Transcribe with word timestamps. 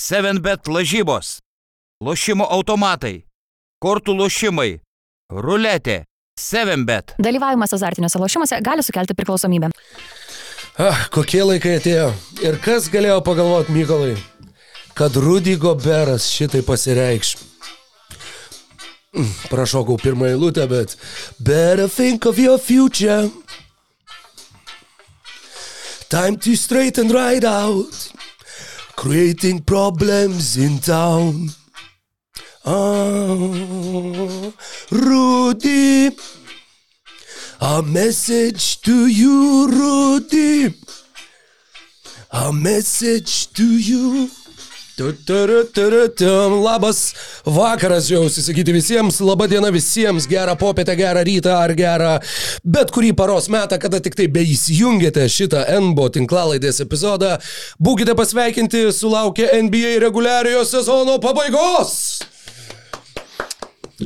7bet 0.00 0.68
lažybos, 0.72 1.40
lošimo 2.00 2.46
automatai, 2.48 3.26
kortų 3.84 4.14
lošimai, 4.16 4.78
ruletė, 5.28 6.04
7bet. 6.40 7.12
Dalyvavimas 7.20 7.74
azartiniuose 7.76 8.20
lošimuose 8.22 8.60
gali 8.64 8.84
sukelti 8.86 9.16
priklausomybę. 9.18 9.68
Ah, 10.80 11.02
kokie 11.12 11.42
laikai 11.44 11.74
atėjo. 11.76 12.06
Ir 12.40 12.56
kas 12.64 12.88
galėjo 12.88 13.18
pagalvoti, 13.26 13.74
Mykolai, 13.76 14.14
kad 14.96 15.18
Rudy 15.20 15.58
Goberas 15.60 16.30
šitai 16.32 16.62
pasireikš. 16.64 17.34
Prašokau 19.52 19.98
pirmą 20.00 20.30
eilutę, 20.30 20.64
bet 20.70 20.96
Better 21.36 21.90
think 21.92 22.24
of 22.24 22.40
your 22.40 22.56
future. 22.56 23.28
Time 26.08 26.40
to 26.40 26.56
straighten 26.56 27.12
right 27.12 27.44
out. 27.44 28.19
Creating 29.00 29.60
problems 29.60 30.58
in 30.58 30.78
town. 30.78 31.48
Ah, 32.66 34.52
Rudy. 34.90 36.10
A 37.62 37.80
message 37.80 38.82
to 38.82 39.06
you, 39.06 39.68
Rudy. 39.68 40.74
A 42.30 42.52
message 42.52 43.50
to 43.54 43.64
you. 43.64 44.28
Tu, 44.96 45.12
turu, 45.26 45.62
tum. 46.16 46.58
Labas 46.64 47.14
vakaras, 47.46 48.10
jau 48.10 48.26
susakyti 48.28 48.74
visiems, 48.74 49.20
laba 49.24 49.46
diena 49.48 49.70
visiems, 49.72 50.26
gerą 50.28 50.56
popietę, 50.60 50.96
gerą 50.98 51.24
rytą 51.24 51.54
ar 51.56 51.74
gerą 51.78 52.18
bet 52.64 52.92
kurį 52.94 53.12
paros 53.16 53.48
metą, 53.52 53.78
kada 53.80 54.00
tik 54.02 54.16
tai 54.18 54.28
beįsijungėte 54.32 55.26
šitą 55.30 55.64
NBO 55.88 56.08
tinklalaidės 56.14 56.82
epizodą. 56.84 57.36
Būkite 57.82 58.16
pasveikinti, 58.18 58.86
sulaukė 58.94 59.50
NBA 59.64 59.98
reguliariojo 60.04 60.64
sezono 60.68 61.18
pabaigos. 61.22 61.94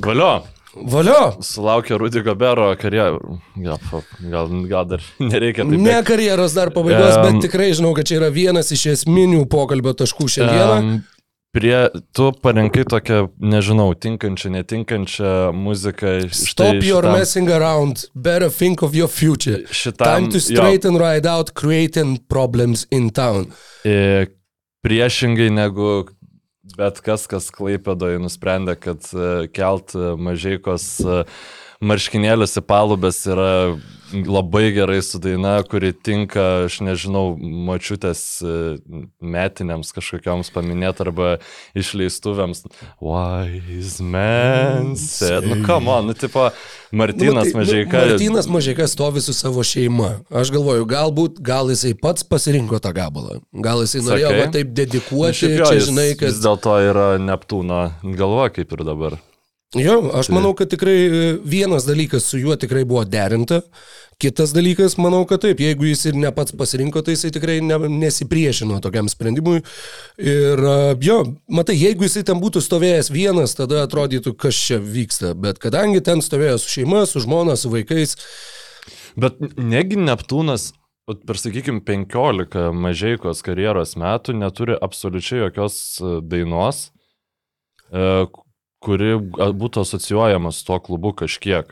Valio, 0.05 0.33
Valio! 0.75 1.37
sulaukė 1.45 1.99
Rudy 1.99 2.23
Gobero 2.27 2.69
karjerą. 2.81 3.39
Gal, 3.57 3.79
gal, 4.31 4.55
gal 4.71 4.87
dar 4.91 5.03
nereikia 5.33 5.65
taip. 5.65 5.81
Ne 5.81 5.99
karjeros 6.07 6.55
dar 6.57 6.73
pabaigos, 6.75 7.17
Em, 7.19 7.25
bet 7.39 7.47
tikrai 7.49 7.73
žinau, 7.77 7.95
kad 7.95 8.09
čia 8.11 8.19
yra 8.21 8.31
vienas 8.35 8.73
iš 8.75 8.87
esminių 8.99 9.45
pokalbio 9.53 9.95
taškų 9.95 10.29
šiandieną. 10.39 10.79
Em, 10.83 10.95
Prie, 11.55 11.77
tu 12.11 12.33
parinkai 12.43 12.83
tokią, 12.91 13.29
nežinau, 13.39 13.93
tinkančią, 13.95 14.51
netinkančią 14.57 15.53
muziką. 15.55 16.17
Stop 16.35 16.83
your 16.83 17.07
messing 17.07 17.47
around, 17.49 18.09
better 18.17 18.51
think 18.51 18.83
of 18.83 18.97
your 18.99 19.07
future. 19.07 19.61
Šitam, 19.71 20.03
Time 20.03 20.33
to 20.35 20.41
straighten 20.43 20.99
right 20.99 21.25
out, 21.25 21.53
creating 21.55 22.19
problems 22.27 22.89
in 22.91 23.13
town. 23.15 23.47
E, 23.87 24.27
priešingai 24.83 25.53
negu 25.55 26.09
bet 26.79 27.01
kas, 27.05 27.27
kas 27.31 27.51
Klaipėdoje 27.55 28.21
nusprendė, 28.23 28.77
kad 28.81 29.07
e, 29.15 29.47
kelt 29.55 29.95
e, 29.97 30.15
mažaikos 30.21 30.87
e, 31.01 31.21
marškinėlius 31.85 32.59
į 32.61 32.65
palubės 32.69 33.23
yra 33.31 33.51
labai 34.27 34.73
gerai 34.75 35.03
su 35.03 35.19
daina, 35.19 35.57
kuri 35.67 35.93
tinka, 35.93 36.45
aš 36.69 36.79
nežinau, 36.85 37.35
mačiutės 37.39 38.21
e, 38.45 38.55
metiniams 39.25 39.91
kažkokioms 39.97 40.53
paminėti 40.55 41.05
arba 41.07 41.31
išleistuvėms. 41.79 42.65
Wise 43.03 44.05
man 44.05 44.95
said. 45.01 45.49
Nu, 45.49 45.63
come 45.67 45.91
on, 45.91 46.11
nu, 46.11 46.17
tipo, 46.19 46.51
Martinas 46.95 47.51
Nu, 47.51 47.53
tai, 47.53 47.61
Mažaika. 47.61 48.05
Nu, 48.05 48.13
Martinas 48.13 48.51
Mažaika 48.51 48.89
stovi 48.91 49.25
su 49.25 49.35
savo 49.35 49.65
šeima. 49.67 50.13
Aš 50.31 50.53
galvoju, 50.55 50.87
galbūt, 50.89 51.43
gal 51.45 51.73
jisai 51.73 51.95
pats 51.99 52.27
pasirinko 52.29 52.79
tą 52.85 52.95
gabalą. 52.95 53.41
Gal 53.65 53.83
jisai 53.85 54.05
norėjo 54.07 54.31
Sakai? 54.31 54.41
va, 54.45 54.51
taip 54.59 54.75
Nu, 54.75 54.79
dedikuoti, 54.81 55.39
šiaip 55.39 55.59
jo, 55.59 55.69
čia 55.71 55.85
žinai, 55.89 56.09
kad... 56.19 56.33
Vis 56.33 56.43
dėlto 56.43 56.75
yra 56.83 57.07
Neptūno 57.23 57.85
galva 58.19 58.51
kaip 58.55 58.73
ir 58.75 58.85
dabar. 58.87 59.19
Jo, 59.75 59.97
aš 60.15 60.31
manau, 60.31 60.53
kad 60.55 60.71
tikrai 60.71 60.95
e, 60.95 61.23
vienas 61.45 61.87
dalykas 61.87 62.29
su 62.31 62.39
juo 62.39 62.55
tikrai 62.57 62.85
buvo 62.87 63.03
derinta. 63.05 63.61
Kitas 64.23 64.55
dalykas, 64.55 64.97
manau, 65.01 65.25
kad 65.29 65.43
taip, 65.45 65.63
jeigu 65.63 65.89
jis 65.89 66.07
ir 66.11 66.19
ne 66.19 66.31
pats 66.35 66.55
pasirinko, 66.57 67.03
tai 67.05 67.17
jisai 67.17 67.33
tikrai 67.35 67.59
ne, 67.65 67.79
nesipriešino 68.05 68.81
tokiam 68.85 69.11
sprendimui. 69.11 69.63
Ir 70.23 70.65
jo, 71.05 71.21
matai, 71.51 71.79
jeigu 71.81 72.07
jisai 72.09 72.25
ten 72.29 72.43
būtų 72.43 72.63
stovėjęs 72.65 73.13
vienas, 73.15 73.57
tada 73.59 73.85
atrodytų, 73.85 74.37
kas 74.39 74.59
čia 74.59 74.81
vyksta. 74.83 75.35
Bet 75.39 75.63
kadangi 75.63 76.05
ten 76.05 76.25
stovėjo 76.25 76.61
su 76.63 76.77
šeima, 76.79 77.05
su 77.11 77.25
žmona, 77.25 77.59
su 77.61 77.73
vaikais, 77.73 78.19
Bet 79.15 79.39
negi 79.59 79.99
Neptūnas, 80.01 80.73
per 81.07 81.39
sakykime, 81.39 81.85
15 81.87 82.73
mažaikos 82.75 83.45
karjeros 83.47 83.95
metų 84.01 84.35
neturi 84.41 84.75
absoliučiai 84.75 85.45
jokios 85.45 85.77
e, 86.01 86.17
dainos, 86.27 86.89
e, 87.95 88.27
kuri 88.85 89.15
būtų 89.61 89.85
asocijuojama 89.85 90.53
su 90.53 90.67
tuo 90.67 90.81
klubu 90.83 91.15
kažkiek. 91.23 91.71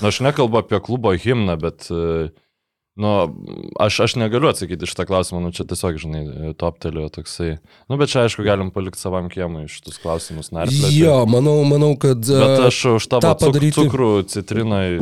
Na, 0.00 0.08
aš 0.12 0.20
nekalbu 0.24 0.62
apie 0.62 0.78
klubo 0.80 1.12
himną, 1.18 1.56
bet, 1.60 1.88
e, 1.92 2.30
nu, 3.00 3.10
aš, 3.80 4.00
aš 4.06 4.14
negaliu 4.20 4.48
atsakyti 4.50 4.86
iš 4.88 4.94
tą 4.96 5.06
klausimą, 5.08 5.40
nu, 5.44 5.50
čia 5.56 5.66
tiesiog, 5.68 5.98
žinai, 6.02 6.22
toptelio 6.60 7.08
toksai. 7.12 7.58
Nu, 7.90 7.98
bet 8.00 8.12
čia, 8.12 8.24
aišku, 8.28 8.44
galim 8.46 8.70
palikti 8.74 9.00
savam 9.02 9.28
kiemui 9.32 9.66
šitus 9.72 10.00
klausimus 10.02 10.52
narplioti. 10.56 10.98
jo, 11.00 11.16
manau, 11.30 11.58
manau, 11.68 11.92
kad... 12.00 12.20
e, 12.24 12.40
Bet 12.44 12.66
aš 12.70 12.78
už 12.96 13.08
tą 13.12 13.20
padaryti- 13.24 13.76
cukrų 13.82 14.12
citrinai, 14.32 15.00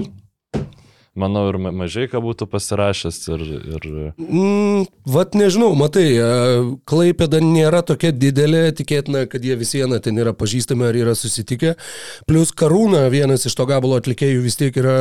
manau, 1.19 1.45
ir 1.51 1.59
ma- 1.61 1.73
mažai 1.75 2.07
ką 2.11 2.21
būtų 2.25 2.49
pasirašęs. 2.51 3.19
Ir, 3.35 3.45
ir... 3.75 3.87
Mm, 4.17 4.87
vat 5.09 5.37
nežinau, 5.39 5.73
matai, 5.79 6.07
e, 6.15 6.29
Klaipėda 6.89 7.41
nėra 7.45 7.83
tokia 7.87 8.13
didelė, 8.15 8.69
tikėtina, 8.79 9.25
kad 9.31 9.45
jie 9.45 9.57
vis 9.59 9.75
viena 9.77 10.01
ten 10.03 10.19
yra 10.21 10.33
pažįstami 10.37 10.87
ar 10.89 10.99
yra 10.99 11.15
susitikę. 11.19 11.75
Plus 12.29 12.53
Karūna, 12.57 13.05
vienas 13.13 13.47
iš 13.49 13.57
to 13.59 13.67
gabalo 13.69 13.99
atlikėjų 14.01 14.43
vis 14.45 14.59
tiek 14.61 14.77
yra 14.81 14.97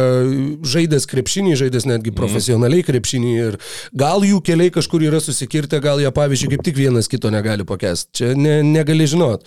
žaidęs 0.67 1.07
krepšinį, 1.09 1.55
žaidęs 1.61 1.87
netgi 1.89 2.13
profesionaliai 2.17 2.85
krepšinį 2.87 3.33
ir 3.37 3.59
gal 3.97 4.25
jų 4.25 4.41
keliai 4.45 4.73
kažkur 4.73 5.05
yra 5.07 5.21
susikirtę, 5.23 5.81
gal 5.83 6.01
jie 6.03 6.11
pavyzdžiui 6.13 6.53
kaip 6.55 6.65
tik 6.67 6.79
vienas 6.79 7.09
kito 7.11 7.31
negali 7.33 7.67
pakęsti. 7.67 8.09
Čia 8.17 8.31
ne, 8.37 8.59
negali 8.65 9.07
žinot. 9.09 9.45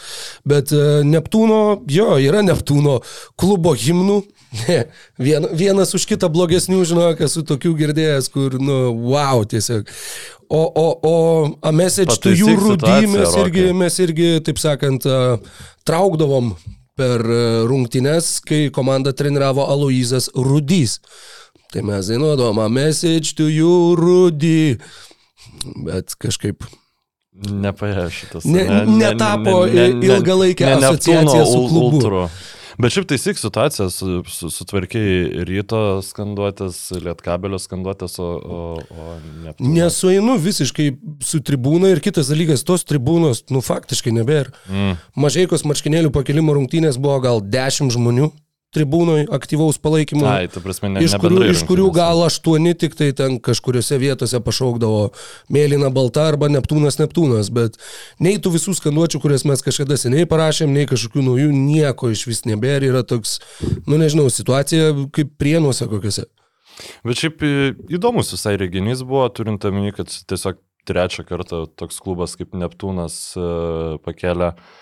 Bet 0.49 0.75
e, 0.75 1.01
Neptūno, 1.07 1.81
jo, 1.91 2.13
yra 2.23 2.45
Neptūno 2.47 3.01
klubo 3.41 3.75
himnų. 3.79 4.21
Ne, 4.51 4.85
vien, 5.15 5.47
vienas 5.55 5.95
už 5.95 6.09
kitą 6.11 6.27
blogesnių, 6.33 6.81
žinok, 6.91 7.21
esu 7.23 7.45
tokių 7.47 7.71
girdėjęs, 7.79 8.27
kur, 8.35 8.57
nu, 8.59 8.79
wow, 9.13 9.45
tiesiog. 9.47 9.87
O, 10.51 10.65
o, 10.67 10.87
o 11.07 11.15
a 11.63 11.71
message 11.71 12.17
to 12.19 12.33
Pataisyk 12.33 12.43
you 12.43 12.57
rūdy 12.59 12.81
situaciją, 12.81 13.13
mes 13.15 13.37
irgi, 13.45 13.67
mes 13.79 13.99
irgi, 14.03 14.31
taip 14.49 14.59
sakant, 14.59 15.07
traukdavom 15.87 16.51
per 16.99 17.23
rungtynes, 17.71 18.33
kai 18.43 18.65
komandą 18.75 19.15
treniravo 19.15 19.69
Aloizas 19.71 20.27
Rudys. 20.35 20.99
Tai 21.71 21.87
mes 21.87 22.11
dainuodavom 22.11 22.59
a 22.59 22.67
message 22.69 23.37
to 23.39 23.47
you 23.47 23.95
rūdy. 23.95 24.81
Bet 25.87 26.19
kažkaip 26.19 26.67
Nepaėjo 27.41 28.09
šitas. 28.13 28.45
Ne- 28.45 28.67
netapo 28.91 29.63
ilgalaikė 29.71 30.67
asociacija 30.75 31.45
su 31.47 31.61
klubu. 31.71 32.01
Ultru. 32.01 32.25
Bet 32.81 32.95
šiaip 32.95 33.09
su, 33.93 34.09
su, 34.31 34.51
sutvarkiai 34.53 35.45
ryto 35.49 36.01
skanduotės, 36.05 36.79
lietkabelio 37.05 37.61
skanduotės, 37.61 38.19
o, 38.23 38.29
o, 38.41 38.61
o 38.81 39.17
ne. 39.45 39.55
Nesueinu 39.61 40.39
visiškai 40.41 40.91
su 41.25 41.43
tribūna 41.45 41.93
ir 41.93 42.03
kitas 42.05 42.31
dalykas, 42.33 42.65
tos 42.67 42.87
tribūnos, 42.89 43.45
nu 43.53 43.63
faktiškai 43.65 44.15
nebėra. 44.17 44.55
Mm. 44.71 45.01
Mažaikos 45.21 45.67
marškinėlių 45.69 46.13
pakelimo 46.15 46.57
rungtynės 46.57 47.01
buvo 47.01 47.21
gal 47.27 47.45
10 47.45 47.93
žmonių 47.97 48.31
tribūnoje 48.75 49.27
aktyvaus 49.35 49.79
palaikymo. 49.83 50.25
Ai, 50.31 50.47
ta 50.51 50.63
prasme, 50.63 50.93
ne, 50.95 51.03
iš, 51.03 51.17
kurių, 51.19 51.41
iš 51.51 51.63
kurių 51.67 51.89
gal 51.95 52.23
aštuoni 52.27 52.73
tik 52.79 52.95
tai 52.99 53.11
ten 53.17 53.39
kažkuriuose 53.43 53.99
vietose 53.99 54.39
pašaukdavo 54.47 55.09
mėlyna 55.51 55.91
balta 55.95 56.29
arba 56.31 56.51
Neptūnas 56.53 57.01
Neptūnas, 57.01 57.51
bet 57.55 57.79
nei 58.23 58.39
tų 58.43 58.55
visų 58.55 58.77
skanduočių, 58.79 59.23
kurias 59.25 59.47
mes 59.49 59.65
kažkada 59.67 59.99
seniai 59.99 60.29
parašėm, 60.31 60.71
nei 60.77 60.87
kažkokių 60.91 61.25
naujų, 61.27 61.51
nieko 61.57 62.13
iš 62.15 62.27
vis 62.31 62.45
nebėra, 62.47 62.93
yra 62.93 63.03
toks, 63.07 63.39
nu 63.91 63.99
nežinau, 63.99 64.29
situacija 64.31 64.93
kaip 65.17 65.35
prienuose 65.41 65.91
kokiuose. 65.91 66.29
Bet 67.05 67.19
šiaip 67.21 67.43
į- 67.45 67.73
įdomus 67.99 68.31
visai 68.37 68.55
reginys 68.61 69.03
buvo, 69.03 69.27
turint 69.35 69.67
omeny, 69.67 69.91
kad 69.97 70.09
tiesiog 70.31 70.63
trečią 70.89 71.27
kartą 71.29 71.65
toks 71.77 71.99
klubas 72.01 72.39
kaip 72.39 72.55
Neptūnas 72.57 73.19
uh, 73.37 73.99
pakelia 74.07 74.55
uh, 74.55 74.80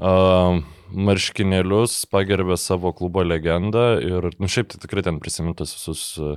marškinėlius, 0.00 2.04
pagerbė 2.12 2.58
savo 2.60 2.92
klubo 2.96 3.24
legendą 3.26 3.96
ir, 4.04 4.30
nu 4.38 4.50
šiaip 4.50 4.72
tai 4.72 4.80
tikrai 4.82 5.04
ten 5.06 5.20
prisimintas 5.22 5.74
visus 5.76 6.08
uh, 6.20 6.36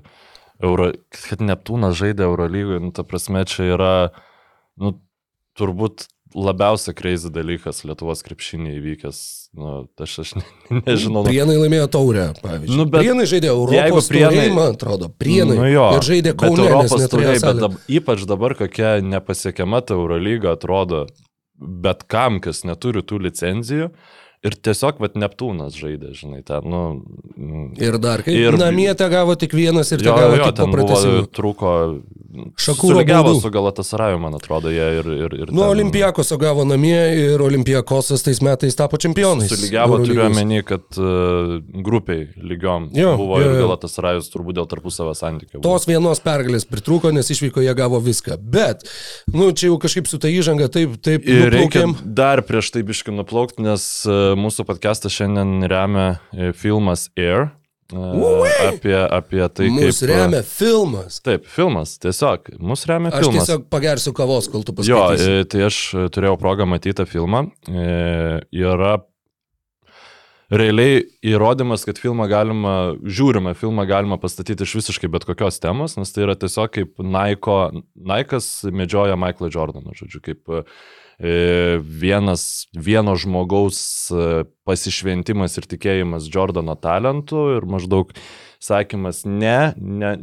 Euro, 0.63 0.91
kad 1.15 1.44
Neptūnas 1.44 1.97
žaidė 2.00 2.25
Eurolygoje, 2.27 2.81
nu 2.83 2.94
ta 2.95 3.06
prasme 3.07 3.45
čia 3.47 3.73
yra, 3.77 3.94
nu 4.79 4.97
turbūt 5.59 6.09
labiausia 6.35 6.94
kreizį 6.94 7.31
dalykas 7.33 7.79
Lietuvos 7.88 8.19
krepšinį 8.25 8.73
įvykęs, 8.77 9.19
nu 9.57 9.71
aš, 10.03 10.17
aš 10.23 10.33
ne, 10.38 10.44
nežinau. 10.83 11.23
Prienai 11.25 11.56
laimėjo 11.57 11.88
taurę, 11.95 12.27
pavyzdžiui. 12.44 12.77
Nu, 12.77 12.85
bet 12.91 13.06
prienai 13.06 13.25
žaidė 13.31 13.50
Europos 13.53 14.11
Prienai- 14.11 14.35
prienai, 14.35 14.57
man 14.57 14.75
atrodo, 14.75 15.09
prienai. 15.09 15.57
Nu 15.57 15.71
jo, 15.71 15.88
ir 15.95 16.06
žaidė 16.06 16.35
nes 16.35 16.61
Europos 16.65 17.07
taurėj, 17.15 17.39
bet 17.47 17.63
dab, 17.63 17.79
ypač 17.89 18.27
dabar 18.29 18.53
kokia 18.59 19.00
nepasiekiama 19.01 19.81
ta 19.81 19.97
Eurolyga 19.97 20.53
atrodo. 20.59 21.07
Bet 21.59 22.07
kam, 22.11 22.39
kas 22.44 22.63
neturi 22.67 23.03
tų 23.03 23.21
licenzijų. 23.27 23.91
Ir 24.47 24.53
tiesiog, 24.56 25.01
vat, 25.03 25.18
Neptūnas 25.19 25.75
žaidė, 25.75 26.13
žinai, 26.15 26.39
ten, 26.47 26.63
nu... 26.63 26.81
mm, 27.36 27.65
Ir 27.83 27.97
dar, 28.00 28.21
kai 28.24 28.31
Ir- 28.38 28.53
ir 28.53 28.57
namie 28.62 28.88
te 28.95 29.09
gavo 29.12 29.33
tik 29.36 29.51
vienas 29.57 29.91
ir 29.91 30.00
te 30.00 30.07
Jo, 30.07 30.15
gavo 30.15 30.38
jo, 30.39 30.45
tik 30.47 31.33
trūko... 31.36 31.74
Šakūro 32.62 32.94
Sulygiavo 33.00 33.25
baudų. 33.33 33.39
su 33.41 33.50
Galatasaraju, 33.51 34.19
man 34.21 34.36
atrodo, 34.38 34.69
jie 34.71 34.86
ir... 35.00 35.07
ir, 35.25 35.33
ir 35.33 35.50
Nu, 35.50 35.63
ten- 35.63 35.71
Olimpijakos 35.74 36.30
gavo 36.39 36.63
namie 36.69 37.00
ir 37.18 37.41
Olimpijakosas 37.41 38.21
tais 38.24 38.39
metais 38.45 38.77
tapo 38.77 39.00
čempionais. 39.01 39.50
Sulygiavo, 39.51 39.97
turiu 40.06 40.21
omeny, 40.27 40.62
kad 40.63 40.85
uh, 41.01 41.57
grupiai 41.83 42.27
lygiom 42.38 42.89
Jo, 42.95 43.15
buvo 43.19 43.39
jo, 43.42 43.50
ir 43.50 43.57
jo. 43.57 43.63
Galatasarajus 43.65 44.30
turbūt 44.31 44.59
dėl 44.59 44.69
tarpusavio 44.71 45.15
santykių. 45.18 45.63
Tos 45.65 45.88
vienos 45.89 46.21
pergalės 46.24 46.68
pritrūko, 46.69 47.12
nes 47.18 47.27
išvyko 47.33 47.65
jie 47.65 47.74
gavo 47.75 48.00
viską. 48.06 48.38
Bet, 48.39 48.85
nu, 49.33 49.50
čia 49.51 49.71
jau 49.71 49.80
kažkaip 49.81 50.07
su 50.07 50.21
ta 50.21 50.30
įžanga 50.31 50.69
taip, 50.71 50.95
taip 51.03 51.25
Ir 51.27 51.50
reikia 51.50 51.88
nuplaukėm. 51.89 52.13
dar 52.21 52.44
prieš 52.45 52.71
tai 52.77 52.85
biškai 52.88 53.18
nuplaukti, 53.18 53.65
nes 53.65 53.89
e, 54.06 54.19
mūsų 54.37 54.65
podcastą 54.69 55.09
šiandien 55.13 55.63
remia 55.71 56.19
e, 56.33 56.51
filmas 56.53 57.07
Air. 57.17 57.49
e, 57.93 57.97
Ui! 57.97 58.49
Apie, 58.67 58.95
apie 59.07 59.41
tai, 59.49 59.67
kaip... 59.69 59.77
Mūsų 59.79 60.09
remia 60.11 60.41
filmas. 60.45 61.17
Taip, 61.25 61.45
filmas, 61.49 61.95
tiesiog. 62.03 62.51
Mūsų 62.61 62.91
remia 62.91 63.13
Aš 63.15 63.23
filmas. 63.25 63.37
tiesiog 63.47 63.67
pagersiu 63.73 64.13
kavos, 64.13 64.49
kol 64.53 64.61
tu 64.67 64.75
Jo, 64.85 65.05
paskaitysi. 65.07 65.29
e, 65.41 65.45
tai 65.49 65.63
aš 65.69 65.77
e, 65.95 66.07
turėjau 66.13 66.37
progą 66.41 66.67
matyti 66.69 66.97
tą 67.01 67.07
filmą. 67.09 67.47
E, 67.69 68.41
Yra 68.61 68.99
realiai 70.49 71.03
įrodymas, 71.29 71.83
kad 71.85 71.99
filmą 72.01 72.25
galima, 72.29 72.71
žiūrimą 73.05 73.51
filmą 73.57 73.83
galima 73.89 74.17
pastatyti 74.17 74.65
iš 74.65 74.71
visiškai 74.79 75.09
bet 75.13 75.27
kokios 75.29 75.59
temos, 75.61 75.93
nes 75.99 76.09
tai 76.15 76.23
yra 76.25 76.33
tiesiog 76.41 76.71
kaip 76.73 76.95
Nike, 77.05 77.57
Nike'as 78.01 78.47
medžioja 78.73 79.13
Michaelą 79.19 79.51
Jordaną, 79.53 79.93
žodžiu, 79.99 80.23
kaip 80.25 80.49
e, 80.49 80.63
vienas, 81.19 82.68
vieno 82.71 83.16
žmogaus 83.19 83.80
e, 84.12 84.45
pasišventimas 84.63 85.57
ir 85.60 85.68
tikėjimas 85.68 86.30
Jordano 86.31 86.77
talentu 86.80 87.50
ir 87.57 87.68
maždaug 87.68 88.13
sakymas 88.63 89.25
ne, 89.27 89.74
ne, 89.75 90.13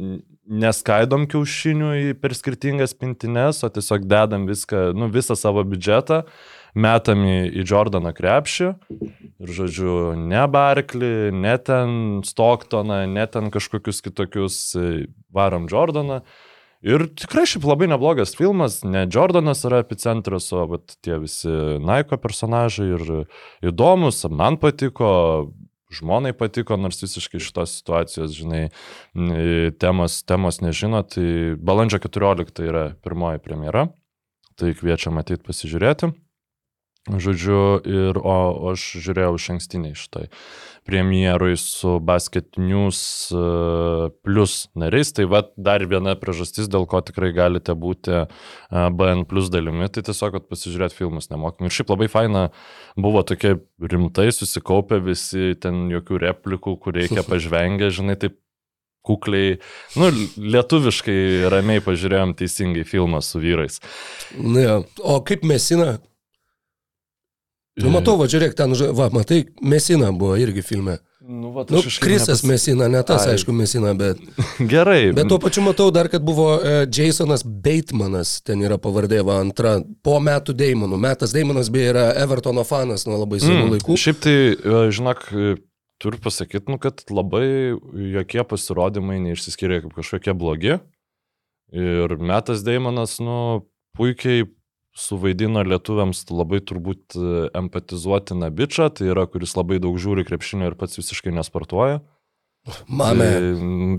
neskaidom 0.47 1.27
kiaušinių 1.29 1.91
per 2.21 2.33
skirtingas 2.37 2.95
pintines, 2.97 3.61
o 3.61 3.69
tiesiog 3.69 4.07
dedam 4.09 4.47
viską, 4.49 4.91
nu, 4.97 5.11
visą 5.13 5.37
savo 5.37 5.61
biudžetą, 5.67 6.23
metam 6.77 7.21
į, 7.27 7.37
į 7.61 7.67
Jordaną 7.67 8.13
krepšį 8.17 8.71
ir, 8.97 9.53
žodžiu, 9.59 9.93
ne 10.17 10.43
Barklį, 10.49 11.29
ne 11.33 11.55
ten 11.61 11.97
Stocktoną, 12.25 13.03
ne 13.09 13.25
ten 13.29 13.53
kažkokius 13.53 14.01
kitokius, 14.05 14.59
e, 14.73 15.07
varom 15.33 15.69
Jordaną. 15.69 16.23
Ir 16.85 17.07
tikrai 17.17 17.47
šiaip 17.49 17.65
labai 17.65 17.87
neblogas 17.89 18.35
filmas, 18.37 18.83
ne 18.85 19.07
Jordanas 19.09 19.63
yra 19.65 19.81
epicentras, 19.81 20.51
o 20.53 20.77
tie 21.01 21.17
visi 21.23 21.49
Naiko 21.81 22.19
personažai 22.21 22.91
ir 22.93 23.07
įdomus, 23.65 24.21
man 24.29 24.59
patiko, 24.61 25.09
žmonai 25.93 26.35
patiko, 26.37 26.77
nors 26.77 27.01
visiškai 27.01 27.41
šitos 27.41 27.79
situacijos, 27.79 28.35
žinai, 28.37 28.67
temos, 29.81 30.21
temos 30.27 30.61
nežino, 30.61 31.01
tai 31.01 31.57
balandžio 31.57 32.03
14 32.03 32.61
yra 32.67 32.85
pirmoji 33.01 33.41
premjera, 33.41 33.87
tai 34.59 34.75
kviečia 34.77 35.13
matyti 35.15 35.47
pasižiūrėti. 35.47 36.13
Žodžiu, 37.07 37.59
ir, 37.87 38.17
o, 38.19 38.37
aš 38.73 38.89
žiūrėjau 39.03 39.37
iš 39.39 39.51
ankstiniai 39.55 39.95
šitai 39.95 40.27
premjerui 40.87 41.57
su 41.59 41.97
Basket 41.99 42.57
News 42.57 42.99
uh, 43.35 44.07
plus 44.23 44.69
nariais. 44.75 45.11
Tai 45.11 45.25
va 45.27 45.41
dar 45.59 45.83
viena 45.83 46.15
priežastis, 46.19 46.69
dėl 46.71 46.87
ko 46.87 47.01
tikrai 47.03 47.33
galite 47.35 47.75
būti 47.75 48.13
uh, 48.21 48.27
BN 48.71 49.25
plus 49.27 49.51
dalimi, 49.51 49.89
tai 49.91 50.05
tiesiog, 50.07 50.37
kad 50.37 50.47
pasižiūrėt 50.47 50.95
filmus 50.95 51.27
nemokamai. 51.33 51.67
Ir 51.67 51.75
šiaip 51.75 51.91
labai 51.91 52.07
faina 52.11 52.47
buvo 52.95 53.23
tokie 53.27 53.57
rimtai 53.83 54.29
susikaupę 54.31 55.01
visi, 55.03 55.57
ten 55.59 55.89
jokių 55.91 56.23
replikų, 56.23 56.77
kur 56.79 56.95
reikia 56.95 57.27
pažvengę, 57.27 57.91
žinai, 57.91 58.15
taip 58.23 58.39
kukliai, 59.07 59.55
nu, 59.99 60.11
lietuviškai 60.55 61.47
ramiai 61.51 61.83
pažiūrėjom 61.83 62.35
teisingai 62.39 62.83
filmą 62.87 63.21
su 63.23 63.39
vyrais. 63.43 63.79
Nu, 64.35 64.59
jo. 64.63 64.77
o 65.03 65.19
kaip 65.27 65.47
mesina? 65.47 65.97
Nu, 67.77 67.91
matau, 67.93 68.15
va, 68.17 68.25
žiūrėk, 68.25 68.55
ten, 68.57 68.73
va, 68.97 69.09
matai, 69.13 69.43
mesina 69.61 70.09
buvo 70.15 70.33
irgi 70.41 70.63
filme. 70.65 70.97
Nu, 71.27 71.51
va, 71.51 71.65
Nu, 71.69 71.81
Krisas 72.01 72.41
mesina, 72.47 72.87
ne 72.87 73.01
tas, 73.03 73.25
Ai. 73.27 73.35
aišku, 73.35 73.51
mesina, 73.51 73.91
bet... 73.97 74.17
Gerai. 74.71 75.11
Bet 75.13 75.27
tuo 75.27 75.37
pačiu 75.43 75.61
matau 75.65 75.89
dar, 75.91 76.07
kad 76.09 76.23
buvo 76.25 76.55
e, 76.55 76.87
Jasonas 76.87 77.43
Batemanas, 77.43 78.37
ten 78.47 78.63
yra 78.63 78.79
pavardė, 78.81 79.19
va, 79.27 79.41
antra, 79.43 79.75
po 80.07 80.17
metų 80.23 80.55
Deimonų. 80.57 80.97
Metas 81.03 81.35
Deimonas 81.35 81.69
beje 81.73 81.91
yra 81.91 82.05
Evertono 82.23 82.63
fanas 82.65 83.05
nuo 83.09 83.19
labai 83.19 83.41
senų 83.43 83.65
Mm, 83.65 83.73
laikų. 83.75 83.97
Šiaip 83.99 84.23
tai, 84.23 84.35
e, 84.55 84.81
žinok, 84.95 85.25
e, 85.35 85.55
turiu 86.01 86.23
pasakyti, 86.23 86.71
nu, 86.71 86.79
kad 86.81 87.03
labai 87.11 87.75
jokie 88.15 88.47
pasirodymai 88.47 89.19
neišsiskiria 89.27 89.83
kaip 89.83 89.97
kažkokie 89.99 90.33
blogi. 90.37 90.79
Ir 91.75 92.17
Metas 92.23 92.63
Deimonas, 92.63 93.19
nu, 93.19 93.67
puikiai 93.99 94.47
suvaidino 94.97 95.61
lietuviams 95.65 96.23
labai 96.33 96.59
turbūt 96.65 97.17
e, 97.17 97.31
empatizuotiną 97.57 98.49
bičią, 98.57 98.89
tai 98.97 99.11
yra, 99.13 99.27
kuris 99.29 99.53
labai 99.57 99.79
daug 99.83 99.97
žiūri 100.01 100.25
krepšinio 100.27 100.71
ir 100.71 100.77
pats 100.79 100.97
visiškai 100.99 101.33
nesportuoja. 101.37 102.01
Mame. 102.87 103.27
Tai, 103.31 103.51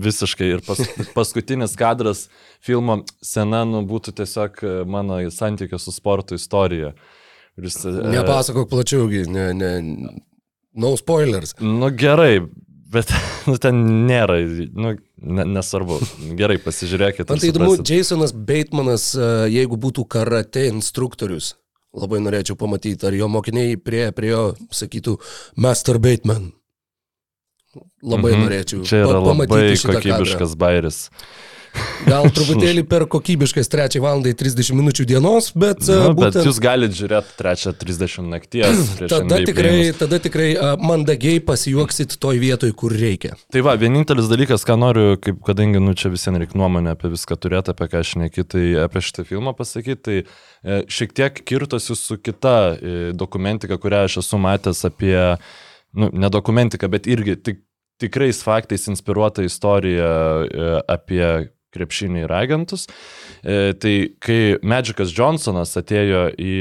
visiškai. 0.03 0.49
Ir 0.57 0.63
pas, 0.65 0.81
paskutinis 1.17 1.75
kadras 1.79 2.27
filmo 2.65 3.01
scena 3.25 3.63
nu, 3.67 3.83
būtų 3.89 4.13
tiesiog 4.19 4.63
e, 4.63 4.73
mano 4.89 5.21
santykio 5.33 5.79
su 5.81 5.95
sporto 5.95 6.37
istorija. 6.37 6.93
Jis, 7.59 7.79
e, 7.87 7.95
Nepasakok 8.13 8.69
plačiau, 8.71 9.07
ne, 9.09 9.49
ne, 9.55 9.71
no 10.79 10.95
spoilers. 10.99 11.55
Nu 11.63 11.91
gerai, 11.95 12.43
bet 12.91 13.13
nu, 13.49 13.57
ten 13.61 13.81
nėra, 14.09 14.41
nu, 14.75 14.97
ne, 15.21 15.45
nesvarbu. 15.57 15.99
Gerai, 16.39 16.59
pasižiūrėkite. 16.63 17.29
Man 17.31 17.41
tai 17.41 17.51
įdomu, 17.51 17.75
Jasonas 17.85 18.33
Batemanas, 18.33 19.11
e, 19.15 19.31
jeigu 19.55 19.79
būtų 19.81 20.05
karate 20.11 20.67
instruktorius, 20.69 21.53
labai 21.95 22.21
norėčiau 22.23 22.57
pamatyti, 22.59 23.07
ar 23.07 23.17
jo 23.17 23.29
mokiniai 23.31 23.77
prie, 23.81 24.07
prie 24.15 24.31
jo 24.33 24.45
sakytų 24.75 25.17
Master 25.59 26.01
Bateman. 26.01 26.51
Labai 28.01 28.33
mhm. 28.33 28.45
norėčiau. 28.47 28.83
Čia 28.87 29.03
yra 29.05 29.19
labai 29.21 29.45
kokybiškas 29.77 30.55
bairis. 30.59 31.07
Gal 32.07 32.25
truputėlį 32.33 32.83
per 32.89 33.03
kokybiškas 33.11 33.67
3 33.69 33.99
val. 34.01 34.21
30 34.23 34.71
minučių 34.75 35.05
dienos, 35.07 35.49
bet... 35.55 35.81
e, 35.87 35.95
Nu, 35.99 36.13
bet 36.15 36.33
būtent- 36.33 36.47
jūs 36.47 36.59
galite 36.63 36.95
žiūrėti 36.97 37.35
trečią 37.39 37.73
30 37.77 38.29
nakties. 38.31 38.81
Tada 39.11 39.39
tikrai, 39.43 39.71
play-inus. 39.73 39.99
tada 39.99 40.19
tikrai 40.23 40.47
mandagiai 40.81 41.41
pasijuoksit 41.43 42.15
toj 42.23 42.39
vietoj, 42.41 42.71
kur 42.79 42.95
reikia. 42.95 43.35
Tai 43.53 43.63
va, 43.67 43.75
vienintelis 43.79 44.29
dalykas, 44.31 44.65
ką 44.67 44.77
noriu, 44.79 45.05
kaip, 45.21 45.39
kadangi, 45.45 45.81
nu, 45.83 45.93
čia 45.97 46.11
visiems 46.13 46.39
reikia 46.41 46.59
nuomonę 46.59 46.95
apie 46.95 47.11
viską 47.13 47.37
turėti, 47.39 47.75
apie 47.75 47.89
ką 47.91 48.01
aš 48.03 48.15
neki, 48.23 48.47
tai 48.47 48.65
apie 48.87 49.03
šitą 49.05 49.27
filmą 49.29 49.53
pasakyti, 49.59 50.01
tai 50.03 50.17
e, 50.23 50.81
šiek 50.91 51.13
tiek 51.19 51.43
kirtosi 51.47 51.95
su 51.99 52.17
kita 52.17 52.55
e, 52.75 52.97
dokumentika, 53.13 53.77
kurią 53.81 54.05
aš 54.09 54.19
esu 54.23 54.39
matęs 54.41 54.85
apie, 54.87 55.15
nu, 55.93 56.09
ne 56.13 56.31
dokumentika, 56.33 56.87
bet 56.91 57.07
irgi 57.11 57.35
tik, 57.39 57.63
tikrais 57.99 58.39
faktais 58.45 58.87
inspiruota 58.87 59.43
istorija 59.43 60.09
apie 60.87 61.49
krepšinį 61.75 62.25
ir 62.25 62.35
agentus. 62.35 62.87
E, 63.43 63.73
tai 63.79 63.95
kai 64.23 64.57
Magicas 64.61 65.13
Johnsonas 65.15 65.75
atėjo 65.79 66.29
į 66.39 66.55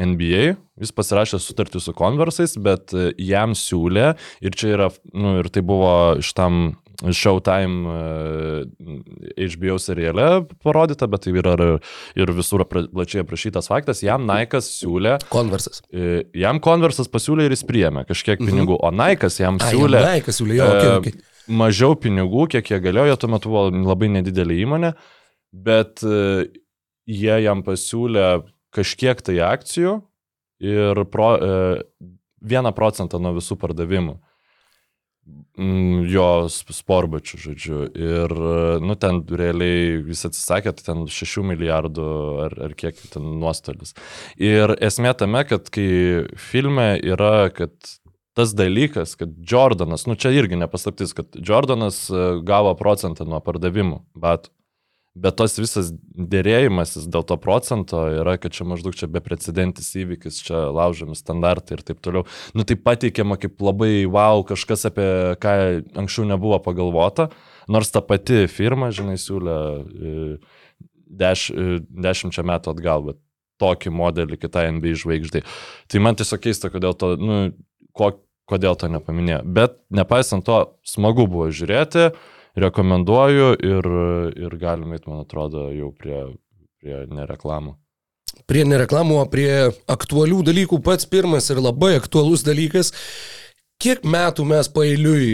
NBA, 0.00 0.44
jis 0.80 0.92
pasirašė 0.96 1.40
sutartį 1.42 1.82
su 1.84 1.92
Conversais, 1.96 2.54
bet 2.60 2.94
e, 2.96 3.10
jam 3.20 3.52
siūlė, 3.58 4.14
ir 4.40 4.56
čia 4.56 4.76
yra, 4.78 4.88
nu, 5.12 5.36
ir 5.42 5.50
tai 5.52 5.64
buvo 5.66 5.92
iš 6.22 6.32
tam 6.38 6.62
Showtime 7.02 7.90
e, 7.90 9.46
HBO 9.52 9.76
seriale 9.82 10.44
parodyta, 10.62 11.08
bet 11.10 11.24
tai 11.26 11.34
yra 11.40 11.56
ir, 12.14 12.32
visur 12.36 12.64
plačiai 12.68 13.24
aprašytas 13.24 13.68
faktas, 13.68 14.04
jam 14.06 14.24
Nike'as 14.28 14.70
siūlė, 14.78 15.16
Konversas. 15.32 15.82
e, 15.90 16.22
jam 16.38 16.62
Conversas 16.62 17.10
pasiūlė 17.12 17.48
ir 17.48 17.56
jis 17.56 17.66
priėmė 17.68 18.06
kažkiek 18.08 18.40
pinigų, 18.40 18.78
o 18.78 18.92
Nike'as 18.94 19.40
jam 19.42 19.60
siūlė 19.60 20.04
Naikas 20.06 20.40
siūlė, 20.40 20.60
jo, 20.60 20.70
okay, 20.70 20.94
okay. 21.00 21.31
Mažiau 21.48 21.96
pinigų, 21.98 22.46
kiek 22.52 22.70
jie 22.70 22.80
galėjo, 22.84 23.08
jie 23.10 23.18
tuo 23.20 23.30
metu 23.32 23.52
buvo 23.52 23.66
labai 23.72 24.10
nedidelė 24.12 24.58
įmonė, 24.62 24.92
bet 25.52 26.02
e, 26.06 26.48
jie 27.10 27.36
jam 27.44 27.62
pasiūlė 27.66 28.26
kažkiek 28.72 29.20
tai 29.24 29.38
akcijų 29.46 29.96
ir 30.62 31.04
pro, 31.12 31.32
e, 31.36 32.12
vieną 32.42 32.72
procentą 32.76 33.20
nuo 33.22 33.34
visų 33.38 33.58
pardavimų. 33.60 34.18
Mm, 35.54 36.08
Jo 36.10 36.48
sp- 36.50 36.74
sporbačių, 36.74 37.38
žodžiu. 37.38 37.80
Ir, 37.94 38.32
e, 38.32 38.78
nu, 38.82 38.96
ten 38.98 39.20
realiai 39.22 40.00
jis 40.08 40.24
atsisakė, 40.30 40.72
tai 40.74 40.86
ten 40.88 41.04
6 41.06 41.44
milijardų 41.46 42.06
ar, 42.46 42.56
ar 42.66 42.74
kiek 42.74 42.98
ten 43.12 43.28
nuostolis. 43.38 43.94
Ir 44.40 44.74
esmė 44.82 45.12
tame, 45.18 45.44
kad 45.46 45.70
kai 45.70 46.26
filme 46.34 46.96
yra, 47.06 47.52
kad 47.54 47.70
tas 48.38 48.54
dalykas, 48.56 49.14
kad 49.20 49.34
Jordanas, 49.50 50.06
nu 50.08 50.16
čia 50.16 50.32
irgi 50.36 50.56
nepaslaptis, 50.60 51.12
kad 51.16 51.36
Jordanas 51.36 52.04
e, 52.10 52.24
gavo 52.46 52.74
procentą 52.78 53.26
nuo 53.28 53.40
pardavimų 53.44 54.02
batų. 54.16 54.52
Bet 55.12 55.36
tos 55.36 55.58
visas 55.60 55.90
dėrėjimasis 56.16 57.04
dėl 57.12 57.24
to 57.28 57.36
procento 57.36 58.06
yra, 58.08 58.38
kad 58.40 58.54
čia 58.56 58.64
maždaug 58.64 58.94
čia 58.96 59.10
beprecedentis 59.12 59.90
įvykis, 60.00 60.38
čia 60.46 60.62
laužomi 60.72 61.12
standartai 61.18 61.76
ir 61.76 61.82
taip 61.84 62.00
toliau. 62.00 62.24
Nu 62.56 62.64
tai 62.64 62.78
pateikiama 62.80 63.36
kaip 63.40 63.60
labai 63.60 64.06
wow, 64.08 64.40
kažkas 64.48 64.86
apie 64.88 65.04
ką 65.42 65.52
anksčiau 66.00 66.24
nebuvo 66.30 66.56
pagalvota, 66.64 67.28
nors 67.68 67.92
ta 67.92 68.00
pati 68.00 68.46
firma, 68.48 68.88
žinai, 68.88 69.18
siūlė 69.20 69.58
e, 69.60 70.14
deš, 71.12 71.50
e, 71.52 71.82
dešimčia 72.08 72.46
metų 72.48 72.72
atgal, 72.72 73.04
bet 73.10 73.20
tokį 73.60 73.92
modelį 73.92 74.40
kitai 74.40 74.70
NBA 74.78 74.96
žvaigždai. 75.02 75.44
Tai 75.92 76.02
man 76.02 76.16
tiesiog 76.16 76.40
keista, 76.48 76.72
kodėl 76.72 76.96
to, 76.96 77.12
nu, 77.20 77.36
ko, 77.96 78.12
kodėl 78.48 78.76
to 78.78 78.90
nepaminėjo. 78.92 79.42
Bet 79.44 79.78
nepaisant 79.94 80.46
to, 80.46 80.62
smagu 80.86 81.26
buvo 81.30 81.50
žiūrėti 81.52 82.10
rekomenduoju 82.58 83.52
ir, 83.64 83.92
ir 84.36 84.56
galime, 84.60 84.98
man 85.06 85.22
atrodo, 85.24 85.70
jau 85.72 85.92
prie, 85.96 86.24
prie 86.80 87.04
nereklamų. 87.08 87.76
Prie 88.48 88.64
nereklamų, 88.66 89.20
prie 89.32 89.52
aktualių 89.92 90.42
dalykų 90.44 90.80
pats 90.84 91.08
pirmas 91.08 91.48
ir 91.52 91.60
labai 91.62 91.94
aktualus 91.98 92.44
dalykas 92.44 92.92
Kiek 93.82 94.04
metų 94.06 94.44
mes 94.46 94.68
pailiui 94.70 95.32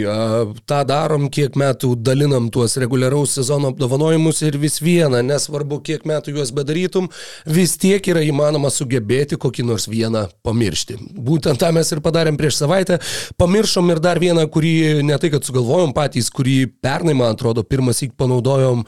tą 0.69 0.79
darom, 0.89 1.27
kiek 1.29 1.53
metų 1.59 1.91
dalinam 2.01 2.47
tuos 2.53 2.73
reguliaraus 2.81 3.35
sezono 3.37 3.69
apdovanojimus 3.69 4.41
ir 4.47 4.57
vis 4.57 4.79
viena, 4.81 5.21
nesvarbu, 5.25 5.77
kiek 5.85 6.07
metų 6.09 6.33
juos 6.33 6.49
bedarytum, 6.55 7.11
vis 7.45 7.75
tiek 7.77 8.01
yra 8.09 8.23
įmanoma 8.25 8.71
sugebėti 8.73 9.37
kokį 9.37 9.67
nors 9.69 9.85
vieną 9.91 10.25
pamiršti. 10.45 10.97
Būtent 11.13 11.61
tą 11.61 11.69
mes 11.75 11.93
ir 11.93 12.01
padarėm 12.01 12.39
prieš 12.39 12.57
savaitę. 12.63 12.97
Pamiršom 13.37 13.93
ir 13.93 14.01
dar 14.01 14.21
vieną, 14.21 14.47
kurį 14.49 14.73
ne 15.05 15.19
tai, 15.21 15.29
kad 15.35 15.45
sugalvojom 15.45 15.93
patys, 15.93 16.31
kurį 16.33 16.57
pernai, 16.81 17.13
man 17.17 17.35
atrodo, 17.35 17.61
pirmas 17.61 18.01
įk 18.05 18.17
panaudojom 18.17 18.81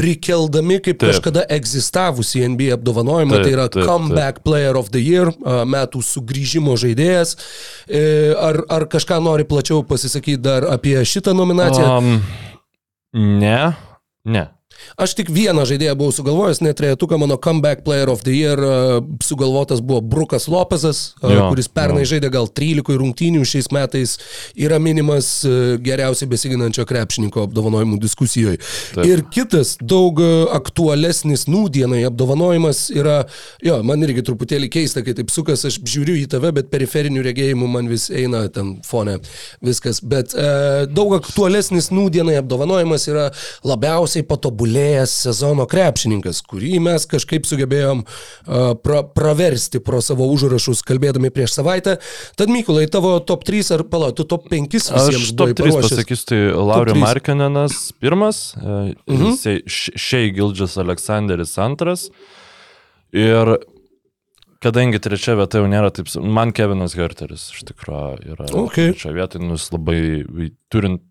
prikeldami 0.00 0.80
kaip 0.80 1.02
taip. 1.02 1.10
kažkada 1.12 1.44
egzistavusi 1.52 2.46
NBA 2.48 2.78
apdovanojimą, 2.78 3.36
taip, 3.36 3.44
tai 3.44 3.54
yra 3.58 3.68
taip, 3.68 3.84
Comeback 3.84 4.40
taip. 4.40 4.44
Player 4.48 4.80
of 4.80 4.88
the 4.94 5.04
Year, 5.04 5.34
metų 5.68 6.00
sugrįžimo 6.06 6.80
žaidėjas. 6.80 7.36
E, 7.84 8.02
ar, 8.40 8.62
ar 8.70 8.86
kažką 8.90 9.20
nori 9.24 9.44
plačiau 9.48 9.82
pasisakyti 9.86 10.40
dar 10.42 10.66
apie 10.70 10.96
šitą 11.04 11.34
nominaciją? 11.36 11.98
Um, 11.98 12.22
ne, 13.14 13.72
ne. 14.24 14.46
Aš 15.00 15.14
tik 15.18 15.30
vieną 15.32 15.64
žaidėją 15.68 15.94
buvau 15.98 16.14
sugalvojęs, 16.14 16.62
net 16.64 16.78
trejetuką 16.80 17.18
mano 17.20 17.36
comeback 17.40 17.84
player 17.84 18.10
of 18.10 18.24
the 18.26 18.34
year 18.34 18.60
sugalvotas 19.24 19.80
buvo 19.80 20.00
Brukas 20.00 20.48
Lopezas, 20.48 21.14
jo, 21.22 21.48
kuris 21.48 21.68
pernai 21.72 22.04
jo. 22.04 22.10
žaidė 22.14 22.30
gal 22.32 22.48
13 22.48 22.98
rungtynių, 23.00 23.44
šiais 23.48 23.70
metais 23.74 24.16
yra 24.58 24.80
minimas 24.82 25.30
geriausiai 25.84 26.28
besiginančio 26.30 26.86
krepšininko 26.88 27.46
apdovanojimų 27.48 28.00
diskusijoje. 28.02 28.60
Taip. 28.94 29.04
Ir 29.08 29.24
kitas, 29.32 29.76
daug 29.80 30.20
aktualesnis 30.54 31.46
nūdienai 31.50 32.02
apdovanojimas 32.08 32.86
yra, 32.94 33.20
jo, 33.64 33.80
man 33.86 34.04
irgi 34.06 34.24
truputėlį 34.26 34.70
keista, 34.72 35.04
kai 35.06 35.14
taip 35.18 35.32
sukas, 35.32 35.64
aš 35.68 35.80
žiūriu 35.84 36.18
į 36.20 36.26
tave, 36.32 36.52
bet 36.56 36.70
periferinių 36.72 37.24
regėjimų 37.26 37.70
man 37.70 37.90
vis 37.90 38.08
eina 38.12 38.46
ten 38.52 38.76
fone 38.86 39.18
viskas. 39.64 40.02
Bet 40.04 40.34
e, 40.34 40.50
daug 40.90 41.14
aktualesnis 41.18 41.90
nūdienai 41.94 42.38
apdovanojimas 42.40 43.08
yra 43.10 43.28
labiausiai 43.66 44.26
patobulėjimas 44.28 44.69
tobulėjęs 44.70 45.12
sezono 45.26 45.66
krepšininkas, 45.68 46.42
kurį 46.46 46.78
mes 46.82 47.06
kažkaip 47.06 47.46
sugebėjom 47.46 48.04
pra, 48.84 49.02
praversti 49.02 49.80
pro 49.82 50.00
savo 50.00 50.28
užrašus, 50.30 50.82
kalbėdami 50.86 51.30
prieš 51.30 51.58
savaitę. 51.58 51.98
Tad 52.36 52.50
Mykolai, 52.50 52.86
tavo 52.90 53.18
top 53.20 53.44
3 53.44 53.74
ar 53.74 53.84
palauk, 53.90 54.16
tu 54.16 54.24
top 54.24 54.48
5 54.50 54.70
visiems 54.70 55.08
Aš 55.08 55.32
top 55.34 55.54
3 55.54 55.64
paruošęs. 55.64 55.90
pasakysiu, 55.90 56.26
tai 56.26 56.40
Laurio 56.54 56.94
Markinenas 56.94 57.92
pirmas, 58.00 58.54
uh 58.56 58.92
-huh. 59.06 59.62
Šei 59.66 60.30
Gildžas 60.30 60.76
Aleksandris 60.78 61.58
antras. 61.58 62.10
Ir 63.12 63.58
kadangi 64.60 64.98
trečia 64.98 65.34
vieta 65.34 65.58
jau 65.58 65.66
nėra 65.66 65.90
taip, 65.90 66.06
man 66.22 66.52
Kevinas 66.52 66.94
Herteris 66.94 67.50
iš 67.50 67.64
tikrųjų 67.64 68.32
yra 68.34 68.46
okay. 68.52 68.92
trečia 68.92 69.12
vieta, 69.12 69.38
nu 69.38 69.56
jis 69.56 69.72
labai, 69.72 70.24
turint 70.68 71.02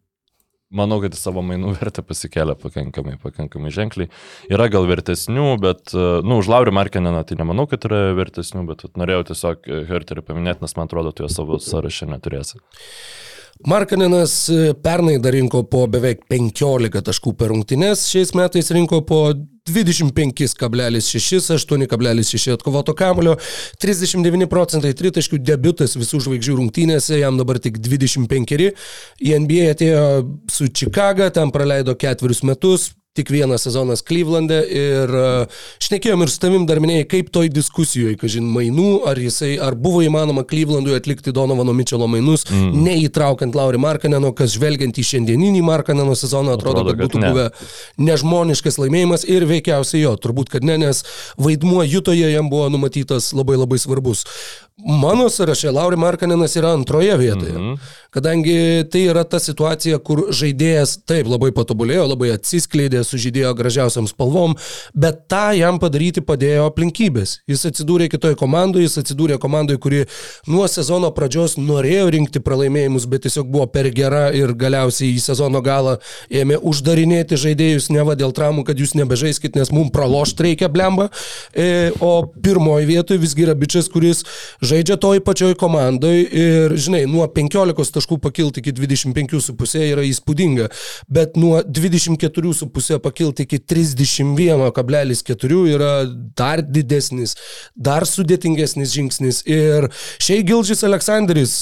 manau, 0.69 0.99
kad 1.03 1.15
savo 1.17 1.43
mainų 1.45 1.73
vertę 1.79 2.03
pasikelia 2.05 2.55
pakankamai, 2.59 3.17
pakankamai 3.21 3.71
ženkliai. 3.73 4.11
Yra 4.51 4.69
gal 4.71 4.87
vertesnių, 4.89 5.53
bet, 5.61 5.93
e, 5.93 6.09
nu, 6.25 6.39
už 6.41 6.51
Laurių 6.51 6.75
Markineną 6.77 7.23
tai 7.27 7.39
nemanau, 7.39 7.67
kad 7.69 7.87
yra 7.89 8.09
vertesnių, 8.17 8.65
bet 8.69 8.85
norėjau 8.99 9.29
tiesiog 9.31 9.71
Herterį 9.89 10.25
paminėti, 10.27 10.63
nes 10.65 10.77
man 10.77 10.89
atrodo, 10.89 11.13
tu 11.13 11.25
jo 11.25 11.31
savo 11.33 11.59
sąraše 11.63 12.09
neturėsi. 12.09 12.61
Markaninas 13.67 14.33
e, 14.53 14.73
pernai 14.73 15.17
dar 15.19 15.35
rinko 15.35 15.65
po 15.67 15.83
beveik 15.91 16.21
15 16.31 17.01
taškų 17.09 17.33
per 17.35 17.51
rungtynes, 17.51 18.05
šiais 18.07 18.31
metais 18.37 18.71
rinko 18.71 19.01
po 19.03 19.23
25,6, 19.73 21.53
8,6 21.55 22.53
atkovoto 22.53 22.95
kamulio, 22.97 23.37
39 23.81 24.49
procentai 24.51 24.93
tritaškių 24.97 25.41
debutas 25.41 25.97
visų 25.99 26.21
žvaigždžių 26.27 26.59
rungtynėse, 26.59 27.19
jam 27.21 27.39
dabar 27.39 27.61
tik 27.63 27.81
25. 27.83 28.71
Į 29.19 29.35
NBA 29.45 29.73
atėjo 29.73 30.05
su 30.51 30.69
Čikaga, 30.69 31.29
ten 31.35 31.53
praleido 31.55 31.95
ketverius 31.99 32.43
metus, 32.47 32.91
tik 33.19 33.29
vienas 33.33 33.65
sezonas 33.65 34.03
Klyvlande 34.05 34.59
ir 34.69 35.11
uh, 35.11 35.61
šnekėjom 35.83 36.23
ir 36.23 36.31
su 36.31 36.39
tavim 36.39 36.65
dar 36.69 36.79
minėjai, 36.83 37.07
kaip 37.09 37.31
toj 37.33 37.49
diskusijoje, 37.51 38.15
kažin, 38.21 38.45
mainų, 38.53 39.01
ar, 39.09 39.19
jisai, 39.19 39.55
ar 39.63 39.75
buvo 39.79 40.03
įmanoma 40.05 40.45
Klyvlandui 40.47 40.95
atlikti 40.95 41.33
Donovano 41.35 41.73
Mičelo 41.75 42.07
mainus, 42.11 42.45
mm. 42.47 42.77
neįtraukiant 42.85 43.57
Laurį 43.57 43.81
Markaneno, 43.83 44.31
kas 44.37 44.53
žvelgiant 44.55 44.95
į 45.01 45.07
šiandieninį 45.11 45.63
Markaneno 45.65 46.15
sezoną 46.19 46.55
atrodo, 46.55 46.85
atrodo 46.85 46.93
kad, 46.93 47.01
kad 47.01 47.09
būtų 47.09 47.23
ne. 47.23 47.33
buvę 47.33 48.07
nežmoniškas 48.09 48.79
laimėjimas 48.83 49.25
ir 49.27 49.47
veikiausiai 49.59 50.05
jo, 50.05 50.15
turbūt, 50.19 50.51
kad 50.53 50.65
ne, 50.65 50.79
nes 50.81 51.03
vaidmuo 51.39 51.83
Jutoje 51.83 52.31
jam 52.31 52.49
buvo 52.51 52.69
numatytas 52.71 53.33
labai 53.35 53.59
labai 53.59 53.79
svarbus. 53.81 54.25
Mano 54.85 55.29
sąraše 55.29 55.71
Lauri 55.71 55.97
Markanenas 55.97 56.55
yra 56.55 56.69
antroje 56.71 57.17
vietoje, 57.17 57.51
mm 57.51 57.73
-hmm. 57.73 57.77
kadangi 58.09 58.83
tai 58.91 59.01
yra 59.01 59.23
ta 59.23 59.39
situacija, 59.39 59.97
kur 59.99 60.19
žaidėjas 60.31 60.99
taip 61.05 61.27
labai 61.27 61.51
patobulėjo, 61.51 62.07
labai 62.07 62.29
atsiskleidė, 62.31 63.03
sužydėjo 63.03 63.53
gražiausiam 63.53 64.07
spalvom, 64.07 64.55
bet 64.95 65.27
tą 65.27 65.51
jam 65.57 65.79
padaryti 65.79 66.21
padėjo 66.21 66.69
aplinkybės. 66.69 67.39
Jis 67.47 67.65
atsidūrė 67.65 68.07
kitoje 68.09 68.35
komandoje, 68.35 68.83
jis 68.83 68.97
atsidūrė 68.97 69.37
komandoje, 69.37 69.77
kuri 69.77 70.05
nuo 70.47 70.67
sezono 70.67 71.11
pradžios 71.11 71.57
norėjo 71.57 72.09
rinkti 72.09 72.39
pralaimėjimus, 72.39 73.05
bet 73.05 73.21
tiesiog 73.21 73.47
buvo 73.47 73.67
per 73.67 73.91
gera 73.91 74.31
ir 74.33 74.53
galiausiai 74.53 75.15
į 75.15 75.19
sezono 75.19 75.61
galą 75.61 75.97
ėmė 76.31 76.57
uždarinėti 76.61 77.35
žaidėjus 77.35 77.89
ne 77.89 78.03
va 78.03 78.15
dėl 78.15 78.31
traumų, 78.31 78.63
kad 78.63 78.79
jūs 78.79 78.95
nebežaiskit, 78.95 79.55
nes 79.55 79.71
mums 79.71 79.91
pralošt 79.91 80.39
reikia 80.39 80.69
blemba. 80.69 81.09
E, 81.53 81.91
o 81.99 82.31
pirmoji 82.43 82.85
vietoje 82.85 83.19
visgi 83.19 83.43
yra 83.43 83.55
bičias, 83.55 83.89
kuris 83.89 84.23
žaidžia 84.69 84.97
toj 85.01 85.19
pačioj 85.25 85.55
komandai 85.59 86.17
ir, 86.23 86.75
žinai, 86.79 87.03
nuo 87.09 87.25
15 87.33 87.95
taškų 87.97 88.19
pakilti 88.23 88.61
iki 88.63 88.73
25,5 88.77 89.83
yra 89.87 90.03
įspūdinga, 90.07 90.69
bet 91.11 91.37
nuo 91.39 91.61
24,5 91.65 92.99
pakilti 93.03 93.47
iki 93.47 93.57
31,4 93.73 95.61
yra 95.73 95.93
dar 96.37 96.63
didesnis, 96.63 97.35
dar 97.75 98.03
sudėtingesnis 98.09 98.93
žingsnis. 98.95 99.43
Ir 99.49 99.89
šiai 100.21 100.43
Gilžis 100.47 100.83
Aleksandris 100.87 101.53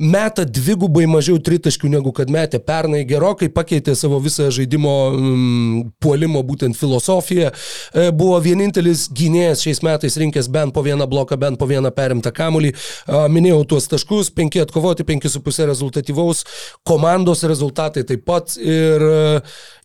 meta 0.00 0.44
dvigubai 0.48 1.04
mažiau 1.10 1.36
tritaškių 1.42 1.90
negu 1.92 2.12
kad 2.16 2.30
metė 2.32 2.58
pernai, 2.64 3.02
gerokai 3.08 3.50
pakeitė 3.52 3.94
savo 3.98 4.18
visą 4.24 4.48
žaidimo 4.54 4.94
mm, 5.12 5.82
puolimo 6.02 6.40
būtent 6.46 6.76
filosofiją. 6.78 7.50
E, 7.52 8.06
buvo 8.16 8.38
vienintelis 8.42 9.08
gynėjas 9.12 9.64
šiais 9.66 9.82
metais 9.84 10.16
rinkęs 10.20 10.48
bent 10.52 10.74
po 10.74 10.82
vieną 10.86 11.06
bloką, 11.10 11.36
bent 11.38 11.60
po 11.60 11.68
vieną 11.68 11.92
perimtą 11.94 12.32
kamulį. 12.34 12.72
E, 12.72 13.20
minėjau 13.32 13.60
tuos 13.74 13.90
taškus, 13.92 14.32
penki 14.34 14.62
atkovoti, 14.64 15.06
penki 15.08 15.30
su 15.30 15.42
pusė 15.44 15.68
rezultatyvaus, 15.70 16.46
komandos 16.88 17.44
rezultatai 17.44 18.06
taip 18.08 18.24
pat. 18.26 18.56
Ir 18.56 19.06
e, 19.06 19.20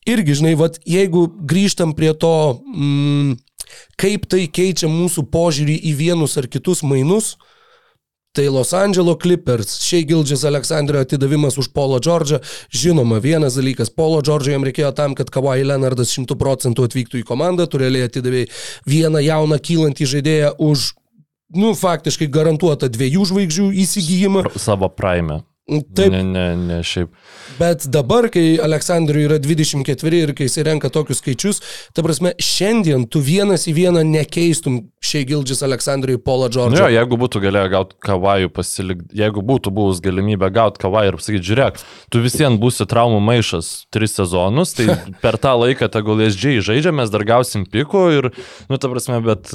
irgi, 0.07 0.39
žinai, 0.39 0.55
vat, 0.59 0.79
jeigu 0.87 1.27
grįžtam 1.51 1.91
prie 1.97 2.13
to, 2.15 2.33
mm, 2.63 3.35
kaip 3.99 4.25
tai 4.31 4.47
keičia 4.47 4.89
mūsų 4.89 5.27
požiūrį 5.33 5.77
į 5.91 5.93
vienus 5.99 6.39
ar 6.39 6.47
kitus 6.47 6.85
mainus, 6.87 7.35
Tai 8.37 8.45
Los 8.53 8.69
Angeles 8.77 9.17
Clippers, 9.17 9.79
Shea 9.81 10.05
Gildžas 10.05 10.43
Aleksandrio 10.45 11.01
atidavimas 11.01 11.55
už 11.57 11.71
Polo 11.73 11.97
Džordžą. 11.97 12.37
Žinoma, 12.69 13.17
vienas 13.17 13.57
dalykas, 13.57 13.89
Polo 13.89 14.19
Džordžo 14.21 14.53
jam 14.53 14.67
reikėjo 14.67 14.91
tam, 14.93 15.15
kad 15.17 15.31
Kawhi 15.33 15.65
Leonardas 15.65 16.13
100 16.13 16.37
procentų 16.37 16.85
atvyktų 16.85 17.23
į 17.23 17.25
komandą, 17.25 17.65
tu 17.65 17.81
realiai 17.81 18.05
atidavai 18.05 18.45
vieną 18.85 19.25
jauną 19.25 19.57
kylantį 19.57 20.09
žaidėją 20.13 20.53
už, 20.61 20.85
nu, 21.57 21.73
faktiškai 21.81 22.29
garantuotą 22.29 22.93
dviejų 22.93 23.25
žvaigždžių 23.31 23.71
įsigijimą. 23.87 24.45
Savo 24.61 24.93
praime. 24.93 25.41
Taip, 25.67 26.13
Ne, 26.13 26.21
ne, 26.23 26.43
ne, 26.55 26.75
šiaip. 26.79 27.09
Bet 27.59 27.89
dabar, 27.91 28.29
kai 28.31 28.55
Aleksandriui 28.63 29.25
yra 29.27 29.35
24 29.43 30.15
ir 30.15 30.31
kai 30.37 30.45
jis 30.47 30.61
renka 30.63 30.87
tokius 30.93 31.19
skaičius, 31.19 31.59
ta 31.91 32.05
prasme, 32.05 32.31
šiandien 32.39 33.03
tu 33.11 33.19
vienas 33.19 33.65
į 33.67 33.73
vieną 33.75 34.05
nekeistum 34.07 34.77
šiai 35.03 35.25
Gildžis 35.27 35.65
Aleksandriui 35.67 36.21
Paulą 36.23 36.47
Nu, 36.47 36.53
Džordžą. 36.55 36.79
jo, 36.79 36.87
jeigu 36.95 37.19
būtų 37.19 37.41
galėję 37.43 37.73
gauti 37.75 37.99
kavajų 38.07 38.53
pasilikti, 38.55 39.09
jeigu 39.19 39.43
būtų 39.43 39.75
buvus 39.75 39.99
galimybė 40.07 40.51
gauti 40.55 40.79
kavajų 40.85 41.11
ir 41.11 41.19
pasakyti, 41.19 41.47
žiūrėk, 41.51 41.83
tu 42.15 42.23
visiems 42.23 42.63
būsi 42.63 42.87
traumų 42.87 43.19
maišas 43.27 43.73
tris 43.91 44.15
sezonus, 44.15 44.71
tai 44.79 44.87
per 45.23 45.35
tą 45.35 45.57
laiką 45.65 45.91
tegul 45.91 46.23
SG 46.29 46.61
žaidžia, 46.63 46.95
mes 46.95 47.11
dar 47.11 47.27
gausim 47.27 47.67
pikų 47.67 48.07
ir, 48.21 48.31
nu, 48.71 48.79
ta 48.79 48.87
prasme, 48.87 49.19
bet 49.27 49.51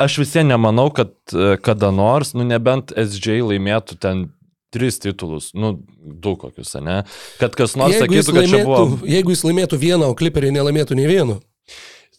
aš 0.00 0.20
visiems 0.24 0.48
nemanau, 0.48 0.88
kad 0.96 1.12
e, 1.36 1.56
kada 1.60 1.92
nors, 1.92 2.32
nu, 2.32 2.48
nebent 2.48 2.96
SG 2.96 3.42
laimėtų 3.44 4.00
ten 4.00 4.30
tris 4.74 5.00
titulus, 5.02 5.50
nu, 5.54 5.74
du 6.00 6.34
kokius, 6.38 6.74
ne? 6.84 7.02
Kad 7.40 7.56
kas 7.58 7.76
nors 7.78 7.96
Jeigu 7.96 8.06
sakytų, 8.06 8.34
kad 8.36 8.48
čia 8.48 8.58
laimėtų, 8.58 8.66
buvo... 8.70 9.08
jeigu 9.10 9.34
jis 9.34 9.46
laimėtų 9.48 9.80
vieną, 9.82 10.10
o 10.10 10.18
kliperiai 10.18 10.54
nelaimėtų 10.54 10.98
nei 10.98 11.08
vieno. 11.10 11.40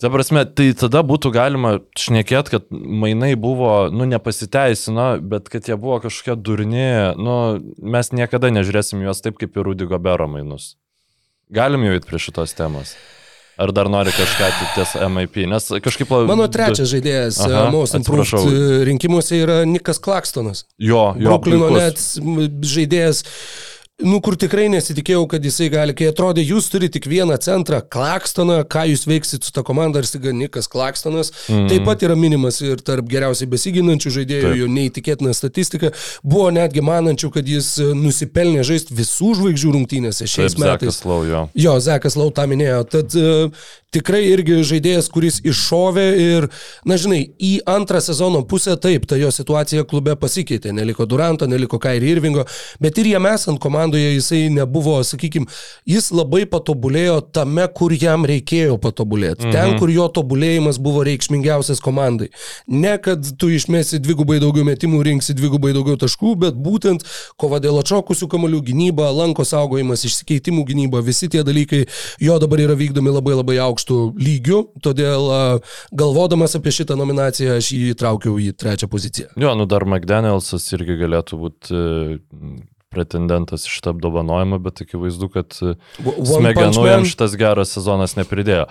Ta 0.02 0.10
prasme, 0.10 0.42
tai 0.50 0.72
tada 0.74 1.04
būtų 1.06 1.30
galima 1.36 1.76
šnekėti, 2.00 2.56
kad 2.56 2.64
mainai 2.74 3.36
buvo, 3.38 3.92
nu, 3.94 4.08
nepasiteisino, 4.10 5.20
bet 5.22 5.52
kad 5.54 5.70
jie 5.70 5.78
buvo 5.78 6.00
kažkokie 6.02 6.40
durni, 6.42 6.88
nu, 7.22 7.36
mes 7.78 8.10
niekada 8.10 8.50
nežiūrėsim 8.50 9.04
juos 9.06 9.22
taip, 9.22 9.38
kaip 9.38 9.54
ir 9.54 9.70
Rudy 9.70 9.86
Gobero 9.86 10.26
mainus. 10.32 10.72
Galim 11.54 11.86
jau 11.86 12.00
įti 12.00 12.10
prie 12.10 12.22
šitos 12.24 12.58
temos. 12.58 12.96
Ar 13.62 13.72
dar 13.76 13.90
nori 13.94 14.10
kažką 14.16 14.48
ties 14.76 14.94
MIP, 15.14 15.44
nes 15.50 15.68
kažkaip... 15.86 16.10
Mano 16.30 16.48
trečias 16.50 16.90
žaidėjas 16.90 17.38
Aha, 17.46 17.68
Most 17.74 17.98
Improved 18.00 18.48
e, 18.50 18.80
rinkimuose 18.90 19.38
yra 19.44 19.60
Nikas 19.70 20.02
Klakstonas. 20.02 20.64
Jo, 20.82 21.12
jo, 21.22 21.38
puikus. 21.44 21.76
net 21.78 22.66
žaidėjas, 22.72 23.22
nu 24.06 24.20
kur 24.24 24.36
tikrai 24.40 24.68
nesitikėjau, 24.72 25.24
kad 25.32 25.46
jisai 25.46 25.70
gali, 25.74 25.96
kai 25.98 26.10
atrodė, 26.12 26.44
jūs 26.46 26.70
turite 26.72 26.98
tik 26.98 27.08
vieną 27.10 27.38
centrą, 27.42 27.82
Klakstoną, 27.92 28.62
ką 28.72 28.86
jūs 28.92 29.06
veiksit 29.10 29.48
su 29.48 29.54
ta 29.56 29.64
komanda, 29.68 30.02
ar 30.02 30.08
stiga 30.08 30.34
Nikas 30.36 30.70
Klakstonas, 30.72 31.32
mm. 31.48 31.68
taip 31.72 31.86
pat 31.88 32.06
yra 32.06 32.18
minimas 32.20 32.60
ir 32.64 32.82
tarp 32.86 33.10
geriausiai 33.12 33.50
besiginančių 33.52 34.14
žaidėjų, 34.18 34.48
Taip. 34.48 34.60
jo 34.62 34.70
neįtikėtina 34.76 35.36
statistika, 35.38 35.92
buvo 36.24 36.50
netgi 36.54 36.84
manančių, 36.86 37.32
kad 37.36 37.50
jis 37.50 37.74
e, 37.82 37.92
nusipelnė 37.98 38.66
žaisti 38.68 38.98
visų 38.98 39.36
žvaigždžių 39.40 39.76
rungtynėse 39.78 40.28
šiais 40.28 40.58
Taip, 40.58 40.64
metais. 40.66 40.98
Zekas 40.98 41.06
Lau, 41.10 41.22
jo. 41.28 41.46
Jo, 41.58 41.78
Zekas 41.84 42.18
Lau 42.20 42.30
tą 42.36 42.48
minėjo. 42.52 42.84
Tad 42.92 43.18
uh, 43.20 43.70
tikrai 43.92 44.22
irgi 44.32 44.62
žaidėjas, 44.68 45.10
kuris 45.12 45.40
iššovė 45.44 46.06
ir, 46.24 46.48
na 46.88 46.96
žinai, 47.00 47.22
į 47.36 47.52
antrą 47.70 48.00
sezono 48.04 48.42
pusę 48.48 48.78
taip, 48.80 49.04
ta 49.10 49.18
jo 49.20 49.32
situacija 49.36 49.84
klube 49.88 50.16
pasikeitė. 50.20 50.72
Neliko 50.76 51.06
Duranto, 51.10 51.48
neliko 51.50 51.80
Kairi 51.82 52.14
Irvingo, 52.14 52.46
bet 52.82 53.02
ir 53.02 53.10
jam 53.12 53.28
esant 53.28 53.60
komandoje 53.62 54.14
jisai 54.14 54.46
nebuvo, 54.54 54.96
sakykime, 55.08 55.50
jis 55.90 56.08
labai 56.16 56.46
patobulėjo 56.52 57.18
tame, 57.36 57.66
kur 57.76 57.92
jam 57.96 58.24
reikėjo 58.30 58.78
patobulėti. 58.82 59.50
Mhm. 59.50 59.56
Ten, 59.56 59.76
kur 59.82 59.92
jo 59.92 60.08
tobulėjimas 60.16 60.80
buvo 60.82 61.04
reikšmingiausias 61.08 61.84
komandai. 61.84 62.30
Ne, 62.72 62.96
kad 63.04 63.28
tu 63.40 63.52
išmesi 63.52 64.00
dvigubai 64.00 64.40
daugiau 64.44 64.64
metimų, 64.68 65.04
rinksi 65.10 65.36
dvigubai 65.36 65.74
daugiau 65.76 66.00
taškų, 66.00 66.38
bet 66.46 66.56
būtent 66.56 67.04
kova 67.42 67.60
dėl 67.64 67.82
atšokusių 67.84 68.32
kamalių 68.32 68.64
gynyba, 68.72 69.12
lanko 69.16 69.44
saugojimas, 69.48 70.06
išsikeitimų 70.08 70.66
gynyba, 70.72 71.04
visi 71.04 71.28
tie 71.32 71.44
dalykai 71.44 71.84
jo 72.24 72.40
dabar 72.40 72.64
yra 72.64 72.80
vykdomi 72.80 73.12
labai 73.12 73.36
labai 73.36 73.60
aukštų 73.82 73.98
lygių, 74.22 74.60
todėl 74.84 75.62
galvodamas 75.92 76.56
apie 76.56 76.72
šitą 76.72 76.96
nominaciją 77.00 77.58
aš 77.58 77.72
jį 77.74 77.94
įtraukiau 77.96 78.38
į 78.40 78.54
trečią 78.54 78.88
poziciją. 78.88 79.32
Jo, 79.36 79.56
nu 79.56 79.66
dar 79.66 79.86
McDanielsas 79.86 80.72
irgi 80.76 81.00
galėtų 81.02 81.40
būti 81.42 81.82
pretendentas 82.92 83.66
iš 83.66 83.80
šitą 83.80 83.96
apdovanojimą, 83.96 84.60
bet 84.60 84.84
akivaizdu, 84.84 85.30
kad 85.32 85.56
e, 85.64 85.76
smegenų 86.04 86.88
jam 86.90 87.06
šitas 87.08 87.38
geras 87.40 87.72
sezonas 87.72 88.18
nepridėjo. 88.18 88.68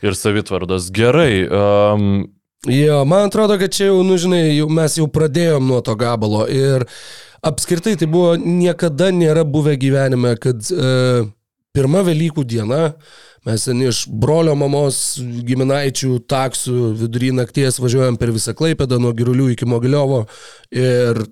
Ir 0.00 0.16
savitvardas 0.16 0.88
gerai. 0.90 1.44
Um, 1.44 2.30
Jo, 2.68 3.06
man 3.08 3.28
atrodo, 3.28 3.56
kad 3.60 3.72
čia 3.72 3.86
jau, 3.88 4.00
nu 4.04 4.18
žinai, 4.20 4.50
jau, 4.52 4.66
mes 4.68 4.96
jau 4.96 5.06
pradėjom 5.08 5.64
nuo 5.64 5.78
to 5.84 5.94
gabalo 5.96 6.42
ir 6.44 6.84
apskritai 7.44 7.94
tai 7.96 8.08
buvo 8.08 8.34
niekada 8.36 9.08
nėra 9.16 9.46
buvę 9.48 9.78
gyvenime, 9.80 10.34
kad 10.40 10.68
e, 10.68 10.90
pirma 11.76 12.02
Velykų 12.06 12.44
diena 12.48 12.80
mes 13.46 13.64
ten 13.64 13.80
iš 13.86 14.04
brolio 14.10 14.54
mamos 14.58 15.18
giminaičių 15.20 16.18
taksų 16.28 16.92
vidury 17.00 17.30
nakties 17.36 17.80
važiuojam 17.80 18.18
per 18.20 18.34
visą 18.34 18.54
Klaipėdą 18.56 18.98
nuo 19.00 19.14
Girulių 19.16 19.50
iki 19.54 19.68
Mogiliovo 19.68 20.24
ir 20.74 21.22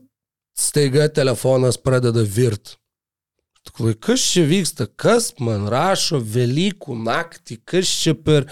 staiga 0.59 1.09
telefonas 1.13 1.79
pradeda 1.79 2.25
virt. 2.25 2.77
Kas 4.01 4.23
čia 4.33 4.43
vyksta, 4.49 4.89
kas 4.97 5.33
man 5.43 5.69
rašo 5.71 6.19
Velykų 6.19 6.97
naktį, 7.05 7.61
kas 7.69 7.91
čia 8.03 8.15
per... 8.17 8.49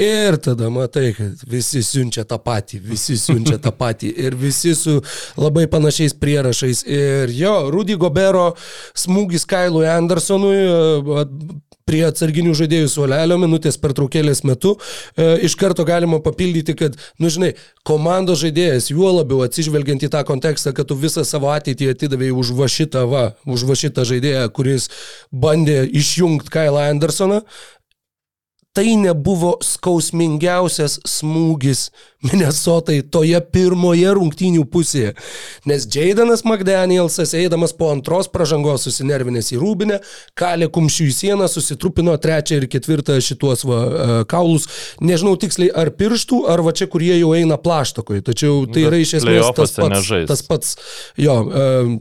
Ir 0.00 0.36
tada 0.40 0.70
matai, 0.72 1.10
kad 1.12 1.42
visi 1.50 1.82
siunčia 1.84 2.22
tą 2.24 2.38
patį, 2.40 2.78
visi 2.88 3.18
siunčia 3.20 3.58
tą 3.60 3.72
patį 3.74 4.12
ir 4.22 4.36
visi 4.38 4.70
su 4.78 4.94
labai 5.36 5.66
panašiais 5.68 6.14
prierašais. 6.16 6.84
Ir 6.88 7.32
jo, 7.36 7.54
Rudy 7.74 7.98
Gobero 8.00 8.52
smūgis 8.96 9.44
Kailui 9.50 9.88
Andersonui 9.90 10.56
e, 10.62 11.26
prie 11.88 12.02
atsarginių 12.06 12.54
žaidėjų 12.58 12.90
suolelio 12.92 13.38
minutės 13.40 13.78
pertraukėlės 13.80 14.44
metu. 14.48 14.76
E, 15.16 15.32
iš 15.46 15.56
karto 15.60 15.86
galima 15.88 16.20
papildyti, 16.22 16.76
kad, 16.78 16.98
nu 17.22 17.32
žinai, 17.32 17.54
komandos 17.86 18.42
žaidėjas, 18.44 18.90
juo 18.92 19.10
labiau 19.16 19.42
atsižvelgiant 19.46 20.06
į 20.06 20.12
tą 20.12 20.22
kontekstą, 20.28 20.74
kad 20.76 20.90
tu 20.90 20.98
visą 20.98 21.24
savo 21.26 21.50
ateitį 21.54 21.92
atidavėjai 21.94 22.36
už 22.44 22.54
va 22.58 22.70
šitą, 22.70 23.04
va, 23.10 23.24
už 23.48 23.66
va 23.68 23.78
šitą 23.78 24.06
žaidėją, 24.08 24.46
kuris 24.56 24.90
bandė 25.32 25.82
išjungti 25.88 26.52
Kailą 26.52 26.88
Andersoną. 26.90 27.44
Tai 28.70 28.84
nebuvo 29.02 29.56
skausmingiausias 29.66 31.00
smūgis 31.02 31.88
Minnesotai 32.22 33.00
toje 33.02 33.40
pirmoje 33.50 34.12
rungtynių 34.14 34.62
pusėje. 34.70 35.16
Nes 35.66 35.88
Jaidanas 35.90 36.44
McDanielsas, 36.46 37.32
eidamas 37.34 37.74
po 37.74 37.88
antros 37.90 38.28
pažangos, 38.30 38.84
susinervinęs 38.86 39.50
į 39.56 39.58
rūbinę, 39.58 39.98
kalė 40.38 40.70
kumščių 40.70 41.08
į 41.08 41.16
sieną, 41.16 41.50
susitrupino 41.50 42.14
trečią 42.22 42.60
ir 42.60 42.68
ketvirtą 42.70 43.18
šituos 43.24 43.66
va, 43.66 43.80
e, 43.80 44.20
kaulus. 44.30 44.68
Nežinau 45.02 45.34
tiksliai, 45.40 45.72
ar 45.74 45.90
pirštų, 45.96 46.44
ar 46.54 46.62
va 46.62 46.76
čia, 46.76 46.86
kurie 46.92 47.16
jau 47.16 47.34
eina 47.34 47.58
plaštakoje. 47.58 48.22
Tačiau 48.30 48.68
tai 48.70 48.84
Bet 48.84 48.92
yra 48.92 49.02
iš 49.02 49.16
esmės 49.18 49.50
tas 49.58 49.76
pats, 49.80 50.14
tas 50.30 50.46
pats 50.46 50.78
jo. 51.18 51.40
Um, 51.50 51.98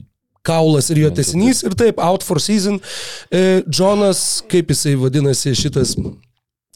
Kaulas 0.49 0.87
ir 0.89 1.01
jo 1.01 1.09
tesinys 1.11 1.59
ir 1.67 1.73
taip, 1.77 1.97
out 1.99 2.23
for 2.23 2.39
season. 2.39 2.79
E, 3.27 3.59
Džonas, 3.67 4.45
kaip 4.49 4.71
jisai 4.71 4.95
vadinasi 4.97 5.51
šitas 5.57 5.97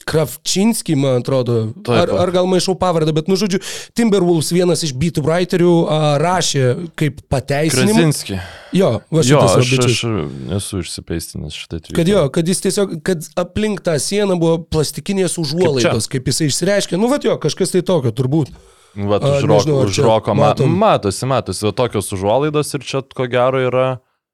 Kravčinski, 0.08 0.96
man 1.00 1.22
atrodo, 1.22 1.72
Taip. 1.86 1.96
ar, 2.04 2.12
ar 2.26 2.32
gal 2.36 2.50
maišau 2.52 2.76
pavardę, 2.80 3.14
bet, 3.16 3.30
nu, 3.32 3.38
žodžiu, 3.40 3.62
Timberwolves 3.98 4.52
vienas 4.56 4.84
iš 4.86 4.94
beat 5.00 5.20
writerių 5.24 5.74
a, 5.88 6.02
rašė 6.22 6.66
kaip 7.00 7.24
pateisinimą. 7.32 7.94
Krasinski. 7.94 8.40
Jo, 8.76 8.92
va 9.14 9.24
Jo, 9.26 9.42
aš, 9.46 9.74
aš 9.86 10.04
esu 10.58 10.82
išsipeistinęs 10.84 11.56
šitą 11.56 11.80
tweetą. 11.80 11.98
Kad 12.00 12.12
jo, 12.12 12.24
kad 12.34 12.48
jis 12.50 12.64
tiesiog, 12.66 12.96
kad 13.06 13.28
aplink 13.40 13.84
tą 13.86 13.96
sieną 14.02 14.38
buvo 14.42 14.60
plastikinės 14.66 15.38
užuolaidos, 15.42 16.10
kaip, 16.10 16.24
kaip 16.24 16.32
jisai 16.34 16.50
išsireiškė. 16.52 17.00
Nu, 17.00 17.12
va 17.12 17.22
jo, 17.24 17.38
kažkas 17.42 17.76
tai 17.76 17.84
tokio 17.86 18.14
turbūt. 18.16 18.54
Vat 18.94 19.24
A, 19.26 19.38
už, 19.40 19.46
rok, 19.50 19.64
nežinau, 19.64 19.78
ar 19.82 19.90
už 19.90 19.96
čia 19.98 20.04
roko 20.06 20.34
ma, 20.38 20.50
matom. 20.52 20.74
matosi, 20.78 21.26
matosi, 21.26 21.66
va 21.66 21.72
tokios 21.74 22.12
užuolaidos 22.14 22.76
ir 22.78 22.84
čia 22.86 23.02
ko 23.02 23.26
gero 23.26 23.62
yra 23.66 23.88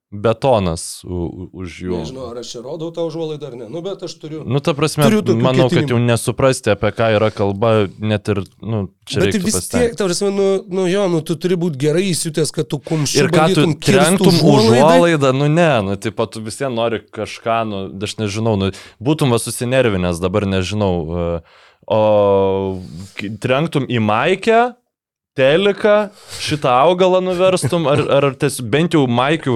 betonas 0.09 1.03
u, 1.05 1.49
už 1.53 1.75
jų. 1.85 1.97
Nežinau, 2.01 2.29
ar 2.31 2.39
aš 2.41 2.55
čia 2.55 2.61
rodau 2.65 2.89
tą 2.93 3.05
užuolaidą 3.05 3.51
ar 3.51 3.57
ne, 3.59 3.67
nu, 3.69 3.81
bet 3.85 4.01
aš 4.07 4.15
turiu. 4.17 4.41
Nu, 4.41 4.57
ta 4.63 4.73
prasme, 4.73 5.05
manau, 5.05 5.67
kad 5.69 5.83
ketinimų. 5.83 5.91
jau 5.93 5.99
nesuprasti, 6.01 6.71
apie 6.73 6.89
ką 6.97 7.11
yra 7.19 7.29
kalba, 7.33 7.73
net 8.01 8.31
ir, 8.33 8.41
nu, 8.57 8.87
čia 9.05 9.21
Bet 9.21 9.37
vis 9.45 9.69
tiek, 9.69 9.93
tau 9.99 10.09
prasme, 10.09 10.31
nu, 10.33 10.47
nu 10.65 10.87
jo, 10.89 11.05
nu, 11.13 11.21
tu 11.25 11.37
turi 11.37 11.59
būti 11.61 11.77
gerai 11.85 12.07
įsiutęs, 12.09 12.53
kad 12.55 12.71
tu 12.71 12.81
kumščiu 12.81 13.27
Ir 13.27 13.31
ką 13.35 13.45
tu 13.53 13.67
trenktum 13.85 14.33
užuolaidai. 14.33 14.81
užuolaidą, 14.81 15.33
nu 15.37 15.51
ne, 15.53 15.69
nu 15.85 15.99
pat 16.09 16.33
tu 16.33 16.41
vis 16.41 16.57
vien 16.57 16.73
nori 16.73 17.03
kažką, 17.05 17.61
nu 17.69 17.85
aš 18.09 18.17
nežinau, 18.23 18.57
nu, 18.57 18.73
būtum 18.97 19.29
va 19.29 19.37
susinervinęs, 19.37 20.17
dabar 20.25 20.49
nežinau, 20.49 20.93
e, 21.05 21.29
o 21.85 22.01
trenktum 23.45 23.85
į 23.85 24.01
maikę, 24.01 24.61
teliką, 25.39 25.95
šitą 26.43 26.73
augalą 26.83 27.21
nuverstum, 27.23 27.87
ar, 27.89 28.03
ar 28.19 28.27
tiesiog 28.39 28.67
bent 28.73 28.95
jau 28.97 29.05
maikių 29.07 29.55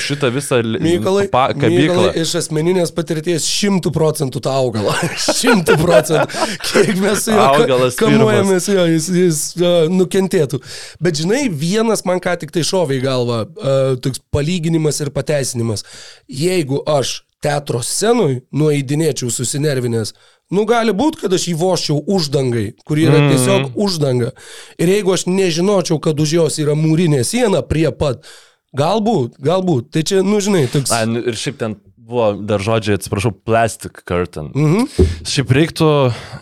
šitą 0.00 0.30
visą 0.34 0.60
Mykolai, 0.80 1.26
pa, 1.32 1.48
kabyklą. 1.54 1.96
Mykolai 1.96 2.24
iš 2.24 2.34
asmeninės 2.40 2.92
patirties 2.96 3.46
šimtų 3.48 3.92
procentų 3.94 4.42
tą 4.44 4.54
augalą. 4.62 4.96
Šimtų 5.40 5.76
procentų. 5.80 6.44
Kiek 6.70 6.92
mes 7.02 7.24
su 7.26 7.34
juo 7.34 7.46
Augalas 7.46 7.98
kamuojamės, 8.00 8.68
jo, 8.72 8.86
jis, 8.90 9.08
jis 9.20 9.40
uh, 9.60 9.86
nukentėtų. 9.92 10.62
Bet 11.02 11.20
žinai, 11.20 11.46
vienas 11.48 12.04
man 12.08 12.22
ką 12.22 12.36
tik 12.40 12.54
tai 12.54 12.64
šovė 12.66 13.00
į 13.00 13.04
galvą, 13.04 13.40
uh, 13.46 13.80
toks 14.02 14.22
palyginimas 14.34 15.02
ir 15.04 15.12
pateisinimas. 15.14 15.84
Jeigu 16.30 16.82
aš 16.88 17.20
teatro 17.40 17.80
scenui 17.82 18.42
nueidinėčiau 18.52 19.30
susinervinęs, 19.32 20.12
nu 20.52 20.64
gali 20.68 20.92
būti, 20.92 21.22
kad 21.24 21.32
aš 21.32 21.48
įvoščiau 21.54 22.04
uždangai, 22.10 22.74
kur 22.84 22.98
yra 23.00 23.18
Mhm. 23.20 23.30
tiesiog 23.32 23.76
uždanga. 23.76 24.30
Ir 24.78 24.88
jeigu 24.88 25.12
aš 25.14 25.26
nežinočiau, 25.26 26.00
kad 26.00 26.20
už 26.20 26.32
jos 26.32 26.58
yra 26.58 26.74
mūrinė 26.78 27.24
siena 27.24 27.62
prie 27.62 27.90
pat, 27.92 28.24
Galbūt, 28.70 29.40
galbūt. 29.42 29.88
Tai 29.90 30.02
čia, 30.06 30.20
nu 30.22 30.38
žinai, 30.38 30.68
toks... 30.70 30.92
A, 30.94 31.02
nu, 31.04 31.18
ir 31.26 31.34
šiaip 31.34 31.56
ten 31.58 31.72
buvo 31.98 32.28
dar 32.38 32.62
žodžiai, 32.62 33.00
atsiprašau, 33.00 33.32
plastic 33.42 34.04
curtain. 34.06 34.52
Mhm. 34.54 34.86
Šiaip 35.26 35.50
reiktų 35.50 35.88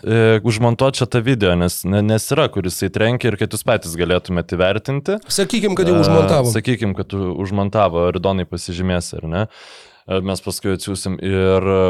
e, 0.05 0.19
užmontuoti 0.45 1.01
čia 1.01 1.07
tą 1.09 1.23
video, 1.25 1.55
nes, 1.57 1.79
ne, 1.89 2.03
nes 2.05 2.27
yra, 2.29 2.45
kuris 2.53 2.77
įtrenkia 2.85 3.31
ir 3.31 3.37
kad 3.41 3.49
jūs 3.57 3.65
patys 3.65 3.97
galėtumėte 3.97 4.53
įvertinti. 4.59 5.17
Sakykim, 5.25 5.73
kad 5.73 5.89
jau 5.89 5.97
užmontavo. 6.03 6.53
Sakykim, 6.53 6.93
kad 6.93 7.17
užmontavo, 7.17 8.05
ar 8.11 8.21
Donai 8.21 8.45
pasižymės, 8.45 9.09
ar 9.17 9.25
ne. 9.25 9.47
E, 10.09 10.19
Mes 10.25 10.41
paskui 10.41 10.73
atsiųsim 10.77 11.19
ir... 11.21 11.69
e, 11.75 11.83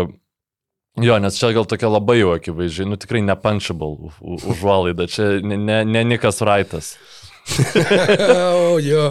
Jo, 1.00 1.16
nes 1.22 1.38
čia 1.40 1.54
gal 1.56 1.64
tokia 1.70 1.88
labai 1.88 2.18
jau 2.20 2.34
akivaizdžiai, 2.34 2.88
nu 2.90 2.98
tikrai 3.00 3.22
nepunchable 3.24 4.10
užuolaida, 4.20 5.06
čia 5.08 5.28
ne, 5.46 5.56
ne, 5.56 5.78
ne 5.88 6.02
Nikas 6.10 6.42
Raitas. 6.44 6.90
o, 8.74 8.80
jo. 8.84 9.06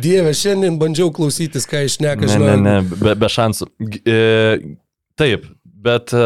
Dieve, 0.00 0.32
šiandien 0.34 0.78
bandžiau 0.80 1.10
klausytis, 1.14 1.66
ką 1.68 1.82
išneka, 1.86 2.24
Ne, 2.24 2.30
žinau. 2.32 2.46
ne, 2.48 2.56
ne, 2.64 2.76
be, 3.02 3.12
be 3.18 3.28
šansų. 3.34 3.68
E, 4.08 4.16
taip, 5.20 5.44
bet 5.84 6.14
e, 6.16 6.24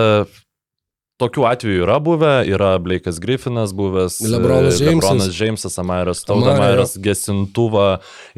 tokių 1.25 1.49
atvejų 1.51 1.83
yra 1.89 1.99
buvę, 2.05 2.33
yra 2.53 2.71
Blake'as 2.85 3.19
Griffinas 3.23 3.75
buvęs, 3.77 4.21
e, 4.23 4.31
LeBronas 4.37 4.79
Jamesas. 4.79 5.11
Lebronas 5.11 5.41
Jamesas, 5.41 5.81
Amairas 5.83 6.23
Amara, 6.23 6.23
jo. 6.23 6.31
Taudamairas 6.47 6.95
gesintuvą 7.09 7.89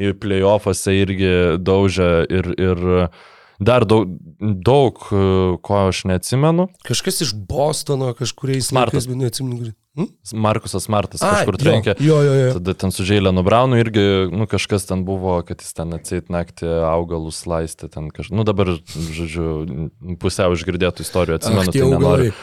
ir 0.01 0.17
playoffuose 0.23 0.97
irgi 1.03 1.31
daužė 1.61 2.11
ir, 2.31 2.51
ir 2.57 2.83
dar 3.59 3.85
daug, 3.87 4.11
daug, 4.39 4.99
e, 5.11 5.23
ko 5.65 5.79
aš 5.87 6.03
neatsimenu. 6.09 6.67
Kažkas 6.87 7.21
iš 7.25 7.33
Bostono 7.35 8.13
kažkuriais 8.17 8.69
Smartas. 8.71 9.07
laikais, 9.07 9.21
neatsimenu. 9.23 9.59
kurį. 9.61 9.73
Hm? 9.95 10.09
Markusas 10.43 10.89
Martas 10.91 11.21
Ai, 11.23 11.31
kažkur 11.39 11.55
trenkė. 11.55 11.93
Jo, 12.03 12.17
jo, 12.25 12.33
jo. 12.35 12.47
Tada 12.57 12.73
ten 12.75 12.91
su 12.91 13.05
Žėlėnu 13.07 13.45
Braunu 13.47 13.79
irgi, 13.79 14.03
nu, 14.27 14.43
kažkas 14.51 14.89
ten 14.89 15.05
buvo, 15.07 15.37
kad 15.47 15.63
jis 15.63 15.71
ten 15.77 15.95
atseit 15.95 16.27
naktį 16.33 16.67
augalus 16.83 17.45
laistė, 17.47 17.87
ten 17.93 18.09
kažkas, 18.11 18.33
nu, 18.35 18.43
dabar, 18.47 18.73
žodžiu, 18.91 19.47
pusiau 20.19 20.57
išgirdėtų 20.57 21.05
istorijų, 21.07 21.39
Ach, 21.39 21.45
atsimenu, 21.45 21.71
tie 21.71 21.85
tai 21.85 21.91
nenoriu. 21.93 22.33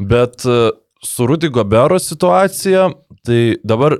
Bet 0.00 0.48
e, 0.48 0.70
su 1.04 1.28
Rudy 1.28 1.52
Gobero 1.52 2.00
situacija, 2.00 2.88
tai 3.28 3.42
dabar, 3.68 3.98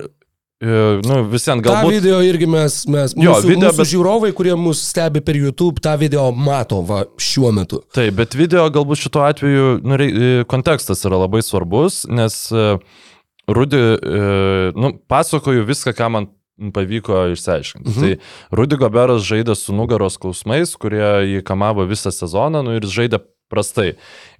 nu, 0.59 1.19
visiems 1.31 1.63
Ta 1.63 1.69
galbūt... 1.69 1.93
video 1.95 2.17
irgi 2.25 2.47
mes, 2.51 2.73
mes 2.91 3.13
Jo, 3.15 3.37
mūsų, 3.37 3.47
video, 3.47 3.69
mūsų 3.69 3.79
bet- 3.79 3.91
žiūrovai, 3.93 4.31
kurie 4.35 4.55
mus 4.59 4.81
stebi 4.89 5.21
per 5.23 5.37
YouTube, 5.39 5.79
tą 5.83 5.93
video 6.01 6.25
mato 6.35 6.81
va 6.83 7.05
šiuo 7.15 7.53
metu. 7.55 7.79
Taip, 7.95 8.17
bet 8.17 8.35
video 8.35 8.65
galbūt 8.75 8.99
šituo 9.05 9.23
atveju 9.29 9.69
nu, 9.87 9.99
e, 10.03 10.33
kontekstas 10.51 11.05
yra 11.07 11.21
labai 11.23 11.39
svarbus, 11.45 12.01
nes 12.11 12.41
e, 12.51 12.65
Rudy, 13.49 13.79
e, 13.79 14.19
nu, 14.75 14.91
pasakoju 15.09 15.63
viską, 15.69 15.95
ką 15.97 16.11
man 16.11 16.27
pavyko 16.75 17.29
išsiaiškinti. 17.37 17.89
Mhm. 17.89 18.03
Tai 18.03 18.59
Rudy 18.59 18.75
Goberas 18.83 19.23
žaidė 19.23 19.55
su 19.55 19.71
nugaros 19.71 20.19
skausmais, 20.19 20.75
kurie 20.75 21.07
jį 21.37 21.43
kamavo 21.47 21.87
visą 21.87 22.11
sezoną, 22.11 22.65
nu 22.67 22.75
ir 22.75 22.83
žaidė 22.83 23.21
prastai. 23.49 23.93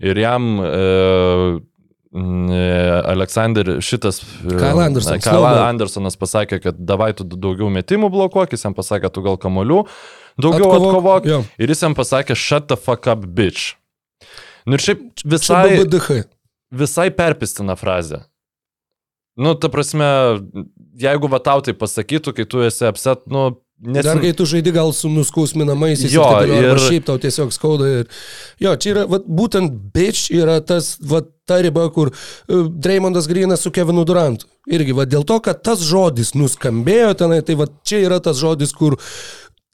Ir 0.03 0.19
jam 0.19 0.59
e, 0.59 1.61
n- 2.15 2.49
e, 2.51 3.01
Aleksander 3.11 3.75
šitas... 3.85 4.21
e, 4.43 4.53
Kyle 4.55 4.83
Anderson, 4.85 5.19
Kyle. 5.23 5.45
Andersonas 5.65 6.17
pasakė, 6.19 6.61
kad 6.63 6.79
davai 6.79 7.11
tu 7.17 7.23
daugiau 7.27 7.69
metimų 7.73 8.09
blokuok, 8.13 8.55
jis 8.55 8.65
jam 8.65 8.75
pasakė, 8.77 9.11
tu 9.13 9.21
gal 9.25 9.37
kamolių 9.41 9.83
daugiau 10.39 10.69
Atkovok, 10.71 10.89
atkovok. 10.89 11.29
jo. 11.29 11.39
Ir 11.59 11.73
jis 11.73 11.83
jam 11.85 11.95
pasakė, 11.97 12.35
shut 12.39 12.67
the 12.71 12.77
fuck 12.79 13.07
up, 13.11 13.25
bitch. 13.37 13.73
Nu 14.67 14.77
ir 14.77 14.83
šiaip 14.83 15.05
visai, 15.25 15.79
visai 16.71 17.07
perpistina 17.15 17.75
frazė. 17.79 18.23
Nu, 19.39 19.53
ta 19.55 19.69
prasme, 19.71 20.05
jeigu 20.99 21.29
va 21.31 21.39
tau 21.39 21.61
tai 21.63 21.71
pasakytų, 21.77 22.33
kai 22.35 22.45
tu 22.49 22.59
esi 22.65 22.83
apset, 22.89 23.21
nu, 23.31 23.53
nes... 23.81 24.03
Dar 24.05 24.19
kai 24.21 24.31
tu 24.35 24.45
žaidi 24.49 24.73
gal 24.75 24.91
su 24.95 25.09
nuskausminamaisiais, 25.11 26.11
Jo, 26.13 26.25
ir, 26.43 26.51
taip 26.51 26.67
ir- 26.67 26.81
šiaip 26.85 27.07
tau 27.07 27.17
tiesiog 27.21 27.53
skauda. 27.55 27.89
Ir... 28.01 28.07
Jo, 28.63 28.75
čia 28.75 28.93
yra, 28.95 29.05
vat, 29.09 29.27
būtent 29.27 29.75
bitch 29.95 30.29
yra 30.35 30.59
tas, 30.65 30.97
vat, 31.01 31.29
ta 31.49 31.57
riba, 31.63 31.87
kur 31.95 32.11
uh, 32.13 32.67
Dreymondas 32.69 33.27
Grinas 33.31 33.63
su 33.65 33.71
Kevinu 33.73 34.03
Durantu. 34.05 34.45
Irgi, 34.69 34.93
va, 34.93 35.07
dėl 35.09 35.23
to, 35.25 35.39
kad 35.41 35.63
tas 35.65 35.81
žodis 35.81 36.35
nuskambėjo 36.37 37.15
tenai, 37.23 37.39
tai 37.45 37.55
va, 37.57 37.65
čia 37.87 38.03
yra 38.05 38.19
tas 38.21 38.37
žodis, 38.37 38.75
kur 38.77 38.99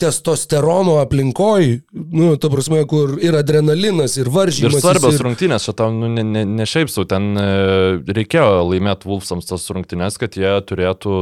testosterono 0.01 0.97
aplinkoj, 0.99 1.67
nu, 1.93 2.33
ta 2.41 2.49
prasme, 2.51 2.81
kur 2.89 3.13
ir 3.23 3.37
adrenalinas, 3.39 4.17
ir 4.19 4.27
Ir 4.27 4.31
varžymas. 4.33 4.81
svarbios 4.83 5.15
ir... 5.15 5.23
rungtynės, 5.23 5.67
čia 5.69 5.75
tau 5.77 5.93
nu, 5.95 6.09
ne, 6.11 6.23
ne, 6.27 6.43
ne 6.45 6.67
šiaip 6.67 6.91
sau, 6.91 7.05
ten 7.07 7.29
e, 7.39 7.45
reikėjo 8.17 8.65
laimėti 8.73 9.07
Wolfsams 9.07 9.47
tas 9.47 9.69
rungtynės, 9.71 10.19
kad 10.19 10.35
jie 10.35 10.51
turėtų 10.67 11.15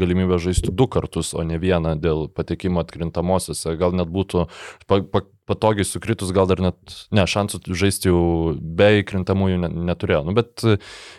galimybę 0.00 0.36
žaisti 0.44 0.74
du 0.74 0.88
kartus, 0.92 1.32
o 1.32 1.44
ne 1.46 1.56
vieną 1.62 1.96
dėl 2.02 2.26
patekimo 2.28 2.84
atkrintamosiose. 2.84 3.76
Gal 3.80 3.96
net 3.96 4.12
būtų 4.12 4.44
pa, 4.86 5.00
pa, 5.00 5.24
patogiai 5.48 5.86
sukritus, 5.88 6.32
gal 6.36 6.48
dar 6.50 6.60
net, 6.62 6.78
ne, 7.14 7.24
šansų 7.28 7.62
žaisti 7.78 8.10
jau 8.10 8.54
be 8.58 8.90
įkrintamųjų 9.02 9.60
ne, 9.64 9.70
neturėjo. 9.90 10.22
Nu, 10.28 10.34
bet 10.36 10.64
e, 10.66 10.76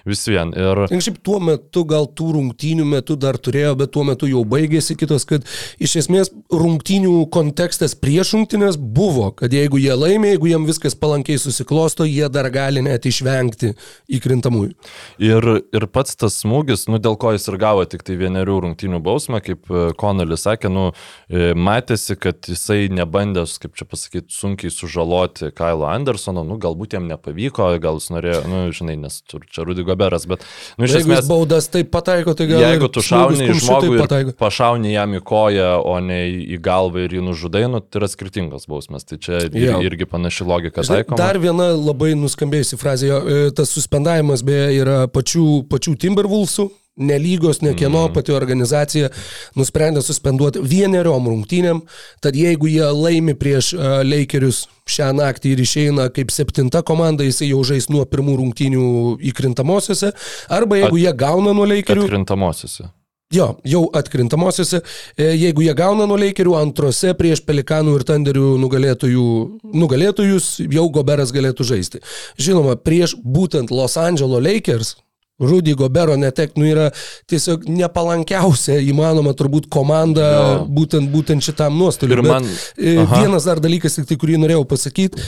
vis 0.09 0.23
vien. 0.29 0.53
Ir 0.53 0.85
šiaip 0.89 1.19
tuo 1.25 1.39
metu, 1.43 1.83
gal 1.89 2.07
tų 2.13 2.31
rungtynių 2.37 2.85
metu 2.89 3.17
dar 3.19 3.39
turėjo, 3.41 3.75
bet 3.79 3.93
tuo 3.95 4.05
metu 4.07 4.29
jau 4.29 4.43
baigėsi 4.47 4.97
kitos, 4.99 5.25
kad 5.29 5.47
iš 5.81 5.97
esmės 6.03 6.31
rungtynių 6.53 7.25
kontekstas 7.33 7.95
prieš 7.99 8.35
rungtynės 8.37 8.77
buvo, 8.79 9.29
kad 9.39 9.53
jeigu 9.53 9.81
jie 9.81 9.95
laimė, 9.95 10.35
jeigu 10.35 10.51
jiem 10.51 10.67
viskas 10.69 10.97
palankiai 10.99 11.39
susiklosto, 11.41 12.07
jie 12.07 12.27
dar 12.31 12.49
gali 12.53 12.83
net 12.85 13.07
išvengti 13.09 13.73
įkrintamųjų. 14.19 14.75
Ir, 15.23 15.49
ir 15.75 15.87
pats 15.91 16.17
tas 16.19 16.39
smūgis, 16.43 16.87
nu, 16.91 16.99
dėl 17.01 17.17
ko 17.19 17.33
jis 17.35 17.47
ir 17.49 17.59
gavo 17.61 17.85
tik 17.89 18.05
tai 18.07 18.17
vienerių 18.19 18.59
rungtynių 18.65 19.01
bausmę, 19.03 19.41
kaip 19.45 19.69
e, 19.71 19.89
Konelis 19.99 20.45
sakė, 20.47 20.71
nu, 20.73 20.89
e, 21.29 21.51
matėsi, 21.57 22.17
kad 22.19 22.49
jisai 22.49 22.87
nebandęs, 22.93 23.57
kaip 23.63 23.77
čia 23.79 23.87
pasakyti, 23.89 24.18
sunkiai 24.27 24.71
sužaloti 24.73 25.51
Kailo 25.55 25.87
Andersono, 25.89 26.43
nu, 26.47 26.57
galbūt 26.61 26.95
jam 26.97 27.07
nepavyko, 27.09 27.69
gal 27.81 27.99
jis 27.99 28.09
norėjo, 28.13 28.41
nu, 28.49 28.61
žinai, 28.75 28.95
nes 28.99 29.19
čia 29.25 29.65
Rudy 29.67 29.85
Goberas, 29.87 30.27
bet, 30.29 30.43
nu, 30.77 30.87
iš 30.87 30.97
Jeigu 30.97 31.13
esmės, 31.13 31.29
baudas 31.29 31.69
taip 31.71 31.91
pataiko, 31.93 32.35
tai 32.37 32.49
gal... 32.51 32.63
jeigu 32.65 32.89
tu 32.93 33.03
šauni 33.05 33.49
į 33.49 33.57
žmogų 33.61 33.99
ir 33.99 34.33
pašauni 34.39 34.93
jam 34.93 35.15
į 35.17 35.23
koją, 35.31 35.69
o 35.85 35.95
ne 36.03 36.19
į 36.55 36.59
galvą 36.65 37.05
ir 37.05 37.17
jį 37.19 37.23
nužudai, 37.29 37.65
nu, 37.71 37.81
tai 37.83 38.03
yra 38.03 38.11
skirtingos 38.11 38.67
bausmės, 38.69 39.07
tai 39.07 39.19
čia 39.21 39.43
ir, 39.47 39.57
Jo. 39.59 39.79
irgi 39.85 40.07
panaši 40.09 40.47
logika 40.47 40.83
taikoma. 40.85 41.19
dar 41.19 41.39
viena 41.41 41.71
labai 41.75 42.13
nuskambėjusi 42.19 42.79
frazė, 42.79 43.09
e, 43.11 43.49
tas 43.55 43.71
suspendavimas 43.75 44.43
beje 44.45 44.69
yra 44.81 44.99
pačių, 45.11 45.65
pačių 45.69 45.95
Timberwolvesų, 45.99 46.69
nelygos, 46.99 47.61
ne 47.65 47.73
kieno, 47.77 48.07
mm. 48.07 48.13
pati 48.17 48.35
organizacija 48.35 49.09
nusprendė 49.57 50.03
suspenduoti 50.05 50.63
vieneriom 50.63 51.31
rungtynėm, 51.31 51.81
tad 52.23 52.37
jeigu 52.37 52.69
jie 52.71 52.85
laimi 52.93 53.35
prieš 53.39 53.73
uh, 53.77 54.01
Lakerius 54.05 54.65
šią 54.89 55.11
naktį 55.17 55.53
ir 55.53 55.63
išeina 55.63 56.09
kaip 56.13 56.31
septinta 56.33 56.83
komanda, 56.85 57.25
jisai 57.27 57.51
jau 57.51 57.63
žais 57.67 57.89
nuo 57.93 58.05
pirmų 58.09 58.39
rungtynių 58.41 58.85
įkrintamosiose, 59.31 60.13
arba 60.49 60.83
jeigu 60.83 60.95
At- 60.95 61.03
jie 61.03 61.17
gauna 61.25 61.55
nuo 61.57 61.67
Lakerių, 61.69 62.07
Atkrintamosiose. 62.09 62.89
Jo, 63.29 63.59
jau 63.61 63.83
atkrintamosiose, 63.93 64.79
e, 65.13 65.25
jeigu 65.37 65.61
jie 65.61 65.73
gauna 65.77 66.07
nuo 66.09 66.15
Lakerių 66.17 66.55
antrose 66.57 67.11
prieš 67.13 67.43
Pelikanų 67.45 67.99
ir 67.99 68.05
Tanderių 68.09 68.55
nugalėtojų, 68.57 69.25
nugalėtojus, 69.69 70.47
jau 70.65 70.87
Goberas 70.89 71.29
galėtų 71.35 71.67
žaisti. 71.69 72.01
Žinoma, 72.41 72.73
prieš 72.81 73.13
būtent 73.21 73.69
Los 73.69 73.99
Angeles 74.01 74.41
Lakers. 74.41 74.95
Rudy 75.39 75.73
Gobero 75.73 76.15
netek, 76.19 76.55
nu 76.59 76.65
yra 76.67 76.89
tiesiog 77.29 77.63
nepalankiausia 77.69 78.79
įmanoma 78.83 79.33
turbūt 79.39 79.69
komanda 79.71 80.25
Jo. 80.33 80.65
būtent, 80.67 81.11
būtent 81.13 81.45
šitam 81.45 81.77
nuostoliu. 81.79 82.21
Man- 82.25 82.45
e, 82.77 82.97
Aha. 82.99 83.21
Vienas 83.21 83.47
dar 83.47 83.59
dalykas, 83.63 83.95
tik 83.95 84.07
tai, 84.09 84.17
kurį 84.19 84.37
norėjau 84.43 84.65
pasakyti. 84.67 85.21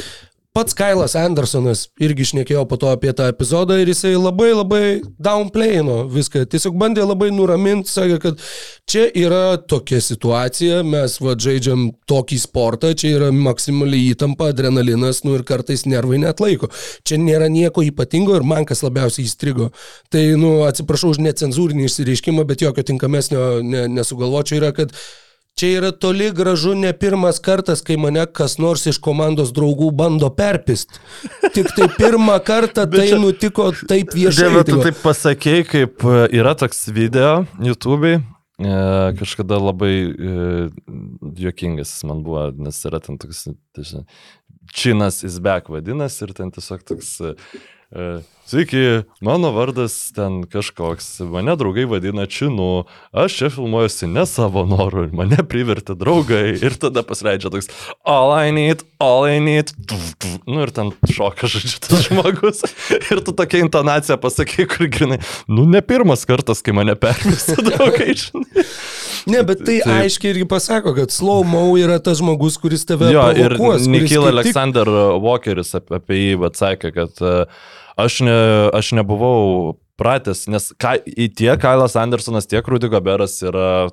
Pats 0.51 0.75
Kailas 0.75 1.13
Andersonas 1.15 1.85
irgi 2.03 2.25
šnekėjo 2.27 2.65
po 2.67 2.75
to 2.75 2.89
apie 2.91 3.13
tą 3.15 3.29
epizodą 3.31 3.77
ir 3.79 3.87
jisai 3.87 4.17
labai 4.17 4.49
labai 4.51 4.81
downplayino 5.15 6.01
viską. 6.11 6.41
Tiesiog 6.51 6.75
bandė 6.81 7.05
labai 7.05 7.29
nuraminti, 7.31 7.87
sakė, 7.87 8.17
kad 8.19 8.43
čia 8.91 9.05
yra 9.15 9.55
tokia 9.63 10.01
situacija, 10.03 10.81
mes 10.83 11.15
va 11.23 11.37
žaidžiam 11.39 11.87
tokį 12.11 12.41
sportą, 12.43 12.91
čia 12.91 13.13
yra 13.21 13.31
maksimaliai 13.31 14.11
įtampa, 14.11 14.51
adrenalinas, 14.51 15.23
nu 15.23 15.37
ir 15.39 15.47
kartais 15.47 15.85
nervai 15.87 16.19
net 16.25 16.43
laiko. 16.43 16.67
Čia 17.07 17.23
nėra 17.23 17.47
nieko 17.47 17.87
ypatingo 17.87 18.35
ir 18.35 18.43
man 18.43 18.67
kas 18.67 18.83
labiausiai 18.83 19.31
įstrigo. 19.31 19.71
Tai, 20.11 20.27
nu, 20.35 20.57
atsiprašau 20.67 21.15
už 21.15 21.23
necenzūrinį 21.31 21.87
išsireiškimą, 21.87 22.43
bet 22.51 22.67
jokio 22.67 22.83
tinkamesnio 22.91 23.61
ne, 23.63 23.87
nesugalvočiau 23.95 24.59
yra, 24.59 24.75
kad 24.75 24.91
Čia 25.59 25.69
yra 25.77 25.91
toli 25.91 26.31
gražu 26.33 26.73
ne 26.75 26.89
pirmas 26.97 27.37
kartas, 27.43 27.83
kai 27.85 27.97
mane 27.99 28.23
kas 28.33 28.55
nors 28.57 28.85
iš 28.89 28.97
komandos 29.03 29.51
draugų 29.53 29.91
bando 29.93 30.29
perpist. 30.33 30.95
Tik 31.53 31.69
tai 31.77 31.87
pirmą 31.97 32.39
kartą 32.47 32.87
tai 32.89 33.09
čia- 33.11 33.19
nutiko 33.21 33.69
taip 33.87 34.15
viešai. 34.15 34.47
Dieve, 34.47 34.63
tai 34.63 34.71
tu 34.71 34.77
va. 34.79 34.85
taip 34.87 35.01
pasakėjai, 35.03 35.65
kaip 35.69 36.05
e, 36.07 36.15
yra 36.39 36.55
toks 36.57 36.87
video 36.95 37.43
YouTube'ai. 37.61 38.15
E, 38.61 38.73
kažkada 39.19 39.57
labai 39.61 39.93
e, 40.09 40.69
juokingas 41.43 41.93
jis 41.93 42.03
man 42.09 42.23
buvo, 42.25 42.47
nes 42.61 42.77
yra 42.89 42.99
ten 43.01 43.17
toks, 43.21 43.47
tai 43.75 43.85
žinai, 43.85 44.05
Činas 44.71 45.23
is 45.27 45.39
back 45.43 45.67
vadinasi 45.73 46.23
ir 46.27 46.33
ten 46.37 46.51
tiesiog 46.53 46.83
toks 46.87 47.15
Sveiki, 48.51 49.04
mano 49.23 49.51
vardas 49.56 49.93
ten 50.15 50.41
kažkoks, 50.43 51.21
mane 51.32 51.54
draugai 51.56 51.86
vadina 51.88 52.25
Činu, 52.27 52.84
aš 53.15 53.36
čia 53.38 53.49
filmuojuosi 53.54 54.10
ne 54.12 54.25
savo 54.27 54.65
noru, 54.67 55.06
mane 55.15 55.38
privertė 55.47 55.95
draugai 55.95 56.58
ir 56.60 56.75
tada 56.82 56.99
pasileidžia 57.08 57.51
toks 57.54 57.69
all 58.04 58.34
I 58.36 58.51
need, 58.51 58.84
all 58.99 59.23
I 59.30 59.38
need, 59.39 59.71
tuf, 59.88 60.10
tuf. 60.19 60.36
nu 60.51 60.65
ir 60.65 60.73
ten 60.75 60.91
šoka, 61.08 61.47
žodžiu, 61.47 61.80
tas 61.86 62.04
žmogus. 62.10 62.63
Ir 63.12 63.23
tu 63.23 63.32
tokia 63.36 63.62
intonacija 63.63 64.17
pasakai, 64.19 64.67
kur 64.71 64.89
grinai, 64.91 65.21
nu 65.47 65.63
ne 65.69 65.80
pirmas 65.86 66.25
kartas, 66.27 66.60
kai 66.65 66.75
mane 66.75 66.97
permesta 66.99 67.56
draugai, 67.63 68.12
žinai. 68.25 68.67
Ne, 69.32 69.43
bet 69.45 69.60
tai 69.63 69.77
Taip. 69.84 69.91
aiškiai 70.01 70.32
irgi 70.34 70.47
pasako, 70.49 70.95
kad 70.97 71.12
slow 71.13 71.43
mo 71.47 71.67
yra 71.80 71.99
tas 72.04 72.17
žmogus, 72.19 72.56
kuris 72.60 72.84
tave 72.89 73.12
Jo, 73.13 73.30
ir 73.38 73.54
provokuos, 73.54 73.84
kuris 73.86 73.91
Nikil 73.93 74.23
kaip 74.25 74.25
tik- 74.25 74.32
Alexander 74.34 74.89
Walkeris 75.21 75.75
ap- 75.77 75.93
apie 76.01 76.17
jį 76.23 76.39
atsakė, 76.49 76.89
kad 76.95 77.21
e, 77.21 77.36
aš, 77.99 78.21
ne, 78.27 78.38
aš 78.77 78.93
nebuvau 78.97 79.75
pratęs, 80.01 80.47
nes 80.51 80.71
ka, 80.82 80.95
į 80.97 81.30
tiek 81.38 81.60
Kailas 81.62 81.97
Andersonas, 81.99 82.49
tiek 82.49 82.65
Rudy 82.67 82.89
Goberas 82.91 83.38
yra 83.45 83.91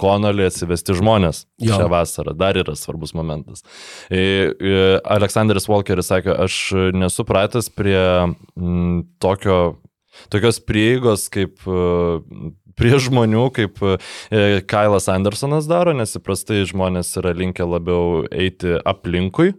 Konolį 0.00 0.46
atsivesti 0.48 0.94
žmonės 0.96 1.44
Jo. 1.60 1.76
šią 1.76 1.88
vasarą. 1.92 2.32
Dar 2.38 2.56
yra 2.56 2.76
svarbus 2.78 3.12
momentas. 3.16 3.64
E, 4.08 4.20
e, 4.54 4.78
Aleksanderis 5.02 5.66
Walkeris 5.68 6.08
sakė, 6.12 6.32
aš 6.46 6.56
nesu 6.96 7.26
pratęs 7.28 7.68
prie 7.74 7.98
m, 7.98 9.02
tokio, 9.20 9.58
tokios 10.32 10.62
prieigos 10.64 11.26
kaip 11.32 11.66
e, 11.66 11.82
prie 12.78 12.96
žmonių, 13.00 13.46
kaip 13.54 13.80
e, 13.82 13.96
Kailas 14.68 15.08
Andersonas 15.12 15.68
daro, 15.70 15.94
nes 15.96 16.14
įprastai 16.18 16.62
žmonės 16.68 17.12
yra 17.20 17.32
linkę 17.36 17.66
labiau 17.66 18.24
eiti 18.30 18.76
aplinkui, 18.88 19.52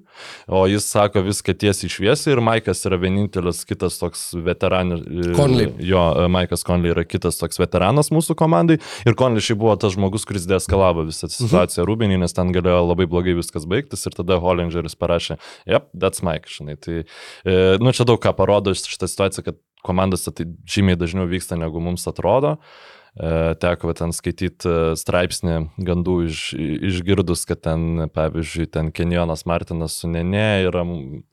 o 0.52 0.64
jis 0.70 0.88
sako 0.92 1.24
viską 1.26 1.56
tiesiai 1.64 1.92
šviesiai 1.92 2.36
ir 2.36 2.44
Maikas 2.46 2.84
yra 2.88 3.00
vienintelis 3.02 3.64
kitas 3.68 3.98
toks 4.02 4.30
veteranas. 4.36 5.04
Conley. 5.38 5.72
Jo, 5.86 6.04
e, 6.24 6.28
Maikas 6.32 6.66
Conley 6.68 6.94
yra 6.94 7.06
kitas 7.08 7.40
toks 7.42 7.62
veteranas 7.62 8.12
mūsų 8.14 8.38
komandai 8.40 8.80
ir 9.08 9.18
Conley 9.20 9.44
šiaip 9.44 9.62
buvo 9.64 9.76
tas 9.80 9.96
žmogus, 9.96 10.26
kuris 10.28 10.48
deeskalavo 10.50 11.06
visą 11.10 11.30
situaciją 11.32 11.84
mhm. 11.84 11.90
Rubinį, 11.92 12.22
nes 12.24 12.38
ten 12.38 12.54
galėjo 12.56 12.84
labai 12.86 13.10
blogai 13.12 13.36
viskas 13.38 13.68
baigtis 13.70 14.06
ir 14.08 14.18
tada 14.18 14.40
Hollingeris 14.42 14.98
parašė, 15.00 15.40
yep, 15.70 15.90
that's 15.98 16.24
Mike, 16.26 16.52
žinai. 16.52 16.78
Tai, 16.82 17.04
e, 17.04 17.60
nu, 17.82 17.94
čia 17.96 18.08
daug 18.08 18.22
ką 18.22 18.34
parodo 18.38 18.74
šitą 18.78 19.10
situaciją, 19.10 19.46
kad 19.50 19.60
komandose 19.86 20.30
tai 20.36 20.46
žymiai 20.70 21.00
dažniau 21.00 21.26
vyksta, 21.30 21.58
negu 21.58 21.82
mums 21.82 22.06
atrodo. 22.10 22.58
E, 22.58 22.91
Teko 23.12 23.90
va 23.90 23.94
ten 23.98 24.14
skaityti 24.16 24.72
straipsnį 24.96 25.56
gandų 25.84 26.14
iš, 26.30 26.44
išgirdus, 26.56 27.44
kad 27.50 27.60
ten, 27.68 28.06
pavyzdžiui, 28.16 28.70
ten 28.72 28.92
Kenjonas 28.96 29.44
Martinas 29.50 29.98
su 30.00 30.08
Nene 30.08 30.64
yra 30.64 30.86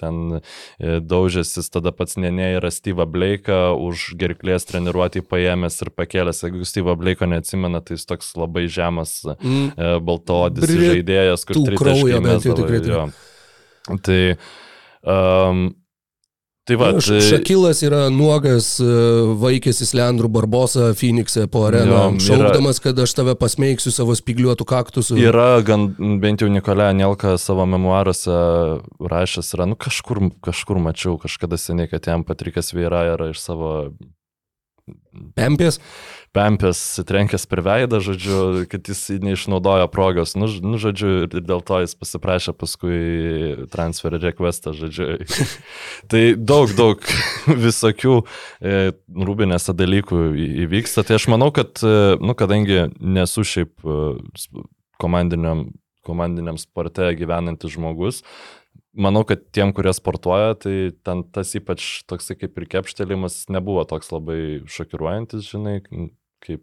ten 0.03 0.41
e, 0.41 0.99
daužęsis, 0.99 1.71
tada 1.71 1.93
pats 1.95 2.19
Nene 2.19 2.51
yra 2.57 2.73
Steve 2.75 3.07
Blake'ą 3.07 3.77
už 3.79 4.09
gerklės 4.19 4.67
treniruotį 4.67 5.23
paėmęs 5.31 5.79
ir 5.87 5.93
pakėlęs. 5.95 6.43
Jeigu 6.49 6.67
Steve 6.67 6.99
Blake'o 6.99 7.31
neatsimena, 7.31 7.79
tai 7.79 7.95
jis 7.95 8.09
toks 8.11 8.35
labai 8.39 8.67
žemas 8.67 9.21
Mm. 9.39 9.71
e, 9.77 9.99
baltodis 10.03 10.65
Britų 10.67 10.89
žaidėjas, 10.93 11.45
kur 11.47 11.61
tritaškai 11.63 12.21
mesdavo. 12.25 13.11
Tai, 14.05 14.21
um, 15.07 15.69
tai 16.69 16.77
va, 16.77 16.91
Nu, 16.93 17.01
tai, 17.01 17.21
Šakilas 17.25 17.81
yra 17.87 18.03
nuogas, 18.13 18.75
e, 18.83 18.87
vaikėsis 19.41 19.95
Leandrų 19.97 20.29
Barbosa 20.35 20.91
Phoenix'e 20.99 21.47
po 21.49 21.65
areną, 21.69 21.89
Jo, 21.89 22.03
yra- 22.13 22.21
šaukdamas, 22.27 22.81
kad 22.85 22.99
aš 23.01 23.15
tave 23.17 23.35
pasmeigsiu 23.41 23.91
savo 23.95 24.13
spigliuotų 24.19 24.67
kaktusų. 24.69 25.17
Yra 25.23 25.63
gan, 25.65 25.89
bent 26.21 26.45
jau 26.45 26.51
Nikolai 26.53 26.91
Anelka 26.93 27.39
savo 27.41 27.65
memoaruose 27.67 28.37
rašęs, 29.01 29.55
yra, 29.57 29.67
nu 29.73 29.77
kažkur, 29.81 30.21
kažkur 30.45 30.77
mačiau, 30.85 31.17
kažkada 31.19 31.57
seniai, 31.57 31.89
kad 31.91 32.05
jam 32.07 32.25
Patrikas 32.29 32.73
Veira 32.77 33.07
yra 33.17 33.31
iš 33.33 33.41
savo 33.41 33.73
Pempės. 35.37 35.77
Pempės 36.37 36.81
trenkęs 37.09 37.47
per 37.49 37.63
veidą, 37.65 38.01
žodžiu, 38.05 38.67
kad 38.71 38.89
jis 38.91 39.05
neišnaudojo 39.23 39.89
progos, 39.93 40.35
nu, 40.39 40.49
nu 40.63 40.81
žodžiu, 40.81 41.11
ir 41.27 41.45
dėl 41.45 41.63
to 41.67 41.81
jis 41.83 41.97
pasiprašė 41.99 42.55
paskui 42.59 42.99
transfer 43.73 44.19
requestą, 44.21 44.75
žodžiu. 44.77 45.19
tai 46.11 46.23
daug, 46.37 46.73
daug 46.79 47.05
visokių 47.67 48.17
e, 48.21 48.79
rūbinėse 49.29 49.75
dalykų 49.77 50.23
įvyksta. 50.67 51.07
Tai 51.09 51.19
aš 51.19 51.29
manau, 51.33 51.51
kad, 51.55 51.77
e, 51.83 52.17
nu, 52.21 52.37
kadangi 52.39 52.89
nesu 53.01 53.47
šiaip 53.47 53.85
e, 53.85 54.65
komandiniam, 55.01 55.69
komandiniam 56.07 56.59
sporte 56.61 57.13
gyvenantis 57.19 57.75
žmogus, 57.75 58.23
Manau, 58.99 59.23
kad 59.27 59.45
tiem, 59.55 59.71
kurie 59.75 59.93
sportuoja, 59.95 60.57
tai 60.59 60.91
ten 61.07 61.23
tas 61.35 61.53
ypač 61.55 62.03
toksai 62.11 62.35
kaip 62.41 62.57
ir 62.59 62.65
kepštelimas 62.73 63.45
nebuvo 63.55 63.85
toks 63.87 64.11
labai 64.11 64.39
šokiruojantis, 64.67 65.47
žinai, 65.53 65.77
kaip, 66.45 66.63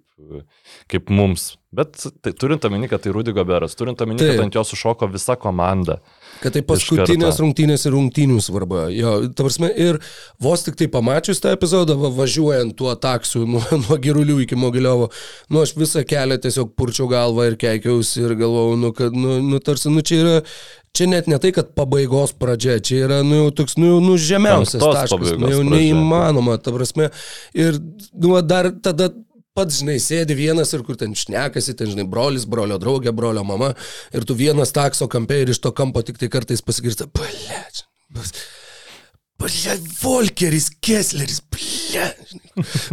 kaip 0.91 1.09
mums. 1.13 1.55
Bet 1.75 1.97
tai, 2.23 2.31
turint 2.39 2.63
omeny, 2.63 2.87
kad 2.87 3.01
tai 3.03 3.11
Rudy 3.11 3.33
Goberas, 3.35 3.75
turint 3.75 3.99
omeny, 4.03 4.21
kad 4.21 4.39
ant 4.45 4.55
jo 4.55 4.63
sušoko 4.63 5.09
visa 5.11 5.35
komanda. 5.39 5.97
Kad 6.39 6.55
tai 6.55 6.61
paskutinės 6.67 7.41
rungtynės 7.43 7.83
ir 7.87 7.95
rungtynių 7.95 8.37
svarba. 8.43 8.85
Jo, 8.95 9.17
ta 9.35 9.43
prasme, 9.47 9.71
ir 9.71 9.99
vos 10.41 10.63
tik 10.63 10.77
tai 10.79 10.87
pamačius 10.91 11.43
tą 11.43 11.51
epizodą, 11.55 11.97
va, 11.99 12.11
važiuojant 12.15 12.77
tuo 12.79 12.95
taksiu 12.99 13.43
nuo, 13.49 13.63
nuo 13.83 13.99
Girulių 14.01 14.39
iki 14.45 14.59
Mogiliovo, 14.59 15.09
nu 15.51 15.65
aš 15.65 15.75
visą 15.79 16.05
kelią 16.07 16.39
tiesiog 16.45 16.71
purčiau 16.79 17.09
galvą 17.11 17.49
ir 17.51 17.59
keikiausi 17.59 18.23
ir 18.23 18.37
galvojau, 18.39 18.79
nu, 18.79 18.95
kad, 18.95 19.15
nu, 19.15 19.41
nu 19.43 19.59
tarsi, 19.63 19.91
nu 19.91 20.05
čia 20.05 20.21
yra, 20.21 20.39
čia 20.95 21.09
net 21.11 21.27
ne 21.31 21.39
tai, 21.43 21.51
kad 21.55 21.75
pabaigos 21.75 22.35
pradžia, 22.39 22.79
čia 22.79 23.03
yra, 23.09 23.19
nu, 23.27 23.43
jau 23.43 23.51
toks, 23.59 23.75
nu, 23.81 23.97
nu 24.03 24.15
žemiausias 24.21 24.79
Penktos 24.79 25.01
taškas, 25.01 25.35
nu, 25.41 25.51
jau 25.51 25.63
neįmanoma, 25.67 26.55
ta 26.63 26.71
prasme. 26.75 27.11
Ir, 27.57 27.79
nu, 28.15 28.35
va, 28.35 28.43
dar 28.45 28.71
tada 28.83 29.11
pats, 29.55 29.79
žinai, 29.81 29.97
sėdi 30.03 30.37
vienas 30.37 30.73
ir 30.75 30.83
kur 30.87 30.99
ten 30.99 31.15
šnekasi, 31.15 31.77
ten, 31.79 31.93
žinai, 31.93 32.07
brolis, 32.09 32.47
brolio 32.49 32.79
draugė, 32.81 33.15
brolio 33.15 33.45
mama, 33.47 33.73
ir 34.15 34.27
tu 34.27 34.37
vienas 34.37 34.75
takso 34.75 35.07
kampe 35.11 35.41
ir 35.41 35.53
iš 35.55 35.63
to 35.63 35.73
kampo 35.75 36.03
tik 36.05 36.19
tai 36.21 36.31
kartais 36.33 36.63
pasigirsta, 36.65 37.07
blėdžiai. 37.15 37.89
Ble, 39.35 39.73
Volkeris, 39.99 40.69
Kessleris, 40.79 41.41
ble. 41.51 42.05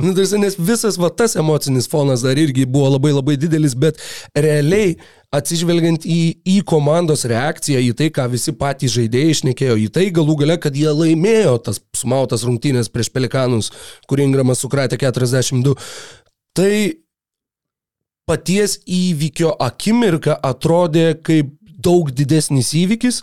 Nu, 0.03 0.11
tarsi, 0.17 0.39
nes 0.43 0.57
visas 0.59 0.97
va 0.99 1.11
tas 1.15 1.37
emocinis 1.39 1.87
fonas 1.91 2.25
dar 2.27 2.39
irgi 2.39 2.65
buvo 2.67 2.89
labai 2.97 3.13
labai 3.15 3.37
didelis, 3.39 3.77
bet 3.79 4.01
realiai 4.35 4.97
atsižvelgiant 5.33 6.03
į, 6.03 6.19
į 6.45 6.57
komandos 6.69 7.23
reakciją, 7.31 7.81
į 7.81 7.93
tai, 7.97 8.11
ką 8.15 8.27
visi 8.35 8.53
patys 8.59 8.97
žaidėjai 8.97 9.37
išnekėjo, 9.37 9.77
į 9.85 9.87
tai 9.95 10.09
galų 10.15 10.37
gale, 10.43 10.59
kad 10.61 10.77
jie 10.77 10.91
laimėjo 10.91 11.55
tas 11.69 11.81
smautas 11.97 12.45
rungtynės 12.49 12.91
prieš 12.93 13.13
Pelikanus, 13.15 13.71
kur 14.11 14.21
Ingramas 14.21 14.61
sukratė 14.65 14.99
42 15.01 15.77
tai 16.57 17.03
paties 18.29 18.79
įvykio 18.87 19.57
akimirka 19.61 20.37
atrodė 20.47 21.13
kaip 21.27 21.51
daug 21.83 22.13
didesnis 22.15 22.73
įvykis, 22.79 23.21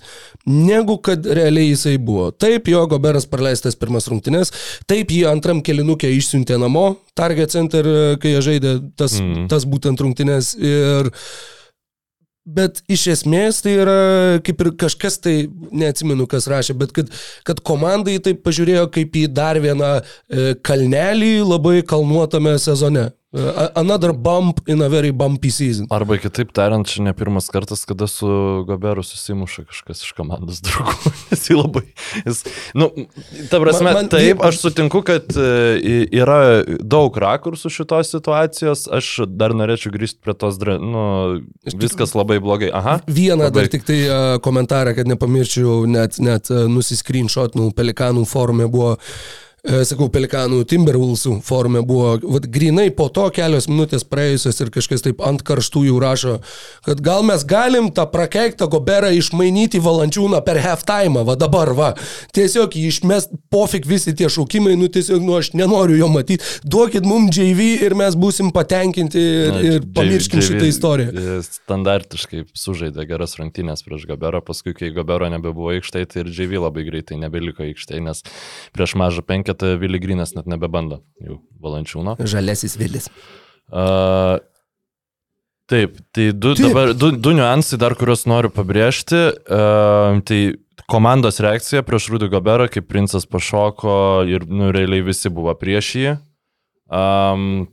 negu 0.50 0.98
kad 1.04 1.24
realiai 1.24 1.70
jisai 1.72 1.96
buvo. 1.96 2.30
Taip, 2.36 2.68
jo 2.72 2.82
Goberas 2.92 3.28
praleistas 3.30 3.78
pirmas 3.80 4.10
rungtynes, 4.12 4.52
taip 4.90 5.14
jį 5.16 5.24
antram 5.32 5.62
kelinukė 5.66 6.12
išsiuntė 6.18 6.60
namo, 6.62 6.90
Target 7.16 7.56
Center, 7.56 7.88
kai 8.20 8.36
jie 8.36 8.44
žaidė 8.50 8.74
tas, 9.00 9.16
mm. 9.22 9.48
tas 9.52 9.68
būtent 9.70 10.04
rungtynes. 10.04 10.58
Ir 10.60 11.14
Bet 12.50 12.80
iš 12.90 13.04
esmės 13.12 13.60
tai 13.62 13.76
yra 13.78 13.98
kaip 14.42 14.62
ir 14.64 14.72
kažkas 14.80 15.20
tai, 15.22 15.34
neatsimenu 15.76 16.26
kas 16.32 16.48
rašė, 16.50 16.74
bet 16.80 16.94
kad, 16.96 17.12
kad 17.46 17.60
komandai 17.68 18.16
tai 18.26 18.34
pažiūrėjo 18.34 18.88
kaip 18.96 19.18
į 19.20 19.28
dar 19.38 19.60
vieną 19.62 19.92
e, 20.00 20.56
kalnelį 20.66 21.34
labai 21.46 21.84
kalnuotame 21.86 22.56
sezone. 22.58 23.10
E, 23.32 23.70
Another 23.76 24.12
bump 24.12 24.60
in 24.68 24.82
a 24.82 24.90
very 24.90 25.12
bumpy 25.12 25.52
season. 25.54 25.86
Arba 25.94 26.18
kitaip 26.18 26.50
tariant, 26.58 26.88
čia 26.90 27.04
ne 27.06 27.12
pirmas 27.14 27.46
kartas, 27.54 27.84
kada 27.86 28.08
su 28.10 28.26
Goberu 28.66 29.04
susimuša 29.06 29.68
kažkas 29.70 30.02
iš 30.02 30.16
komandos 30.18 30.64
draugų. 30.66 31.12
Jis 31.30 31.44
labai. 31.54 31.84
Jis, 32.26 32.40
nu, 32.74 32.88
ta 33.52 33.60
prasme, 33.62 33.86
Man- 33.92 34.00
man, 34.00 34.10
taip, 34.10 34.42
aš 34.42 34.58
sutinku, 34.64 35.04
kad 35.06 35.30
e, 35.38 36.08
yra 36.10 36.40
daug 36.82 37.14
rakursų 37.22 37.70
šitos 37.78 38.10
situacijos. 38.16 38.88
Aš 38.98 39.12
dar 39.30 39.54
norėčiau 39.54 39.94
grįžti 39.94 40.24
prie 40.26 40.34
tos, 40.34 40.58
nu, 40.66 41.04
viskas 41.78 42.16
labai 42.18 42.40
blogai. 42.42 42.72
Aha. 42.74 42.98
Vieną 43.06 43.52
dar 43.52 43.68
Pabaik. 43.68 43.76
tik 43.78 43.86
tai 43.92 44.00
uh, 44.08 44.32
komentarą, 44.42 44.96
kad 44.98 45.10
nepamirščiau, 45.14 45.84
net, 45.86 46.18
net 46.18 46.50
uh, 46.50 46.66
nusiskrinšotnų 46.66 47.70
Pelikanų 47.78 48.26
forume 48.30 48.66
buvo 48.74 48.96
e, 48.98 49.49
sakau, 49.88 50.08
Pelikanų 50.14 50.62
Timberwolvesų 50.70 51.40
forume 51.46 51.82
buvo, 51.86 52.14
vat, 52.36 52.46
grinai 52.52 52.88
po 52.96 53.10
to 53.14 53.28
kelios 53.36 53.68
minutės 53.70 54.06
praėjusios 54.08 54.60
ir 54.64 54.72
kažkas 54.74 55.04
taip 55.06 55.24
ant 55.26 55.44
karštųjų 55.46 55.98
rašo, 56.00 56.38
kad 56.86 57.02
gal 57.04 57.26
mes 57.28 57.44
galim 57.48 57.90
tą 57.96 58.06
prakeiktą 58.10 58.70
goberą 58.72 59.12
išmainyti 59.18 59.82
valandžiūną 59.84 60.40
per 60.46 60.62
halftime, 60.64 61.26
va 61.28 61.36
dabar, 61.40 61.74
va. 61.76 61.90
Tiesiog 62.36 62.78
jį 62.80 62.86
išmest, 62.94 63.34
pofik 63.52 63.88
visi 63.90 64.14
tie 64.16 64.30
šaukimai, 64.32 64.78
nu 64.80 64.88
tiesiog, 64.88 65.20
nu 65.26 65.36
aš 65.40 65.52
nenoriu 65.60 66.00
jo 66.00 66.08
matyti, 66.14 66.46
duokit 66.64 67.06
mums 67.08 67.36
JV 67.36 67.70
ir 67.86 67.98
mes 68.00 68.16
būsim 68.20 68.54
patenkinti 68.56 69.20
ir, 69.20 69.52
Na, 69.54 69.60
ir 69.66 69.84
pamirškim 69.96 70.40
JV, 70.40 70.48
šitą 70.48 70.70
istoriją. 70.72 71.12
e, 71.12 71.38
Standartiškai 71.50 72.46
sužaidė 72.58 73.06
geras 73.10 73.36
rungtynės 73.40 73.84
prieš 73.86 74.08
Gaberą, 74.10 74.40
paskui, 74.46 74.74
kai 74.78 74.94
Gabero 74.96 75.28
nebebuvo 75.30 75.74
aikštėje, 75.76 76.10
tai 76.14 76.24
ir 76.24 76.32
JV 76.32 76.64
labai 76.64 76.86
greitai 76.88 77.20
nebeliko 77.20 77.66
aikštėje, 77.68 78.02
nes 78.08 78.24
prieš 78.76 78.96
mažą 79.00 79.22
penketą 79.28 79.59
kad 79.60 79.68
e, 79.68 79.78
Vili 79.78 80.00
Grinas 80.00 80.36
net 80.36 80.48
nebebando 80.48 81.04
jau 81.24 81.40
valančiūno. 81.62 82.18
Žalesis 82.20 82.78
Vilis. 82.80 83.10
Uh, 83.70 84.40
taip, 85.70 86.00
tai 86.16 86.32
du, 86.34 86.56
Taip. 86.56 86.70
dabar, 86.70 86.94
du, 86.94 87.12
du 87.12 87.34
niuansai 87.38 87.80
dar, 87.80 87.96
kuriuos 87.96 88.26
noriu 88.30 88.50
pabrėžti. 88.54 89.20
Uh, 89.46 90.22
tai 90.26 90.56
komandos 90.90 91.40
reakcija 91.44 91.84
prieš 91.86 92.10
Rudy 92.14 92.30
Goberą, 92.32 92.70
kai 92.72 92.82
princas 92.82 93.28
pašoko 93.30 94.26
ir 94.30 94.48
nu, 94.50 94.72
realiai 94.74 95.06
visi 95.06 95.30
buvo 95.30 95.54
prieš 95.58 95.94
jį. 96.00 96.16
Um, 96.90 97.68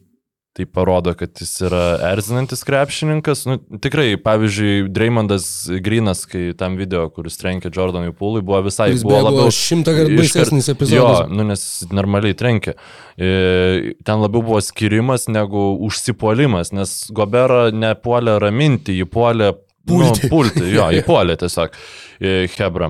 tai 0.57 0.64
parodo, 0.64 1.12
kad 1.19 1.37
jis 1.37 1.51
yra 1.69 1.83
erzinantis 2.12 2.62
krepšininkas. 2.64 3.45
Nu, 3.49 3.59
tikrai, 3.83 4.14
pavyzdžiui, 4.25 4.87
Dreymondas 4.92 5.49
Grinas, 5.85 6.25
kai 6.31 6.49
tam 6.59 6.79
video, 6.81 7.07
kuris 7.12 7.37
trenkė 7.40 7.69
Jordanui 7.75 8.14
Pūlui, 8.16 8.40
buvo 8.47 8.62
visai 8.66 8.88
Jis 8.95 9.05
buvo 9.05 9.21
labiau... 9.27 9.53
šimtą 9.53 9.92
kartų 9.99 10.16
baisesnis 10.23 10.71
Jo, 10.71 10.77
epizodas. 10.79 11.29
nu, 11.33 11.45
nes 11.51 11.66
normaliai 11.92 12.37
trenkė. 12.38 12.77
E, 13.21 13.95
Ten 14.07 14.25
labiau 14.25 14.40
buvo 14.47 14.62
skirimas 14.64 15.29
negu 15.29 15.69
užsipuolimas, 15.87 16.73
nes 16.77 16.97
Gobera 17.16 17.66
nepuolė 17.75 18.38
raminti, 18.42 18.97
jį 18.97 19.09
puolė 19.12 19.53
Pulti. 19.87 20.27
Nu, 20.27 20.31
pulti, 20.33 20.64
jo, 20.75 20.88
jį 20.90 21.05
puolė 21.07 21.37
tiesiog 21.38 21.77
e, 22.19 22.38
Hebra. 22.57 22.88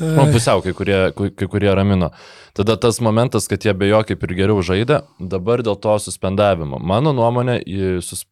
Nu, 0.00 0.26
pusiau, 0.34 0.62
kai 0.64 0.72
kurie, 0.74 0.98
kai 1.14 1.46
kurie 1.50 1.70
ramino. 1.74 2.10
Tada 2.56 2.74
tas 2.80 2.98
momentas, 3.04 3.46
kad 3.50 3.62
jie 3.62 3.74
be 3.78 3.86
jo 3.92 4.00
kaip 4.06 4.24
ir 4.26 4.34
geriau 4.40 4.62
žaidė, 4.66 5.04
dabar 5.20 5.62
dėl 5.62 5.78
to 5.78 5.94
suspendavimo. 6.02 6.80
Mano 6.82 7.12
nuomonė, 7.14 7.60
jis, 7.62 8.24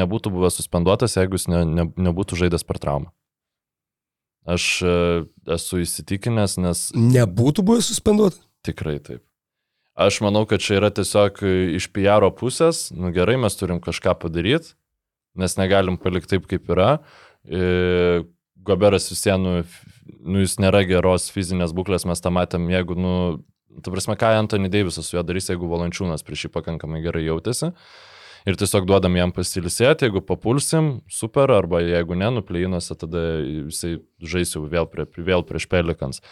nebūtų 0.00 0.32
buvęs 0.32 0.60
suspenduotas, 0.62 1.18
jeigu 1.20 1.36
jis 1.36 1.48
ne, 1.52 1.64
ne, 1.68 1.86
nebūtų 2.08 2.40
žaidęs 2.40 2.64
per 2.64 2.80
traumą. 2.80 3.12
Aš 4.48 4.66
e, 4.80 4.94
esu 5.52 5.82
įsitikinęs, 5.84 6.56
nes 6.64 6.86
Nebūtų 6.96 7.64
buvęs 7.68 7.92
suspenduotas. 7.92 8.40
Tikrai 8.64 8.96
taip. 9.04 9.20
Aš 10.00 10.22
manau, 10.24 10.46
kad 10.48 10.64
čia 10.64 10.78
yra 10.78 10.88
tiesiog 10.94 11.42
iš 11.76 11.90
PR 11.92 12.24
pusės, 12.32 12.86
nu 12.96 13.12
gerai, 13.12 13.36
mes 13.40 13.56
turim 13.60 13.82
kažką 13.84 14.14
padaryti, 14.22 14.72
nes 15.36 15.56
negalim 15.60 16.00
palikti 16.00 16.38
taip, 16.38 16.48
kaip 16.48 16.72
yra. 16.72 16.94
E, 17.44 18.22
Goberas 18.64 19.08
vis 19.12 19.24
vien, 19.24 19.64
nu, 20.18 20.42
jis 20.42 20.58
nėra 20.62 20.82
geros 20.88 21.30
fizinės 21.34 21.74
būklės, 21.76 22.06
mes 22.08 22.22
tą 22.22 22.32
matėm, 22.34 22.68
jeigu, 22.72 22.96
nu, 22.98 23.14
ta 23.84 23.92
prasme, 23.92 24.16
ką 24.18 24.34
Antony 24.38 24.70
Davisas 24.72 25.08
su 25.08 25.16
juo 25.16 25.24
darys, 25.26 25.50
jeigu 25.50 25.68
valančiūnas 25.70 26.24
prieš 26.26 26.46
jį 26.46 26.54
pakankamai 26.56 27.02
gerai 27.04 27.26
jautėsi. 27.26 27.72
Ir 28.48 28.56
tiesiog 28.56 28.86
duodam 28.88 29.18
jam 29.18 29.34
pasilisėti, 29.36 30.06
jeigu 30.06 30.22
papulsim, 30.24 31.02
super, 31.12 31.52
arba 31.52 31.82
jeigu 31.84 32.16
ne, 32.16 32.30
nuplėjinuose, 32.38 32.96
tada 33.02 33.24
jisai 33.44 33.98
žais 34.32 34.54
jau 34.54 34.62
vėl, 34.64 34.88
prie, 34.88 35.04
vėl 35.20 35.44
prieš 35.44 35.66
Pelikans. 35.68 36.22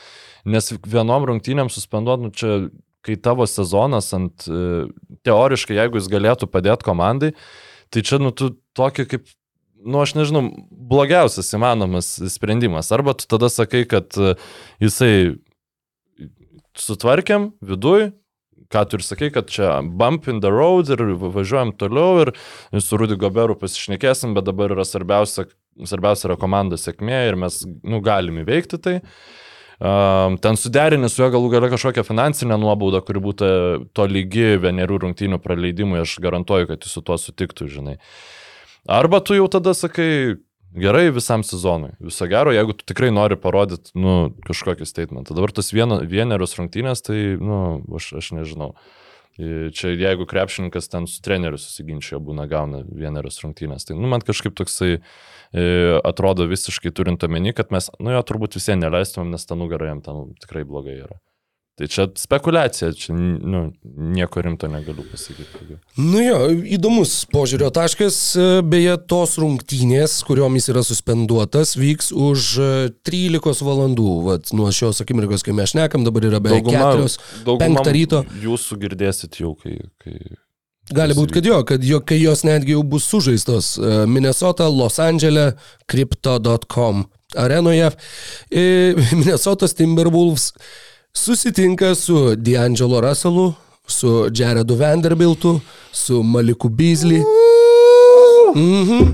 Nes 0.49 0.73
vienom 0.89 1.27
rungtynėm 1.29 1.69
suspenduot, 1.73 2.23
nu 2.25 2.33
čia, 2.33 2.71
kai 3.05 3.19
tavo 3.21 3.45
sezonas 3.49 4.09
ant, 4.17 4.49
e, 4.49 4.87
teoriškai, 5.29 5.77
jeigu 5.77 6.01
jis 6.01 6.09
galėtų 6.13 6.49
padėti 6.49 6.89
komandai, 6.89 7.35
tai 7.93 8.05
čia, 8.05 8.23
nu, 8.25 8.33
tu 8.33 8.55
tokį 8.79 9.09
kaip, 9.13 9.29
nu, 9.85 10.01
aš 10.03 10.15
nežinau, 10.19 10.45
blogiausias 10.71 11.51
įmanomas 11.55 12.15
sprendimas. 12.33 12.91
Arba 12.95 13.15
tu 13.19 13.29
tada 13.31 13.51
sakai, 13.53 13.85
kad 13.89 14.17
e, 14.19 14.35
jisai 14.83 15.13
sutvarkėm 16.79 17.53
viduj, 17.65 18.11
ką 18.73 18.85
tu 18.89 18.99
ir 18.99 19.05
sakai, 19.07 19.31
kad 19.35 19.49
čia 19.51 19.79
bump 19.83 20.29
in 20.29 20.43
the 20.45 20.53
road 20.53 20.91
ir 20.93 21.03
va- 21.19 21.33
važiuojam 21.39 21.73
toliau 21.81 22.27
ir 22.27 22.33
su 22.85 22.99
Rudy 23.01 23.17
Goberu 23.19 23.57
pasišnekėsim, 23.59 24.35
bet 24.37 24.47
dabar 24.49 24.75
yra 24.77 24.85
svarbiausia, 24.87 25.49
svarbiausia 25.89 26.29
yra 26.31 26.39
komandos 26.41 26.85
sėkmė 26.87 27.23
ir 27.31 27.39
mes, 27.41 27.63
nu, 27.65 28.03
galim 28.05 28.43
įveikti 28.45 28.81
tai. 28.83 28.97
Um, 29.79 30.35
ten 30.43 30.57
suderinti 30.59 31.07
su 31.07 31.23
juo 31.23 31.29
galų 31.31 31.53
gale 31.53 31.69
kažkokią 31.71 32.03
finansinę 32.03 32.57
nuobaudą, 32.59 32.99
kuri 33.07 33.21
būtų 33.23 33.51
to 33.95 34.07
lygi 34.11 34.57
vienerių 34.59 34.97
rungtynių 35.05 35.39
praleidimui, 35.39 36.01
aš 36.03 36.17
garantuoju, 36.25 36.67
kad 36.73 36.83
jis 36.83 36.97
su 36.99 37.03
tuo 37.07 37.15
sutiktų, 37.15 37.69
žinai. 37.71 37.95
Arba 38.89 39.21
tu 39.21 39.37
jau 39.37 39.49
tada 39.53 39.75
sakai, 39.77 40.39
gerai 40.73 41.11
visam 41.13 41.43
sezonui, 41.45 41.91
viso 42.01 42.25
gero, 42.31 42.55
jeigu 42.57 42.73
tu 42.73 42.87
tikrai 42.89 43.11
nori 43.13 43.37
parodyti, 43.37 43.93
nu, 44.01 44.31
kažkokį 44.49 44.89
statementą. 44.89 45.37
Dabar 45.37 45.53
tas 45.53 45.69
vieno, 45.77 46.01
vienerius 46.09 46.57
rungtynės, 46.57 47.05
tai, 47.05 47.19
nu, 47.37 47.83
aš, 48.01 48.15
aš 48.23 48.33
nežinau. 48.39 48.73
Čia 49.39 49.93
jeigu 49.93 50.25
krepšininkas 50.27 50.89
ten 50.91 51.05
su 51.07 51.21
treneriu 51.23 51.61
susiginčia, 51.61 52.17
būna 52.19 52.49
gauna 52.51 52.81
vienerius 52.89 53.39
rungtynės, 53.45 53.87
tai, 53.87 53.95
nu, 53.99 54.09
man 54.11 54.25
kažkaip 54.25 54.57
toksai 54.57 54.97
e, 54.97 55.03
atrodo 56.01 56.49
visiškai 56.49 56.91
turint 56.91 57.23
omeny, 57.29 57.53
kad 57.55 57.71
mes, 57.71 57.93
nu, 58.01 58.17
jo 58.17 58.25
turbūt 58.25 58.57
visiems 58.57 58.83
neleistumėm, 58.83 59.37
nes 59.37 59.47
ta 59.47 59.55
nugara 59.55 59.93
jam 59.93 60.01
ten 60.03 60.33
tikrai 60.41 60.65
blogai 60.67 60.97
yra. 61.05 61.21
Tai 61.79 61.87
čia 61.87 62.09
spekulacija, 62.19 62.89
čia, 62.93 63.15
nu, 63.15 63.61
nieko 63.97 64.41
rimto 64.43 64.67
negaliu 64.67 65.05
pasakyti. 65.13 65.77
Nu 65.95 66.19
jo, 66.19 66.39
įdomus 66.75 67.13
požiūrio 67.31 67.69
taškas. 67.71 68.17
E, 68.35 68.47
Beje, 68.67 68.97
tos 69.07 69.37
rungtynės, 69.39 70.17
kuriomis 70.27 70.67
yra 70.73 70.83
suspenduotas, 70.83 71.77
vyks 71.79 72.11
už 72.11 72.47
e, 72.59 72.71
13 73.07 73.63
valandų. 73.63 74.15
Vat, 74.27 74.51
nuo 74.59 74.73
šios 74.75 75.05
akimirkos, 75.05 75.47
kai 75.47 75.55
mes 75.55 75.71
šnekam, 75.71 76.03
dabar 76.09 76.27
yra 76.27 76.43
beveik 76.43 76.67
4. 76.67 77.07
penktą 77.63 77.95
ryto. 77.95 78.25
Jūsų 78.43 78.81
girdėsit 78.83 79.39
jau, 79.45 79.55
kai... 79.63 79.79
kai... 80.03 80.19
Gali 80.91 81.15
būti, 81.15 81.37
kad 81.37 81.47
jo, 81.47 81.61
kad 81.69 81.83
jo, 81.85 82.03
kai 82.03 82.19
jos 82.19 82.43
netgi 82.49 82.75
jau 82.75 82.83
bus 82.83 83.07
sužaistos 83.07 83.77
e, 83.79 83.95
Minnesota, 84.11 84.67
Los 84.67 84.99
Andželė, 85.05 85.53
crypto.com 85.87 87.07
arenoje. 87.39 87.93
E, 88.51 88.67
Minnesotas 89.21 89.79
Timberwolves 89.79 90.51
susitinka 91.19 91.95
su 91.95 92.37
D'Angelo 92.37 93.01
Russellu, 93.01 93.55
su 93.87 94.29
Jaredu 94.35 94.75
Vanderbiltu, 94.77 95.61
su 95.93 96.23
Maliku 96.23 96.69
Beasley. 96.69 97.23
Mhm. 98.57 99.13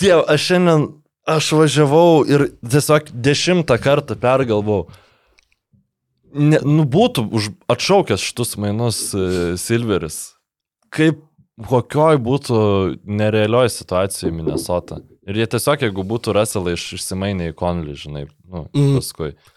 Diev, 0.00 0.22
aš 0.28 0.42
šiandien, 0.50 0.86
aš 1.26 1.50
važiavau 1.52 2.24
ir 2.28 2.46
tiesiog 2.70 3.10
dešimtą 3.12 3.78
kartą 3.82 4.16
pergalvau. 4.20 4.86
Ne, 6.36 6.60
nu 6.64 6.84
būtų 6.84 7.24
už, 7.32 7.50
atšaukęs 7.72 8.20
šitus 8.20 8.56
mainus 8.60 8.98
uh, 9.16 9.54
Silveris. 9.56 10.34
Kaip 10.92 11.22
kokioj 11.64 12.18
būtų 12.20 12.58
nerealioj 13.08 13.70
situacijoje 13.72 14.34
Minnesota. 14.36 15.00
Ir 15.26 15.40
jie 15.40 15.46
tiesiog, 15.56 15.86
jeigu 15.86 16.04
būtų 16.04 16.34
Russellą 16.36 16.74
iš, 16.76 16.90
išsimainę 16.98 17.50
į 17.50 17.56
Conley, 17.56 17.96
žinai, 17.96 18.26
nu, 18.44 18.66
Mm. 18.74 18.98
mm. 19.00 19.55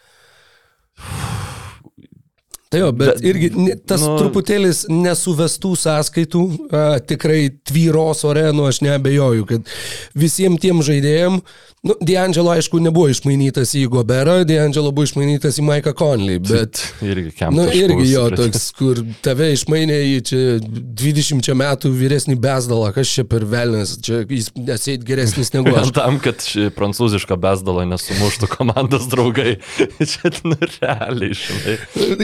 Tai 2.70 2.84
jo, 2.84 2.90
bet, 2.94 3.18
irgi 3.26 3.48
tas 3.90 4.04
nu, 4.06 4.12
truputėlis 4.20 4.84
nesuvestų 4.94 5.72
sąskaitų 5.82 6.42
a, 6.70 6.84
tikrai 7.02 7.48
tvyros 7.66 8.22
ore, 8.30 8.44
nu 8.54 8.68
aš 8.70 8.84
neabejoju, 8.86 9.48
kad 9.50 9.72
visiems 10.14 10.62
tiem 10.62 10.84
žaidėjim, 10.86 11.40
nu, 11.84 11.96
D'Angelo 12.02 12.52
aišku 12.52 12.80
nebuvo 12.84 13.08
išmainytas 13.12 13.72
į 13.80 13.86
Goberą, 13.94 14.42
D'Angelo 14.48 14.92
buvo 14.96 15.08
išmainytas 15.08 15.60
į 15.62 15.66
Maiką 15.68 15.94
Conley, 15.98 16.40
bet... 16.44 16.82
irgi 17.06 17.32
kiam. 17.38 17.56
Na 17.56 17.68
nu, 17.68 17.76
irgi 17.76 18.10
jo 18.12 18.26
toks, 18.36 18.66
kur 18.76 19.00
tave 19.24 19.52
išmainė 19.56 20.00
į 20.10 20.18
čia 20.28 20.42
20 20.60 21.52
metų 21.62 21.92
vyresnį 21.96 22.36
besdalą, 22.42 22.92
kas 22.96 23.12
čia 23.16 23.24
per 23.30 23.46
velnas, 23.48 23.96
čia 24.04 24.22
jis 24.28 24.50
nesėt 24.58 25.06
geresnis 25.08 25.54
negu 25.56 25.72
Vien 25.72 25.82
aš. 25.86 25.94
tam, 25.96 26.20
kad 26.24 26.44
prancūzišką 26.76 27.38
besdalą 27.40 27.86
nesumuštų 27.94 28.52
komandos 28.52 29.08
draugai. 29.12 29.58
Čia, 30.10 30.32
nu, 30.48 30.56
realiai, 30.60 31.36
žinai. 31.38 31.76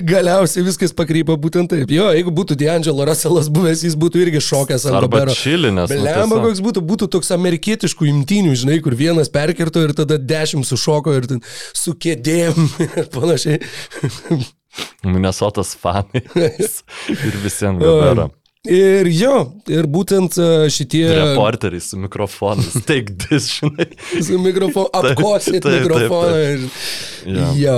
Galiausiai 0.08 0.64
viskas 0.66 0.94
pakrypo 0.96 1.36
būtent 1.40 1.70
taip. 1.72 1.92
Jo, 1.94 2.08
jeigu 2.16 2.32
būtų 2.36 2.58
D'Angelo 2.60 3.06
Russellas 3.08 3.50
buvęs, 3.54 3.84
jis 3.88 3.98
būtų 4.00 4.24
irgi 4.26 4.42
šokęs 4.44 4.88
ant 4.90 5.00
Arba 5.00 5.22
Gobero. 5.22 5.36
čilinės. 5.38 5.92
nu, 5.92 6.00
Belemba, 6.00 6.40
tiesiog. 6.40 6.46
koks 6.48 6.64
būtų, 6.66 6.84
būtų 6.92 7.10
toks 7.16 7.32
amerikietiškų 7.36 8.10
imtynių, 8.12 8.56
žinai, 8.64 8.80
kur 8.86 8.96
vienas 8.98 9.32
perkirto 9.46 9.84
ir 9.86 9.94
tada 9.98 10.18
dešimt 10.18 10.66
sušoko 10.68 11.14
ir 11.20 11.28
su 11.76 11.94
kėdėm 12.02 12.58
ir 12.86 13.10
panašiai. 13.14 13.62
Minnesotas 15.06 15.76
fanai. 15.80 16.24
ir 17.30 17.38
visiems 17.44 17.80
gabera. 17.84 18.28
Ir 18.66 19.06
jo, 19.14 19.34
ir 19.70 19.86
būtent 19.94 20.40
e, 20.42 20.46
šitie 20.74 21.04
Reporteriai 21.14 21.84
su 21.86 22.00
mikrofonais. 22.02 22.74
Take 22.90 23.14
this, 23.28 23.52
žinai. 23.60 23.86
su 24.26 24.40
mikrofonu, 24.42 24.90
apkosit 24.90 25.60
taip, 25.62 25.68
taip, 25.70 25.84
mikrofoną. 25.86 26.40
ir- 26.42 27.60
Jo. 27.62 27.78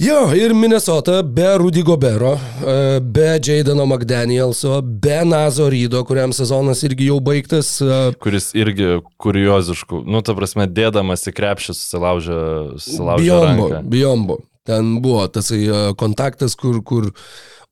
Jo. 0.00 0.30
Ir 0.32 0.54
Minnesota 0.56 1.22
be 1.22 1.58
Rudy 1.58 1.82
Gobero, 1.84 2.32
e, 2.66 3.00
be 3.00 3.38
Jadeno 3.44 3.84
McDanielso, 3.86 4.80
be 4.82 5.24
Nazo 5.24 5.68
Rydo, 5.68 6.00
kuriam 6.08 6.32
sezonas 6.32 6.80
irgi 6.88 7.10
jau 7.10 7.18
baigtas. 7.20 7.74
e, 7.84 7.98
Kuris 8.16 8.50
irgi 8.56 8.94
kurioziškų. 9.20 10.00
Nu, 10.08 10.22
ta 10.24 10.32
prasme, 10.38 10.64
dėdamas 10.64 11.28
į 11.28 11.34
krepšį 11.36 11.76
susilaužė, 11.76 12.38
susilaužė 12.80 13.26
Bijombo, 13.26 13.68
ranką. 13.68 13.82
bijombo. 13.92 14.38
Ten 14.64 14.96
buvo 15.04 15.26
tas 15.28 15.52
e, 15.52 15.68
kontaktas, 16.00 16.56
kur, 16.56 16.80
kur 16.80 17.10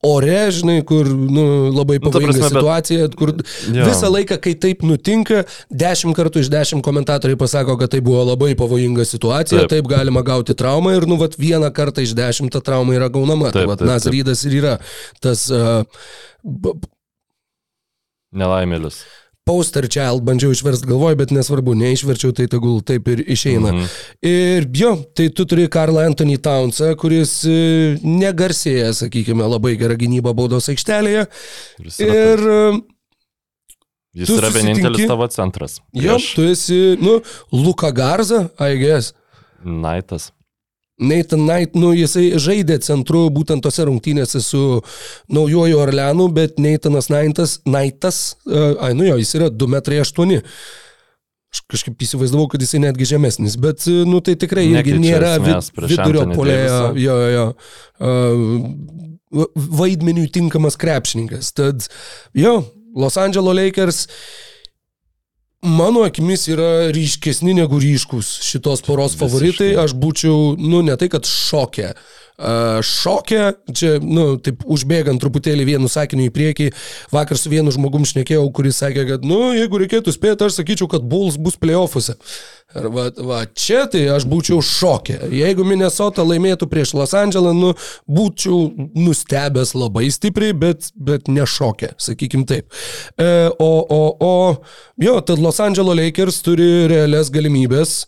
ore, 0.03 0.51
žinai, 0.55 0.76
kur 0.86 1.09
nu, 1.11 1.44
labai 1.74 1.96
ta 1.99 2.05
pavojinga 2.07 2.30
prasme, 2.30 2.42
bet- 2.44 2.53
situacija, 2.55 3.09
kur 3.18 3.32
Jo. 3.74 3.84
visą 3.88 4.11
laiką, 4.14 4.36
kai 4.40 4.53
taip 4.55 4.82
nutinka, 4.86 5.40
dešimt 5.74 6.14
kartų 6.14 6.44
iš 6.44 6.51
dešimt 6.55 6.84
komentatoriai 6.86 7.36
pasako, 7.40 7.74
kad 7.80 7.90
tai 7.90 7.99
buvo 8.01 8.22
labai 8.30 8.55
pavojinga 8.55 9.03
situacija, 9.05 9.64
taip, 9.66 9.82
Taip. 9.82 9.88
galima 9.90 10.22
gauti 10.22 10.55
traumą 10.55 10.94
ir, 10.96 11.07
nu, 11.11 11.16
vat 11.18 11.34
vieną 11.34 11.72
kartą 11.74 12.03
iš 12.07 12.14
dešimt 12.14 12.53
ta 12.55 12.61
trauma 12.61 12.94
yra 12.94 13.09
gaunama. 13.11 13.51
tai, 13.51 13.64
Taip, 13.64 13.68
vat, 13.74 13.78
taip, 13.82 13.88
Nas. 13.90 14.07
Rydas 14.07 14.44
ir 14.46 14.55
yra 14.62 14.76
tas 15.20 15.49
uh, 15.51 15.82
Nelaimėlis. 18.34 19.03
Poster 19.49 19.86
child 19.88 20.20
bandžiau 20.28 20.53
išversti 20.53 20.88
galvoj, 20.90 21.16
bet 21.16 21.32
nesvarbu, 21.32 21.72
neišverčiau, 21.80 22.34
tai 22.36 22.44
tegul 22.53 22.82
taip 22.84 23.09
ir 23.14 23.22
išeina. 23.32 23.72
Mhm. 23.72 23.88
Ir 24.28 24.68
jo, 24.76 24.92
tai 25.16 25.30
tu 25.32 25.46
turi 25.49 25.64
Karlą 25.72 26.05
Anthony 26.11 26.36
Townsą, 26.44 26.92
kuris 27.01 27.32
e, 27.49 27.96
negarsėja, 28.05 28.92
sakykime, 29.01 29.49
labai 29.49 29.72
gerą 29.80 29.96
gynybą 30.05 30.36
baudos 30.36 30.68
aikštelėje. 30.72 31.24
Ir 31.80 31.88
jis 31.90 32.01
yra, 32.05 32.22
Ir 32.28 32.46
e, 32.53 32.62
jis 34.22 34.34
yra 34.36 34.53
vienintelis 34.55 35.09
tavo 35.09 35.28
centras. 35.32 35.78
jo, 35.96 36.18
tu 36.34 36.44
esi, 36.53 36.80
nu, 37.01 37.18
Luka 37.55 37.90
Garza, 37.94 38.44
AIGS. 38.61 39.14
Naitas. 39.64 40.30
Nathan 40.99 41.44
Knight, 41.46 41.76
nu, 41.78 41.92
jisai 41.94 42.32
žaidė 42.42 42.80
centru 42.82 43.28
būtent 43.30 43.62
tose 43.62 43.86
rungtynėse 43.86 44.42
su 44.42 44.80
Naujojo 45.30 45.78
Orleanu, 45.84 46.26
bet 46.34 46.59
Nathanas 46.59 47.07
Knightas, 47.12 47.59
Knightas 47.62 48.18
uh, 48.49 48.74
ai, 48.82 48.92
nu 48.99 49.07
jo, 49.07 49.18
jis 49.22 49.34
yra 49.38 49.51
2,8 49.55 50.26
m. 50.26 50.40
Aš 51.49 51.62
kažkaip 51.72 52.03
įsivaizdavau, 52.05 52.49
kad 52.53 52.61
jisai 52.61 52.82
netgi 52.82 53.07
žemesnis, 53.09 53.55
bet, 53.57 53.86
e, 53.88 54.03
nu, 54.05 54.18
tai 54.20 54.34
tikrai 54.36 54.66
irgi 54.68 54.99
nėra 55.01 55.38
vid, 55.40 55.70
vidurio 55.80 56.26
polėjo, 56.34 56.80
Davisą. 56.90 56.99
jo, 57.01 57.14
jo, 57.32 57.46
uh, 58.05 59.46
vaidmeniui 59.78 60.28
tinkamas 60.34 60.76
krepšininkas. 60.80 61.55
Tad, 61.57 61.88
jo, 62.36 62.59
Los 62.99 63.16
Angeles 63.16 63.57
Lakers 63.57 64.03
mano 65.62 66.04
akimis 66.06 66.46
yra 66.52 66.70
ryškesni 66.94 67.54
negu 67.54 67.80
ryškus 67.82 68.38
šitos 68.46 68.84
poros 68.86 69.14
Visiškai. 69.14 69.28
favoritai. 69.28 69.74
Aš 69.84 69.96
būčiau, 69.98 70.54
nu, 70.59 70.82
ne 70.86 70.96
tai, 70.96 71.11
kad 71.12 71.26
šokė. 71.28 71.92
Šokė, 72.38 73.40
čia, 73.74 73.96
nu, 73.98 74.36
taip 74.38 74.61
užbėgant 74.62 75.18
truputėlį 75.18 75.64
vienu 75.72 75.88
sakiniu 75.90 76.28
į 76.28 76.34
priekį, 76.36 76.68
vakar 77.11 77.40
su 77.40 77.50
vienu 77.50 77.72
žmogum 77.74 78.04
šnekėjau, 78.06 78.44
kuris 78.54 78.78
sakė, 78.78 79.02
kad, 79.09 79.26
nu, 79.26 79.48
jeigu 79.56 79.80
reikėtų 79.82 80.14
spėti, 80.14 80.46
aš 80.46 80.61
sakyčiau, 80.61 80.86
kad 80.92 81.02
Bulls 81.02 81.34
bus 81.34 81.59
playoffuose. 81.59 82.14
Ir 82.76 82.86
va, 82.92 83.09
va, 83.24 83.40
čia 83.56 83.86
tai 83.90 84.04
aš 84.12 84.26
būčiau 84.28 84.61
šokė. 84.62 85.16
Jeigu 85.34 85.64
Minnesota 85.66 86.22
laimėtų 86.22 86.68
prieš 86.70 86.92
Los 86.94 87.14
Andželą, 87.16 87.54
nu, 87.56 87.72
būčiau 88.06 88.68
nustebęs 88.92 89.72
labai 89.74 90.06
stipriai, 90.12 90.52
bet, 90.52 90.92
bet 90.94 91.30
nešokė, 91.32 91.94
sakykim 91.98 92.44
taip. 92.46 92.68
E, 93.18 93.48
o, 93.59 93.70
o, 93.82 94.02
o, 94.20 94.34
jo, 95.00 95.16
tad 95.26 95.42
Los 95.49 95.61
Angeles 95.64 95.96
Lakers 95.96 96.42
turi 96.44 96.66
realias 96.92 97.30
galimybės 97.32 98.03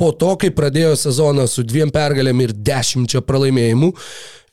po 0.00 0.08
to, 0.16 0.32
kai 0.40 0.48
pradėjo 0.56 0.94
sezoną 0.96 1.44
su 1.50 1.62
dviem 1.68 1.90
pergalėm 1.92 2.40
ir 2.46 2.54
dešimčia 2.56 3.20
pralaimėjimų, 3.28 3.90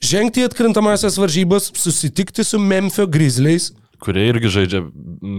žengti 0.04 0.42
į 0.44 0.50
atkrintamasias 0.50 1.16
varžybas, 1.18 1.70
susitikti 1.80 2.44
su 2.44 2.60
Memphis 2.60 3.08
Grizzliais. 3.10 3.70
kurie 4.00 4.22
irgi 4.30 4.48
žaidžia 4.48 4.78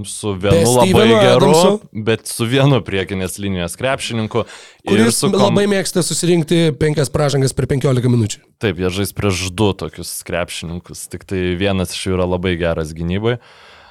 su 0.05 0.33
Be 0.37 0.49
vienu 0.51 0.73
labai 0.73 0.89
Steveno 0.89 1.21
geru, 1.21 1.47
Adamso. 1.49 1.79
bet 2.05 2.27
su 2.29 2.45
vienu 2.45 2.77
priekinės 2.85 3.39
linijos 3.41 3.73
krepšininku. 3.77 4.43
ir 4.85 4.89
kuris 4.91 5.21
kom- 5.21 5.33
labai 5.33 5.65
mėgsta 5.69 6.03
susirinkti 6.05 6.71
penkias 6.77 7.09
pražangas 7.09 7.53
per 7.57 7.65
15 7.65 8.05
minučių. 8.09 8.37
Taip, 8.59 8.77
jie 8.77 8.89
žais 8.89 9.13
prieš 9.13 9.49
du 9.53 9.73
tokius 9.73 10.21
krepšininkus, 10.25 11.07
tik 11.09 11.25
tai 11.25 11.55
vienas 11.57 11.93
iš 11.93 12.05
jų 12.09 12.13
yra 12.17 12.27
labai 12.29 12.53
geras 12.57 12.93
gynybai. 12.93 13.37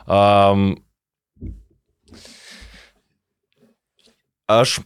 Um, 0.07 0.77
aš 4.51 4.81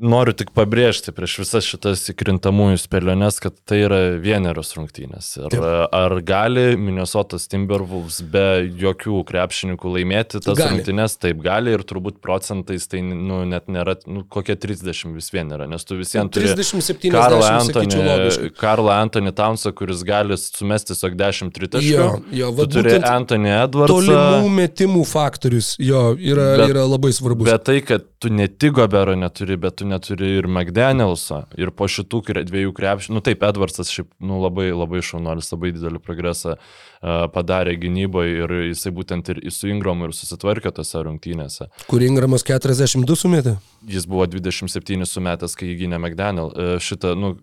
noriu 0.00 0.34
tik 0.36 0.50
pabrėžti 0.54 1.12
prieš 1.14 1.36
visas 1.42 1.66
šitas 1.68 2.02
įkrintamųjų 2.12 2.78
spėliones, 2.82 3.38
kad 3.42 3.56
tai 3.68 3.82
yra 3.84 4.00
vienerios 4.20 4.74
rungtynės. 4.76 5.34
Taip. 5.52 5.62
ar 5.94 6.14
gali 6.26 6.74
Minnesotas 6.80 7.46
Timberwolves 7.50 8.20
be 8.30 8.64
jokių 8.80 9.20
krepšininkų 9.28 9.92
laimėti 9.96 10.40
tas 10.44 10.58
Gali. 10.58 10.78
rungtynės? 10.78 11.16
Taip 11.22 11.42
gali 11.44 11.74
ir 11.76 11.84
turbūt 11.86 12.18
procentais 12.24 12.88
tai 12.90 13.02
nu, 13.06 13.42
net 13.48 13.68
nėra, 13.72 13.96
nu, 14.10 14.24
kokie 14.28 14.56
30 14.58 15.14
vis 15.14 15.30
vien 15.34 15.52
yra, 15.54 15.68
nes 15.70 15.86
tu 15.86 15.98
visiems 15.98 16.32
turi... 16.34 16.50
37 16.54 17.14
Karlą 17.14 17.50
Antonį. 17.60 18.50
Karlą 18.58 18.96
Antonį 19.04 19.34
Townsą, 19.36 19.74
kuris 19.76 20.02
gali 20.06 20.38
sumesti 20.40 20.94
tiesiog 20.94 21.16
10 21.20 21.54
tritaškių. 21.54 21.92
Jo, 21.94 22.08
jo, 22.34 22.50
Tu 22.54 22.58
vat 22.60 22.74
turi 22.74 22.96
Antonį 22.98 23.54
Edwardsą. 23.60 23.94
Tolimų 23.94 24.50
metimų 24.58 25.04
faktorius 25.08 25.74
jo 25.82 26.02
yra, 26.18 26.50
Bet- 26.60 26.74
yra 26.74 26.86
labai 26.88 27.12
svarbus. 27.14 27.48
Bet 27.48 27.66
tai, 27.66 27.80
kad 27.84 28.06
tu 28.22 28.30
ne 28.32 28.48
tik 28.48 28.74
Gobero 28.78 29.14
neturi, 29.18 29.56
bet 29.60 29.76
tu 29.80 29.83
neturi 29.88 30.30
ir 30.40 30.48
McDanielsą. 30.50 31.44
Ir 31.60 31.70
po 31.76 31.88
šitų 31.90 32.22
dviejų 32.48 32.72
krepšių, 32.76 33.14
nu 33.16 33.22
taip, 33.24 33.44
Edwardsas 33.46 33.92
šiaip 33.92 34.10
nu, 34.20 34.40
labai, 34.42 34.70
labai 34.74 35.02
šaunuolis, 35.04 35.50
labai 35.54 35.72
didelį 35.76 36.00
progresą 36.04 36.56
uh, 36.56 37.26
padarė 37.34 37.76
gynyboje 37.80 38.36
ir 38.44 38.54
jisai 38.70 38.94
būtent 38.96 39.32
ir 39.32 39.42
su 39.54 39.70
Ingramu 39.70 40.08
ir 40.08 40.16
susitvarkė 40.16 40.74
tose 40.74 41.02
rungtynėse. 41.06 41.70
Kur 41.90 42.04
Ingramas 42.06 42.46
42 42.46 43.18
sumetė? 43.18 43.56
Jis 43.88 44.06
buvo 44.10 44.26
27 44.30 45.04
sumetęs, 45.08 45.56
kai 45.58 45.72
jį 45.72 45.80
gynė 45.84 46.00
McDaniel. 46.00 46.52
Uh, 46.54 46.76
šitą, 46.82 47.14
nu, 47.18 47.36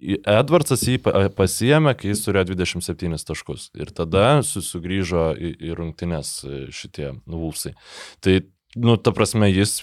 Edwardsas 0.00 0.82
jį 0.84 0.98
pa- 1.02 1.28
pasiėmė, 1.32 1.94
kai 1.96 2.10
jis 2.12 2.20
turėjo 2.26 2.50
27 2.52 3.16
taškus. 3.26 3.70
Ir 3.80 3.90
tada 3.96 4.42
su- 4.44 4.60
sugrįžo 4.64 5.30
į, 5.40 5.52
į 5.56 5.76
rungtynes 5.78 6.32
e, 6.44 6.58
šitie 6.74 7.14
Vulsai. 7.24 7.72
Tai, 8.20 8.42
nu, 8.76 8.96
ta 9.00 9.12
prasme, 9.16 9.48
jis, 9.50 9.78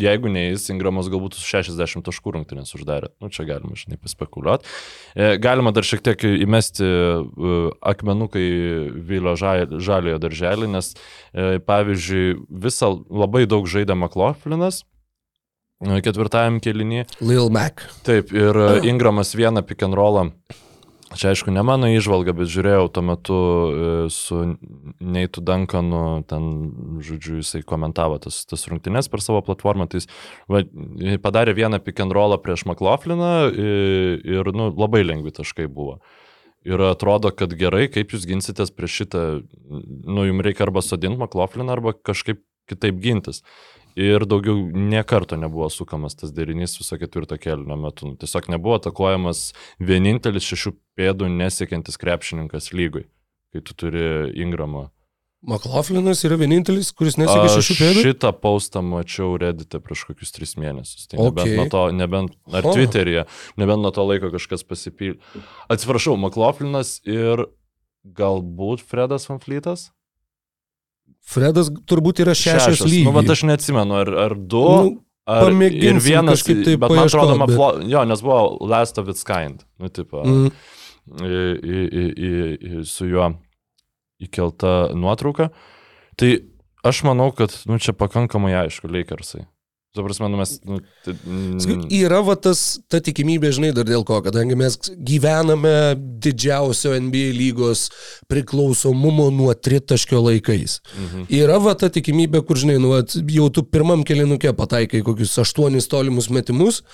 jeigu 0.00 0.30
ne 0.32 0.46
jis, 0.48 0.66
Ingramas 0.72 1.10
galbūt 1.12 1.36
su 1.38 1.44
60 1.46 2.04
taškų 2.06 2.34
rungtynės 2.36 2.72
uždarė. 2.76 3.12
Nu, 3.20 3.30
čia 3.32 3.44
galima, 3.48 3.76
žinai, 3.78 3.98
paspekuliuoti. 4.00 4.68
E, 5.14 5.34
galima 5.42 5.72
dar 5.76 5.86
šiek 5.86 6.02
tiek 6.06 6.24
įmesti 6.30 6.86
e, 6.86 7.58
akmenukai 7.92 8.46
Vilio 9.10 9.36
ža- 9.40 9.68
žaliojo 9.80 10.22
darželį, 10.24 10.70
nes, 10.72 10.94
e, 11.34 11.58
pavyzdžiui, 11.64 12.38
visą 12.66 12.94
labai 13.10 13.44
daug 13.50 13.68
žaidė 13.70 13.98
e, 15.84 16.00
ketvirtajam 16.04 16.58
kelinį. 16.64 17.06
Lil 17.24 17.52
Mac. 17.52 17.84
Taip, 18.08 18.32
ir 18.36 18.56
e, 18.56 18.72
Ingramas 18.90 19.36
vieną 19.36 19.62
pick 19.68 19.84
and 19.86 19.96
rollą. 19.96 20.30
Čia 21.10 21.32
aišku, 21.34 21.50
ne 21.50 21.62
mano 21.66 21.88
išvalga, 21.90 22.30
bet 22.38 22.50
žiūrėjau 22.52 22.86
tuo 22.94 23.02
metu 23.02 23.36
e, 23.36 23.88
su 24.14 24.36
Neitu 25.02 25.42
Duncanu, 25.42 26.22
ten, 26.30 26.44
žodžiu, 27.02 27.40
jisai 27.40 27.64
komentavo 27.66 28.20
tas, 28.22 28.44
tas 28.46 28.62
rungtynes 28.70 29.10
per 29.10 29.24
savo 29.24 29.40
platformą, 29.42 29.88
tai 29.90 29.98
jis 30.02 30.06
va, 30.46 30.62
padarė 31.24 31.56
vieną 31.58 31.82
pick 31.82 31.98
and 32.04 32.14
rollą 32.14 32.38
prieš 32.38 32.62
McLaughliną 32.68 33.32
ir, 33.50 34.22
ir 34.22 34.52
nu, 34.54 34.70
labai 34.70 35.02
lengvi 35.02 35.34
taškai 35.34 35.66
buvo. 35.66 35.98
Ir 36.62 36.78
atrodo, 36.84 37.32
kad 37.34 37.56
gerai, 37.58 37.88
kaip 37.90 38.14
jūs 38.14 38.28
ginsitės 38.28 38.70
prieš 38.70 39.02
šitą, 39.02 39.24
nu, 39.66 40.28
jums 40.28 40.46
reikia 40.46 40.68
arba 40.68 40.84
sodinti 40.84 41.18
McLaughliną, 41.18 41.74
arba 41.74 41.96
kažkaip 41.96 42.44
kitaip 42.70 43.02
gintis. 43.02 43.42
Ir 43.98 44.26
daugiau 44.28 44.54
niekarto 44.70 45.36
nebuvo 45.40 45.66
sukamas 45.72 46.14
tas 46.14 46.30
derinys 46.32 46.76
viso 46.78 46.98
ketvirto 47.00 47.38
kelio 47.40 47.76
metu. 47.76 48.06
Nu, 48.10 48.16
Tiesiog 48.20 48.48
nebuvo 48.52 48.76
atakuojamas 48.78 49.52
vienintelis 49.80 50.46
šešių 50.46 50.72
pėdų 51.00 51.28
nesiekiantis 51.34 51.98
krepšininkas 52.00 52.70
lygui, 52.76 53.06
kai 53.52 53.60
tu 53.66 53.74
turi 53.74 54.30
Ingramą. 54.40 54.88
McLaughlinas 55.40 56.20
yra 56.28 56.36
vienintelis, 56.36 56.90
kuris 56.92 57.14
nesiekia 57.16 57.48
šešių 57.54 57.74
pėdų. 57.78 58.00
šitą 58.04 58.30
postą 58.42 58.82
mačiau 58.84 59.38
redite 59.40 59.80
prieš 59.80 60.02
kokius 60.10 60.34
tris 60.36 60.52
mėnesius. 60.60 61.06
Tai 61.08 61.16
Okay. 61.16 61.32
nebent 61.32 61.56
nuo 61.56 61.68
to, 61.72 61.84
nebent, 61.96 62.34
ar 62.52 62.66
Oho. 62.66 62.74
Twitter'yje, 62.76 63.24
nebent 63.56 63.80
nuo 63.80 63.90
to 63.90 64.04
laiko 64.04 64.28
kažkas 64.34 64.62
pasipylė. 64.68 65.16
Atsiprašau, 65.72 66.18
McLaughlinas 66.20 67.00
ir 67.08 67.46
galbūt 68.04 68.84
Fredas 68.84 69.24
Vanflytas? 69.30 69.90
Fredas 71.26 71.68
turbūt 71.86 72.22
yra 72.24 72.32
šešios 72.34 72.80
lygiai. 72.86 73.04
Nu, 73.06 73.12
bet 73.14 73.30
aš 73.30 73.44
neatsimenu, 73.46 73.94
ar, 74.00 74.08
ar 74.26 74.34
du. 74.34 74.64
Nu, 74.64 74.98
Ar, 75.30 75.52
ir 75.52 76.00
vienas, 76.02 76.40
kažkaip 76.40 76.64
tai 76.66 76.72
bet 76.80 76.90
man 76.90 77.06
atrodo, 77.06 77.36
bet- 77.38 77.52
Maflo, 77.54 77.66
jo, 77.86 78.00
nes 78.08 78.22
buvo 78.24 78.66
Last 78.66 78.98
of 78.98 79.06
its 79.12 79.22
kind, 79.22 79.62
nu, 79.78 79.88
tipo, 79.88 80.24
Mm. 80.24 80.50
į, 81.20 81.42
į, 81.60 81.82
į, 81.86 82.04
į, 82.16 82.32
į, 82.80 82.84
su 82.88 83.06
juo 83.06 83.28
įkelta 84.20 84.92
nuotrauka. 84.96 85.50
Tai 86.18 86.30
aš 86.84 87.02
manau, 87.06 87.30
kad, 87.36 87.54
nu, 87.66 87.78
čia 87.78 87.92
pakankamai 87.94 88.52
aišku, 88.64 88.90
Lakersai. 88.90 89.46
Tu 89.90 90.02
prasme, 90.02 90.28
nu 90.28 90.36
mes... 90.36 90.58
Nu, 90.62 90.78
tai, 91.04 91.16
mm, 91.26 91.86
Yra 91.90 92.20
va 92.22 92.36
tas, 92.38 92.78
ta 92.86 93.00
tikimybė, 93.02 93.48
žinai, 93.50 93.72
dar 93.74 93.88
dėl 93.88 94.04
ko, 94.06 94.20
kadangi 94.22 94.54
mes 94.54 94.76
gyvename 94.94 95.72
didžiausio 96.22 96.92
NBA 96.94 97.32
lygos 97.34 97.88
priklausomumo 98.30 99.26
nuo 99.34 99.50
tritaškio 99.50 100.20
laikais. 100.22 100.76
Mhm. 100.94 101.24
Yra 101.40 101.56
va 101.58 101.74
ta 101.74 101.88
tikimybė, 101.90 102.44
kur, 102.46 102.60
žinai, 102.62 102.76
nu, 102.78 102.92
vat, 102.94 103.16
jau 103.34 103.48
tu 103.50 103.64
pirmam 103.66 104.04
kelinuke 104.06 104.52
pataikai 104.54 105.00
kokius 105.02 105.34
aštuonis 105.42 105.90
tolimus 105.90 106.30
metimus 106.30 106.84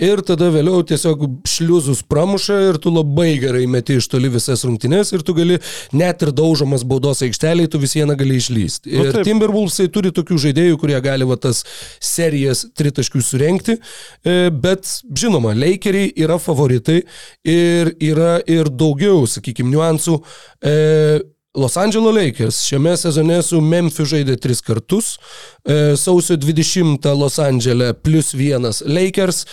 ir 0.00 0.24
tada 0.24 0.48
vėliau 0.54 0.80
tiesiog 0.88 1.26
šliuzus 1.44 2.00
pramuša 2.08 2.58
ir 2.70 2.80
tu 2.80 2.94
labai 2.94 3.34
gerai 3.42 3.66
meti 3.68 3.98
iš 4.00 4.08
toli 4.12 4.32
visas 4.32 4.64
rungtynes 4.64 5.12
ir 5.12 5.26
tu 5.28 5.36
gali 5.36 5.60
net 5.92 6.24
ir 6.24 6.32
daužomas 6.32 6.88
baudos 6.88 7.20
aikšteliai, 7.28 7.68
tu 7.68 7.84
vis 7.84 7.98
vieną 8.00 8.16
gali 8.16 8.40
išlysti. 8.40 8.96
Nu, 8.96 9.04
Ir 9.04 9.12
taip. 9.18 9.28
Timberwolvesai 9.28 9.90
turi 9.92 10.16
tokių 10.16 10.40
žaidėjų, 10.48 10.80
kurie 10.80 10.96
gali 11.04 11.28
va 11.28 11.36
tas 11.36 11.66
serijas 12.46 12.66
tritaškių 12.76 13.22
surenkti, 13.22 13.78
e, 14.24 14.50
bet 14.50 14.86
žinoma, 15.14 15.54
Lakeriai 15.54 16.12
yra 16.16 16.38
favoritai 16.38 17.02
ir 17.44 17.94
yra 18.00 18.40
ir 18.46 18.70
daugiau, 18.70 19.26
sakykime, 19.26 19.70
niuansų. 19.70 20.20
E, 20.62 21.22
Los 21.56 21.78
Angeles 21.78 22.12
Lakers 22.12 22.58
šiame 22.66 22.90
sezone 23.00 23.38
su 23.40 23.62
Memphis 23.64 24.10
žaidė 24.10 24.34
tris 24.36 24.60
kartus. 24.60 25.14
E, 25.64 25.96
Sausio 25.96 26.36
20 26.36 27.08
Los 27.16 27.38
Angeles 27.38 27.94
plus 28.02 28.34
1 28.34 28.82
Lakers, 28.84 29.46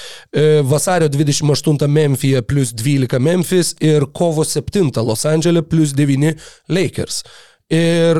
vasario 0.67 1.07
28 1.07 1.87
Memphis 1.87 2.43
plus 2.45 2.73
12 2.75 3.19
Memphis 3.23 3.71
ir 3.79 4.09
kovo 4.11 4.43
7 4.43 4.91
Los 4.99 5.23
Angeles 5.25 5.63
plus 5.69 5.95
9 5.95 6.35
Lakers. 6.67 7.23
Ir 7.71 8.19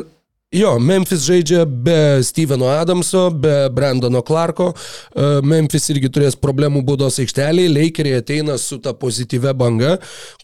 Jo, 0.54 0.76
Memphis 0.78 1.24
žaidžia 1.26 1.64
be 1.66 2.22
Steveno 2.22 2.68
Adamso, 2.70 3.32
be 3.34 3.70
Brandono 3.74 4.22
Clarko. 4.22 4.68
E, 4.70 5.30
Memphis 5.42 5.88
irgi 5.90 6.12
turės 6.14 6.36
problemų 6.38 6.84
būdos 6.86 7.16
aikšteliai. 7.24 7.72
Lakeriai 7.74 8.20
ateina 8.22 8.60
su 8.62 8.78
ta 8.78 8.94
pozityvia 8.94 9.56
banga, 9.58 9.96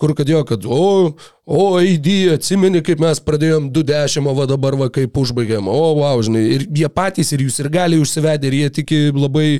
kur 0.01 0.15
kad 0.17 0.31
jo, 0.31 0.39
kad 0.49 0.65
o, 0.65 1.11
o, 1.45 1.65
AD, 1.77 2.09
atsimeni, 2.33 2.81
kaip 2.85 3.03
mes 3.03 3.21
pradėjom 3.21 3.67
2-10, 3.75 4.31
o 4.33 4.47
dabar 4.49 4.79
va 4.79 4.87
kaip 4.95 5.19
užbaigėm. 5.21 5.69
O, 5.69 5.91
wow, 5.99 6.23
žinai. 6.25 6.41
Ir 6.55 6.65
jie 6.79 6.89
patys 6.89 7.29
ir 7.35 7.43
jūs 7.45 7.61
ir 7.61 7.69
gali 7.77 7.99
užsivedė, 8.01 8.49
ir 8.49 8.57
jie 8.63 8.71
tiki 8.79 9.01
labai 9.13 9.59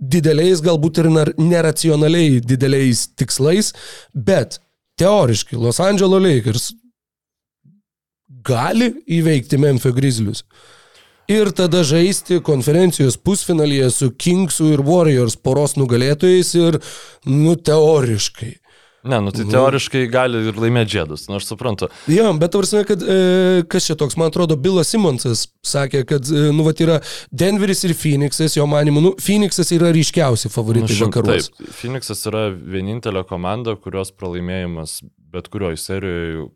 dideliais, 0.00 0.64
galbūt 0.64 1.02
ir 1.02 1.10
neracionaliai 1.36 2.40
dideliais 2.40 3.04
tikslais, 3.20 3.74
bet 4.16 4.62
teoriškai 4.96 5.60
Los 5.60 5.82
Angeles 5.84 6.24
Lakers 6.24 6.72
gali 8.42 8.90
įveikti 9.06 9.60
Memphis 9.60 9.94
Grizzlius. 9.94 10.44
Ir 11.30 11.54
tada 11.56 11.80
žaisti 11.88 12.42
konferencijos 12.44 13.16
pusfinalyje 13.16 13.86
su 13.94 14.10
Kingsų 14.12 14.74
ir 14.74 14.82
Warriors 14.84 15.38
poros 15.40 15.78
nugalėtojais 15.80 16.50
ir, 16.58 16.76
nu, 17.24 17.54
teoriškai. 17.56 18.52
Ne, 19.04 19.18
nu 19.20 19.32
tai 19.36 19.44
teoriškai 19.48 20.06
gali 20.08 20.40
ir 20.48 20.56
laimėti 20.56 20.94
džėdus, 20.94 21.26
nu 21.28 21.36
aš 21.36 21.48
suprantu. 21.50 21.90
Jo, 22.08 22.30
bet 22.40 22.54
tavarsime, 22.54 22.84
kad 22.88 23.02
e, 23.04 23.64
kas 23.68 23.88
čia 23.88 23.96
toks, 24.00 24.16
man 24.20 24.30
atrodo, 24.32 24.56
Bilas 24.60 24.92
Simonsas 24.92 25.46
sakė, 25.64 26.06
kad, 26.08 26.28
e, 26.28 26.46
nu, 26.56 26.64
va, 26.64 26.72
yra 26.80 27.00
Denveris 27.28 27.84
ir 27.84 27.92
Phoenixas, 28.00 28.56
jo 28.56 28.64
manimu, 28.68 29.02
nu, 29.04 29.12
Phoenixas 29.20 29.72
yra 29.76 29.92
ryškiausi 29.92 30.52
favoritai 30.52 30.96
Nu, 30.96 31.10
vakaruose. 31.10 31.52
Taip, 31.52 31.74
Phoenixas 31.80 32.24
yra 32.32 32.46
vienintelė 32.52 33.26
komanda, 33.28 33.76
kurios 33.76 34.12
pralaimėjimas 34.16 35.02
bet 35.34 35.48
kurioje 35.52 35.80
serijoje 35.84 36.48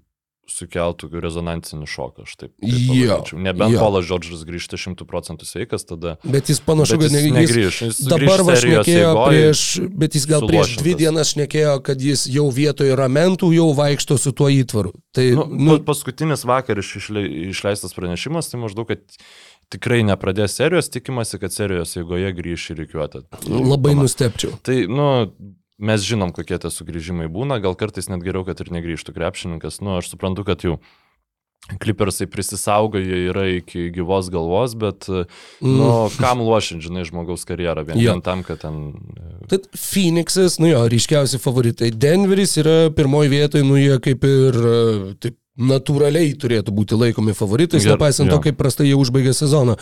sukeltų 0.51 1.09
rezonansinį 1.23 1.87
šoką. 1.89 2.25
Aš 2.27 2.35
taip, 2.41 2.53
Jo. 2.63 3.19
Nebent 3.37 3.75
jo. 3.75 3.81
Polas 3.83 4.07
Džordžas 4.09 4.45
grįžta 4.49 4.79
šimtų 4.81 5.07
procentų 5.09 5.47
sveikas, 5.49 5.85
tada... 5.89 6.17
Bet 6.25 6.49
jis 6.51 6.61
panašu, 6.65 6.97
Bet 6.97 7.05
kad 7.09 7.17
jis 7.17 7.27
ne- 7.29 7.35
negrįš, 7.37 7.81
jis 7.89 8.01
dabar 8.09 8.25
grįš 8.25 8.45
va 8.49 8.57
serijos 8.57 8.87
šnekėjo 8.89 9.11
eigoj 9.11 9.29
prieš, 9.33 9.63
bet 10.03 10.17
jis 10.19 10.27
gal 10.31 10.47
prieš 10.49 10.73
dvi 10.81 10.95
dienas 11.03 11.35
šnekėjo, 11.35 11.75
kad 11.87 12.01
jis 12.09 12.25
jau 12.33 12.47
vietoje 12.55 12.97
ramentų 12.99 13.53
jau 13.57 13.69
vaikšto 13.79 14.19
su 14.19 14.33
tuo 14.33 14.49
įtvaru. 14.53 14.95
Tai, 15.15 15.29
Nu, 15.39 15.45
nu, 15.51 15.75
nu, 15.75 15.79
paskutinis 15.85 16.43
vakar 16.49 16.79
iš, 16.81 16.95
išle, 17.03 17.23
išleistas 17.53 17.95
pranešimas, 17.97 18.49
tai 18.51 18.61
maždaug, 18.63 18.89
kad 18.89 19.05
tikrai 19.69 20.01
nepradės 20.07 20.55
serijos, 20.57 20.89
tikimasi, 20.89 21.37
kad 21.43 21.53
serijos 21.53 21.93
eigoje 22.01 22.31
grįš 22.33 22.71
į 22.73 22.77
reikiuotę. 22.83 23.23
labai 23.53 23.93
nustepčiau. 23.99 24.55
Tai, 24.65 24.79
nu, 24.89 25.09
mes 25.79 26.05
žinom, 26.05 26.33
kokie 26.35 26.59
tie 26.61 26.71
sugrįžimai 26.73 27.29
būna, 27.33 27.61
gal 27.63 27.77
kartais 27.79 28.11
net 28.11 28.25
geriau, 28.27 28.45
kad 28.47 28.61
ir 28.61 28.73
negrįžtų 28.75 29.15
krepšininkas. 29.17 29.81
Nu, 29.85 29.99
aš 29.99 30.13
suprantu, 30.13 30.47
kad 30.49 30.65
jau 30.67 30.79
klipersai 31.83 32.29
prisisaugoja 32.31 33.19
yra 33.29 33.45
iki 33.59 33.89
gyvos 33.93 34.31
galvos, 34.33 34.73
bet, 34.79 35.09
nu, 35.61 35.89
kam 36.17 36.41
lošint, 36.41 36.81
žinai, 36.85 37.05
žmogaus 37.09 37.45
karjerą, 37.49 37.85
vien, 37.85 37.99
Mm. 37.99 38.05
Vien 38.07 38.23
tam, 38.25 38.45
kad 38.47 38.63
ten... 38.63 38.95
Tad 39.51 39.67
Phoenixas, 39.77 40.59
nu 40.63 40.71
jo, 40.71 40.85
ryškiausi 40.89 41.41
favoritai. 41.43 41.91
Denveris 41.93 42.57
yra 42.63 42.79
pirmoji 42.95 43.35
vietoje, 43.35 43.67
nu 43.69 43.77
jie 43.77 43.99
kaip 44.01 44.25
ir 44.25 44.57
e, 44.57 44.79
taip 45.21 45.37
natūraliai 45.59 46.33
turėtų 46.39 46.73
būti 46.75 46.97
laikomi 46.99 47.35
favoritais, 47.35 47.83
Ger- 47.85 47.97
nepaisant 47.97 48.31
to, 48.31 48.37
jo. 48.39 48.43
kaip 48.49 48.57
prastai 48.61 48.87
jie 48.91 48.97
užbaigė 48.99 49.35
sezoną. 49.35 49.77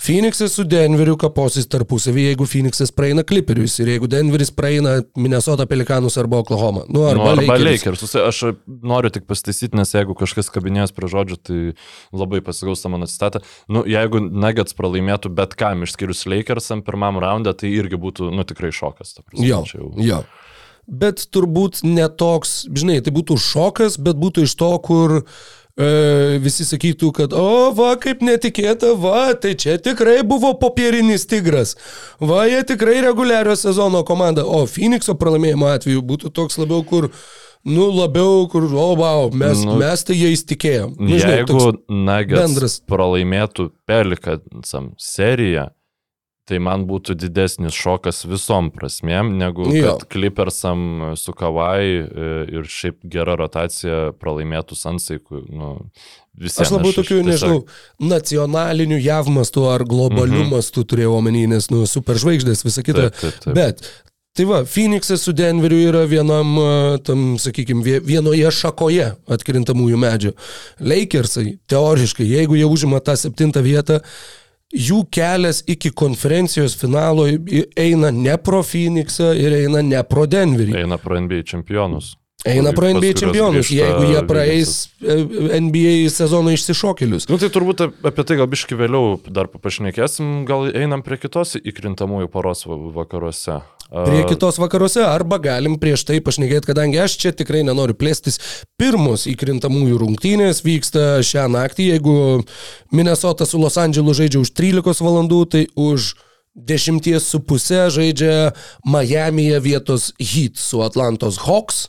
Phoenixas 0.00 0.54
su 0.56 0.64
Denveriu 0.64 1.12
kaposis 1.20 1.66
tarpusavį, 1.68 2.22
jeigu 2.30 2.46
Phoenixas 2.48 2.88
praeina 2.96 3.20
Clipperius 3.26 3.74
ir 3.82 3.90
jeigu 3.92 4.08
Denveris 4.08 4.48
praeina 4.56 5.02
Minnesota 5.20 5.66
Pelikanus 5.68 6.16
arba 6.16 6.38
Oklahoma. 6.40 6.86
Nu, 6.88 7.02
Nu, 7.02 7.06
arba, 7.10 7.34
arba 7.34 7.42
Lakerius. 7.58 7.84
Lakersus. 7.84 8.14
Aš 8.16 8.40
noriu 8.66 9.10
tik 9.12 9.26
pasitaisyti, 9.28 9.76
nes 9.76 9.92
jeigu 9.92 10.16
kažkas 10.16 10.48
kabinės 10.54 10.94
prie 10.96 11.10
žodžių, 11.12 11.36
tai 11.44 11.58
labai 12.16 12.40
pasigausta 12.40 12.88
mano 12.88 13.04
citatą. 13.12 13.42
Nu, 13.68 13.84
jeigu 13.84 14.22
Nuggets 14.24 14.72
pralaimėtų 14.78 15.34
bet 15.36 15.52
kam 15.60 15.84
išskyrus 15.84 16.24
Lakersam 16.32 16.80
pirmam 16.86 17.20
raundą, 17.20 17.52
tai 17.52 17.68
irgi 17.68 18.00
būtų, 18.00 18.32
nu, 18.32 18.44
tikrai 18.48 18.72
šokas. 18.72 19.18
prasme, 19.20 19.44
Jo, 19.46 19.64
jau- 19.68 19.92
jo. 20.00 20.24
Bet 20.86 21.26
turbūt 21.32 21.82
netoks, 21.86 22.66
žinai, 22.74 23.00
tai 23.04 23.12
būtų 23.14 23.36
šokas, 23.38 23.98
bet 24.02 24.16
būtų 24.18 24.46
iš 24.48 24.54
to, 24.58 24.70
kur 24.82 25.16
e, 25.20 26.38
visi 26.42 26.64
sakytų, 26.66 27.10
kad, 27.14 27.32
o, 27.36 27.70
va, 27.76 27.92
kaip 28.00 28.22
netikėta, 28.26 28.94
va, 28.98 29.30
tai 29.38 29.52
čia 29.54 29.76
tikrai 29.78 30.20
buvo 30.26 30.54
popierinis 30.58 31.26
tigras. 31.30 31.76
Va, 32.18 32.44
jie 32.50 32.62
tikrai 32.66 32.98
reguliario 33.06 33.54
sezono 33.56 34.02
komanda. 34.08 34.42
O 34.44 34.64
Phoenixo 34.66 35.14
pralaimėjimo 35.20 35.70
atveju 35.70 36.02
būtų 36.10 36.32
toks 36.34 36.58
labiau, 36.58 36.82
kur, 36.84 37.10
nu, 37.64 37.86
labiau, 37.94 38.48
kur, 38.50 38.66
o, 38.72 38.88
wow, 38.98 39.30
mes, 39.30 39.62
Nu, 39.66 39.76
mes 39.78 40.02
tai 40.04 40.16
jais 40.18 40.42
tikėjom. 40.48 40.96
Nu, 40.98 41.18
žinai, 41.20 41.42
Jeigu 41.44 41.76
Nuggets 41.86 42.40
bendras- 42.40 42.80
pralaimėtų 42.90 43.70
Pelikansam 43.86 44.94
seriją, 44.98 45.68
tai 46.50 46.58
man 46.62 46.86
būtų 46.88 47.14
didesnis 47.18 47.76
šokas 47.76 48.24
visom 48.28 48.72
prasmėm, 48.74 49.36
negu 49.38 49.68
Jo. 49.70 49.94
kad 49.94 50.08
Clippersam 50.10 51.12
su 51.20 51.34
Kawai 51.36 51.84
e, 51.86 52.30
ir 52.58 52.66
šiaip 52.66 52.98
gera 53.12 53.36
rotacija 53.38 54.10
pralaimėtų 54.18 54.78
Sansai, 54.78 55.20
ku- 55.22 55.44
nu, 55.46 55.72
visiems. 56.34 56.66
Aš 56.66 56.74
labiau 56.74 56.94
tokių, 56.96 57.22
nežinau, 57.28 57.62
nacionalinių 58.02 59.00
jav 59.04 59.30
mastų 59.30 59.66
ar 59.70 59.86
globalių 59.88 60.44
mhm. 60.44 60.54
mastų 60.56 60.86
turėjau 60.90 61.16
omeny, 61.20 61.46
nes, 61.50 61.70
nu, 61.72 61.84
superžvaigždės, 61.90 62.64
visa 62.66 62.86
kita. 62.86 63.10
Taip, 63.10 63.20
taip, 63.20 63.38
taip. 63.44 63.54
Bet, 63.58 63.84
tai 64.36 64.48
va, 64.50 64.64
Phoenixas 64.68 65.22
su 65.26 65.34
Denveriu 65.36 65.78
yra 65.92 66.02
vienam, 66.10 66.56
a, 66.58 66.74
tam, 67.06 67.36
sakykime, 67.42 68.00
vienoje 68.06 68.50
šakoje 68.58 69.12
atkrintamųjų 69.38 70.02
medžių. 70.02 70.34
Lakersai, 70.82 71.60
teoriškai, 71.70 72.26
jeigu 72.26 72.58
jie 72.58 72.66
užima 72.66 73.02
tą 73.04 73.18
septintą 73.20 73.62
vietą, 73.66 74.00
jų 74.74 75.02
kelias 75.12 75.62
iki 75.70 75.90
konferencijos 75.90 76.76
finalo 76.78 77.26
eina 77.76 78.10
ne 78.14 78.36
pro 78.38 78.62
Phoenixą 78.66 79.32
ir 79.38 79.56
eina 79.64 79.82
ne 79.82 80.02
pro 80.06 80.26
Denverį. 80.30 80.76
Eina 80.84 80.98
pro 80.98 81.18
NBA 81.20 81.42
čempionus. 81.50 82.14
Eina 82.48 82.72
pro 82.72 82.88
NBA 82.88 83.12
čempionus, 83.20 83.68
jeigu 83.68 84.06
jie 84.14 84.20
praeis 84.28 84.70
e, 85.04 85.16
NBA 85.60 86.08
sezono 86.12 86.54
išsišokėlius. 86.56 87.26
Nu 87.28 87.36
tai 87.40 87.50
turbūt 87.52 87.82
ap- 87.84 88.06
apie 88.08 88.24
tai 88.24 88.38
gal 88.40 88.48
biški 88.48 88.78
vėliau 88.80 89.18
dar 89.28 89.50
pašnekėsim, 89.52 90.46
gal 90.48 90.70
einam 90.72 91.02
prie 91.04 91.18
kitos 91.20 91.58
įkrintamųjų 91.60 92.30
poros 92.32 92.64
va- 92.70 92.78
vakaruose. 93.02 93.58
Prie 93.90 94.22
kitos 94.30 94.56
vakaruose, 94.62 95.02
arba 95.02 95.40
galim 95.42 95.74
prieš 95.82 96.04
tai 96.06 96.20
pašnekėti, 96.22 96.68
kadangi 96.70 97.00
aš 97.02 97.16
čia 97.18 97.32
tikrai 97.34 97.64
nenoriu 97.66 97.96
plėstis. 97.98 98.38
Pirmos 98.78 99.24
įkrintamųjų 99.26 99.98
rungtynės 99.98 100.62
vyksta 100.62 101.18
šią 101.26 101.48
naktį. 101.50 101.88
Jeigu 101.96 102.14
Minnesota 102.94 103.44
su 103.50 103.58
Los 103.58 103.76
Andželu 103.82 104.14
žaidžia 104.14 104.44
už 104.46 104.52
13 104.54 105.02
valandų, 105.02 105.40
tai 105.50 105.64
už 105.74 106.14
10 106.54 107.18
su 107.18 107.42
pusė 107.42 107.88
žaidžia 107.90 108.52
Miami'e 108.86 109.58
vietos 109.62 110.12
Heat 110.22 110.54
su 110.56 110.80
Atlantos 110.86 111.42
Hawks. 111.48 111.88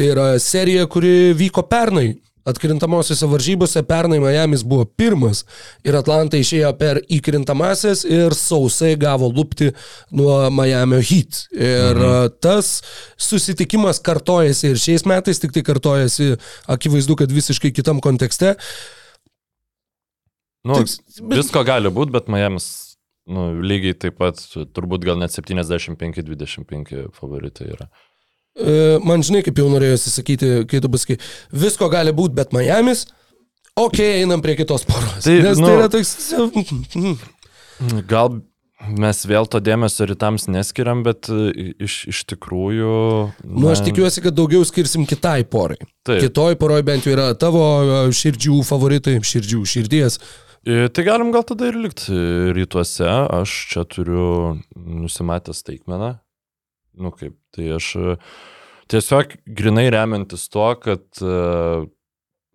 Tai 0.00 0.06
yra 0.08 0.38
serija, 0.40 0.86
kuri 0.88 1.34
vyko 1.36 1.60
pernai. 1.68 2.14
Atkrintamosiose 2.48 3.26
varžybose 3.28 3.82
pernai 3.84 4.16
Miami's 4.22 4.62
buvo 4.64 4.86
pirmas 4.96 5.42
ir 5.84 5.98
Atlanta 5.98 6.38
išėjo 6.40 6.70
per 6.80 7.02
įkrintamasias 7.12 8.06
ir 8.08 8.32
sausai 8.32 8.94
gavo 8.96 9.28
lupti 9.28 9.68
nuo 10.16 10.38
Miami 10.48 11.02
Heat. 11.04 11.42
Ir 11.52 12.00
mhm. 12.00 12.32
tas 12.40 12.78
susitikimas 13.20 14.00
kartojasi 14.00 14.72
ir 14.72 14.80
šiais 14.80 15.04
metais, 15.04 15.42
tik 15.42 15.52
tai 15.52 15.66
kartojasi 15.68 16.32
akivaizdu, 16.72 17.20
kad 17.20 17.36
visiškai 17.36 17.74
kitam 17.76 18.00
kontekste. 18.00 18.56
nu, 20.64 20.80
tiks- 20.80 20.96
bet- 21.20 21.42
visko 21.44 21.60
gali 21.68 21.92
būti, 21.92 22.16
bet 22.16 22.32
Miami's 22.32 22.96
nu, 23.28 23.50
lygiai 23.60 24.00
taip 24.00 24.16
pat, 24.16 24.40
turbūt 24.72 25.04
gal 25.04 25.20
net 25.20 25.36
75-25 25.36 27.10
favoritai 27.12 27.74
yra. 27.76 27.92
E, 28.58 28.98
Man 29.06 29.22
žinai, 29.26 29.44
kaip 29.46 29.58
jau 29.60 29.68
norėjosi 29.70 30.12
sakyti, 30.12 30.50
kai 30.70 30.80
tu 30.82 30.90
pasakai, 30.92 31.18
visko 31.54 31.88
gali 31.92 32.12
būti, 32.16 32.34
bet 32.36 32.54
Miami's, 32.56 33.06
okei, 33.78 33.86
okay, 33.86 34.22
einam 34.24 34.42
prie 34.44 34.56
kitos 34.58 34.84
poros. 34.88 35.22
Tai, 35.24 35.36
Nes 35.46 35.60
nu- 35.60 35.68
tai 35.70 35.76
yra 35.78 35.90
toks... 35.92 36.14
mm, 36.98 37.14
Gal 38.10 38.40
mes 38.96 39.18
vėl 39.28 39.44
to 39.52 39.60
dėmesio 39.60 40.06
rytams 40.08 40.46
neskiriam, 40.50 41.02
bet 41.06 41.28
e, 41.32 41.72
iš, 41.84 42.02
iš 42.10 42.20
tikrųjų... 42.32 42.92
Nu, 43.44 43.70
aš 43.72 43.84
tikiuosi, 43.86 44.22
kad 44.24 44.36
daugiau 44.36 44.64
skirsim 44.68 45.06
kitai 45.08 45.42
porai. 45.48 45.78
Taip. 46.08 46.22
Kitoj 46.24 46.56
poroj 46.60 46.82
bent 46.88 47.06
jau 47.06 47.12
yra 47.14 47.30
tavo 47.38 47.64
e, 47.84 47.98
širdžių 48.16 48.62
favoritai, 48.68 49.18
širdžių, 49.20 49.64
širdies. 49.68 50.18
Tai 50.60 51.02
galim 51.06 51.30
gal 51.32 51.40
tada 51.48 51.70
ir 51.70 51.76
likti 51.80 52.12
rytuose. 52.52 53.06
Aš 53.08 53.52
čia 53.70 53.84
turiu 53.88 54.58
nusimatęs 54.76 55.62
taikmeną. 55.64 56.10
Nu 57.00 57.12
kaip, 57.16 57.32
tai 57.54 57.70
aš 57.76 57.88
e, 57.96 58.16
tiesiog 58.90 59.36
grinai 59.46 59.88
remiantis 59.94 60.48
tuo, 60.52 60.74
kad 60.80 61.04
e, 61.22 61.86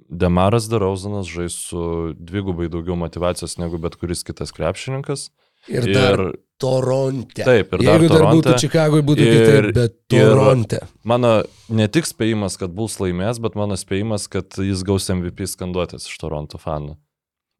Demaras 0.06 0.68
Darauzanas 0.70 1.26
žais 1.26 1.56
su 1.70 2.14
dvigubai 2.20 2.68
daugiau 2.70 2.96
motivacijos 3.00 3.58
negu 3.58 3.80
bet 3.82 3.96
kuris 3.98 4.22
kitas 4.28 4.52
krepšininkas. 4.54 5.30
Ir 5.72 5.88
dar 5.96 6.22
Toronte. 6.62 7.42
Taip, 7.42 7.72
ir 7.74 7.82
dar 7.82 7.96
Jeigu 7.98 8.10
dar 8.12 8.22
būtų 8.28 8.44
Toronte. 8.46 8.60
Čikagoje, 8.62 9.06
būtų 9.08 9.24
Ir- 9.26 9.34
kitaip, 9.34 9.74
bet 9.74 9.96
ir- 10.14 10.30
Toronte. 10.30 10.80
Mano 11.04 11.32
ne 11.70 11.88
tik 11.90 12.06
spėjimas, 12.06 12.58
kad 12.62 12.70
Bulls 12.76 13.00
laimės, 13.02 13.42
bet 13.42 13.56
mano 13.58 13.74
spėjimas, 13.74 14.30
kad 14.30 14.46
jis 14.62 14.84
gaus 14.86 15.10
MVP 15.10 15.48
skanduotės 15.50 16.06
iš 16.06 16.20
Toronto 16.22 16.62
fanų. 16.62 16.98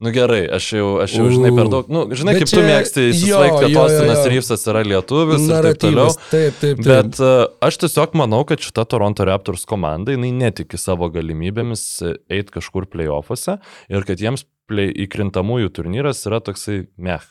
Nu 0.06 0.12
gerai, 0.14 0.44
aš 0.54 0.68
jau, 0.78 0.88
aš 1.02 1.16
jau 1.18 1.26
žinai 1.34 1.50
per 1.58 1.70
daug, 1.72 1.88
nu, 1.90 2.04
žinai, 2.14 2.36
Bet 2.38 2.44
kaip 2.46 2.52
tu 2.52 2.60
čia- 2.60 2.66
mėgsti 2.68 3.06
jo, 3.08 3.12
įsivaizduoti, 3.16 3.74
kad 4.06 4.20
jo. 4.20 4.26
Ryfsas 4.36 4.66
yra 4.70 4.84
lietuvis 4.86 5.46
ir 5.48 5.54
taip 5.66 5.80
toliau. 5.82 6.06
Naratyvas. 6.06 6.18
Taip, 6.30 6.60
taip, 6.62 6.82
taip. 6.82 6.86
Bet 6.86 7.22
uh, 7.26 7.36
aš 7.66 7.80
tiesiog 7.86 8.14
manau, 8.22 8.44
kad 8.46 8.62
šita 8.62 8.86
Toronto 8.92 9.26
Raptors 9.26 9.66
komanda, 9.70 10.14
jinai 10.14 10.30
netiki 10.36 10.78
savo 10.78 11.10
galimybėmis 11.14 11.86
eiti 12.30 12.54
kažkur 12.60 12.86
playoffuose 12.94 13.58
ir 13.90 14.06
kad 14.08 14.22
jiems 14.22 14.46
play, 14.70 14.92
įkrintamųjų 15.06 15.74
turnyras 15.74 16.22
yra 16.30 16.40
toksai 16.46 16.84
meh. 16.98 17.26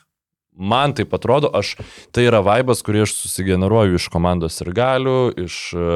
Man 0.55 0.93
taip 0.95 1.13
atrodo, 1.13 1.49
aš, 1.51 1.73
tai 2.15 2.25
yra 2.29 2.39
vaibas, 2.45 2.79
kurį 2.85 3.03
aš 3.03 3.15
susigeneruoju 3.17 3.99
iš 3.99 4.07
komandos 4.13 4.61
ir 4.63 4.71
galių, 4.75 5.17
iš 5.45 5.57
e, 5.75 5.87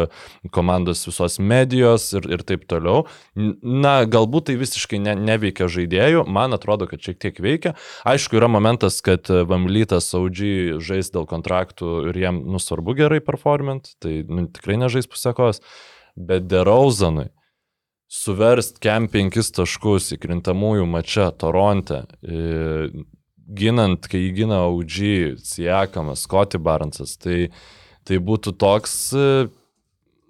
komandos 0.55 1.05
visos 1.07 1.39
medijos 1.39 2.09
ir, 2.17 2.27
ir 2.27 2.43
taip 2.47 2.65
toliau. 2.69 3.05
Na, 3.35 4.03
galbūt 4.03 4.49
tai 4.49 4.57
visiškai 4.59 4.99
ne, 5.05 5.15
neveikia 5.15 5.69
žaidėjų, 5.71 6.25
man 6.27 6.57
atrodo, 6.57 6.89
kad 6.91 6.99
šiek 7.03 7.21
tiek 7.23 7.39
veikia. 7.43 7.75
Aišku, 8.09 8.35
yra 8.41 8.51
momentas, 8.51 8.99
kad 9.05 9.31
e, 9.31 9.45
Vamlytas 9.47 10.11
Audžiai 10.19 10.79
žais 10.83 11.13
dėl 11.15 11.29
kontraktų 11.29 12.09
ir 12.11 12.23
jiem 12.25 12.43
nusvarbu 12.51 12.97
gerai 12.99 13.23
performant, 13.23 13.93
tai 14.03 14.21
nu, 14.27 14.49
tikrai 14.51 14.79
nežais 14.83 15.07
pusekos, 15.07 15.63
bet 16.19 16.51
Derauzanui 16.51 17.29
suverst 18.09 18.79
kem 18.81 19.05
penkis 19.11 19.51
taškus 19.53 20.09
įkrintamųjų 20.17 20.87
mačia 20.89 21.29
Toronte, 21.31 22.03
e, 22.25 22.89
ginant, 23.49 24.07
kai 24.09 24.21
jį 24.21 24.33
gina 24.43 24.63
Audžiai, 24.67 25.37
Siekamas, 25.41 26.25
Scotty 26.27 26.59
Barnsas, 26.61 27.15
tai, 27.21 27.49
tai 28.07 28.19
būtų 28.23 28.53
toks 28.61 28.93
e, 29.17 29.29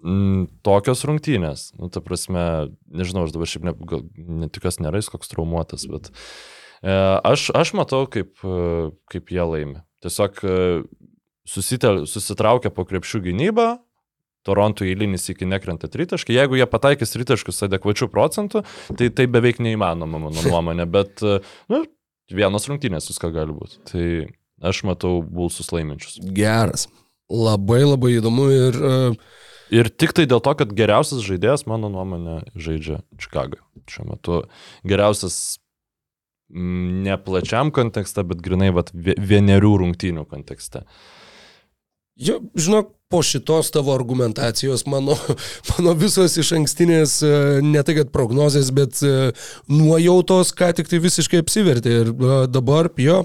mm, 0.04 0.46
tokios 0.66 1.04
rungtynės. 1.08 1.70
Nu, 1.78 1.90
ta 1.92 2.02
prasme, 2.04 2.70
nežinau, 2.88 3.26
aš 3.26 3.36
dabar 3.36 3.52
šiaip 3.52 3.68
ne, 3.68 3.76
gal, 3.92 4.06
netikas 4.44 4.80
nėra 4.80 5.02
jis 5.02 5.12
koks 5.12 5.32
traumuotas, 5.32 5.86
bet 5.90 6.10
e, 6.14 6.94
aš, 6.94 7.50
aš 7.56 7.74
matau, 7.78 8.06
kaip, 8.10 8.34
e, 8.40 8.90
kaip 9.12 9.34
jie 9.34 9.44
laimi. 9.44 9.78
Tiesiog 10.04 10.42
e, 10.42 10.56
susitel, 11.48 12.04
susitraukia 12.08 12.72
po 12.72 12.88
krepšių 12.88 13.24
gynybą, 13.28 13.70
Toronto 14.40 14.86
eilinis 14.88 15.26
iki 15.28 15.44
nekrenta 15.44 15.90
tritaškai. 15.92 16.32
Jeigu 16.32 16.56
jie 16.56 16.64
pataikys 16.64 17.12
tritaškus 17.12 17.60
adekvačių 17.66 18.08
procentų, 18.08 18.62
tai 18.96 19.10
tai 19.12 19.26
beveik 19.28 19.60
neįmanoma, 19.60 20.20
mano 20.22 20.44
nuomonė, 20.48 20.86
bet 20.88 21.20
e, 21.20 21.40
nu, 21.72 21.82
vienos 22.34 22.66
rungtynės 22.70 23.10
viską 23.10 23.32
gali 23.34 23.54
būti. 23.56 23.80
Tai 23.90 24.06
aš 24.70 24.82
matau 24.88 25.20
bulsus 25.24 25.72
laiminčius. 25.74 26.18
Geras. 26.36 26.88
Labai 27.30 27.84
labai 27.86 28.16
įdomu 28.18 28.48
ir 28.50 28.80
uh, 28.80 29.28
Ir 29.70 29.86
tik 29.86 30.12
tai 30.18 30.26
dėl 30.26 30.42
to, 30.42 30.52
kad 30.58 30.72
geriausias 30.74 31.22
žaidėjas, 31.22 31.62
mano 31.70 31.88
nuomonė, 31.92 32.40
žaidžia 32.58 33.00
Čikagoje. 33.22 33.62
Šiuo 33.90 34.06
metu 34.08 34.38
geriausias 34.86 35.36
ne 36.50 37.14
plačiam 37.22 37.70
kontekste, 37.74 38.24
bet 38.26 38.42
grinai 38.42 38.72
vat, 38.74 38.90
vie- 38.90 39.14
vienerių 39.14 39.70
rungtynių 39.84 40.24
kontekste. 40.30 40.82
Jo, 42.18 42.40
žinok, 42.58 42.90
po 43.10 43.22
šitos 43.22 43.70
tavo 43.70 43.94
argumentacijos 43.94 44.86
mano, 44.86 45.16
mano 45.70 45.94
visos 45.98 46.36
iš 46.38 46.52
ankstinės, 46.54 47.16
e, 47.26 47.32
ne 47.66 47.82
tai 47.82 47.96
kad 47.98 48.12
prognozės, 48.14 48.70
bet 48.74 49.02
e, 49.02 49.32
nuojautos, 49.66 50.54
ką 50.54 50.70
tik 50.78 50.90
tai 50.90 51.02
visiškai 51.02 51.42
apsivertė. 51.42 51.96
Ir 52.04 52.12
e, 52.14 52.38
dabar, 52.54 52.92
jo, 53.02 53.24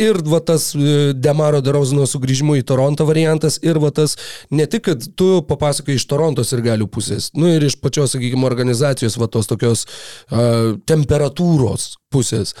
ir 0.00 0.22
va 0.24 0.40
tas 0.40 0.70
Demaro 1.12 1.60
Derauzino 1.60 2.06
sugrįžimo 2.08 2.56
į 2.56 2.64
Toronto 2.72 3.04
variantas, 3.04 3.60
ir 3.60 3.76
va 3.84 3.92
tas 3.92 4.16
ne 4.48 4.64
tik, 4.64 4.86
kad 4.88 5.04
tu 5.12 5.28
papasakai 5.44 5.98
iš 6.00 6.08
Torontos 6.08 6.56
ir 6.56 6.64
galių 6.64 6.88
pusės, 6.88 7.28
nu 7.36 7.52
ir 7.52 7.68
iš 7.68 7.76
pačios, 7.84 8.16
sakykime, 8.16 8.48
organizacijos 8.48 9.20
va 9.20 9.28
tos 9.28 9.50
tokios 9.50 9.84
uh, 9.84 10.78
temperatūros 10.88 11.98
pusės. 12.08 12.56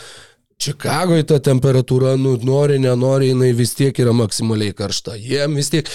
Čikagoje 0.60 1.24
ta 1.30 1.38
temperatūra, 1.40 2.16
nu, 2.20 2.34
nori, 2.44 2.76
nenori, 2.82 3.30
jinai 3.32 3.54
vis 3.56 3.72
tiek 3.78 3.96
yra 4.02 4.12
maksimaliai 4.16 4.74
karšta. 4.76 5.16
Jiem 5.16 5.56
vis 5.56 5.72
tiek, 5.72 5.88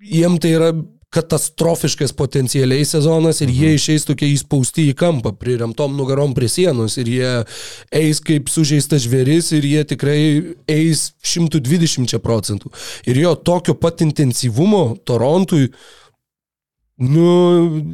jiem 0.00 0.38
tai 0.40 0.54
yra 0.56 0.70
katastrofiškas 1.14 2.12
potencialiai 2.18 2.84
sezonas 2.88 3.40
ir 3.44 3.52
jie 3.54 3.74
išeis 3.76 4.06
tokie 4.08 4.26
įspausti 4.32 4.88
į 4.90 4.96
kampą, 4.98 5.34
priremtom 5.38 5.94
nugarom 5.98 6.34
prie 6.34 6.48
sienos 6.50 6.96
ir 6.98 7.10
jie 7.10 7.32
eis 7.94 8.20
kaip 8.24 8.50
sužeistas 8.50 9.04
žvėris 9.06 9.52
ir 9.54 9.68
jie 9.68 9.84
tikrai 9.94 10.20
eis 10.70 11.12
120 11.34 12.18
procentų. 12.24 12.72
Ir 13.10 13.20
jo 13.22 13.34
tokio 13.36 13.76
pat 13.78 14.02
intensyvumo 14.06 14.84
Torontui, 15.06 15.68
nu, 17.04 17.28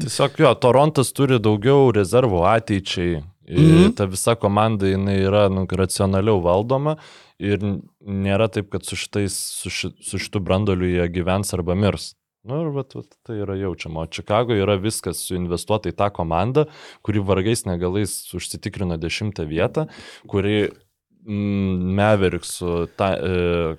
Tiesiog 0.00 0.40
jo, 0.40 0.54
Torontas 0.62 1.12
turi 1.16 1.40
daugiau 1.42 1.90
rezervų 1.96 2.44
ateičiai. 2.54 3.20
Mhm. 3.50 3.82
Mhm. 3.82 3.92
Ta 3.98 4.06
visa 4.06 4.34
komanda 4.34 4.86
jinai 4.86 5.18
yra 5.24 5.48
nu, 5.50 5.66
racionaliau 5.66 6.40
valdoma 6.44 6.96
ir 7.38 7.58
nėra 8.00 8.48
taip, 8.52 8.70
kad 8.70 8.86
su, 8.86 8.96
šitais, 9.00 9.34
su, 9.34 9.72
ši, 9.72 9.92
su 10.04 10.20
šitu 10.22 10.42
brandoliu 10.44 10.86
jie 10.86 11.08
gyvens 11.10 11.54
arba 11.56 11.74
mirs. 11.74 12.14
Nu, 12.46 12.56
ir 12.62 12.70
vat, 12.72 12.94
vat, 12.96 13.10
tai 13.26 13.36
yra 13.42 13.56
jaučiama. 13.60 14.06
O 14.06 14.08
Čikagoje 14.08 14.62
yra 14.64 14.78
viskas 14.80 15.26
suinvestuota 15.26 15.90
į 15.90 15.96
tą 15.98 16.08
komandą, 16.16 16.64
kuri 17.04 17.20
vargais 17.20 17.66
negalais 17.68 18.14
užsitikrino 18.36 18.96
dešimtą 19.00 19.44
vietą, 19.50 19.84
kuri 20.30 20.70
mm, 20.70 21.90
Meveriksų 21.98 22.76
ta, 22.96 23.10
e, 23.18 23.74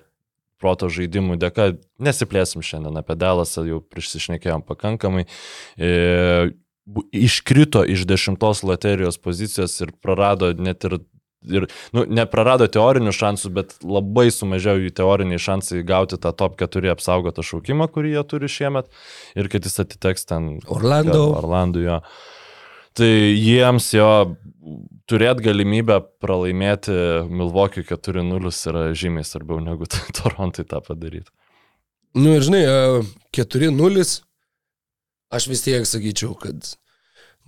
proto 0.62 0.86
žaidimų 0.94 1.40
dėka, 1.42 1.72
nesiplėsim 2.02 2.62
šiandien 2.62 3.00
apie 3.00 3.16
Delasą, 3.18 3.64
jau 3.66 3.80
prisišnekėjom 3.82 4.62
pakankamai, 4.68 5.26
e, 5.74 6.52
iškrito 7.12 7.84
iš 7.84 8.06
dešimtos 8.06 8.62
loterijos 8.66 9.18
pozicijos 9.18 9.80
ir 9.80 9.92
prarado 10.02 10.50
net 10.58 10.84
ir, 10.84 10.98
ir 11.46 11.66
nu, 11.94 12.04
neprarado 12.10 12.66
teorinių 12.66 13.14
šansų, 13.14 13.52
bet 13.54 13.74
labai 13.86 14.28
sumažėjo 14.34 14.86
jų 14.86 14.94
teoriniai 14.98 15.42
šansai 15.42 15.82
gauti 15.86 16.18
tą 16.18 16.34
top 16.34 16.58
4 16.60 16.94
apsaugotą 16.94 17.44
šaukimą, 17.46 17.88
kurį 17.92 18.16
jie 18.16 18.24
turi 18.34 18.50
šiemet 18.50 18.90
ir 19.38 19.50
kad 19.52 19.68
jis 19.68 19.82
atiteks 19.84 20.28
ten 20.30 20.54
Orlando. 20.66 21.28
Orlando 21.38 21.82
jo. 21.82 22.00
Tai 22.92 23.08
jiems 23.08 23.86
jo 23.94 24.10
turėti 25.08 25.46
galimybę 25.46 26.00
pralaimėti 26.20 26.96
Milwaukee 27.30 27.86
4-0 27.88 28.52
yra 28.72 28.82
žymiai 28.96 29.24
svarbiau 29.26 29.62
negu 29.64 29.88
Torontui 30.18 30.66
tą 30.68 30.82
padaryti. 30.84 31.30
Nu 32.18 32.34
ir 32.36 32.44
žinai, 32.44 32.60
e, 32.68 33.02
4-0, 33.32 34.20
aš 35.32 35.48
vis 35.50 35.64
tiek 35.64 35.88
sakyčiau, 35.88 36.36
kad 36.38 36.74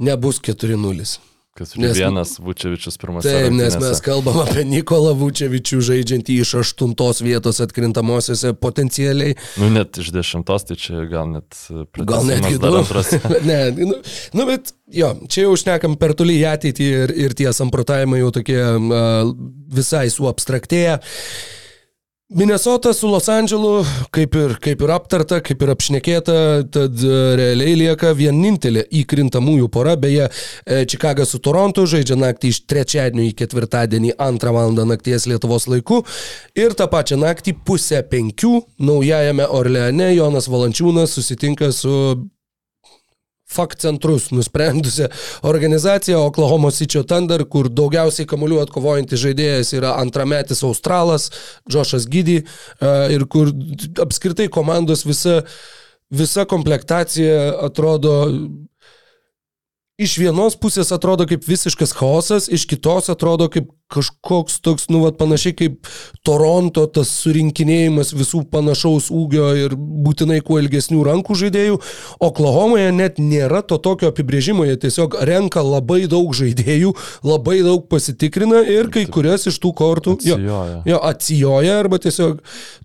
nebus 0.00 0.40
4-0. 0.40 1.20
Kad 1.54 1.70
Nes- 1.76 1.94
vienas 1.96 2.38
Vučevičius 2.38 2.98
pirmas. 2.98 3.22
Taip, 3.22 3.52
nes 3.54 3.76
mes 3.78 4.00
kalbam 4.02 4.40
apie 4.42 4.64
Nikolą 4.66 5.12
Vučevičių 5.14 5.78
žaidžiantį 5.86 6.40
iš 6.42 6.54
aštuntos 6.64 7.22
vietos 7.22 7.60
atkrintamosiose 7.62 8.56
potencialiai. 8.58 9.36
Nu, 9.62 9.68
net 9.70 9.94
iš 10.02 10.10
dešimtos, 10.16 10.66
tai 10.66 10.74
čia 10.82 11.04
gal 11.06 11.30
net... 11.30 11.54
Gal 11.94 12.26
net 12.26 12.48
antras. 12.58 13.12
ne, 13.50 13.60
nu, 13.70 14.00
nu, 14.34 14.48
bet 14.50 14.74
jo, 14.90 15.12
čia 15.30 15.46
jau 15.46 15.54
šnekam 15.62 15.94
per 16.00 16.16
toli 16.18 16.40
į 16.40 16.48
ateitį 16.56 16.90
ir, 17.04 17.14
ir 17.28 17.38
tie 17.38 17.52
samprotavimai 17.54 18.18
jau 18.24 18.34
tokie 18.34 18.58
uh, 18.58 19.30
visai 19.78 20.08
suabstraktėję. 20.10 20.98
Minnesota 22.34 22.92
su 22.92 23.06
Los 23.08 23.28
Andželu, 23.28 23.84
kaip 24.10 24.34
ir, 24.34 24.56
kaip 24.58 24.80
ir 24.82 24.90
aptarta, 24.90 25.36
kaip 25.38 25.60
ir 25.62 25.70
apšnekėta, 25.70 26.38
tad 26.74 27.04
e, 27.06 27.18
realiai 27.38 27.76
lieka 27.78 28.10
vienintelė 28.18 28.82
įkrintamųjų 29.02 29.68
pora, 29.70 29.94
beje, 29.94 30.26
e, 30.66 30.80
Čikaga 30.90 31.22
su 31.30 31.38
Torontu 31.38 31.84
žaidžia 31.86 32.18
naktį 32.18 32.50
iš 32.50 32.58
trečiadienio 32.66 33.28
į 33.28 33.36
ketvirtadienį 33.38 34.16
antrą 34.18 34.50
valandą 34.56 34.82
nakties 34.90 35.28
Lietuvos 35.30 35.68
laiku. 35.70 36.00
Ir 36.58 36.74
tą 36.74 36.90
pačią 36.90 37.20
naktį 37.22 37.54
pusę 37.62 38.02
penkių 38.10 38.64
naujajame 38.82 39.46
Orleane 39.46 40.10
Jonas 40.16 40.50
Valančiūnas 40.50 41.14
susitinka 41.14 41.70
su 41.70 41.94
fakt 43.54 43.84
centrus 43.84 44.30
nusprendusią 44.34 45.08
organizaciją 45.46 46.24
Oklahoma 46.26 46.72
City 46.74 47.04
Thunder, 47.06 47.46
kur 47.48 47.70
daugiausiai 47.70 48.28
kamuolių 48.30 48.60
atkovojantis 48.64 49.22
žaidėjas 49.22 49.72
yra 49.78 49.94
antrametis 50.02 50.64
Australas, 50.66 51.30
Džošas 51.70 52.08
Gydy 52.10 52.40
ir 53.14 53.26
kur 53.30 53.54
apskritai 54.04 54.50
komandos 54.52 55.06
visa, 55.06 55.42
visa 56.10 56.44
komplektacija 56.50 57.54
atrodo 57.68 58.14
iš 60.00 60.16
vienos 60.18 60.56
pusės 60.58 60.90
atrodo 60.94 61.26
kaip 61.30 61.44
visiškas 61.46 61.94
chaosas, 61.94 62.48
iš 62.50 62.66
kitos 62.70 63.10
atrodo 63.12 63.48
kaip 63.52 63.70
kažkoks 63.94 64.60
toks, 64.64 64.88
nu, 64.92 65.04
vat, 65.04 65.18
panašiai 65.20 65.56
kaip 65.58 65.90
Toronto, 66.26 66.86
tas 66.90 67.10
surinkinėjimas 67.22 68.14
visų 68.16 68.44
panašaus 68.52 69.10
ūgio 69.14 69.50
ir 69.58 69.76
būtinai 69.76 70.40
kuo 70.44 70.58
ilgesnių 70.62 71.02
rankų 71.06 71.36
žaidėjų. 71.44 71.80
Oklahomoje 72.24 72.90
net 72.96 73.20
nėra 73.22 73.62
to 73.66 73.78
tokio 73.82 74.10
apibrėžimo, 74.12 74.66
jie 74.68 74.76
tiesiog 74.86 75.18
renka 75.28 75.62
labai 75.64 76.04
daug 76.10 76.34
žaidėjų, 76.36 76.94
labai 77.26 77.60
daug 77.66 77.86
pasitikrina 77.90 78.64
ir 78.70 78.90
kai 78.94 79.06
kurias 79.10 79.46
iš 79.50 79.60
tų 79.62 79.74
kortų 79.78 80.16
Atsijoja. 80.18 80.44
jo, 80.44 80.60
jo, 80.88 81.00
atsijoja 81.10 81.78
arba 81.82 82.00
tiesiog 82.02 82.40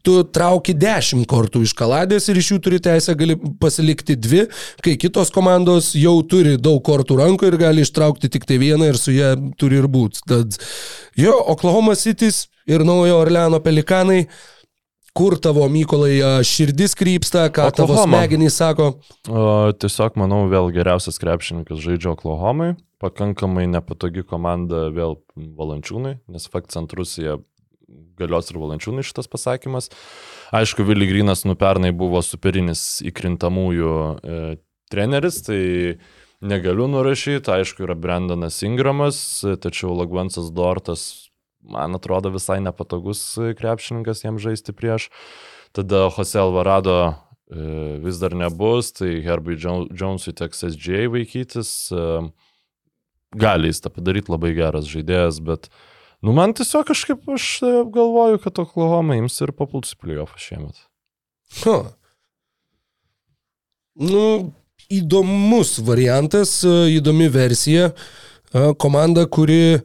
tu 0.05 0.19
trauki 0.35 0.75
dešimt 0.77 1.27
kortų 1.29 1.63
iš 1.67 1.75
kaladės 1.77 2.29
ir 2.29 2.39
iš 2.41 2.53
jų 2.53 2.59
turi 2.65 2.81
teisę 2.83 3.15
gali 3.19 3.37
pasilikti 3.61 4.17
dvi, 4.19 4.45
kai 4.85 4.95
kitos 4.99 5.31
komandos 5.35 5.93
jau 5.97 6.17
turi 6.29 6.57
daug 6.59 6.81
kortų 6.85 7.19
rankų 7.19 7.51
ir 7.51 7.59
gali 7.61 7.85
ištraukti 7.85 8.31
tik 8.31 8.47
tai 8.49 8.59
vieną 8.61 8.91
ir 8.91 8.99
su 8.99 9.15
ją 9.15 9.35
turi 9.59 9.79
ir 9.81 9.89
būti. 9.91 10.23
Tad 10.29 10.59
Jo, 11.19 11.35
Oklahoma 11.53 11.95
City's 11.99 12.47
ir 12.69 12.85
Naujojo 12.85 13.19
Orleano 13.21 13.59
Pelikanai, 13.63 14.25
kur 15.17 15.35
tavo 15.41 15.65
Mykolai 15.71 16.19
širdis 16.45 16.93
krypsta, 16.95 17.47
ką 17.49 17.69
tavo 17.75 17.93
Oklahoma. 17.93 18.21
smegenys 18.21 18.59
sako. 18.61 18.91
O, 19.27 19.71
tiesiog, 19.75 20.15
manau, 20.21 20.45
vėl 20.51 20.69
geriausias 20.75 21.19
krepšininkas 21.21 21.81
žaidžia 21.83 22.13
Oklahomai. 22.13 22.75
Pakankamai 22.99 23.65
nepatogi 23.71 24.25
komanda 24.27 24.89
vėl 24.91 25.17
valančiūnai, 25.35 26.17
nes 26.27 26.47
fakt 26.51 26.73
centrus 26.75 27.15
jie 27.17 27.37
galios 28.19 28.51
ir 28.51 28.59
valančiūnai 28.59 29.05
šitas 29.07 29.29
pasakymas. 29.31 29.89
Aišku, 30.55 30.83
Vili 30.87 31.07
Grinas 31.09 31.45
nupernai 31.47 31.91
buvo 31.95 32.21
superinis 32.25 32.99
įkrintamųjų 33.07 33.93
e, 33.95 34.41
treneris, 34.91 35.41
tai 35.45 35.61
negaliu 36.41 36.87
nurašyti. 36.87 37.51
Aišku, 37.51 37.83
yra 37.87 37.95
Brendanas 37.99 38.61
Ingramas, 38.63 39.19
tačiau 39.63 39.95
Lagvansas 39.97 40.51
Dortas, 40.55 41.29
man 41.59 41.95
atrodo, 41.97 42.31
visai 42.31 42.59
nepatogus 42.63 43.21
krepšininkas 43.59 44.23
jam 44.23 44.39
žaisti 44.39 44.73
prieš. 44.75 45.09
Tada 45.75 46.07
Jose 46.15 46.39
Alvarado 46.39 46.95
e, 47.05 47.99
vis 48.01 48.17
dar 48.21 48.33
nebus, 48.33 48.93
tai 48.95 49.19
Herbie 49.25 49.59
Jo- 49.59 49.89
Jonesui 49.91 50.33
teks 50.33 50.63
SJ 50.73 51.09
vaikytis. 51.13 51.91
e, 51.93 52.29
Gali 53.37 53.69
jis 53.69 53.77
tą 53.85 53.91
padaryti, 53.93 54.31
labai 54.33 54.55
geras 54.57 54.87
žaidėjas, 54.89 55.37
bet, 55.45 55.67
nu, 56.25 56.33
man 56.33 56.55
tiesiog 56.57 56.87
kažkaip 56.89 57.27
aš 57.29 57.49
e, 57.61 57.73
galvoju, 57.93 58.39
kad 58.41 58.57
Oklahoma 58.63 59.19
ims 59.19 59.35
ir 59.45 59.51
papuls 59.53 59.93
į 59.93 59.99
playoffą 60.01 60.41
šiemet. 60.41 60.79
Huh. 61.61 61.91
Nu, 63.99 64.23
įdomus 64.89 65.77
variantas, 65.85 66.59
a, 66.65 66.83
įdomi 66.89 67.29
versija. 67.31 67.91
A, 68.49 68.71
Komanda, 68.77 69.27
kuri 69.29 69.79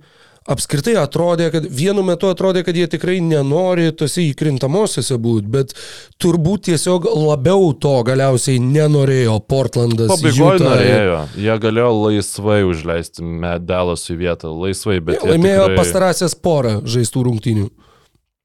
apskritai 0.44 0.92
atrodė, 1.00 1.48
kad 1.52 1.66
vienu 1.72 2.02
metu 2.04 2.28
atrodė, 2.28 2.64
kad 2.66 2.76
jie 2.76 2.84
tikrai 2.92 3.16
nenori 3.24 3.88
tose 3.96 4.26
įkrintamosiose 4.26 5.16
būti, 5.20 5.48
bet 5.52 5.72
turbūt 6.20 6.66
tiesiog 6.68 7.08
labiau 7.08 7.70
to 7.80 7.94
galiausiai 8.04 8.60
nenorėjo 8.60 9.38
Portlandas. 9.48 10.12
Pabaigoje 10.12 10.58
Utah. 10.60 10.74
norėjo, 10.74 11.22
jie 11.46 11.56
galėjo 11.64 11.94
laisvai 12.02 12.60
užleisti 12.68 13.24
Medalas 13.24 14.04
į 14.12 14.18
vietą, 14.20 14.52
laisvai, 14.52 15.00
bet... 15.00 15.16
Jie 15.16 15.24
jie 15.24 15.32
laimėjo 15.32 15.64
tikrai- 15.64 15.80
pastarąsias 15.80 16.36
porą 16.44 16.76
žaistų 16.84 17.24
rungtynių. 17.30 17.70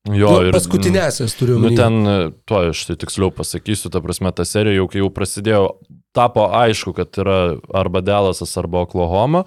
Jo, 0.09 0.29
Nu, 0.39 0.47
ir 0.49 0.53
paskutinėsias 0.55 1.35
turiu 1.37 1.59
Nu, 1.59 1.67
omeny. 1.69 1.77
ten, 1.77 2.33
to 2.49 2.61
aš 2.71 2.85
tai 2.89 2.95
tiksliau 3.01 3.29
pasakysiu, 3.35 3.91
ta 3.93 4.01
prasme, 4.01 4.31
ta 4.33 4.45
serija 4.47 4.79
jau 4.79 4.87
kai 4.89 5.03
jau 5.03 5.09
prasidėjo, 5.13 5.65
tapo 6.17 6.47
aišku, 6.49 6.95
kad 6.97 7.13
yra 7.21 7.57
arba 7.77 8.01
Delasas, 8.01 8.55
arba 8.57 8.81
Oklahoma. 8.87 9.43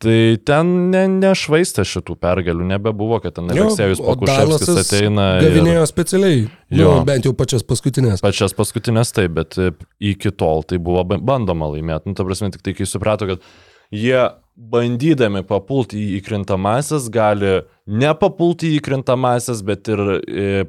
Tai 0.00 0.16
ten 0.48 0.90
ne, 0.90 1.02
nešvaistė 1.20 1.84
šitų 1.84 2.14
pergalių, 2.16 2.64
nebebuvo, 2.70 3.18
kad 3.20 3.34
ten 3.36 3.50
Aleksėjus 3.52 4.00
Pakuševskis 4.00 4.78
ateina. 4.80 5.26
Gavinėjo 5.44 5.82
specialiai. 5.90 6.46
Nu, 6.72 6.78
Jo. 6.80 6.94
bent 7.04 7.28
jau 7.28 7.34
pačias 7.36 7.62
paskutinės. 7.68 8.22
Pačias 8.24 8.56
paskutinės 8.56 9.12
taip, 9.12 9.34
bet 9.36 9.58
e, 9.60 9.74
iki 10.00 10.32
tol 10.32 10.64
tai 10.64 10.78
buvo 10.80 11.04
ba- 11.04 11.20
bandoma 11.20 11.68
laimėti. 11.68 12.08
Nu, 12.08 12.14
ta 12.16 12.24
prasme, 12.24 12.48
tik 12.50 12.62
tai 12.64 12.72
kai 12.72 12.88
suprato, 12.88 13.28
kad 13.28 13.44
jie 13.92 14.22
bandydami 14.60 15.42
papulti 15.46 15.98
į 15.98 16.16
įkrintamasis 16.20 17.08
gali 17.12 17.60
nepapulti 17.88 18.70
į 18.70 18.80
įkrintamasis, 18.80 19.62
bet 19.66 19.88
ir 19.90 20.02
e, 20.20 20.64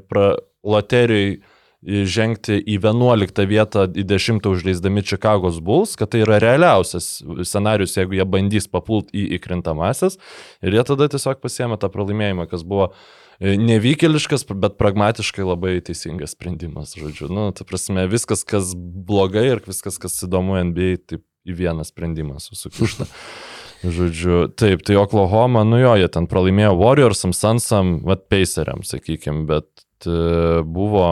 loterijai 0.64 1.34
e, 1.36 2.04
žengti 2.08 2.60
į 2.62 2.78
11 2.80 3.44
vietą, 3.50 3.88
į 3.92 4.06
10 4.08 4.48
užleisdami 4.48 5.04
Čikagos 5.04 5.60
Bulls, 5.64 5.98
kad 6.00 6.14
tai 6.14 6.24
yra 6.26 6.39
realiausias 6.42 7.18
scenarius, 7.44 7.98
jeigu 8.00 8.16
jie 8.20 8.28
bandys 8.28 8.70
papulti 8.72 9.26
į 9.26 9.39
įkrintamasis. 9.39 10.18
Ir 10.64 10.78
jie 10.78 10.86
tada 10.88 11.10
tiesiog 11.12 11.44
pasiemė 11.44 11.80
tą 11.82 11.92
pralaimėjimą, 11.92 12.48
kas 12.52 12.64
buvo 12.64 12.94
e, 13.42 13.58
nevykėliškas, 13.60 14.48
bet 14.56 14.80
pragmatiškai 14.80 15.44
labai 15.44 15.80
teisingas 15.84 16.38
sprendimas, 16.38 16.96
žodžiu. 16.96 17.28
Nu, 17.34 17.50
ta 17.52 17.68
prasme, 17.68 18.08
viskas, 18.12 18.48
kas 18.48 18.72
blogai 18.78 19.50
ir 19.52 19.66
viskas, 19.68 20.00
kas 20.00 20.22
įdomu 20.24 20.62
NBA, 20.72 20.96
taip 21.12 21.28
į 21.44 21.58
vieną 21.66 21.84
sprendimą 21.84 22.39
susukišta. 22.39 23.10
Žodžiu, 23.82 24.45
taip, 24.53 24.84
tai 24.86 24.95
Oklahoma, 25.01 25.63
nu 25.65 25.79
jo, 25.82 25.95
jie 25.97 26.07
ten 26.13 26.27
pralaimėjo 26.29 26.75
Warriorsam, 26.77 27.34
Sunsam, 27.34 27.95
vat 28.05 28.27
Paceriam, 28.29 28.84
sakykime, 28.86 29.47
bet 29.49 30.05
e, 30.05 30.61
buvo 30.61 31.07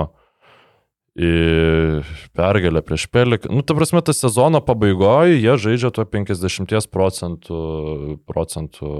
į 1.19 1.31
pergalę 2.37 2.83
prieš 2.85 3.07
Peliką. 3.11 3.49
Nu, 3.49 3.63
ta 3.65 3.73
prasme, 3.77 4.03
ta 4.05 4.13
sezono 4.13 4.61
pabaigoje 4.63 5.39
jie 5.39 5.55
žaidžia 5.65 5.91
tuo 5.95 6.05
50 6.05 6.93
procentų, 6.93 7.63
procentų 8.29 8.93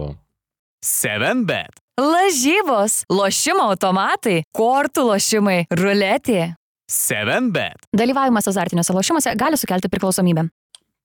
7bet. 0.86 1.78
Lažybos, 2.00 3.04
lošimo 3.12 3.70
automatai, 3.70 4.42
kortų 4.56 5.10
lošimai, 5.12 5.60
ruletė. 5.76 6.56
7bet. 6.90 7.86
Dalyvavimas 7.94 8.48
azartiniuose 8.50 8.96
lošimuose 8.96 9.36
gali 9.38 9.60
sukelti 9.60 9.92
priklausomybę. 9.92 10.48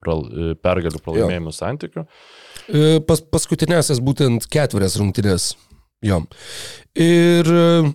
pral, 0.04 0.24
e, 0.28 0.54
pergalių 0.60 1.00
pralaimėjimų 1.04 1.52
santykių. 1.54 2.04
E, 2.68 3.00
Pas, 3.04 3.20
paskutinėsias 3.20 4.00
būtent 4.04 4.48
ketverias 4.50 4.96
rungtynės. 5.00 5.52
Jo. 6.04 6.20
Ir, 7.00 7.48
e, 7.48 7.92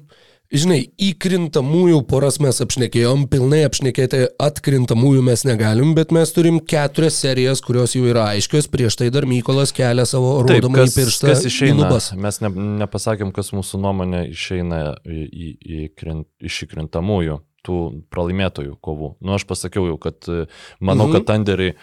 žinai, 0.49 0.79
įkrintamųjų 1.09 1.99
poras 2.09 2.39
mes 2.41 2.57
apšnekėjom, 2.63 3.27
pilnai 3.31 3.61
apšnekėti 3.67 4.23
atkrintamųjų 4.41 5.23
mes 5.25 5.45
negalim, 5.45 5.93
bet 5.97 6.13
mes 6.15 6.33
turim 6.33 6.59
keturias 6.61 7.19
serijas, 7.21 7.61
kurios 7.65 7.93
jau 7.97 8.07
yra 8.09 8.31
aiškios, 8.33 8.69
prieš 8.71 8.97
tai 9.01 9.11
dar 9.13 9.29
Mykolas 9.29 9.73
kelia 9.75 10.07
savo 10.09 10.39
rodomą 10.45 10.87
į 10.87 10.95
pirštą. 10.95 11.29
kas 11.33 11.45
išeina? 11.49 11.83
lubas. 11.83 12.11
Mes 12.17 12.41
ne, 12.45 12.53
nepasakėm, 12.81 13.33
kas 13.35 13.53
mūsų 13.55 13.81
nuomonė 13.85 14.25
išeina 14.33 14.83
į, 15.05 15.21
į, 15.29 15.53
į 15.59 15.87
krint, 15.97 16.27
iš 16.41 16.63
įkrintamųjų, 16.65 17.39
tų 17.65 17.79
pralaimėtojų 18.13 18.77
kovų. 18.81 19.15
Nu, 19.21 19.37
aš 19.37 19.45
pasakiau 19.49 19.89
jau, 19.91 19.97
kad 20.01 20.29
e, 20.31 20.45
manau, 20.81 21.09
mhm. 21.09 21.17
kad 21.17 21.29
Tanderiai 21.33 21.75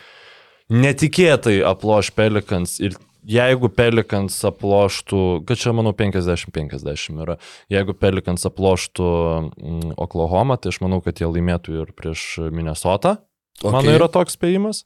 netikėtai 0.73 1.61
aploš 1.67 2.13
Pelikans 2.17 2.79
ir 2.83 2.97
jeigu 3.27 3.71
Pelikans 3.75 4.37
aploštų, 4.47 5.23
kad 5.47 5.61
čia 5.61 5.73
manau 5.77 5.93
50-50 5.97 7.23
yra, 7.25 7.39
jeigu 7.73 7.97
Pelikans 7.99 8.47
aploštų 8.49 9.09
mm, 9.09 9.97
Oklahoma, 9.99 10.59
tai 10.61 10.73
aš 10.75 10.81
manau, 10.85 11.01
kad 11.05 11.21
jie 11.21 11.29
laimėtų 11.31 11.81
ir 11.83 11.93
prieš 11.97 12.29
Minnesotą. 12.55 13.17
Okay. 13.59 13.73
Mano 13.73 13.95
yra 13.97 14.09
toks 14.13 14.37
spėjimas. 14.37 14.85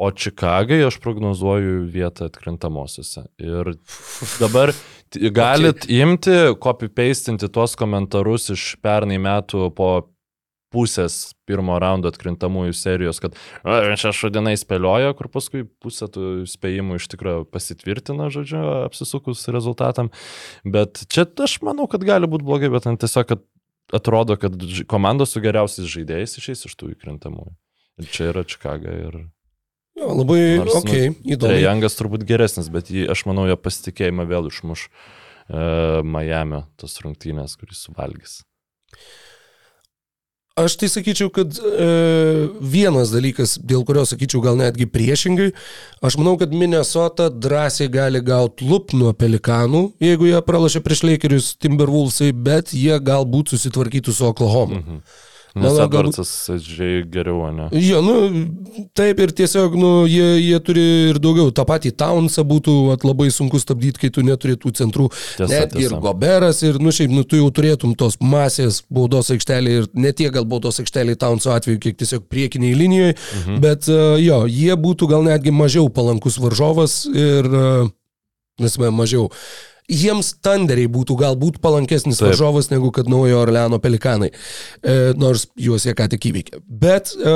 O 0.00 0.08
Čikagai 0.16 0.78
aš 0.86 0.96
prognozuoju 1.04 1.82
vietą 1.92 2.30
atkrintamosiose. 2.30 3.26
Ir 3.42 3.74
dabar 4.40 4.72
galit 5.36 5.84
imti, 5.92 6.36
copy-pastinti 6.62 7.50
tuos 7.52 7.76
komentarus 7.76 8.48
iš 8.54 8.64
pernai 8.80 9.18
metų 9.20 9.68
po 9.76 9.90
pusės 10.70 11.34
pirmo 11.48 11.76
raundo 11.82 12.10
atkrintamųjų 12.10 12.74
serijos, 12.76 13.20
kad 13.22 13.34
"A, 13.64 13.96
čia 13.98 14.12
šodinai 14.14 14.54
spėlioja, 14.58 15.14
kur 15.18 15.28
paskui 15.28 15.64
pusė 15.82 16.06
tų 16.06 16.46
spėjimų 16.50 17.00
iš 17.00 17.08
tikrųjų 17.10 17.46
pasitvirtina, 17.50 18.30
žodžiu, 18.30 18.62
apsisukus 18.86 19.46
rezultatam. 19.50 20.12
Bet 20.64 21.04
čia 21.10 21.26
aš 21.26 21.58
manau, 21.66 21.88
kad 21.90 22.06
gali 22.06 22.30
būti 22.30 22.46
blogai, 22.46 22.70
bet 22.70 22.86
ten 22.86 22.96
tiesiog, 22.96 23.26
kad 23.26 23.42
atrodo, 23.92 24.36
kad 24.38 24.54
komandos 24.86 25.34
su 25.34 25.42
geriausiais 25.42 25.90
žaidėjais 25.90 26.38
išeis 26.38 26.66
iš 26.70 26.78
tų 26.78 26.94
įkrintamųjų. 26.94 27.52
Ir 28.00 28.08
čia 28.08 28.30
yra 28.30 28.46
Čikaga 28.46 28.94
ir 28.94 29.20
Jo, 30.00 30.14
labai, 30.16 30.60
okei, 30.62 30.78
okay, 30.80 31.08
įdomu. 31.34 31.50
Trejangas 31.50 31.98
turbūt 31.98 32.22
geresnis, 32.24 32.70
bet 32.72 32.88
jį, 32.88 33.08
aš 33.12 33.26
manau, 33.28 33.44
jo 33.50 33.56
pasitikėjimą 33.60 34.24
vėl 34.30 34.46
išmuš 34.48 34.86
uh, 34.86 36.00
Miami 36.06 36.62
tos 36.80 36.94
rungtynės, 37.04 37.58
kuris 37.60 37.82
suvalgys. 37.84 38.38
Aš 40.60 40.76
tai 40.80 40.90
sakyčiau, 40.92 41.30
kad 41.32 41.56
e, 41.56 41.88
vienas 42.60 43.12
dalykas, 43.14 43.56
dėl 43.64 43.84
kurio 43.88 44.04
sakyčiau 44.08 44.42
gal 44.44 44.58
netgi 44.60 44.88
priešingai, 44.90 45.50
aš 46.04 46.18
manau, 46.20 46.36
kad 46.40 46.52
Minnesota 46.52 47.30
drąsiai 47.32 47.90
gali 47.92 48.20
gauti 48.24 48.66
lup 48.68 48.94
nuo 48.96 49.14
pelikanų, 49.16 49.86
jeigu 50.02 50.28
jie 50.28 50.42
pralašė 50.44 50.84
prieš 50.84 51.04
Lakerius 51.06 51.54
Timberwolvesai, 51.62 52.32
bet 52.34 52.74
jie 52.76 52.98
galbūt 53.00 53.54
susitvarkytų 53.54 54.16
su 54.16 54.28
Oklahoma. 54.28 54.82
Mhm. 54.82 55.02
Nes 55.58 55.78
Edvardsas 55.82 56.30
žiūrėjo 56.62 57.06
geriau, 57.10 57.48
ne? 57.54 57.66
Jo, 57.74 58.00
nu, 58.04 58.14
taip 58.96 59.18
ir 59.24 59.32
tiesiog, 59.34 59.74
nu, 59.78 59.90
jie, 60.06 60.26
jie 60.38 60.60
turi 60.62 60.84
ir 61.10 61.18
daugiau. 61.22 61.50
Ta 61.54 61.64
pati 61.66 61.90
Townsą 61.90 62.44
būtų 62.46 62.74
at, 62.94 63.06
labai 63.06 63.30
sunku 63.34 63.58
stabdyti, 63.62 64.04
kai 64.04 64.12
tu 64.14 64.22
neturi 64.26 64.54
tų 64.60 64.72
centrų. 64.78 65.08
Tiesa, 65.38 65.64
ir 65.64 65.72
tiesa. 65.72 65.98
Goberas, 66.04 66.62
ir, 66.66 66.78
nu, 66.82 66.94
šiaip, 66.94 67.10
nu, 67.14 67.24
tu 67.26 67.40
jau 67.40 67.48
turėtum 67.54 67.96
tos 67.98 68.20
masės 68.22 68.82
baudos 68.92 69.32
aikštelį 69.34 69.76
ir 69.80 69.88
ne 69.98 70.14
tiek 70.16 70.30
gal 70.34 70.46
baudos 70.50 70.78
aikštelį 70.82 71.18
Townso 71.20 71.54
atveju, 71.56 71.82
kiek 71.82 71.98
tiesiog 71.98 72.28
priekiniai 72.30 72.76
linijoje, 72.78 73.16
mhm. 73.16 73.62
bet 73.64 73.90
uh, 73.90 74.14
jo, 74.22 74.44
jie 74.50 74.76
būtų 74.78 75.10
gal 75.10 75.26
netgi 75.26 75.54
mažiau 75.54 75.90
palankus 75.90 76.38
varžovas 76.42 77.02
ir, 77.10 77.50
uh, 77.50 77.90
nesame, 78.62 78.92
mažiau. 78.94 79.30
Jiems 79.90 80.34
Thunderiai 80.44 80.88
būtų 80.90 81.16
galbūt 81.18 81.58
palankesnis 81.62 82.20
Taip. 82.20 82.30
varžovas 82.30 82.70
negu 82.70 82.92
kad 82.94 83.10
naujo 83.10 83.40
Orleano 83.42 83.80
pelikanai, 83.82 84.30
e, 84.30 84.94
nors 85.18 85.48
juos 85.58 85.86
jie 85.88 85.94
ką 85.98 86.06
tik 86.12 86.28
įveikė. 86.30 86.62
Bet 86.62 87.10
e, 87.16 87.34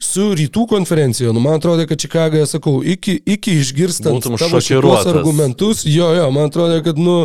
su 0.00 0.28
rytų 0.36 0.66
konferencija, 0.74 1.32
nu, 1.32 1.40
man 1.44 1.56
atrodo, 1.60 1.86
kad 1.88 2.00
Čikagoje, 2.00 2.44
sakau, 2.50 2.80
iki, 2.84 3.16
iki 3.24 3.56
išgirstant 3.62 4.28
šokiruotas. 4.28 5.08
argumentus, 5.14 5.82
jo, 5.88 6.12
jo, 6.16 6.28
man 6.36 6.52
atrodo, 6.52 6.82
kad, 6.84 7.00
nu, 7.00 7.24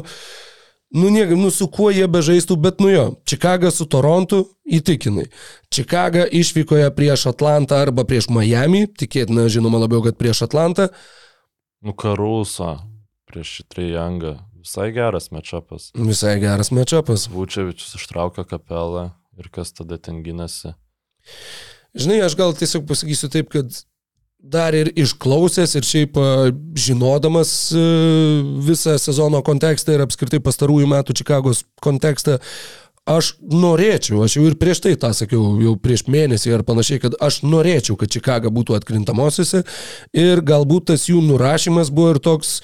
nu, 0.95 1.11
nie, 1.11 1.27
nu, 1.35 1.51
su 1.51 1.67
kuo 1.67 1.91
jie 1.91 2.07
bežaistų, 2.07 2.59
bet, 2.61 2.79
nu 2.83 2.93
jo, 2.93 3.05
Čikaga 3.27 3.73
su 3.75 3.89
Torontu 3.91 4.45
įtikinai. 4.63 5.27
Čikaga 5.73 6.23
išvykoje 6.31 6.87
prieš 6.95 7.27
Atlantą 7.35 7.83
arba 7.83 8.07
prieš 8.07 8.31
Miami, 8.31 8.85
tikėtina, 8.87 9.49
žinoma, 9.51 9.83
labiau, 9.83 10.03
kad 10.05 10.15
prieš 10.19 10.45
Atlantą. 10.47 10.87
Nu, 11.83 11.91
Karuso 11.93 12.77
prieš 13.35 13.65
Trejangą. 13.67 14.37
Visai 14.65 14.89
geras 14.95 15.29
mečapas. 15.29 15.91
Visai 15.93 16.39
geras 16.41 16.71
mečapas. 16.73 17.27
Vučevičius 17.29 17.99
ištraukė 17.99 18.47
kapelą 18.49 19.11
ir 19.37 19.49
kas 19.53 19.75
tada 19.77 19.99
ten 20.01 20.23
gynasi. 20.25 20.73
Žinai, 21.95 22.23
aš 22.25 22.35
gal 22.39 22.55
tiesiog 22.57 22.87
pasakysiu 22.89 23.29
taip, 23.31 23.51
kad 23.53 23.69
dar 24.45 24.75
ir 24.77 24.89
išklausęs 24.97 25.75
ir 25.77 25.85
šiaip 25.85 26.17
a, 26.17 26.31
žinodamas 26.81 27.51
a, 27.77 27.83
visą 28.65 28.97
sezono 29.01 29.43
kontekstą 29.45 29.95
ir 29.95 30.05
apskritai 30.05 30.41
pastarųjų 30.43 30.89
metų 30.91 31.15
Čikagos 31.21 31.63
kontekstą, 31.85 32.39
aš 33.05 33.35
norėčiau, 33.39 34.23
aš 34.25 34.37
jau 34.39 34.47
ir 34.49 34.57
prieš 34.57 34.81
tai 34.85 34.95
tą 35.01 35.13
sakiau, 35.17 35.55
jau 35.61 35.75
prieš 35.81 36.07
mėnesį 36.09 36.57
ar 36.57 36.65
panašiai, 36.67 37.03
kad 37.05 37.17
aš 37.21 37.43
norėčiau, 37.45 37.97
kad 38.01 38.11
Čikaga 38.11 38.49
būtų 38.53 38.77
atkrintamosiose 38.79 39.61
ir 40.17 40.41
galbūt 40.45 40.89
tas 40.91 41.05
jų 41.09 41.21
nurašymas 41.29 41.93
buvo 41.93 42.15
ir 42.15 42.21
toks, 42.25 42.59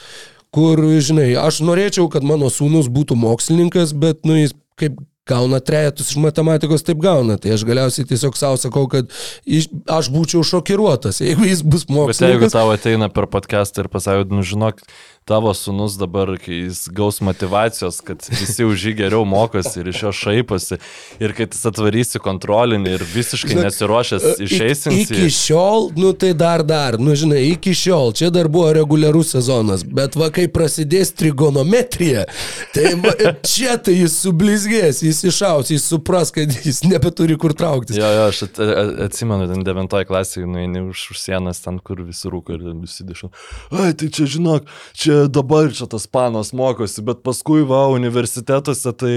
kur, 0.56 0.82
žinai, 0.99 1.32
aš 1.39 1.62
norėčiau, 1.64 2.10
kad 2.12 2.26
mano 2.28 2.52
sūnus 2.52 2.91
būtų 2.91 3.16
mokslininkas, 3.20 3.95
bet, 3.97 4.26
nu, 4.28 4.36
jis 4.39 4.56
kaip 4.80 4.99
gauna 5.30 5.60
trejetus 5.64 6.12
iš 6.12 6.18
matematikos, 6.22 6.84
taip 6.86 6.99
gauna. 7.04 7.38
Tai 7.41 7.54
aš 7.56 7.64
galiausiai 7.68 8.08
tiesiog 8.10 8.38
savo 8.39 8.58
sakau, 8.60 8.88
kad 8.91 9.12
iš, 9.45 9.70
aš 9.91 10.10
būčiau 10.14 10.43
šokiruotas, 10.47 11.22
jeigu 11.24 11.47
jis 11.47 11.62
bus 11.64 11.86
Bet 11.86 11.93
jeigu 11.93 12.08
mokslininkas. 12.08 12.56
tau 12.56 12.74
ateina 12.74 13.10
per 13.14 13.30
podcastą 13.32 13.86
ir 13.86 13.91
pasako, 13.93 14.28
nu 14.34 14.45
žinok, 14.47 14.82
tavo 15.26 15.53
sunus 15.53 15.95
dabar, 16.01 16.34
kai 16.41 16.55
jis 16.65 16.88
gaus 16.89 17.22
motivacijos, 17.22 17.99
kad 18.05 18.24
visi 18.34 18.65
už 18.65 18.86
jį 18.89 18.93
geriau 19.03 19.26
mokosi 19.28 19.80
ir 19.84 19.91
iš 19.91 20.01
jo 20.03 20.11
šaiposi, 20.17 20.78
ir 21.22 21.34
kad 21.38 21.53
jis 21.53 21.67
atvarys 21.69 22.15
į 22.17 22.22
kontrolinį 22.26 22.95
ir 22.97 23.05
visiškai 23.13 23.53
Žinok, 23.53 23.65
nesiruošęs 23.67 24.26
I- 24.26 24.47
išeisins. 24.47 25.11
Iki 25.13 25.30
šiol, 25.36 25.91
nu 26.01 26.11
tai 26.17 26.34
dar 26.38 26.63
dar, 26.67 26.97
nu 26.99 27.13
žinai, 27.15 27.43
iki 27.51 27.74
šiol, 27.78 28.15
čia 28.17 28.32
dar 28.34 28.49
buvo 28.51 28.72
reguliarus 28.76 29.36
sezonas, 29.38 29.86
bet 29.86 30.17
va 30.19 30.32
kai 30.34 30.47
prasidės 30.51 31.13
trigonometrija, 31.22 32.26
tai 32.74 32.95
va, 33.05 33.13
čia 33.45 33.78
tai 33.78 33.99
jis 34.01 34.17
sublizgės, 34.26 35.03
jis 35.05 35.22
išaus, 35.32 35.69
jis 35.72 35.86
supras, 35.93 36.34
kad 36.34 36.49
jis 36.65 36.82
nebeturi 36.89 37.38
kur 37.39 37.53
trauktis. 37.53 37.99
Jo, 38.01 38.09
jo, 38.17 38.26
aš 38.34 38.43
at, 38.49 38.59
at, 38.65 38.93
atsimenu, 39.07 39.45
ten 39.53 39.63
devintoje 39.67 40.09
klasėje 40.09 40.49
nueini 40.49 40.82
už, 40.89 41.07
už 41.13 41.22
sienas 41.28 41.61
ten, 41.63 41.78
kur 41.80 42.01
visi 42.09 42.32
rūko 42.32 42.57
ir 42.57 42.67
visi 42.82 43.05
dišo. 43.07 43.30
Ai, 43.78 43.93
tai 43.93 44.09
čia 44.09 44.26
žinok, 44.26 44.65
čia 44.97 45.11
dabar 45.32 45.72
čia 45.76 45.88
tas 45.91 46.07
panas 46.07 46.51
mokosi, 46.57 47.03
bet 47.05 47.22
paskui 47.26 47.66
va, 47.68 47.84
universitetuose 47.93 48.93
tai, 48.97 49.16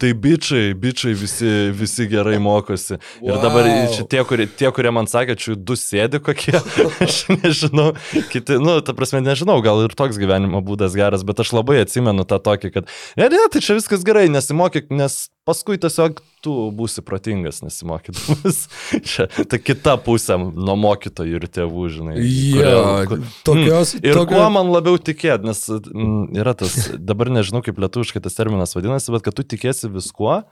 tai 0.00 0.12
bičiai, 0.14 0.74
bičiai 0.78 1.16
visi, 1.18 1.52
visi 1.76 2.08
gerai 2.10 2.38
mokosi. 2.42 2.98
Wow. 3.20 3.28
Ir 3.28 3.40
dabar 3.44 3.70
čia 3.94 4.06
tie, 4.10 4.22
kurie, 4.28 4.48
tie, 4.48 4.70
kurie 4.74 4.92
man 4.94 5.10
sakė, 5.10 5.38
čia 5.40 5.56
du 5.56 5.78
sėdi 5.78 6.20
kokie, 6.24 6.56
aš 7.06 7.20
nežinau, 7.32 7.92
kiti, 8.32 8.58
nu, 8.62 8.78
ta 8.86 8.96
prasme, 8.96 9.22
nežinau, 9.24 9.58
gal 9.64 9.84
ir 9.86 9.96
toks 9.96 10.20
gyvenimo 10.20 10.62
būdas 10.66 10.96
geras, 10.98 11.26
bet 11.26 11.44
aš 11.44 11.54
labai 11.56 11.82
atsimenu 11.84 12.26
tą 12.28 12.40
tokį, 12.42 12.74
kad, 12.74 12.92
ne, 13.18 13.30
ne, 13.32 13.46
tai 13.52 13.64
čia 13.64 13.78
viskas 13.78 14.06
gerai, 14.06 14.28
nesimokyk, 14.32 14.92
nes 14.94 15.26
paskui 15.46 15.78
tiesiog 15.82 16.18
tu 16.44 16.52
būsi 16.74 17.02
protingas 17.06 17.60
nesimokydamas. 17.64 18.58
Čia 19.08 19.26
ta 19.46 19.58
kita 19.62 19.96
pusė 20.02 20.36
nuo 20.42 20.74
mokytojų 20.82 21.38
ir 21.40 21.46
tėvų, 21.56 21.84
žinai. 21.96 22.16
Jo, 22.20 22.82
kur- 23.10 23.22
tokios- 23.46 23.94
Mm, 23.96 24.04
Ir 24.10 24.18
tokio- 24.20 24.36
kuo 24.36 24.46
man 24.54 24.70
labiau 24.74 24.98
tikėt, 24.98 25.46
nes 25.46 25.64
mm, 25.70 26.36
yra 26.42 26.54
tas, 26.58 26.76
dabar 26.98 27.30
nežinau 27.30 27.62
kaip 27.66 27.78
lietuviškai 27.82 28.22
tas 28.26 28.34
terminas 28.38 28.74
vadinasi, 28.76 29.12
bet 29.14 29.22
kad 29.26 29.34
tu 29.38 29.46
tikėsi 29.46 29.90
viskuo, 29.94 30.42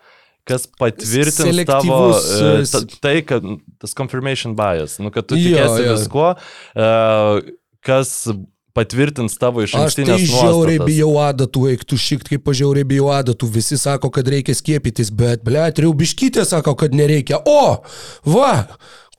kas 0.47 0.67
patvirtins 0.79 1.63
tavo 1.67 2.01
e, 2.15 2.49
e, 2.61 2.65
ta, 2.69 2.81
tai, 3.01 3.15
kad 3.27 3.47
tas 3.81 3.95
confirmation 3.97 4.55
bias, 4.59 4.99
nu, 5.01 5.11
kad 5.15 5.27
tu 5.31 5.39
Jo, 5.41 5.47
tikėsi 5.55 5.87
jo. 5.87 5.95
viskuo, 5.97 6.27
e, 6.77 7.55
kas 7.85 8.29
patvirtins 8.75 9.39
tavo 9.39 9.63
iš 9.63 9.77
Aš 9.79 9.97
tai 10.01 10.19
žiauriai 10.19 10.83
bijau 10.83 11.13
adatų, 11.23 11.69
eik 11.75 11.87
tu 11.89 11.99
šikt 12.01 12.29
kaip 12.33 12.43
pažiauriai 12.47 12.87
bijau 12.89 13.13
adatų, 13.15 13.49
visi 13.55 13.79
sako, 13.81 14.11
kad 14.15 14.29
reikia 14.31 14.57
skiepytis, 14.59 15.13
bet, 15.15 15.45
ble, 15.47 15.63
triubiškytė 15.77 16.45
sako, 16.49 16.75
kad 16.81 16.97
nereikia. 16.97 17.39
O, 17.47 17.85
va, 18.27 18.55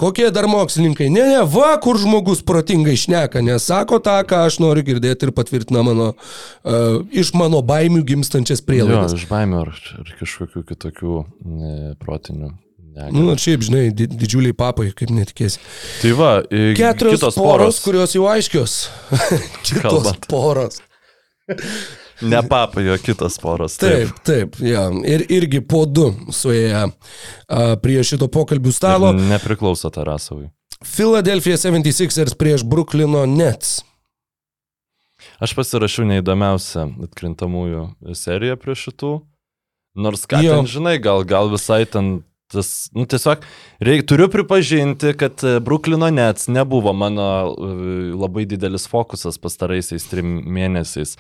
kokie 0.02 0.28
dar 0.36 0.50
mokslininkai, 0.52 1.08
ne, 1.14 1.24
ne, 1.32 1.40
va, 1.56 1.72
kur 1.84 2.00
žmogus 2.02 2.44
protingai 2.48 2.98
šneka, 3.00 3.44
nes 3.46 3.64
sako 3.72 4.02
tą, 4.04 4.18
ką 4.28 4.44
aš 4.50 4.60
noriu 4.64 4.84
girdėti 4.88 5.30
ir 5.30 5.34
patvirtina 5.36 5.86
mano, 5.88 6.12
uh, 6.16 7.00
iš 7.16 7.32
mano 7.40 7.64
baimių 7.66 8.04
gimstančias 8.12 8.60
Jo, 8.60 8.68
prielaidas. 8.68 9.16
iš 9.16 9.28
baimio 9.32 9.64
ar, 9.64 9.74
ar 10.02 10.14
kažkokių 10.20 10.68
kitokių 10.74 11.18
ne, 11.48 11.74
protinių. 12.04 12.52
Negalių. 12.96 13.16
Nu, 13.22 13.34
ir 13.36 13.42
šiaip, 13.44 13.66
žinai, 13.68 13.84
di 13.96 14.08
didžiuliai 14.12 14.56
papai, 14.58 14.90
kaip 14.98 15.12
netikėsi. 15.16 15.60
Tai 16.02 16.14
va, 16.20 16.32
Keturios 16.80 17.22
poros, 17.22 17.38
poros, 17.40 17.80
kurios 17.86 18.16
jau 18.18 18.26
aiškios. 18.32 18.78
kitos 19.68 19.84
Kalbant. 19.84 20.28
poros. 20.32 20.82
ne 22.26 22.42
papai, 22.50 22.88
o 22.94 22.98
kitos 23.02 23.38
poros. 23.44 23.78
Taip, 23.82 24.14
taip, 24.26 24.56
ja. 24.64 24.88
Ir 25.06 25.26
irgi 25.36 25.62
po 25.62 25.84
du 25.86 26.10
suėję 26.34 26.86
prie 27.84 28.00
šito 28.08 28.30
pokalbių 28.32 28.74
stalo. 28.74 29.12
Ir 29.14 29.26
Nepriklauso 29.36 29.92
Tarasovui. 29.94 30.50
Philadelphia 30.86 31.58
76ers 31.58 32.36
prieš 32.38 32.64
Brooklyno 32.68 33.26
Nets. 33.30 33.80
Aš 35.42 35.56
pasirašiau 35.58 36.06
neįdomiausią 36.08 36.84
atkrintamųjų 37.08 37.86
seriją 38.16 38.56
prie 38.62 38.76
šitų. 38.78 39.16
Nors 39.96 40.26
ką 40.28 40.42
Jo. 40.44 40.58
ten 40.60 40.68
žinai, 40.68 40.98
gal, 41.00 41.24
gal 41.28 41.48
visai 41.52 41.86
ten 41.88 42.18
tas, 42.52 42.90
nu 42.94 43.06
tiesiog, 43.10 43.42
reik, 43.84 44.04
turiu 44.10 44.28
pripažinti, 44.32 45.14
kad 45.18 45.42
e, 45.44 45.56
Bruklino 45.66 46.10
Nets 46.14 46.48
nebuvo 46.48 46.94
mano 46.94 47.26
e, 47.50 47.70
labai 48.14 48.46
didelis 48.46 48.86
fokusas 48.92 49.40
pastaraisiais 49.42 50.06
trim 50.12 50.38
mėnesiais, 50.46 51.16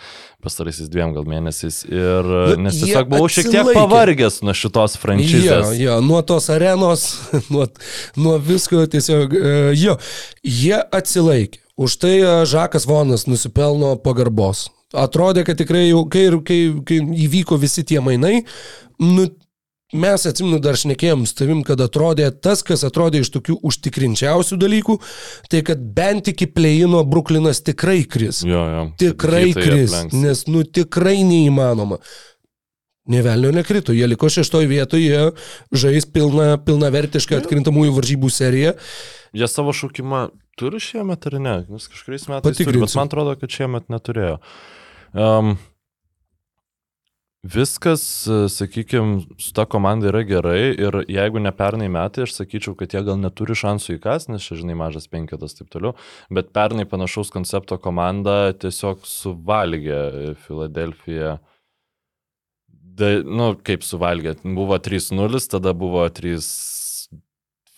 pastaraisiais 0.45 0.89
dviem 0.93 1.15
gal 1.15 1.26
mėnesiais. 1.30 1.82
Ir 1.89 2.30
e, 2.30 2.43
Nu, 2.55 2.61
nes 2.67 2.78
tiesiog 2.82 3.09
buvau 3.11 3.28
šiek 3.32 3.49
tiek 3.51 3.71
pavargęs 3.76 4.41
nuo 4.45 4.53
šitos 4.55 4.95
Jo, 4.97 5.01
franšizės. 5.01 5.73
jo, 5.82 5.99
nuo 6.05 6.21
tos 6.21 6.49
arenos, 6.53 7.07
nuo, 7.53 7.67
nuo 8.21 8.38
visko 8.39 8.86
tiesiog, 8.86 9.34
jo, 9.76 9.97
jie 10.45 10.78
atsilaikė. 10.93 11.61
Už 11.76 11.97
tai 11.99 12.13
Žakas 12.47 12.86
Vonas 12.88 13.26
nusipelno 13.28 13.97
pagarbos. 13.99 14.69
Atrodė, 14.95 15.41
kad 15.43 15.57
tikrai 15.59 15.89
jau, 15.89 16.05
kai, 16.07 16.30
kai, 16.47 16.59
kai 16.88 17.01
įvyko 17.26 17.57
visi 17.59 17.84
tie 17.84 17.99
mainai, 17.99 18.45
nu, 19.01 19.26
mes 19.94 20.26
atsimenu 20.26 20.58
dar 20.64 20.78
šnekėjom 20.80 21.26
su 21.30 21.36
tavim, 21.38 21.62
kad 21.68 21.82
atrodė 21.84 22.32
tas, 22.34 22.64
kas 22.66 22.84
atrodė 22.88 23.22
iš 23.22 23.30
tokių 23.36 23.60
užtikrinčiausių 23.70 24.58
dalykų, 24.62 24.96
tai 25.52 25.62
kad 25.68 25.82
bent 25.98 26.32
iki 26.32 26.48
pleino 26.50 27.04
Bruklinas 27.06 27.62
tikrai 27.62 28.04
kris. 28.10 28.42
Jo, 28.48 28.64
jo. 28.72 28.86
Tikrai 29.02 29.50
Hitai 29.52 29.68
kris, 29.68 29.92
aplenks. 29.94 30.16
nes, 30.24 30.46
nu, 30.50 30.64
tikrai 30.66 31.20
neįmanoma. 31.28 32.00
Nevelnio 33.06 33.52
nekrito, 33.54 33.94
jie 33.94 34.08
liko 34.10 34.26
šeštoje 34.34 34.66
vietoje, 34.66 35.06
jie 35.06 35.78
žais 35.78 36.08
pilna, 36.10 36.56
pilna 36.58 36.90
vertišką 36.90 37.38
atkrintamųjų 37.38 37.94
varžybų 38.00 38.32
seriją. 38.34 38.74
Jie 39.36 39.50
savo 39.52 39.76
šaukimą 39.78 40.24
turi 40.58 40.80
šiemet 40.82 41.28
ar 41.30 41.38
ne? 41.38 41.56
Nes 41.70 41.86
kažkuriais 41.92 42.26
metais 42.32 42.42
turi, 42.42 42.66
bet 42.66 42.66
Patikrinsiu. 42.66 42.98
man 42.98 43.12
atrodo, 43.12 43.36
kad 43.38 43.54
šiemet 43.54 43.94
neturėjo. 43.94 44.40
Um, 45.14 45.54
viskas, 47.54 48.04
sakykime, 48.50 49.22
su 49.38 49.54
ta 49.54 49.66
komanda 49.70 50.10
yra 50.10 50.24
gerai 50.26 50.74
ir 50.74 50.98
jeigu 51.12 51.41
ne 51.43 51.52
pernai 51.56 51.88
metai, 51.91 52.26
aš 52.26 52.34
sakyčiau, 52.39 52.76
kad 52.80 52.93
jie 52.96 53.04
gal 53.06 53.20
neturi 53.22 53.58
šansų 53.58 53.98
įkas, 54.00 54.28
nes 54.32 54.46
čia, 54.46 54.58
žinai, 54.62 54.78
mažas 54.80 55.06
penketas 55.12 55.58
taip 55.58 55.70
toliau, 55.74 55.93
bet 56.34 56.50
pernai 56.56 56.88
panašaus 56.89 57.34
koncepto 57.34 57.78
komanda 57.82 58.56
tiesiog 58.58 59.06
suvalgė 59.10 60.36
Filadelfiją. 60.46 61.38
Da, 62.96 63.12
nu, 63.28 63.52
kaip 63.68 63.84
suvalgė, 63.84 64.38
buvo 64.56 64.80
3-0, 64.80 65.43
tada 65.52 65.76
buvo 65.76 66.06
3 66.08 66.39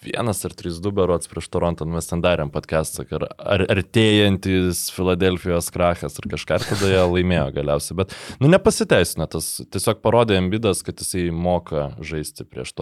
vienas 0.04 0.44
ar 0.46 0.54
trys 0.58 0.78
du 0.84 0.92
berots 0.96 1.30
prieš 1.30 1.50
Torontą, 1.54 1.86
nu, 1.88 1.96
mes 1.98 2.08
ten 2.10 2.22
darėm 2.24 2.52
podcastą, 2.54 3.06
ar, 3.18 3.28
ar 3.38 3.64
artėjantis 3.74 4.88
Filadelfijos 4.94 5.72
krachas 5.74 6.20
ar 6.22 6.30
kažką, 6.34 6.60
ir 6.60 6.68
tada 6.70 6.92
jie 6.92 7.04
laimėjo 7.14 7.48
galiausiai. 7.56 7.98
Bet, 8.02 8.16
nu, 8.42 8.52
nepasiteisino, 8.52 9.28
tas 9.32 9.50
tiesiog 9.74 10.02
parodė 10.06 10.38
ambidas, 10.42 10.84
kad 10.86 11.02
jisai 11.02 11.28
moka 11.34 11.90
žaisti 12.04 12.46
prieš 12.48 12.76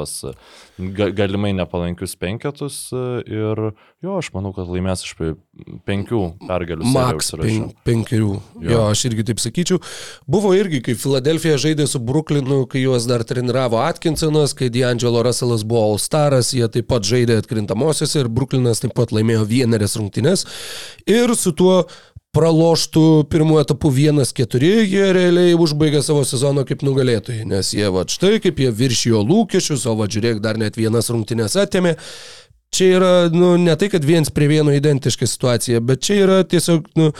ga, 0.97 1.09
galimai 1.15 1.53
nepalankius 1.55 2.17
penketus 2.19 2.89
ir 2.93 3.67
jo, 4.03 4.17
aš 4.17 4.33
manau, 4.35 4.51
kad 4.55 4.69
laimės 4.69 5.05
iš 5.07 5.15
penkių 5.87 6.21
pergalių. 6.47 6.87
užsirašiau. 7.19 7.67
pen, 7.69 7.83
penkerių. 7.87 8.31
Jo. 8.59 8.69
jo, 8.71 8.81
aš 8.91 9.05
irgi 9.09 9.27
taip 9.29 9.41
sakyčiau. 9.43 9.79
Buvo 10.27 10.53
irgi, 10.57 10.81
kai 10.85 10.97
Filadelfija 10.99 11.59
žaidė 11.61 11.87
su 11.89 12.01
Brooklynu, 12.03 12.63
kai 12.71 12.83
juos 12.83 13.07
dar 13.09 13.23
treniravo 13.27 13.79
Atkinsonas, 13.83 14.55
kai 14.57 14.71
D'Angelo 14.73 15.23
Russellas 15.25 15.63
buvo 15.67 15.85
All 15.91 16.01
Staras, 16.01 16.51
jie 16.55 16.67
taip 16.71 16.89
pat 16.91 17.07
žaidė 17.07 17.39
atkrintamosiose 17.43 18.25
ir 18.25 18.31
Brooklynas 18.31 18.83
taip 18.83 18.95
pat 18.97 19.15
laimėjo 19.15 19.47
vienerias 19.49 19.95
rungtynes. 19.99 20.45
Ir 21.07 21.35
su 21.39 21.55
tuo 21.55 21.85
praloštų 22.35 23.25
pirmuoju 23.31 23.63
etapu 23.63 23.89
1-4, 23.95 24.71
jie 24.83 25.05
realiai 25.15 25.55
užbaigė 25.55 26.01
savo 26.03 26.25
sezoną 26.27 26.65
kaip 26.67 26.83
nugalėtojai, 26.83 27.45
nes 27.47 27.71
jie 27.75 27.87
va 27.93 28.03
štai 28.11 28.41
kaip 28.43 28.59
jie 28.59 28.71
viršijo 28.75 29.21
lūkesčius, 29.23 29.85
o 29.87 29.95
va 29.95 30.09
žiūrėk, 30.11 30.41
dar 30.43 30.59
net 30.59 30.75
vienas 30.79 31.07
rungtynės 31.13 31.55
atėmė. 31.63 31.95
Čia 32.73 32.87
yra, 32.97 33.11
nu, 33.31 33.53
ne 33.61 33.71
tai, 33.79 33.87
kad 33.93 34.03
viens 34.03 34.31
prie 34.33 34.49
vieno 34.51 34.73
identiška 34.75 35.27
situacija, 35.29 35.79
bet 35.85 36.01
čia 36.03 36.17
yra 36.25 36.37
tiesiog, 36.43 36.89
nu, 36.99 37.11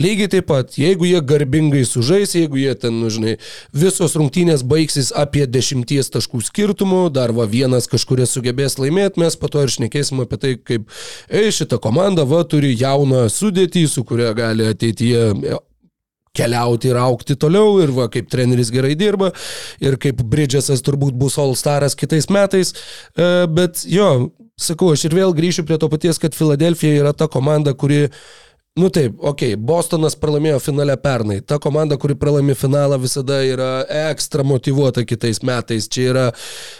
lygiai 0.00 0.30
taip 0.32 0.46
pat, 0.48 0.76
jeigu 0.80 1.04
jie 1.04 1.20
garbingai 1.28 1.82
sužais, 1.88 2.32
jeigu 2.38 2.56
jie 2.56 2.72
ten, 2.80 2.96
nu, 3.02 3.10
žinai, 3.12 3.34
visos 3.76 4.16
rungtynės 4.16 4.64
baigsis 4.64 5.10
apie 5.12 5.44
dešimties 5.50 6.08
taškų 6.14 6.40
skirtumų, 6.46 7.02
dar 7.12 7.34
va 7.36 7.44
vienas 7.50 7.90
kažkuris 7.92 8.32
sugebės 8.32 8.78
laimėti, 8.80 9.20
mes 9.20 9.36
po 9.36 9.52
to 9.52 9.66
ir 9.66 9.74
šnekėsim 9.74 10.22
apie 10.24 10.40
tai, 10.40 10.54
kaip, 10.56 10.88
ei, 11.28 11.52
šita 11.52 11.76
komanda 11.82 12.24
va 12.28 12.40
turi 12.48 12.72
jauną 12.72 13.26
sudėtį, 13.32 13.84
su 13.92 14.06
kuria 14.08 14.32
gali 14.38 14.70
ateityje 14.72 15.60
keliauti 16.32 16.88
ir 16.88 16.96
aukti 16.96 17.36
toliau 17.36 17.76
ir 17.84 17.92
va 17.92 18.06
kaip 18.08 18.30
treneris 18.32 18.70
gerai 18.72 18.94
dirba 18.96 19.34
ir 19.84 19.98
kaip 20.00 20.22
Bridgesas 20.24 20.80
turbūt 20.80 21.12
bus 21.20 21.36
All 21.36 21.52
Staras 21.60 21.92
kitais 21.98 22.30
metais, 22.32 22.72
E, 23.12 23.46
bet 23.52 23.84
jo, 23.88 24.32
sakau, 24.60 24.92
aš 24.92 25.06
ir 25.08 25.16
vėl 25.16 25.34
grįšiu 25.36 25.64
prie 25.68 25.78
to 25.80 25.88
paties, 25.92 26.20
kad 26.22 26.36
Filadelfija 26.36 27.02
yra 27.02 27.12
ta 27.16 27.28
komanda, 27.30 27.74
kuri 27.74 28.08
Nu 28.74 28.88
taip, 28.88 29.18
okay, 29.20 29.52
Bostonas 29.60 30.14
pralaimėjo 30.16 30.56
finale 30.64 30.94
pernai. 30.96 31.42
Ta 31.44 31.58
komanda, 31.60 31.98
kuri 32.00 32.14
pralaimi 32.16 32.54
finalą, 32.56 32.96
visada 33.02 33.42
yra 33.44 33.82
ekstra 34.08 34.40
motivuota 34.48 35.02
kitais 35.04 35.42
metais. 35.44 35.90
Čia 35.92 36.06
yra 36.08 36.22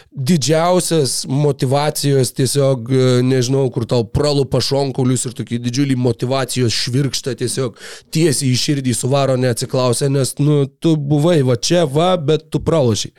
didžiausias 0.09 1.27
motivacijos 1.29 2.31
tiesiog, 2.33 2.89
e, 2.89 3.11
nežinau, 3.21 3.67
kur 3.73 3.85
tau 3.89 4.07
pralupa 4.09 4.57
šonkaulius 4.61 5.27
ir 5.29 5.35
tokį 5.37 5.59
didžiulį 5.67 5.97
motivacijos 6.01 6.73
švirkštą 6.73 7.35
tiesiog 7.43 7.77
tiesiai 8.13 8.49
į 8.49 8.57
širdį 8.63 8.97
suvaro 8.97 9.37
neatsiklausę, 9.41 10.09
nes, 10.13 10.33
nu, 10.41 10.63
tu 10.81 10.95
buvai 10.97 11.43
va 11.45 11.59
čia, 11.61 11.85
va, 11.85 12.15
bet 12.17 12.49
tu 12.49 12.61
pralašiai. 12.61 13.13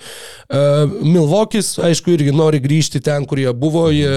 Uh, 0.50 0.98
Milvokis, 1.02 1.76
aišku, 1.78 2.14
irgi 2.14 2.34
nori 2.34 2.58
grįžti 2.62 3.02
ten, 3.06 3.26
kur 3.26 3.38
jie 3.42 3.54
buvo, 3.54 3.86
jie 3.94 4.10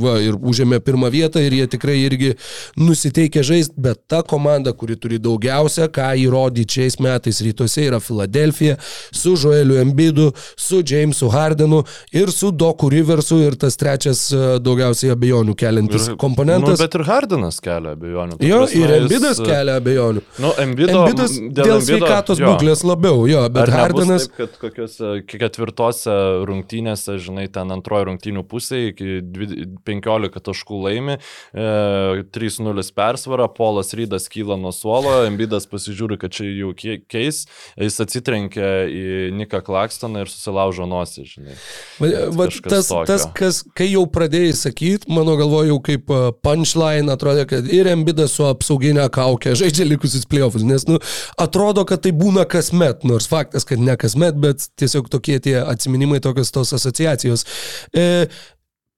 va, 0.00 0.16
ir 0.24 0.36
užėmė 0.36 0.80
pirmą 0.84 1.12
vietą 1.12 1.44
ir 1.44 1.60
jie 1.60 1.70
tikrai 1.76 2.00
irgi 2.04 2.34
nusiteikia 2.80 3.44
žaisti, 3.44 3.76
bet 3.76 3.97
ta 4.06 4.22
komanda, 4.22 4.72
kuri 4.72 4.96
turi 5.00 5.18
daugiausia, 5.22 5.88
ką 5.92 6.10
įrodyti 6.22 6.78
šiais 6.78 6.98
metais 7.02 7.40
rytuose, 7.44 7.84
yra 7.88 8.00
Filadelfija 8.02 8.76
su 8.82 9.34
Joeliu 9.36 9.78
Embidu, 9.82 10.30
su 10.56 10.82
Jamesu 10.86 11.28
Hardenu 11.32 11.82
ir 12.12 12.32
su 12.32 12.50
Doku 12.50 12.88
Riversu 12.92 13.40
ir 13.46 13.56
tas 13.60 13.76
trečias 13.80 14.26
e, 14.32 14.42
daugiausiai 14.62 15.12
abejonių 15.14 15.56
keliantis 15.58 16.10
komponentas. 16.20 16.76
Nu, 16.78 16.82
bet 16.84 16.96
ir 16.98 17.06
Hardinas 17.08 17.60
kelia 17.64 17.94
abejonių. 17.96 18.38
Jo, 18.44 18.62
prasme, 18.64 18.82
ir 18.82 18.94
jis, 18.94 19.02
Embidas 19.02 19.42
kelia 19.42 19.78
abejonių. 19.82 20.24
Nu, 20.44 20.52
Embido, 20.62 21.02
Embidas 21.04 21.36
dėl, 21.38 21.72
dėl 21.72 21.84
sveikatos 21.88 22.42
jo. 22.42 22.52
būklės 22.52 22.84
labiau, 22.86 23.24
jo, 23.30 23.44
bet 23.54 23.72
Hardenas... 23.74 24.28
Taip, 24.28 24.38
kad 24.38 24.58
kokiuose 24.62 25.14
ketvirtose 25.28 26.16
rungtynėse, 26.48 27.18
žinai, 27.22 27.48
ten 27.52 27.72
antroji 27.74 28.08
rungtynių 28.10 28.44
pusė 28.48 28.88
iki 28.90 29.18
dvi- 29.24 29.66
15 29.88 30.42
taškų 30.48 30.80
laimi, 30.86 31.18
e, 31.52 32.24
3-0 32.34 32.86
persvara, 32.96 33.48
Polas 33.58 33.87
Rydas 33.96 34.28
kyla 34.32 34.58
nuo 34.60 34.72
suolo, 34.74 35.12
Embidas 35.28 35.68
pasižiūri, 35.70 36.18
kad 36.20 36.34
čia 36.34 36.48
jau 36.50 36.72
keis, 36.76 37.44
jis 37.78 37.98
atsitrenkia 38.04 38.70
į 38.88 39.04
Niką 39.38 39.60
Klakstoną 39.66 40.24
ir 40.24 40.32
susilaužo 40.32 40.88
nosį, 40.88 41.24
žinai. 41.28 41.56
Va, 42.00 42.10
va, 42.34 42.48
tas, 42.48 42.90
tokio. 42.90 43.04
tas, 43.08 43.26
kas, 43.36 43.62
kai 43.78 43.90
jau 43.90 44.04
pradėjai 44.10 44.56
sakyti, 44.58 45.10
mano 45.12 45.36
galvoju, 45.40 45.72
jau 45.72 45.78
kaip 45.88 46.12
punchline 46.44 47.12
atrodė, 47.14 47.46
kad 47.50 47.70
ir 47.72 47.90
Embidas 47.92 48.36
su 48.38 48.46
apsauginė 48.48 49.08
kaukė 49.14 49.56
žaidžia 49.58 49.88
likusius 49.88 50.28
playoffs, 50.28 50.66
nes, 50.66 50.86
nu, 50.90 51.00
atrodo, 51.40 51.86
kad 51.88 52.04
tai 52.04 52.14
būna 52.16 52.46
kasmet, 52.48 53.06
nors 53.08 53.28
faktas, 53.30 53.66
kad 53.68 53.82
ne 53.82 53.96
kasmet, 54.00 54.38
bet 54.40 54.68
tiesiog 54.80 55.10
tokie 55.12 55.38
tie 55.44 55.58
atsiminimai, 55.62 56.22
tokios 56.24 56.52
tos 56.54 56.74
asociacijos. 56.76 57.46
E, 57.92 58.28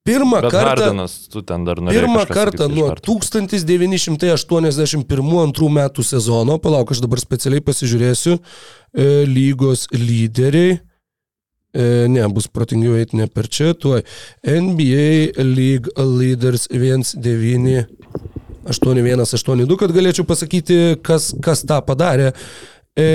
pirmą 0.07 0.41
Bet 0.41 0.53
kartą... 0.53 0.85
Hardinas, 0.85 1.13
tu 1.33 1.39
ten 1.47 1.65
dar 1.67 1.77
norėjai. 1.81 2.03
Pirmą 2.03 2.23
kartą 2.29 2.65
nuo 2.73 2.89
karto. 2.93 3.15
1981-2 3.15 5.71
metų 5.79 6.01
sezono, 6.07 6.55
palauk, 6.63 6.89
aš 6.95 7.01
dabar 7.05 7.19
specialiai 7.23 7.63
pasižiūrėsiu, 7.65 8.33
e, 8.37 8.39
lygos 9.29 9.81
lyderiai. 9.95 10.71
E, 11.71 12.09
ne, 12.11 12.25
bus 12.35 12.47
protingiau 12.51 12.97
eiti 12.99 13.15
ne 13.21 13.27
per 13.31 13.47
čia, 13.47 13.75
tuoj. 13.79 14.03
NBA 14.43 15.39
League 15.47 15.89
Leaders 15.97 16.67
19. 16.71 17.87
8182, 18.71 19.79
kad 19.81 19.95
galėčiau 19.95 20.27
pasakyti, 20.29 20.77
kas, 21.07 21.31
kas 21.43 21.65
tą 21.67 21.79
padarė. 21.87 22.29
E, 22.99 23.07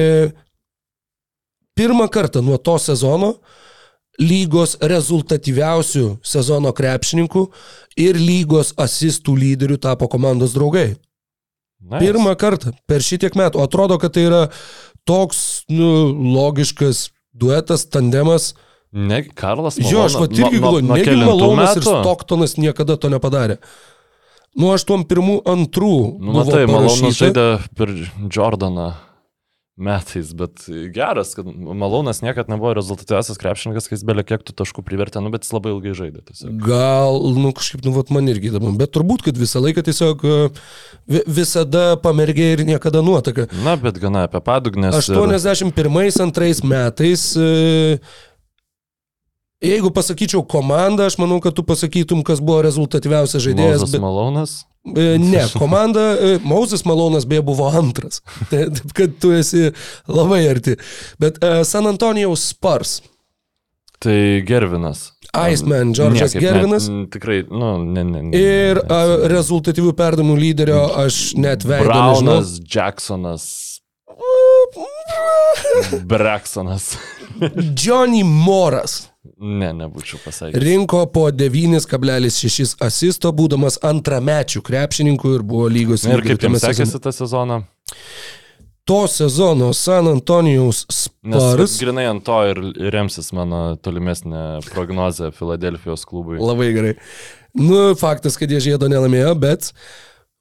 pirmą 1.78 2.08
kartą 2.12 2.42
nuo 2.44 2.58
to 2.58 2.78
sezono 2.82 3.36
lygos 4.22 4.76
rezultatyviausių 4.82 6.06
sezono 6.26 6.72
krepšininkų 6.76 7.46
ir 8.00 8.20
lygos 8.20 8.74
asistų 8.80 9.36
lyderių 9.42 9.80
tapo 9.82 10.08
komandos 10.12 10.56
draugai. 10.56 10.96
Nice. 11.86 12.02
Pirmą 12.02 12.34
kartą 12.40 12.74
per 12.90 13.04
šitiek 13.06 13.36
metų. 13.38 13.62
Atrodo, 13.62 14.00
kad 14.02 14.16
tai 14.16 14.26
yra 14.26 14.44
toks 15.06 15.66
nu, 15.70 16.10
logiškas 16.36 17.10
duetas, 17.36 17.86
tandemas. 17.92 18.54
Ne, 18.96 19.22
Karlas 19.28 19.78
Malonas. 19.78 19.92
Jo, 19.92 20.06
aš 20.08 20.16
pat 20.24 20.40
irgi 20.40 20.62
galvoju, 20.64 20.88
negi 20.88 21.18
Malonas 21.20 21.76
ir 21.76 21.84
metų? 21.84 22.00
Stoktonas 22.00 22.56
niekada 22.58 22.96
to 22.98 23.12
nepadarė. 23.14 23.60
Nu, 24.56 24.72
aš 24.72 24.88
tuom 24.88 25.04
pirmų, 25.06 25.42
antrų. 25.52 25.96
Nu, 26.24 26.38
matai, 26.40 26.64
Malonas 26.72 27.20
žaidė 27.20 27.48
per 27.76 27.92
Jordaną 28.32 28.94
metais, 29.78 30.30
bet 30.32 30.62
geras, 30.96 31.34
kad 31.36 31.46
Malonas 31.52 32.22
niekada 32.24 32.48
nebuvo 32.54 32.72
rezultatyviausias 32.78 33.36
krepšininkas, 33.42 33.90
kai 33.90 33.98
jis 33.98 34.06
belia 34.08 34.24
kiek 34.24 34.40
tų 34.48 34.54
taškų 34.62 34.84
privertė, 34.88 35.20
nu, 35.20 35.28
bet 35.34 35.44
jis 35.44 35.52
labai 35.52 35.74
ilgai 35.74 35.92
žaidė. 35.98 36.22
Tiesiog. 36.30 36.54
Gal, 36.64 37.20
nu 37.36 37.52
kažkaip, 37.58 37.84
nu, 37.84 37.92
vat 37.98 38.08
man 38.16 38.30
irgi 38.32 38.54
įdomu, 38.54 38.72
bet 38.80 38.94
turbūt, 38.96 39.26
kad 39.28 39.36
visą 39.36 39.60
laiką 39.66 39.84
tiesiog 39.84 40.24
e, 40.24 40.38
vi- 41.12 41.26
visada 41.42 41.98
pamergė 42.00 42.54
ir 42.56 42.64
niekada 42.70 43.04
nuotaka. 43.04 43.50
Na, 43.68 43.76
bet 43.76 44.00
gana 44.00 44.24
apie 44.30 44.40
padugnės. 44.48 44.96
81-2 45.12 46.64
metais, 46.72 47.26
e, 47.36 48.00
jeigu 49.66 49.92
pasakyčiau 49.92 50.46
komandą, 50.48 51.10
aš 51.12 51.20
manau, 51.20 51.42
kad 51.44 51.52
tu 51.58 51.64
pasakytum, 51.68 52.24
kas 52.24 52.40
buvo 52.40 52.62
rezultatyviausias 52.64 53.44
žaidėjas. 53.44 53.84
Mozas 53.84 54.00
Malonas. 54.04 54.56
E, 54.86 55.18
Ne, 55.18 55.42
komanda, 55.58 56.00
e, 56.22 56.40
Mauzas 56.46 56.84
Malonas 56.86 57.26
beje 57.26 57.42
buvo 57.42 57.66
antras. 57.70 58.22
Tai- 58.50 58.70
Taip, 58.70 58.94
kad 58.94 59.18
tu 59.22 59.32
esi 59.34 59.72
labai 60.08 60.44
arti. 60.50 60.76
Bet 61.20 61.42
e, 61.44 61.64
San 61.66 61.88
Antonijaus 61.90 62.44
Spars. 62.54 63.02
Tai 64.00 64.42
Gervinas. 64.46 65.12
Iceman, 65.34 65.94
Džordžas 65.94 66.36
Gervinas. 66.38 66.88
Net, 66.88 67.10
tikrai, 67.12 67.42
nu, 67.50 67.78
ne, 67.84 68.04
ne. 68.04 68.22
ne 68.22 68.38
Ir 68.38 68.78
ne, 68.78 68.86
a, 68.88 69.00
rezultatyvių 69.32 69.96
perdamų 69.98 70.38
lyderio 70.40 70.84
aš 71.02 71.34
net 71.36 71.66
nežinau. 71.66 71.90
Braunas, 71.90 72.60
Jacksonas, 72.62 73.48
Breksonas. 76.06 76.94
Johnny 77.76 78.24
Moras 78.24 79.10
Ne, 79.40 79.72
nebūčiau 79.74 80.20
pasakęs. 80.24 80.62
rinko 80.64 81.06
po 81.12 81.28
9,6 81.32 82.76
asisto, 82.86 83.32
būdamas 83.36 83.78
antramečių 83.84 84.62
krepšininkų 84.66 85.36
ir 85.40 85.44
buvo 85.44 85.68
lygos 85.70 86.06
Ir 86.06 86.22
kaip 86.26 86.42
jums 86.48 86.62
sekėsi 86.64 87.00
tą 87.04 87.12
sezoną? 87.16 87.64
To 88.86 89.08
sezono 89.10 89.72
San 89.74 90.06
Antonijaus 90.08 90.84
Nes 91.26 91.42
vat 91.42 91.56
Spurs. 91.58 91.78
grinai 91.82 92.06
ant 92.06 92.22
to 92.28 92.36
ir 92.52 92.60
remsis 92.94 93.32
mano 93.34 93.76
tolimesnė 93.82 94.62
prognozė 94.70 95.32
Filadelfijos 95.34 96.06
klubui. 96.06 96.38
Labai 96.38 96.68
gerai. 96.76 96.92
Nu, 97.58 97.96
faktas, 97.98 98.38
kad 98.38 98.52
jie 98.52 98.60
žiedo 98.62 98.86
nelaimėjo, 98.92 99.32
bet 99.42 99.72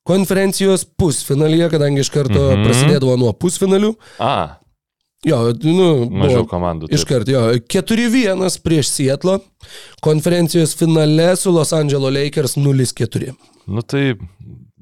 konferencijos 0.04 0.84
pusfinalyje, 0.84 1.70
kadangi 1.72 2.00
iš 2.04 2.10
karto 2.12 2.36
Mhm. 2.50 2.58
mhm. 2.60 2.66
prasidėdavo 2.68 3.16
nuo 3.18 3.32
pusfinalių, 3.32 3.94
A, 4.20 4.58
jo, 5.24 5.38
nu, 5.64 5.88
mažiau 6.10 6.42
buvo- 6.42 6.50
komandų. 6.50 6.88
Taip. 6.92 7.06
karto, 7.08 7.32
jo, 7.34 7.42
4-1 7.74 8.58
prieš 8.64 8.90
Sietlo, 8.92 9.38
konferencijos 10.04 10.74
finale 10.78 11.30
su 11.40 11.52
Los 11.54 11.72
Angeles 11.72 12.12
Lakers 12.14 12.56
0-4. 12.60 13.32
Nu 13.66 13.80
tai, 13.82 14.14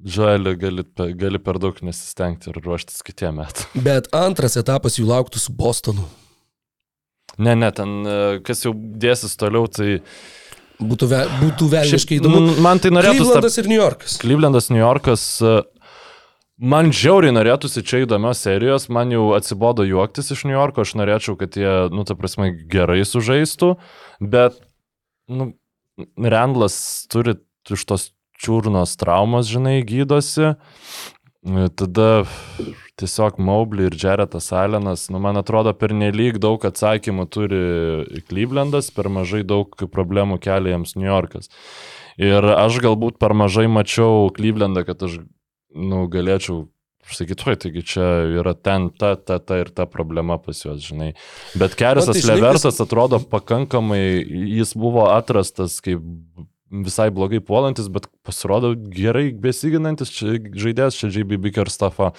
žalį 0.03 0.57
gali, 0.59 0.85
gali 1.15 1.39
per 1.39 1.61
daug 1.63 1.79
nesistengti 1.87 2.51
ir 2.51 2.59
ruoštis 2.65 3.03
kitiem 3.07 3.39
metam. 3.39 3.69
Bet 3.87 4.11
antras 4.13 4.57
etapas 4.59 4.99
jų 4.99 5.07
lauktų 5.13 5.39
su 5.43 5.53
Bostonu. 5.55 6.09
Ne, 7.39 7.55
ne, 7.57 7.71
ten 7.73 8.03
e, 8.05 8.17
kas 8.45 8.65
jau 8.67 8.75
dėsis 8.77 9.39
toliau, 9.41 9.65
tai... 9.73 10.01
Būtų, 10.83 11.07
ve, 11.09 11.21
būtų 11.39 11.69
velniškai 11.71 12.17
įdomu. 12.19 12.41
Man 12.65 12.81
tai 12.83 12.91
norėtųsi... 12.91 13.23
tą- 13.23 13.39
Klyvlandas 13.39 13.59
ir 13.63 13.69
New 13.71 13.79
Yorkas. 13.79 14.17
Klyvlendas, 14.21 14.67
New 14.73 14.81
Yorkas. 14.83 15.23
Man 16.61 16.93
žiauriai 16.93 17.33
norėtųsi 17.33 17.81
čia 17.87 18.03
įdomios 18.05 18.43
serijos, 18.45 18.91
man 18.93 19.11
jau 19.15 19.31
atsibodo 19.37 19.87
juoktis 19.89 20.29
iš 20.35 20.45
New 20.45 20.55
Yorko, 20.55 20.85
aš 20.85 20.93
norėčiau, 21.01 21.35
kad 21.41 21.57
jie, 21.57 21.71
nu, 21.95 22.05
ta 22.05 22.15
prasme, 22.19 22.51
gerai 22.71 23.01
sužaistų, 23.09 23.73
bet, 24.21 24.61
nu, 25.33 25.55
Randlas 26.17 26.77
turi 27.13 27.39
iš 27.73 27.85
tos 27.89 28.07
čiurnos 28.43 28.95
traumos, 29.01 29.49
žinai, 29.51 29.81
gydosi. 29.87 30.55
Tada 31.43 32.09
tiesiog 33.01 33.41
Mobley 33.43 33.89
ir 33.89 33.97
Jaretas 33.99 34.53
Allenas, 34.55 35.09
nu, 35.11 35.19
man 35.23 35.41
atrodo, 35.41 35.73
per 35.75 35.95
nelik 35.97 36.39
daug 36.43 36.63
atsakymų 36.63 37.27
turi 37.35 37.63
Klyvlendas, 38.29 38.93
per 38.95 39.11
mažai 39.11 39.43
daug 39.43 39.73
problemų 39.91 40.39
kelia 40.43 40.77
jiems 40.77 40.95
New 40.95 41.09
Yorkas. 41.09 41.51
Ir 42.21 42.47
aš 42.55 42.79
galbūt 42.85 43.19
per 43.19 43.35
mažai 43.35 43.67
mačiau 43.73 44.29
Klyvlendą, 44.37 44.85
kad 44.87 45.03
aš 45.03 45.23
nu, 45.75 46.07
galėčiau 46.13 46.67
sakyti, 47.13 47.45
oi, 47.51 47.57
taigi 47.59 47.83
čia 47.95 48.07
yra 48.39 48.55
ten 48.55 48.89
ta, 48.95 49.15
ta, 49.19 49.41
ta 49.43 49.59
ir 49.63 49.73
ta 49.75 49.89
problema 49.91 50.39
pas 50.41 50.61
juos, 50.63 50.81
žinai. 50.85 51.13
Bet 51.59 51.75
Kerisas 51.79 52.21
tai 52.21 52.37
Leversas 52.37 52.79
atrodo 52.85 53.19
pakankamai, 53.33 54.23
jis 54.55 54.77
buvo 54.79 55.09
atrastas 55.11 55.81
kaip 55.85 56.05
visai 56.73 57.11
blogai 57.13 57.41
puolantis, 57.45 57.89
bet 57.93 58.07
pasirodo 58.25 58.73
gerai 58.97 59.27
besiginantis 59.37 60.13
čia 60.15 60.39
žaidėjas, 60.57 60.97
čia 60.97 61.11
JB 61.13 61.37
Bickerstaffo 61.45 62.13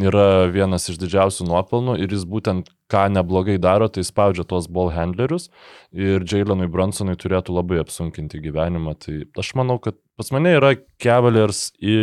yra 0.00 0.48
vienas 0.52 0.88
iš 0.88 0.96
didžiausių 1.02 1.48
nuopelnų 1.50 1.98
ir 2.00 2.14
jis 2.16 2.24
būtent 2.28 2.70
ką 2.88 3.04
neblogai 3.12 3.58
daro, 3.60 3.90
tai 3.92 4.06
spaudžia 4.08 4.46
tuos 4.48 4.70
ball 4.72 4.94
handlerius 4.94 5.50
ir 5.92 6.24
Jalenui 6.24 6.70
Brunsonui 6.72 7.18
turėtų 7.20 7.58
labai 7.58 7.82
apsunkinti 7.82 8.40
gyvenimą. 8.46 8.96
Tai 9.04 9.18
aš 9.42 9.52
manau, 9.60 9.76
kad 9.82 9.98
pas 10.16 10.32
mane 10.32 10.56
yra 10.56 10.76
Cavaliers 11.02 11.68
į... 11.76 11.98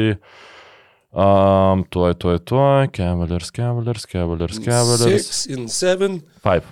Um, 1.16 1.86
tuoj, 1.90 2.14
tuoj, 2.20 2.40
tuoj, 2.44 2.90
Cavaliers, 2.92 3.52
Cavaliers, 3.56 4.04
Cavaliers, 4.12 4.60
Cavaliers. 4.60 5.28
6 5.32 5.46
in 5.56 5.68
7, 5.72 6.20
Five. 6.44 6.66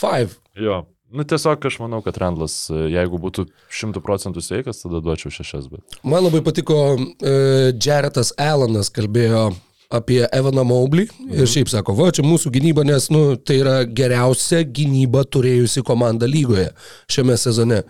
5. 0.00 0.36
Jo. 0.60 0.82
Nu, 1.12 1.24
tiesiog 1.28 1.64
aš 1.68 1.78
manau, 1.80 2.00
kad 2.04 2.16
Randlas, 2.20 2.54
jeigu 2.72 3.18
būtų 3.20 3.46
šimtų 3.72 4.00
procentų 4.04 4.40
sveikas, 4.44 4.80
tada 4.84 5.00
duočiau 5.04 5.32
šešias, 5.32 5.66
bet. 5.72 5.98
Man 6.08 6.24
labai 6.24 6.40
patiko 6.44 6.78
uh, 6.96 7.72
Jaretas 7.76 8.32
Alanas 8.40 8.88
kalbėjo 8.92 9.50
apie 9.92 10.22
Evaną 10.32 10.64
Mobley 10.64 11.04
Mhm. 11.20 11.34
ir 11.36 11.48
šiaip 11.52 11.68
sako, 11.68 11.92
va, 11.98 12.06
čia 12.16 12.24
mūsų 12.24 12.48
gynyba, 12.54 12.84
nes 12.88 13.10
nu, 13.12 13.36
tai 13.36 13.58
yra 13.60 13.82
geriausia 13.84 14.62
gynyba 14.64 15.24
turėjusi 15.28 15.82
komanda 15.84 16.24
lygoje 16.28 16.70
šiame 17.12 17.36
sezone. 17.36 17.82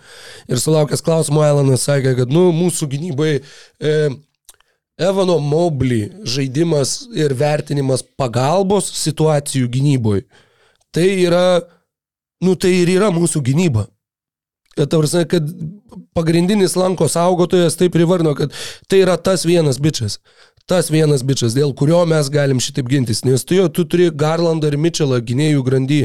Ir 0.51 0.59
sulaukęs 0.59 1.03
klausimo, 1.07 1.43
Alanas 1.47 1.87
sakė, 1.87 2.17
kad 2.19 2.31
nu, 2.35 2.49
mūsų 2.55 2.91
gynybai 2.91 3.37
e, 3.39 3.95
Evano 5.01 5.39
Mobley 5.39 6.11
žaidimas 6.25 7.07
ir 7.17 7.33
vertinimas 7.35 8.03
pagalbos 8.19 8.91
situacijų 9.01 9.71
gynyboje, 9.73 10.27
tai 10.93 11.09
yra, 11.25 11.63
nu 12.45 12.55
tai 12.57 12.75
ir 12.83 12.93
yra 12.99 13.09
mūsų 13.15 13.41
gynyba. 13.47 13.87
Kad, 14.73 14.89
prasme, 14.89 15.27
kad 15.29 15.49
pagrindinis 16.17 16.77
lanko 16.81 17.09
saugotojas 17.09 17.77
taip 17.77 17.93
privarno, 17.93 18.33
kad 18.37 18.53
tai 18.89 19.03
yra 19.05 19.19
tas 19.21 19.45
vienas 19.49 19.81
bičias. 19.81 20.19
Tas 20.71 20.93
vienas 20.95 21.25
bičias, 21.27 21.57
dėl 21.57 21.73
kurio 21.75 22.05
mes 22.07 22.29
galim 22.31 22.61
šitaip 22.63 22.87
gintis. 22.91 23.25
Nes 23.27 23.43
tu 23.43 23.57
jau 23.57 23.67
tu 23.67 23.83
turi 23.89 24.07
Garlandą 24.15 24.71
ir 24.71 24.77
Mitchellą 24.79 25.19
gynėjų 25.27 25.65
grandy. 25.67 26.01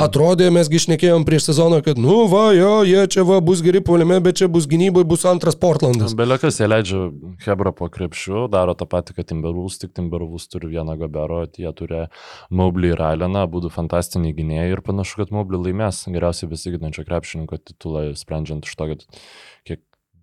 Atrodė, 0.00 0.48
mesgi 0.54 0.80
išnekėjom 0.80 1.26
prieš 1.28 1.50
sezoną, 1.50 1.82
kad, 1.84 2.00
nu 2.00 2.22
va, 2.32 2.46
jo, 2.56 2.80
jie 2.88 3.02
čia 3.12 3.26
va 3.28 3.40
bus 3.44 3.60
geri 3.64 3.82
poliame, 3.84 4.16
bet 4.24 4.40
čia 4.40 4.48
bus 4.52 4.68
gynybai, 4.70 5.04
bus 5.08 5.26
antras 5.28 5.58
Portlandas. 5.60 6.16
Belekas, 6.16 6.62
jie 6.62 6.70
leidžia 6.70 7.02
Hebra 7.44 7.74
po 7.76 7.90
krepšiu, 7.92 8.46
daro 8.52 8.72
tą 8.78 8.88
patį, 8.88 9.18
kad 9.18 9.28
Timberwolves, 9.34 9.76
tik 9.82 9.92
Timberwolves 9.96 10.48
turi 10.48 10.72
vieną 10.72 10.96
Gabero, 11.00 11.42
jie 11.60 11.74
turi 11.76 12.06
Mobley 12.48 12.94
ir 12.94 13.04
Aileną, 13.04 13.44
būtų 13.52 13.72
fantastiniai 13.76 14.32
gynėjai 14.36 14.72
ir 14.72 14.84
panašu, 14.86 15.20
kad 15.20 15.36
Mobley 15.36 15.60
laimės 15.68 16.06
geriausiai 16.08 16.48
besiginančio 16.50 17.04
krepšininko 17.08 17.60
titulą, 17.60 18.08
sprendžiant 18.16 18.64
iš 18.64 18.80
to, 18.80 18.90
kad 18.94 19.06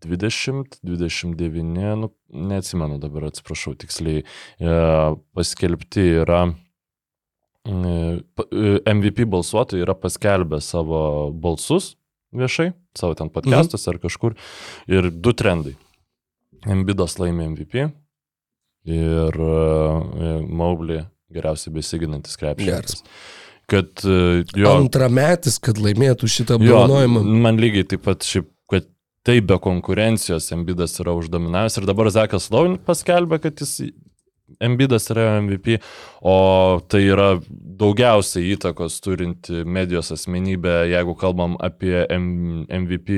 20, 0.06 0.80
29, 0.84 1.96
nu, 1.96 2.12
neatsimenu 2.30 3.00
dabar, 3.02 3.28
atsiprašau, 3.32 3.76
tiksliai 3.82 4.24
e, 4.24 4.76
paskelbti 5.38 6.06
yra 6.24 6.42
e, 6.48 7.72
e, 7.72 8.94
MVP 8.94 9.28
balsuotojai 9.32 9.86
yra 9.86 9.96
paskelbę 9.98 10.62
savo 10.64 11.32
balsus 11.32 11.96
viešai, 12.38 12.72
savo 12.98 13.18
ten 13.18 13.32
podcastuose 13.34 13.90
ar 13.94 14.02
kažkur. 14.04 14.36
Ir 14.92 15.10
du 15.12 15.34
trendai. 15.38 15.78
Embidas 16.68 17.16
laimė 17.22 17.52
MVP 17.54 17.88
ir 18.88 19.38
Mobley 20.48 21.04
geriausiai 21.34 21.74
besiginantis 21.76 22.40
krepšininkas. 22.40 23.04
Kad 23.68 24.04
jo... 24.56 24.70
Antrametis, 24.72 25.58
kad 25.60 25.80
laimėtų 25.82 26.30
šitą 26.32 26.56
apdovanojimą. 26.56 27.24
man 27.44 27.60
lygiai 27.60 27.88
taip 27.88 28.06
pat 28.06 28.24
šiaip, 28.24 28.48
kad 29.28 29.34
tai 29.36 29.42
be 29.42 29.58
konkurencijos 29.60 30.52
Embidas 30.52 31.00
yra 31.00 31.12
uždominavęs. 31.12 31.78
Ir 31.78 31.86
dabar 31.86 32.08
Zekas 32.10 32.48
Laun 32.52 32.78
paskelbė, 32.80 33.42
kad 33.44 33.60
jis 33.60 33.92
Embidas 34.64 35.10
yra 35.12 35.42
MVP, 35.42 35.82
o 36.24 36.80
tai 36.88 37.02
yra 37.12 37.42
daugiausiai 37.52 38.54
įtakos 38.56 39.02
turinti 39.04 39.66
medijos 39.68 40.14
asmenybė, 40.16 40.88
jeigu 40.94 41.16
kalbam 41.20 41.58
apie 41.60 42.06
M 42.08 42.64
MVP 42.72 43.18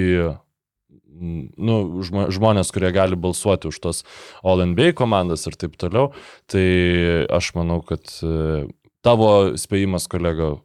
nu, 1.60 1.76
žmo- 2.02 2.30
žmonės, 2.34 2.72
kurie 2.74 2.90
gali 2.92 3.16
balsuoti 3.16 3.70
už 3.70 3.78
tos 3.80 4.02
All 4.42 4.66
NBA 4.66 4.96
komandas 4.98 5.46
ir 5.46 5.54
taip 5.62 5.78
toliau, 5.78 6.14
tai 6.50 7.28
aš 7.30 7.54
manau, 7.54 7.84
kad 7.86 8.02
e, 8.24 8.66
tavo 9.06 9.54
spėjimas, 9.60 10.08
kolega, 10.10 10.56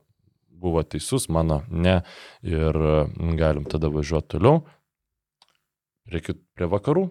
buvo 0.49 0.81
teisus, 0.89 1.29
mano 1.29 1.65
ne, 1.69 2.01
ir 2.41 2.73
e, 2.73 2.97
galim 3.37 3.69
tada 3.69 3.93
važiuoti 3.93 4.39
toliau. 4.39 4.63
Reikia 6.15 6.37
prie 6.57 6.69
vakarų. 6.71 7.09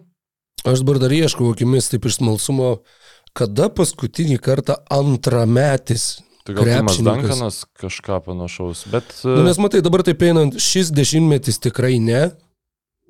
Aš 0.64 0.80
dabar 0.80 1.00
dar 1.02 1.12
ieškau 1.12 1.50
akimis 1.52 1.90
taip 1.92 2.06
iš 2.08 2.18
smalsumo, 2.20 2.70
kada 3.36 3.68
paskutinį 3.72 4.38
kartą 4.40 4.78
antrametis. 4.92 6.22
Tai 6.44 6.54
gal 6.56 6.68
Timas. 6.68 7.00
Dankanas 7.04 7.58
kažką 7.80 8.20
panašaus, 8.26 8.84
bet... 8.92 9.12
Nu, 9.24 9.42
nes 9.46 9.60
matai, 9.60 9.80
dabar 9.84 10.04
taip 10.04 10.24
einant, 10.24 10.56
šis 10.60 10.90
dešimtmetis 10.92 11.60
tikrai 11.64 11.96
ne. 12.04 12.26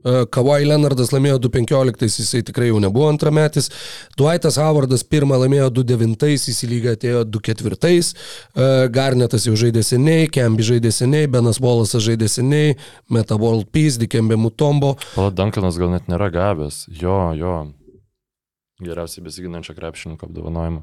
Kawhi 0.04 0.66
Leonardas 0.68 1.12
laimėjo 1.14 1.38
2.15, 1.46 2.04
jisai 2.20 2.42
tikrai 2.44 2.68
jau 2.68 2.80
nebuvo 2.82 3.08
antrametis. 3.08 3.70
Dwightas 4.20 4.58
Howardas 4.60 5.04
pirmą 5.08 5.38
laimėjo 5.44 5.70
2.9, 5.80 6.48
į 6.52 6.70
lygą 6.72 6.96
atėjo 6.98 7.22
2.4. 7.34 8.90
Garnetas 8.94 9.48
jau 9.48 9.56
žaidė 9.58 9.84
seniai, 9.86 10.28
Kembi 10.32 10.66
žaidė 10.66 10.92
seniai, 10.92 11.30
Benas 11.30 11.60
Wallace'as 11.62 12.04
žaidė 12.04 12.28
seniai, 12.28 12.76
Meta 13.08 13.38
World 13.40 13.70
Peace, 13.72 13.96
Dikembe 14.00 14.36
Mutombo. 14.36 14.94
Pala 15.14 15.32
Dankanas 15.32 15.80
gal 15.80 15.94
net 15.96 16.10
nėra 16.12 16.28
gavęs. 16.34 16.84
Jo, 17.00 17.32
jo. 17.38 17.56
Geriausiai 18.84 19.22
besiginančio 19.24 19.72
krepšininko 19.76 20.26
apdovanojimą. 20.26 20.80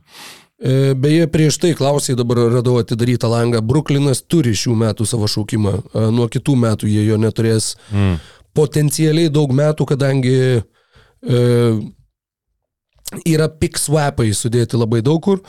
E, 0.61 0.93
Beje, 0.97 1.25
prieš 1.27 1.57
tai 1.61 1.73
klausai 1.77 2.15
dabar 2.15 2.39
radau 2.53 2.77
atidarytą 2.79 3.29
langą. 3.29 3.59
Bruklinas 3.65 4.21
turi 4.23 4.53
šių 4.57 4.77
metų 4.79 5.05
savo 5.09 5.27
šaukimą. 5.29 5.73
E, 5.91 6.05
Nuo 6.15 6.29
kitų 6.31 6.55
metų 6.65 6.89
jie 6.89 7.03
jo 7.09 7.17
neturės 7.21 7.75
Mm. 7.91 8.15
Potencialiai 8.57 9.29
daug 9.33 9.51
metų, 9.55 9.85
kadangi 9.93 10.35
e, 10.61 11.41
yra 13.27 13.47
pick 13.49 13.79
swapai 13.79 14.31
sudėti 14.35 14.79
labai 14.79 15.01
daug 15.05 15.21
kur. 15.23 15.41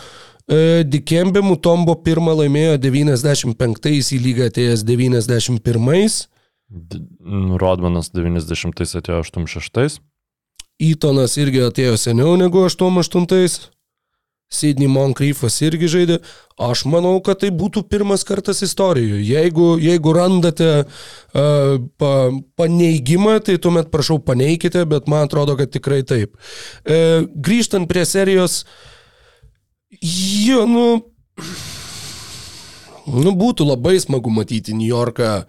E, 0.50 0.82
Dikembe 0.84 1.42
Mutombo 1.44 1.94
pirmą 2.04 2.34
laimėjo 2.42 2.78
95 2.82 3.90
į 4.16 4.20
lygą 4.26 4.48
atėjęs 4.50 4.84
91. 4.88 6.28
D- 6.72 7.02
Rodmanas 7.60 8.10
90 8.14 8.82
atėjo 9.02 9.20
86. 9.26 10.00
Įtonas 10.82 11.36
irgi 11.38 11.60
atėjo 11.68 11.98
seniau 12.00 12.34
negu 12.40 12.64
88. 12.66 13.70
Sidney 14.52 14.90
Moncriefas 14.90 15.56
irgi 15.64 15.88
žaidė. 15.90 16.18
Aš 16.62 16.84
manau, 16.90 17.14
kad 17.24 17.40
tai 17.42 17.50
būtų 17.56 17.86
pirmas 17.90 18.26
kartas 18.28 18.60
istorijoje. 18.64 19.22
Jeigu, 19.24 19.68
jeigu 19.80 20.12
randate 20.14 20.70
uh, 20.84 21.80
pa, 21.98 22.12
paneigimą, 22.60 23.38
tai 23.46 23.56
tuomet 23.62 23.90
prašau 23.94 24.20
paneikite, 24.22 24.84
bet 24.88 25.08
man 25.10 25.26
atrodo, 25.26 25.56
kad 25.58 25.72
tikrai 25.72 26.02
taip. 26.06 26.36
Uh, 26.84 27.24
grįžtant 27.32 27.88
prie 27.90 28.04
serijos, 28.08 28.62
jo, 30.02 30.66
nu, 30.68 30.86
nu, 33.08 33.36
būtų 33.40 33.66
labai 33.72 33.96
smagu 34.04 34.32
matyti 34.32 34.76
New 34.76 34.88
Yorką 34.88 35.42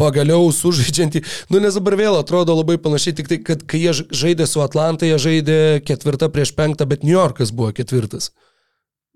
pagaliau 0.00 0.48
sužaidžiantį. 0.56 1.22
Nu, 1.52 1.60
nes 1.62 1.76
dabar 1.76 1.98
vėl 2.00 2.18
atrodo 2.18 2.56
labai 2.56 2.78
panašiai, 2.82 3.18
tik 3.20 3.28
tai, 3.30 3.40
kad 3.44 3.66
kai 3.68 3.82
jie 3.84 3.92
žaidė 4.08 4.48
su 4.48 4.64
Atlanta, 4.64 5.08
jie 5.08 5.18
žaidė 5.20 5.58
ketvirtą 5.84 6.30
prieš 6.32 6.54
penktą, 6.56 6.88
bet 6.88 7.04
New 7.04 7.14
Yorkas 7.14 7.52
buvo 7.52 7.74
ketvirtas. 7.76 8.30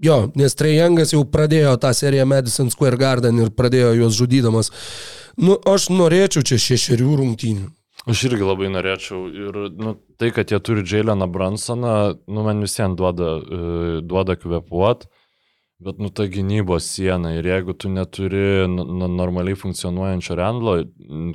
Jo, 0.03 0.25
nes 0.35 0.57
Trejangas 0.59 1.15
jau 1.15 1.23
pradėjo 1.31 1.77
tą 1.81 1.93
seriją 1.95 2.27
Madison 2.27 2.71
Square 2.73 2.99
Garden 2.99 3.39
ir 3.41 3.55
pradėjo 3.55 3.95
juos 4.01 4.19
žudydamas. 4.19 4.73
Nu, 5.41 5.57
aš 5.71 5.89
norėčiau 5.95 6.43
čia 6.47 6.59
šešerių 6.61 7.17
rungtynių. 7.23 7.71
Aš 8.11 8.27
irgi 8.29 8.45
labai 8.45 8.69
norėčiau. 8.75 9.23
Ir 9.33 9.59
nu, 9.81 9.95
tai, 10.21 10.29
kad 10.35 10.51
jie 10.53 10.59
turi 10.61 10.85
Jaileną 10.85 11.29
Bransoną, 11.33 11.95
nu, 12.29 12.45
man 12.45 12.61
visiems 12.61 12.99
duoda, 12.99 13.37
uh, 13.39 13.95
duoda 14.05 14.37
kvepuot. 14.37 15.07
Bet, 15.83 15.99
nu, 15.99 16.07
ta 16.15 16.29
gynybos 16.31 16.87
siena 16.87 17.33
ir 17.35 17.49
jeigu 17.51 17.75
tu 17.75 17.89
neturi 17.91 18.63
normaliai 18.71 19.57
funkcionuojančio 19.59 20.37
Rendlo, 20.39 20.75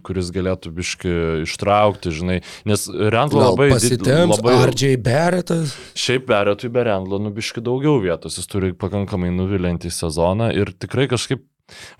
kuris 0.07 0.29
galėtų 0.31 0.71
biški 0.77 1.11
ištraukti, 1.43 2.13
žinai, 2.15 2.37
nes 2.69 2.85
Rendlo 2.87 3.43
labai... 3.49 3.67
pasitemps, 3.73 4.39
labai 4.39 4.55
RJ 4.71 4.93
Barrettas. 5.03 5.75
Šiaip 5.99 6.29
Beretui 6.31 6.71
be 6.71 6.87
Rendlo 6.87 7.19
nubiški 7.19 7.59
daugiau 7.65 7.99
vietos, 7.99 8.39
jis 8.39 8.47
turi 8.47 8.71
pakankamai 8.79 9.33
nuvilintį 9.35 9.91
sezoną 9.91 10.53
ir 10.55 10.71
tikrai 10.71 11.09
kažkaip, 11.11 11.43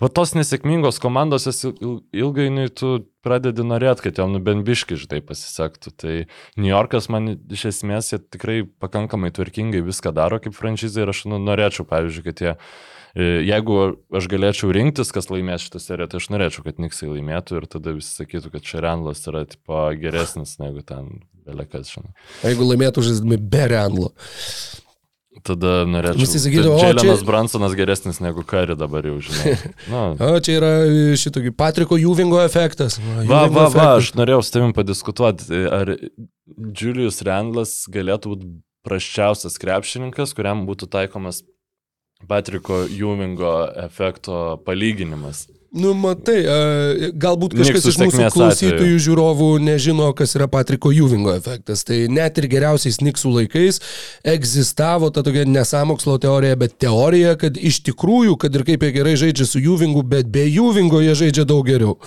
va 0.02 0.10
tos 0.12 0.34
nesėkmingos 0.36 1.00
komandos, 1.02 1.46
ilgainiui 1.46 2.68
tu 2.76 2.92
pradedi 3.24 3.64
norėti, 3.66 4.06
kad 4.06 4.20
jam 4.22 4.32
nu 4.34 4.40
bent 4.44 4.64
biški, 4.66 4.98
žinai, 5.00 5.20
pasisektų. 5.24 5.92
Tai 6.00 6.14
New 6.60 6.70
Yorkas 6.70 7.10
man 7.12 7.34
iš 7.52 7.66
esmės 7.74 8.12
jie 8.14 8.20
tikrai 8.22 8.62
pakankamai 8.82 9.32
tvarkingai 9.36 9.82
viską 9.86 10.14
daro 10.16 10.40
kaip 10.42 10.56
franšizai 10.56 11.04
ir 11.04 11.12
aš 11.12 11.26
nu, 11.30 11.40
norėčiau, 11.42 11.86
pavyzdžiui, 11.90 12.26
kad 12.28 12.44
jie 12.44 12.52
e, 12.54 13.28
Jeigu 13.48 13.80
aš 14.16 14.30
galėčiau 14.32 14.72
rinktis, 14.74 15.12
kas 15.14 15.28
laimės 15.32 15.66
šitą 15.66 15.82
seriją, 15.82 16.10
tai 16.12 16.22
aš 16.22 16.30
norėčiau, 16.32 16.64
kad 16.66 16.80
Niksai 16.82 17.10
laimėtų 17.10 17.60
ir 17.60 17.68
tada 17.70 17.96
visi 17.96 18.14
sakytų, 18.22 18.54
kad 18.54 18.66
čia 18.66 18.84
Rendlas 18.86 19.26
yra 19.28 19.44
tipo, 19.50 19.82
geresnis 20.00 20.56
negu 20.62 20.84
ten 20.86 21.20
Belekas, 21.46 21.90
žinai. 21.94 22.14
Jeigu 22.44 22.68
laimėtų 22.68 23.04
žaisdami 23.04 23.40
be 23.50 23.66
Rendlo. 23.72 24.12
Tada 25.46 25.84
norėčiau. 25.88 26.20
Visi 26.20 26.40
sakydavo, 26.42 26.74
o, 26.76 26.80
Džialenas 26.82 27.20
čia- 27.22 27.26
Bransonas 27.28 27.74
geresnis 27.78 28.18
negu 28.20 28.42
Kari 28.44 28.74
dabar 28.76 29.06
jau, 29.08 29.14
žinai. 29.24 29.54
Na, 29.92 30.02
O, 30.26 30.34
čia 30.44 30.56
yra 30.58 30.72
šitokį 31.16 31.52
Patriko 31.56 31.96
Juvingo 32.00 32.40
efektas. 32.44 32.98
va, 33.00 33.22
Juvingo 33.24 33.36
va, 33.36 33.46
va, 33.46 33.68
efektas. 33.70 34.02
aš 34.02 34.10
norėjau 34.20 34.42
su 34.44 34.52
tavim 34.56 34.74
padiskutuoti, 34.76 35.62
ar 35.72 35.94
Julius 36.76 37.22
Randlas 37.24 37.72
galėtų 37.88 38.34
būti 38.34 38.50
prasčiausias 38.84 39.56
krepšininkas, 39.60 40.34
kuriam 40.36 40.66
būtų 40.68 40.88
taikomas 40.92 41.42
Patriko 42.28 42.82
Juvingo 42.90 43.54
efekto 43.80 44.58
palyginimas. 44.66 45.46
Nu, 45.70 45.92
matai, 45.94 46.40
galbūt 47.14 47.52
kažkas 47.54 47.84
iš 47.92 47.98
mūsų 48.00 48.28
klausytojų 48.34 48.74
atveju. 48.74 49.02
žiūrovų 49.04 49.50
nežino, 49.62 50.08
kas 50.18 50.34
yra 50.34 50.48
Patriko 50.50 50.90
Juvingo 50.90 51.30
efektas. 51.30 51.84
Tai 51.86 51.98
net 52.10 52.40
ir 52.42 52.48
geriausiais 52.50 52.98
Niksų 53.04 53.30
laikais 53.36 53.78
egzistavo 54.26 55.12
ta 55.14 55.22
tokia 55.26 55.44
nesamokslo 55.46 56.16
teorija, 56.22 56.58
bet 56.58 56.74
teorija, 56.82 57.36
kad 57.38 57.54
iš 57.54 57.82
tikrųjų, 57.86 58.34
kad 58.42 58.58
ir 58.58 58.66
kaip 58.66 58.82
jie 58.82 58.90
gerai 58.98 59.14
žaidžia 59.20 59.46
su 59.46 59.62
Juvingu, 59.62 60.02
bet 60.02 60.32
be 60.34 60.42
Juvingo 60.48 61.04
jie 61.04 61.14
žaidžia 61.22 61.46
daug 61.46 61.62
geriau. 61.68 62.00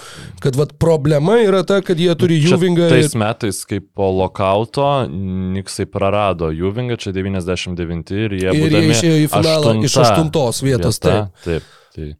Kad 0.44 0.60
vat 0.60 0.76
problema 0.82 1.40
yra 1.46 1.64
ta, 1.64 1.80
kad 1.80 2.00
jie 2.00 2.12
turi 2.20 2.42
Čia 2.44 2.58
Juvingą. 2.58 2.92
Tais 2.92 3.16
Ir... 3.16 3.20
metais, 3.24 3.64
kai 3.70 3.80
po 3.80 4.12
lokauto 4.12 4.92
Niksai 5.08 5.88
prarado 5.88 6.52
Juvingą, 6.52 7.00
čia 7.00 7.16
99 7.16 8.16
ir 8.20 8.40
jie, 8.42 8.60
Ir 8.60 8.76
jie 8.76 8.86
išėjo 8.92 9.18
į 9.24 9.34
finalą 9.38 9.80
iš 9.80 10.00
aštunta 10.04 10.34
aštuntos 10.34 10.64
vietos, 10.64 11.00
vieta, 11.00 11.28
taip. 11.44 11.76
Tai 11.94 12.12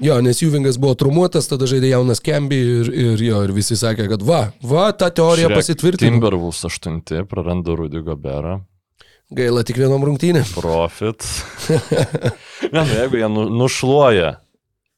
Jo, 0.00 0.20
nes 0.22 0.38
Juvingas 0.42 0.76
buvo 0.78 0.94
trumuotas, 0.94 1.48
tada 1.50 1.66
žaidė 1.66 1.88
jaunas 1.90 2.20
Kemby 2.22 2.58
ir, 2.58 2.90
ir, 2.94 3.22
jo, 3.26 3.40
ir 3.48 3.52
visi 3.56 3.74
sakė, 3.78 4.04
kad 4.12 4.22
va, 4.22 4.44
va, 4.62 4.88
ta 4.94 5.08
teorija 5.10 5.48
Žiūrėk, 5.48 5.58
pasitvirtino. 5.58 6.12
Timberwolves 6.12 6.60
8 6.68 7.26
praranda 7.26 7.74
Rudy 7.74 8.02
Goberą. 8.06 8.60
Gaila 9.34 9.64
tik 9.66 9.76
vienom 9.82 10.04
rungtynėm. 10.06 10.46
Profit. 10.54 11.26
ne, 12.72 12.78
nu, 12.78 12.84
jeigu 12.94 13.18
jie 13.20 13.28
nu, 13.34 13.48
nušluoja, 13.60 14.30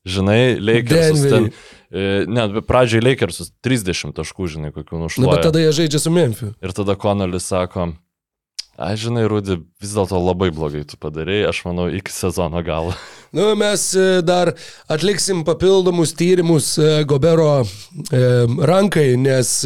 žinai, 0.07 0.43
Lakersus 0.61 1.25
ten. 1.25 1.49
Denverį. 1.49 1.55
e, 1.91 2.05
Ne, 2.31 2.45
pradžiai 2.69 3.03
Lakersus 3.03 3.51
30 3.65 4.13
taškų, 4.21 4.51
žinai, 4.53 4.71
kokių 4.77 5.01
Na, 5.01 5.09
nušluoja. 5.09 5.33
bet 5.33 5.49
tada 5.49 5.65
jie 5.65 5.73
žaidžia 5.81 6.03
su 6.05 6.13
Memphis. 6.15 6.53
Ir 6.63 6.77
tada 6.77 6.95
Konolis 7.01 7.49
sako, 7.51 7.89
aš 8.79 9.09
žinai, 9.09 9.25
Rudy, 9.33 9.59
vis 9.83 9.97
dėlto 9.97 10.21
labai 10.23 10.53
blogai 10.55 10.85
tu 10.87 11.01
padarėjai, 11.01 11.49
aš 11.51 11.65
manau, 11.67 11.89
iki 11.91 12.13
sezono 12.15 12.63
galo. 12.69 12.95
Nu, 13.31 13.55
mes 13.55 13.93
e, 13.95 14.21
dar 14.27 14.55
atliksim 14.87 15.45
papildomus 15.47 16.13
tyrimus 16.13 16.77
e, 16.77 17.03
Gobero 17.07 17.63
e, 18.11 18.23
rankai, 18.59 19.15
nes, 19.17 19.63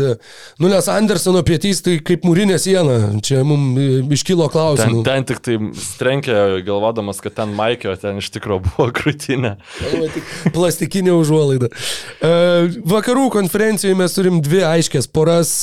nu, 0.61 0.69
nes 0.69 0.89
Andersono 0.93 1.41
pietys 1.43 1.81
tai 1.81 1.95
kaip 2.05 2.27
mūrinė 2.28 2.59
siena. 2.61 2.99
Čia 3.24 3.41
mums 3.49 4.12
iškilo 4.12 4.51
Ten, 4.51 4.53
klausimų. 4.53 5.01
ten 5.07 5.24
tik 5.31 5.41
tai 5.45 5.57
strenkė, 5.81 6.36
galvodamas, 6.66 7.23
kad 7.24 7.39
ten 7.39 7.55
Maikio, 7.57 7.95
ten 8.01 8.20
iš 8.20 8.28
tikrųjų 8.36 8.66
buvo 8.66 8.91
krūtinė. 8.99 9.55
Plastikinė 10.53 11.16
užuolaida. 11.16 11.73
Vakarų 12.93 13.31
konferencijoje 13.32 13.97
mes 13.97 14.19
turim 14.19 14.43
dvi 14.45 14.61
aiškės 14.74 15.09
poras. 15.09 15.55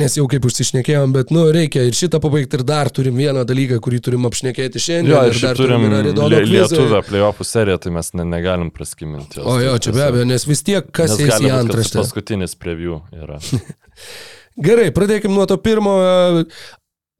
Nes 0.00 0.16
jau 0.16 0.26
kaip 0.28 0.44
užsišnekėjom, 0.44 1.12
bet, 1.16 1.30
nu, 1.32 1.46
reikia 1.52 1.86
ir 1.88 1.96
šitą 1.96 2.20
pabaigti 2.20 2.58
ir 2.58 2.64
dar 2.68 2.90
turim 2.92 3.16
vieną 3.20 3.46
dalyką, 3.48 3.78
kurį 3.84 4.00
turim 4.04 4.26
apšnekėti 4.28 4.80
šiandien. 4.82 5.12
Jo, 5.14 5.22
ir 5.28 5.40
dar 5.40 5.56
turim 5.56 5.86
ir 5.88 5.94
Aridono 6.00 6.40
lie- 6.70 6.78
kvizą. 6.78 6.82
lietuvę 6.86 7.02
playoffų 7.10 7.44
seriją, 7.46 7.78
tai 7.82 7.90
mes 7.94 8.12
ne, 8.14 8.24
negalim 8.24 8.70
praskiminti. 8.70 9.40
O 9.42 9.58
jo, 9.60 9.72
Tai 9.76 9.84
čia 9.86 9.92
be 9.96 10.04
abejo, 10.06 10.24
nes 10.30 10.46
vis 10.46 10.62
tiek 10.62 10.90
kas 10.92 11.18
eis 11.18 11.40
į 11.40 11.50
antraštę. 11.58 11.98
Paskutinis 12.02 12.54
preview 12.58 13.00
yra. 13.12 13.38
Gerai, 14.66 14.90
pradėkime 14.92 15.34
nuo 15.34 15.46
to 15.48 15.56
pirmo. 15.62 15.94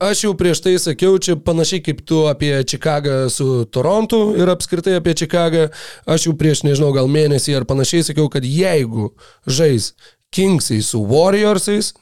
Aš 0.01 0.23
jau 0.25 0.31
prieš 0.33 0.63
tai 0.65 0.73
sakiau, 0.81 1.19
čia 1.21 1.35
panašiai 1.37 1.83
kaip 1.85 1.99
tu 2.09 2.23
apie 2.31 2.55
Čikagą 2.65 3.29
su 3.29 3.67
Torontu 3.69 4.31
ir 4.41 4.49
apskritai 4.49 4.95
apie 4.97 5.13
Čikagą. 5.15 5.67
Aš 6.09 6.25
jau 6.31 6.33
prieš, 6.41 6.63
nežinau, 6.65 6.89
gal 6.97 7.09
mėnesį 7.13 7.59
ar 7.59 7.67
panašiai 7.69 8.07
sakiau, 8.09 8.31
kad 8.33 8.47
jeigu 8.49 9.11
žais 9.45 9.91
Kingsai 10.33 10.79
su 10.87 11.03
Warriorsais, 11.05 11.93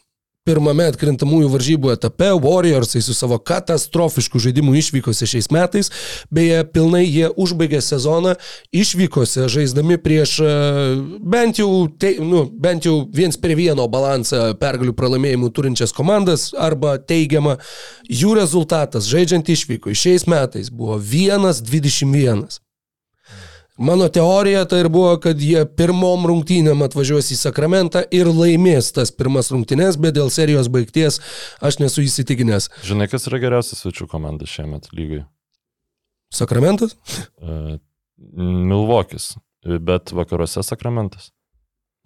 pirmame 0.49 0.89
atkrintamųjų 0.89 1.51
varžybų 1.53 1.93
etape 1.93 2.31
Warriorsai 2.41 3.03
su 3.05 3.15
savo 3.17 3.37
katastrofišku 3.39 4.41
žaidimu 4.41 4.75
išvykose 4.81 5.29
šiais 5.29 5.51
metais, 5.55 5.93
beje, 6.33 6.63
pilnai 6.73 7.05
jie 7.05 7.29
užbaigė 7.37 7.83
sezoną 7.85 8.35
išvykose 8.73 9.49
žaisdami 9.53 9.99
prieš 10.01 10.39
e, 10.41 10.53
bent 11.21 11.61
jau, 11.61 11.71
te, 12.01 12.15
nu, 12.25 12.47
bent 12.49 12.89
jau 12.89 13.03
viens 13.15 13.37
prie 13.41 13.59
vieno 13.59 13.89
balansą 13.93 14.55
pergalių 14.61 14.97
pralaimėjimų 14.97 15.53
turinčias 15.55 15.93
komandas 15.97 16.51
arba 16.57 16.97
teigiamą 16.99 17.59
jų 18.09 18.39
rezultatas 18.39 19.11
žaidžiant 19.11 19.53
išvyko 19.53 19.93
šiais 19.93 20.27
metais 20.31 20.73
buvo 20.73 20.97
1-21. 20.99 22.68
Mano 23.79 24.09
teorija 24.11 24.65
tai 24.67 24.81
ir 24.83 24.89
buvo, 24.91 25.13
kad 25.23 25.39
jie 25.39 25.61
pirmom 25.79 26.25
rungtynėm 26.27 26.81
atvažiuos 26.83 27.29
į 27.31 27.37
Sakramentą 27.39 28.03
ir 28.11 28.27
laimės 28.27 28.91
tas 28.97 29.13
pirmas 29.15 29.53
rungtynės, 29.55 30.01
bet 30.03 30.17
dėl 30.17 30.33
serijos 30.35 30.67
baigties 30.67 31.21
aš 31.63 31.79
nesu 31.79 32.03
įsitikinęs. 32.03 32.67
Žinai, 32.89 33.07
kas 33.13 33.29
yra 33.31 33.39
geriausias 33.45 33.85
svečių 33.85 34.09
komanda 34.11 34.51
šiemet 34.51 34.91
lygai? 34.91 35.23
Sakramentas? 36.35 36.97
Uh, 37.39 37.79
Milvokis, 38.19 39.37
bet 39.63 40.11
vakaruose 40.11 40.67
Sakramentas. 40.67 41.31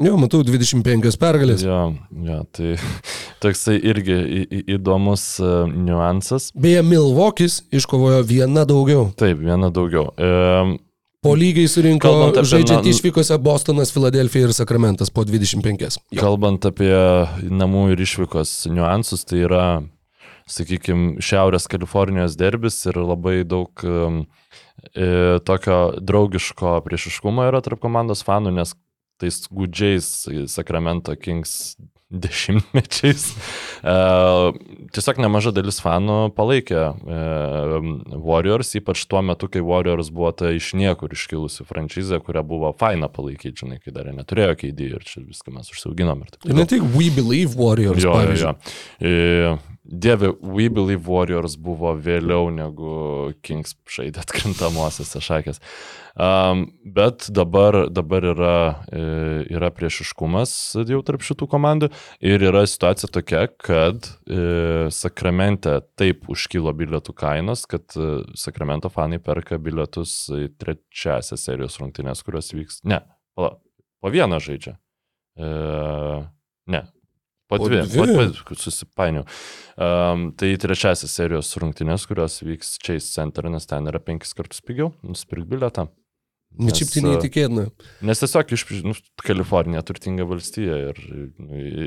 Jo, 0.03 0.19
matau 0.21 0.43
25 0.45 1.17
pergalės. 1.21 1.65
Jo, 1.65 1.81
jo, 2.29 2.39
tai 2.53 2.77
toksai 3.43 3.79
irgi 3.81 4.21
į, 4.21 4.45
į, 4.45 4.63
įdomus 4.77 5.27
uh, 5.41 5.65
niuansas. 5.73 6.53
Beje, 6.53 6.85
Milvokis 6.85 7.63
iškovojo 7.73 8.21
vieną 8.29 8.69
daugiau. 8.69 9.09
Taip, 9.17 9.41
viena 9.41 9.73
daugiau. 9.73 10.11
Um, 10.21 10.77
Po 11.23 11.37
lygiai 11.39 11.71
surinko 11.71 12.11
apie 12.27 12.43
žaidžiant 12.51 12.87
išvykose 12.91 13.37
Bostonas, 13.39 13.93
Filadelfija 13.95 14.49
ir 14.49 14.55
Sakramentas 14.57 15.13
po 15.15 15.23
25. 15.23 15.85
Jo. 16.11 16.19
Kalbant 16.19 16.67
apie 16.67 16.91
namų 17.47 17.93
ir 17.93 18.03
išvykos 18.03 18.57
niuansus, 18.75 19.23
tai 19.31 19.45
yra 19.47 19.67
sakykime, 20.51 21.23
Šiaurės 21.23 21.69
Kalifornijos 21.71 22.35
derbis 22.41 22.81
ir 22.91 22.99
labai 22.99 23.45
daug 23.47 23.85
um, 23.87 24.25
e, 24.91 25.39
tokio 25.47 25.79
draugiško 26.03 26.81
priešiškumo 26.89 27.47
yra 27.53 27.63
tarp 27.63 27.79
komandos 27.87 28.25
fanų, 28.27 28.57
nes 28.59 28.75
tais 29.23 29.45
gudžiais 29.47 30.11
Sacramento 30.51 31.15
Kings 31.15 31.77
dešimtmečiais. 32.13 33.25
E, 33.83 33.97
tiesiog 34.95 35.21
nemaža 35.25 35.53
dalis 35.57 35.81
fanų 35.83 36.19
palaikė 36.37 36.81
e, 36.83 37.21
Warriors, 38.17 38.75
ypač 38.79 39.05
tuo 39.11 39.23
metu, 39.27 39.49
kai 39.53 39.65
Warriors 39.65 40.13
buvo 40.15 40.33
ta 40.37 40.53
iš 40.55 40.73
niekur 40.79 41.15
iškilusi 41.17 41.67
franšizė, 41.69 42.21
kurią 42.25 42.45
buvo 42.47 42.73
faina 42.79 43.11
palaikyti, 43.13 43.65
žinai, 43.65 43.81
kai 43.83 43.95
dar 43.97 44.11
neturėjo 44.13 44.59
keidį 44.65 44.91
ir 44.99 45.07
čia 45.09 45.25
viską 45.25 45.55
mes 45.57 45.73
užsiauginom. 45.73 46.25
Ir, 46.29 46.57
ne 46.57 46.69
tik 46.69 46.85
We 46.95 47.11
Believe 47.15 47.57
Warriors. 47.59 48.03
Jo, 48.05 48.19
jo, 48.29 48.39
jo. 48.39 48.57
E, 49.01 49.72
Dieve, 49.85 50.33
We 50.41 50.69
Believe 50.71 51.11
Warriors 51.11 51.57
buvo 51.59 51.91
vėliau 51.99 52.53
negu 52.55 53.33
Kings 53.43 53.75
žaidė 53.91 54.23
atkrintamosiose 54.23 55.19
šakės. 55.23 55.59
Um, 56.13 56.67
bet 56.85 57.27
dabar, 57.33 57.89
dabar 57.91 58.27
yra, 58.31 58.57
e, 58.93 59.03
yra 59.51 59.73
priešiškumas 59.75 60.53
jau 60.87 61.01
tarp 61.09 61.25
šitų 61.25 61.49
komandų 61.51 61.89
ir 62.21 62.45
yra 62.51 62.63
situacija 62.69 63.09
tokia, 63.11 63.47
kad 63.57 64.11
e, 64.29 64.91
Sakramente 64.93 65.79
taip 65.99 66.29
užkilo 66.31 66.75
bilietų 66.77 67.17
kainos, 67.17 67.65
kad 67.67 67.97
e, 67.97 68.23
Sakramento 68.39 68.93
fanai 68.93 69.19
perka 69.25 69.59
bilietus 69.59 70.15
į 70.37 70.53
trečiąsią 70.63 71.41
serijos 71.41 71.81
rungtynės, 71.83 72.23
kurios 72.23 72.53
vyks. 72.55 72.83
Ne, 72.87 73.01
pala, 73.35 73.57
po 74.05 74.13
vieną 74.13 74.39
žaidžia. 74.45 74.77
E, 75.41 75.49
ne, 76.77 76.87
Po 77.53 77.61
Po 77.61 77.69
dvi, 77.69 77.83
dvi? 77.85 77.99
po 78.17 78.29
dvi 78.33 78.61
susipainiau. 78.65 79.27
Um, 79.77 80.29
tai 80.37 80.55
trečiasis 80.61 81.13
serijos 81.17 81.53
rungtynės, 81.61 82.09
kurios 82.09 82.41
vyks 82.45 82.79
Chase 82.83 83.09
Center, 83.09 83.49
nes 83.53 83.69
ten 83.69 83.89
yra 83.93 84.01
penkis 84.01 84.33
kartus 84.37 84.65
pigiau, 84.65 84.93
nusipirk 85.05 85.49
bilietą. 85.49 85.89
Bet 86.53 86.77
šiaip 86.77 86.91
tai 86.93 87.03
neįtikėtina. 87.07 87.63
Nes 88.05 88.21
tiesiog 88.21 88.51
iš 88.53 88.65
nu, 88.85 88.93
Kalifornija 89.25 89.81
turtinga 89.89 90.27
valstija 90.29 90.75
ir 90.91 90.99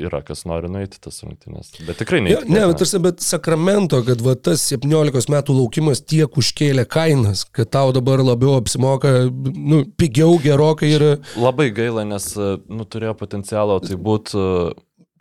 yra 0.08 0.20
kas 0.26 0.42
nori 0.48 0.70
nueiti 0.72 0.98
tas 1.02 1.20
rungtynės. 1.22 1.70
Bet 1.86 2.00
tikrai 2.00 2.24
neįtikėtina. 2.24 2.50
ne, 2.56 2.64
bet, 2.72 2.80
tarsi, 2.82 3.00
bet 3.04 3.22
Sakramento, 3.22 4.00
kad 4.06 4.24
va, 4.26 4.34
tas 4.34 4.64
17 4.72 5.30
metų 5.36 5.54
laukimas 5.60 6.02
tiek 6.02 6.40
užkėlė 6.42 6.82
kainas, 6.90 7.44
kad 7.46 7.70
tau 7.76 7.94
dabar 7.94 8.24
labiau 8.26 8.56
apsimoka, 8.58 9.28
nu, 9.30 9.84
pigiau 9.98 10.34
gerokai 10.42 10.90
ir 10.96 11.06
Labai 11.38 11.70
gaila, 11.76 12.02
nes 12.08 12.32
nu, 12.34 12.88
turėjo 12.90 13.14
potencialo, 13.22 13.78
tai 13.86 13.94
būtų 13.94 14.42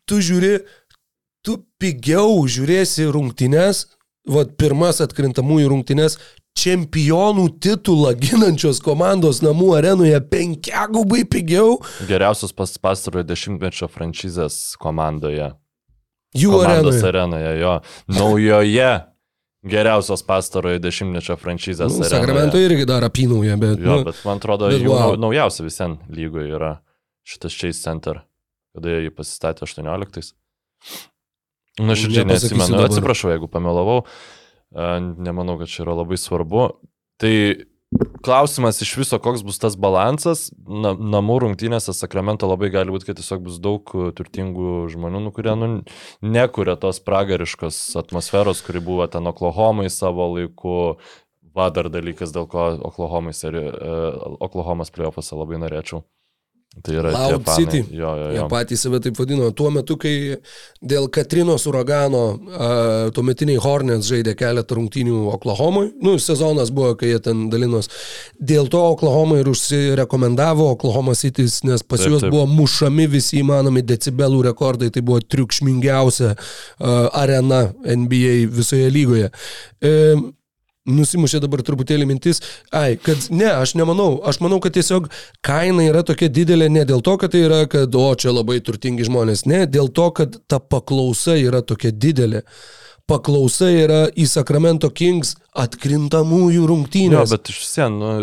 tu 0.09 0.21
žiūri, 0.23 0.59
tu 1.45 1.59
pigiau 1.81 2.41
žiūrėsi 2.49 3.09
rungtynes, 3.13 3.85
va, 4.29 4.45
pirmas 4.45 5.01
atkrintamųjų 5.05 5.69
rungtynes, 5.73 6.17
čempionų 6.55 7.49
titulą 7.59 8.13
ginančios 8.15 8.79
komandos 8.83 9.41
namų 9.43 9.73
arenoje 9.75 10.21
penkiagubai 10.31 11.25
pigiau 11.27 11.81
geriausias 12.07 12.55
pas 12.55 12.71
pastarojo 12.79 13.25
dešimtmečio 13.27 13.89
franšizės 13.91 14.77
komandoje. 14.79 15.51
jų 16.35 16.53
Komandos 16.55 17.03
arenoje. 17.03 17.09
arenoje, 17.11 17.59
jo. 17.59 17.73
Naujoje 18.07 18.89
geriausios 19.65 20.23
pastarojo 20.23 20.79
dešimtmečio 20.79 21.35
franšizės. 21.41 21.91
Nu, 21.91 22.05
arenoje. 22.05 22.13
Sakramento 22.13 22.61
irgi 22.61 22.85
dar 22.87 23.03
apinauja, 23.03 23.57
bet... 23.57 23.79
Jo, 23.79 23.99
nu, 23.99 24.07
bet 24.07 24.23
man 24.27 24.39
atrodo, 24.39 24.69
bet 24.71 24.83
jų 24.83 24.93
wow. 24.93 25.19
naujausia 25.19 25.65
visien 25.65 25.97
lygoje 26.07 26.55
yra 26.55 26.71
šitas 27.25 27.55
Chase 27.57 27.81
Center, 27.81 28.21
kada 28.75 28.97
jį 29.03 29.13
pasistatė 29.15 29.65
18. 29.67 30.33
Na, 31.75 31.91
Nepasakysiu 31.91 32.25
neatsimenu, 32.29 32.71
dabar. 32.77 32.89
atsiprašau, 32.89 33.31
jeigu 33.33 33.49
pamelavau, 33.51 34.03
nemanau, 34.71 35.57
kad 35.59 35.71
čia 35.71 35.83
yra 35.83 35.97
labai 35.97 36.19
svarbu. 36.19 36.69
Tai 37.19 37.33
klausimas 38.23 38.81
iš 38.81 38.95
viso, 38.97 39.19
koks 39.19 39.43
bus 39.45 39.59
tas 39.61 39.75
balansas. 39.79 40.47
Na, 40.67 40.93
namų 40.95 41.37
rungtynėse 41.45 41.93
Sakramento 41.95 42.49
labai 42.49 42.71
gali 42.73 42.93
būti, 42.93 43.09
kad 43.09 43.19
tiesiog 43.19 43.43
bus 43.45 43.59
daug 43.63 43.91
uh, 43.95 44.09
turtingų 44.15 44.87
žmonių, 44.93 45.21
nu, 45.27 45.33
kurie 45.35 45.53
nu, 45.59 45.69
nekuria 46.25 46.77
tos 46.79 47.01
pragariškos 47.05 47.77
atmosferos, 48.01 48.63
kuri 48.65 48.83
buvo 48.83 49.07
ten 49.11 49.27
Oklahomai 49.31 49.89
savo 49.93 50.31
laiku. 50.35 50.97
Va 51.55 51.69
dar 51.71 51.87
dalykas, 51.87 52.33
dėl 52.35 52.49
ko 52.51 52.67
Oklahomai 52.89 53.31
seri, 53.35 53.63
uh, 53.69 54.35
Oklahomas 54.43 54.91
playoffuose 54.95 55.37
labai 55.39 55.61
norėčiau. 55.61 56.03
Tai 56.83 56.95
yra 56.99 57.11
Loud. 57.11 57.47
City. 57.55 57.83
Jo, 57.91 58.11
jo, 58.19 58.27
Jie 58.33 58.39
jo. 58.41 58.47
patys 58.51 58.81
save 58.83 58.99
taip 58.99 59.15
vadino. 59.19 59.47
Tuo 59.55 59.69
metu, 59.71 59.95
kai 59.99 60.35
dėl 60.83 61.07
Katrinos 61.13 61.63
uragano 61.69 62.23
tuometiniai 63.15 63.61
Hornets 63.63 64.09
žaidė 64.11 64.35
keletą 64.37 64.75
rungtynių 64.77 65.21
Oklahomui, 65.37 65.87
nu, 66.03 66.17
sezonas 66.21 66.73
buvo, 66.75 66.91
kai 66.99 67.13
jie 67.13 67.21
ten 67.29 67.47
dalinos. 67.53 67.89
Dėl 68.37 68.67
to 68.71 68.83
Oklahoma 68.91 69.39
ir 69.39 69.49
užsirekomendavo 69.53 70.67
Oklahoma 70.75 71.15
Citys, 71.15 71.61
nes 71.65 71.83
pas 71.83 72.03
Taip, 72.03 72.11
juos 72.11 72.25
taip. 72.25 72.35
buvo 72.35 72.45
mušami 72.51 73.07
visi 73.15 73.39
įmanomi 73.39 73.85
decibelų 73.85 74.43
rekordai, 74.49 74.91
tai 74.91 75.05
buvo 75.05 75.23
triukšmingiausia 75.23 76.35
arena 77.15 77.69
NBA 77.85 78.49
visoje 78.51 78.91
lygoje. 78.91 79.31
E, 79.79 79.93
Nusimušė 80.85 81.39
dabar 81.41 81.63
truputėlį 81.65 82.05
mintis, 82.05 82.41
ai, 82.69 82.93
kad 83.01 83.23
ne, 83.33 83.47
aš 83.49 83.71
nemanau, 83.73 84.19
aš 84.29 84.37
manau, 84.43 84.59
kad 84.61 84.75
tiesiog 84.77 85.07
kaina 85.41 85.87
yra 85.87 86.03
tokia 86.05 86.29
didelė 86.29 86.67
ne 86.69 86.83
dėl 86.85 87.01
to, 87.01 87.15
kad 87.17 87.33
tai 87.33 87.41
yra, 87.47 87.63
kad 87.65 87.95
o 87.97 88.03
čia 88.13 88.29
labai 88.35 88.59
turtingi 88.61 89.07
žmonės, 89.07 89.47
ne, 89.49 89.63
dėl 89.65 89.89
to, 89.89 90.11
kad 90.13 90.37
ta 90.45 90.59
paklausa 90.61 91.39
yra 91.41 91.63
tokia 91.65 91.89
didelė. 91.89 92.43
Paklausa 93.09 93.67
yra 93.73 93.99
į 94.13 94.27
Sacramento 94.29 94.89
Kings 94.93 95.35
atkrintamųjų 95.57 96.61
Jo, 96.61 96.69
rungtynės. 96.69 97.33
bet 97.33 97.49
iš 97.53 97.63
sen, 97.69 97.99
nu, 98.01 98.13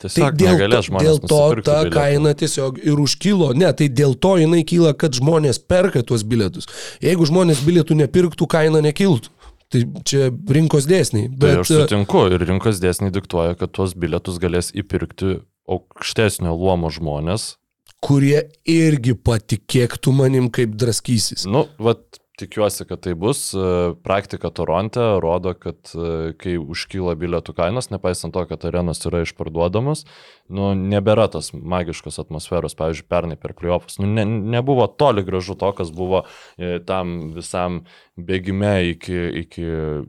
Tai 0.00 0.08
tiesiog 0.08 0.36
dėl, 0.40 0.54
negalės 0.56 0.86
žmonės. 0.88 1.04
dėl 1.04 1.18
to 1.28 1.38
ta 1.60 1.74
bilietų. 1.82 1.92
kaina 1.92 2.30
tiesiog 2.32 2.78
ir 2.80 2.96
užkilo. 3.02 3.50
Ne, 3.52 3.68
tai 3.76 3.88
dėl 3.92 4.14
to 4.16 4.38
jinai 4.40 4.62
kyla, 4.64 4.94
kad 4.96 5.12
žmonės 5.12 5.58
perka 5.60 6.00
tuos 6.02 6.24
bilietus. 6.24 6.64
Jeigu 7.04 7.26
žmonės 7.28 7.60
bilietų 7.66 7.98
nepirktų, 8.00 8.48
kaina 8.48 8.80
nekiltų. 8.80 9.28
Tai 9.70 9.80
čia 10.06 10.28
rinkos 10.50 10.88
dėsniai. 10.90 11.28
Tai 11.30 11.38
Bet, 11.38 11.60
aš 11.62 11.70
sutinku 11.70 12.24
ir 12.34 12.42
rinkos 12.42 12.80
dėsniai 12.82 13.14
diktuoja, 13.14 13.54
kad 13.58 13.70
tuos 13.76 13.94
bilietus 13.94 14.40
galės 14.42 14.72
įpirkti 14.74 15.38
aukštesnio 15.70 16.54
luomo 16.58 16.90
žmonės. 16.90 17.54
kurie 18.00 18.48
irgi 18.64 19.12
patikėktų 19.14 20.12
manim, 20.16 20.48
kaip 20.50 20.72
draskysis. 20.80 21.44
Nu, 21.44 21.66
vat, 21.78 22.19
tikiuosi, 22.40 22.86
kad 22.88 23.02
tai 23.04 23.12
bus. 23.18 23.42
E, 23.54 23.92
Praktika 24.04 24.50
Toronte 24.54 25.02
rodo, 25.22 25.52
kad 25.58 25.92
e, 25.94 26.32
kai 26.40 26.56
užkyla 26.60 27.14
bilietų 27.20 27.54
kainos, 27.58 27.90
nepaisant 27.92 28.34
to, 28.34 28.42
kad 28.50 28.64
arenos 28.68 29.02
yra 29.08 29.22
išparduodamos, 29.26 30.06
nu, 30.50 30.72
nebėra 30.78 31.28
tas 31.32 31.52
magiškos 31.54 32.18
atmosferos, 32.24 32.76
pavyzdžiui, 32.78 33.06
pernai 33.12 33.38
per 33.40 33.54
playoffs. 33.58 34.00
Nu, 34.02 34.08
ne, 34.10 34.24
nebuvo 34.24 34.88
toli 34.88 35.24
gražu 35.26 35.56
to, 35.60 35.70
kas 35.76 35.92
buvo 35.94 36.24
e, 36.56 36.78
tam 36.88 37.30
visam 37.36 37.84
bėgime 38.18 38.74
iki, 38.94 39.20
iki 39.44 39.68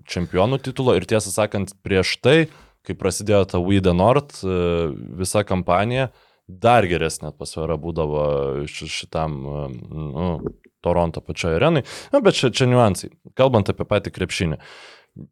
čempionų 0.10 0.62
titulo. 0.66 0.98
Ir 0.98 1.08
tiesą 1.10 1.34
sakant, 1.36 1.76
prieš 1.86 2.18
tai, 2.24 2.38
kai 2.88 2.98
prasidėjo 2.98 3.46
ta 3.52 3.62
We 3.62 3.78
the 3.84 3.94
North, 3.94 4.42
visa 4.42 5.44
kampanija, 5.46 6.10
dar 6.50 6.88
geresnė 6.90 7.30
atmosfera 7.30 7.78
būdavo 7.80 8.24
ši- 8.68 8.90
šitam 8.90 9.38
nu, 9.46 10.32
Toronto 10.84 11.22
pačioje 11.24 11.60
arenai. 11.60 11.84
Na, 12.14 12.22
bet 12.24 12.38
čia, 12.38 12.52
čia 12.54 12.68
niuansai. 12.70 13.12
Kalbant 13.38 13.70
apie 13.72 13.88
patį 13.88 14.14
krepšinį. 14.16 14.60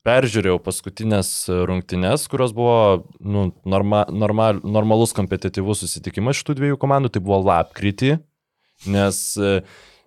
Peržiūrėjau 0.04 0.58
paskutinės 0.60 1.30
rungtynes, 1.70 2.26
kurios 2.32 2.52
buvo 2.56 3.06
nu, 3.24 3.46
norma, 3.64 4.04
normal, 4.12 4.60
normalus 4.68 5.16
kompetityvus 5.16 5.86
susitikimas 5.86 6.42
šitų 6.42 6.58
dviejų 6.60 6.80
komandų. 6.82 7.14
Tai 7.16 7.22
buvo 7.24 7.40
lapkritį, 7.48 8.18
nes 8.92 9.22
e, 9.40 9.54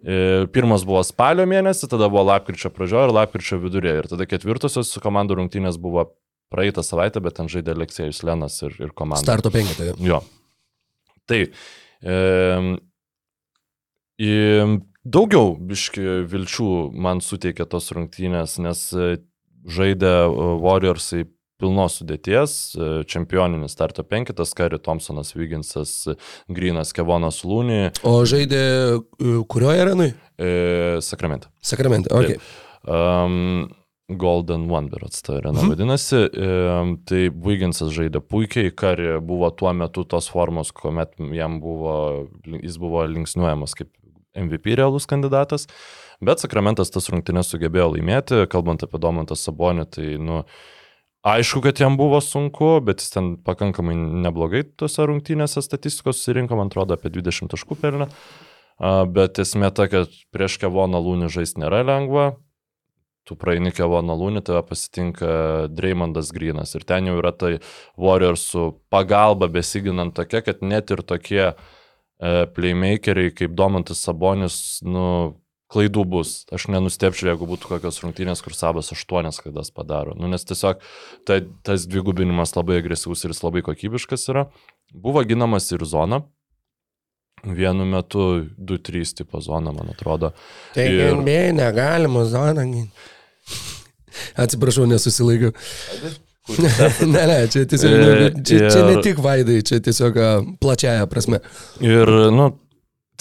e, 0.04 0.18
pirmas 0.52 0.84
buvo 0.88 1.00
spalio 1.08 1.48
mėnesį, 1.48 1.88
tada 1.94 2.10
buvo 2.12 2.26
lapkričio 2.28 2.72
pradžioje 2.74 3.08
ir 3.08 3.16
lapkričio 3.16 3.62
vidurėje. 3.64 4.02
Ir 4.02 4.10
tada 4.12 4.28
ketvirtosios 4.28 4.92
komandų 5.00 5.40
rungtynės 5.40 5.80
buvo 5.80 6.10
praeitą 6.52 6.84
savaitę, 6.84 7.24
bet 7.24 7.38
ten 7.40 7.48
žaidė 7.48 7.72
Aleksėjus 7.72 8.22
Lenas 8.28 8.60
ir, 8.66 8.76
ir 8.76 8.92
komanda. 8.96 9.24
Starto 9.24 9.52
penketą. 9.54 9.94
Jo. 10.04 10.20
Tai 11.30 11.40
e, 11.48 12.16
į, 14.20 14.32
daugiau 15.04 15.56
biški 15.58 16.24
vilčių 16.30 16.68
man 16.94 17.20
suteikė 17.24 17.66
tos 17.70 17.90
rungtynės, 17.94 18.58
nes 18.62 18.82
e, 18.94 19.16
žaidė 19.66 20.12
e, 20.26 20.50
Warriorsai 20.62 21.24
pilnos 21.62 22.00
sudėties, 22.00 22.54
e, 22.74 22.88
čempioninis 23.06 23.74
starto 23.76 24.02
penketas, 24.06 24.54
Kari 24.58 24.78
Thompsonas, 24.82 25.34
Viginsas, 25.38 25.92
Grinas, 26.50 26.90
Kevonas 26.96 27.42
Lūny, 27.46 27.92
O 28.06 28.22
žaidė 28.26 28.62
e, 28.62 29.36
kurioje 29.50 29.84
arenui? 29.84 30.10
e, 30.38 30.98
Sakramente. 31.02 31.50
Sakramente. 31.62 32.10
Okay. 32.10 32.38
Um, 32.86 33.68
Golden 34.12 34.66
One, 34.68 34.90
berots 34.90 35.22
ta 35.22 35.36
arena 35.38 35.62
Mhm. 35.62 35.70
vadinasi. 35.70 36.18
Um, 36.36 36.96
tai 37.06 37.28
Viginsas 37.30 37.94
žaidė 37.94 38.20
puikiai, 38.20 38.72
Kari 38.74 39.20
buvo 39.24 39.48
tuo 39.56 39.70
metu 39.72 40.02
tos 40.04 40.26
formos, 40.28 40.72
kuomet 40.74 41.14
jam 41.32 41.60
buvo, 41.62 42.26
jis 42.58 42.76
buvo 42.82 43.06
linksniuojamas 43.06 43.74
kaip 43.78 43.88
MVP 44.38 44.76
realus 44.78 45.08
kandidatas. 45.10 45.68
Bet 46.22 46.42
Sakramentas 46.42 46.92
tas 46.94 47.08
rungtynės 47.10 47.50
sugebėjo 47.50 47.88
laimėti, 47.96 48.44
kalbant 48.50 48.84
apie 48.84 49.00
Domantą 49.02 49.34
Sabonį, 49.38 49.86
tai, 49.90 50.06
nu, 50.22 50.44
aišku, 51.26 51.64
kad 51.64 51.82
jam 51.82 51.98
buvo 51.98 52.20
sunku, 52.22 52.76
bet 52.84 53.02
jis 53.02 53.16
ten 53.16 53.34
pakankamai 53.42 53.96
neblogai 53.96 54.62
tose 54.78 55.02
rungtynėse 55.08 55.64
statistikos 55.64 56.20
susirinko, 56.20 56.58
man 56.58 56.70
atrodo, 56.70 56.94
apie 56.94 57.10
20 57.10 57.50
taškų 57.52 57.78
pelnė. 57.82 58.08
Bet 59.14 59.38
esmė 59.42 59.70
ta, 59.74 59.86
kad 59.90 60.14
prieš 60.34 60.56
Kevoną 60.62 60.98
Lūnį 61.02 61.28
žaisti 61.30 61.62
nėra 61.62 61.82
lengva. 61.86 62.32
Tu 63.28 63.36
praeini 63.38 63.70
Kevoną 63.74 64.16
Lūnį, 64.18 64.42
tave 64.46 64.64
pasitinka 64.66 65.68
Dreymondas 65.70 66.32
Grinas. 66.34 66.74
Ir 66.74 66.86
ten 66.86 67.06
jau 67.06 67.18
yra 67.20 67.30
tai 67.30 67.52
Warriorsų 68.00 68.72
pagalba 68.90 69.46
besiginant 69.52 70.16
tokia, 70.16 70.42
kad 70.42 70.64
net 70.66 70.90
ir 70.90 71.04
tokie 71.06 71.44
e, 71.52 71.54
playmakeriai 72.54 73.32
kaip 73.34 73.54
Domantas 73.58 74.02
Sabonis, 74.06 74.56
nu, 74.86 75.04
klaidų 75.72 76.04
bus. 76.12 76.32
Aš 76.52 76.66
nenustepčiau, 76.72 77.30
jeigu 77.32 77.46
būtų 77.48 77.70
kokios 77.70 77.98
rungtynės, 78.04 78.42
kur 78.44 78.52
Sabas 78.54 78.92
aštuonias 78.92 79.40
klaidas 79.40 79.72
padaro. 79.74 80.12
Nu, 80.18 80.28
nes 80.30 80.44
tiesiog 80.44 80.82
ta, 81.28 81.40
tas 81.64 81.86
dvigubinimas 81.88 82.52
labai 82.58 82.76
agresyvus 82.82 83.24
ir 83.24 83.32
jis 83.32 83.40
labai 83.46 83.62
kokybiškas 83.66 84.28
yra. 84.34 84.46
Buvo 84.92 85.24
ginamas 85.24 85.70
ir 85.72 85.84
zona. 85.88 86.20
Vienu 87.42 87.82
metu 87.88 88.44
2-3 88.60 89.16
tipo 89.22 89.40
zona, 89.42 89.72
man 89.74 89.88
atrodo. 89.90 90.30
Tai 90.76 90.84
Ir- 90.86 91.16
NBA 91.16 91.56
negalima 91.56 92.22
zoną 92.30 92.66
ginti. 92.68 93.08
Atsiprašau, 94.38 94.84
nesusilaikiau. 94.86 95.50
ne, 97.14 97.22
ne, 97.28 97.38
čia 97.52 97.62
tiesiog, 97.70 97.92
E, 97.92 98.00
nu, 98.02 98.42
čia, 98.42 98.66
čia 98.72 98.82
ne 98.88 98.96
ir- 98.96 99.02
tik 99.04 99.20
vaidai, 99.22 99.60
čia 99.66 99.78
tiesiog 99.84 100.16
plačiaja 100.62 101.06
prasme. 101.10 101.38
Ir, 101.84 102.10
nu, 102.34 102.48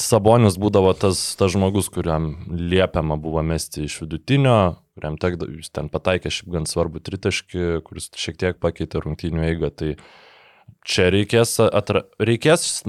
Sabonis 0.01 0.55
būdavo 0.57 0.95
tas, 0.97 1.19
tas 1.37 1.51
žmogus, 1.53 1.91
kuriam 1.93 2.31
liepiama 2.49 3.19
buvo 3.21 3.43
mesti 3.45 3.83
iš 3.85 3.99
vidutinio, 4.01 4.55
kuriam 4.97 5.19
tekda, 5.21 5.45
jis 5.59 5.69
ten 5.75 5.91
pataikė 5.93 6.31
šiaip 6.33 6.49
gan 6.55 6.65
svarbu 6.65 7.03
tritaškį, 7.05 7.67
kuris 7.85 8.09
šiek 8.17 8.39
tiek 8.41 8.57
pakeitė 8.63 9.03
rungtynių 9.03 9.43
eigą. 9.51 9.69
Tai 9.77 9.91
čia 10.89 11.11
reikės, 11.13 11.57
atra, 11.67 12.05
reikės, 12.23 12.81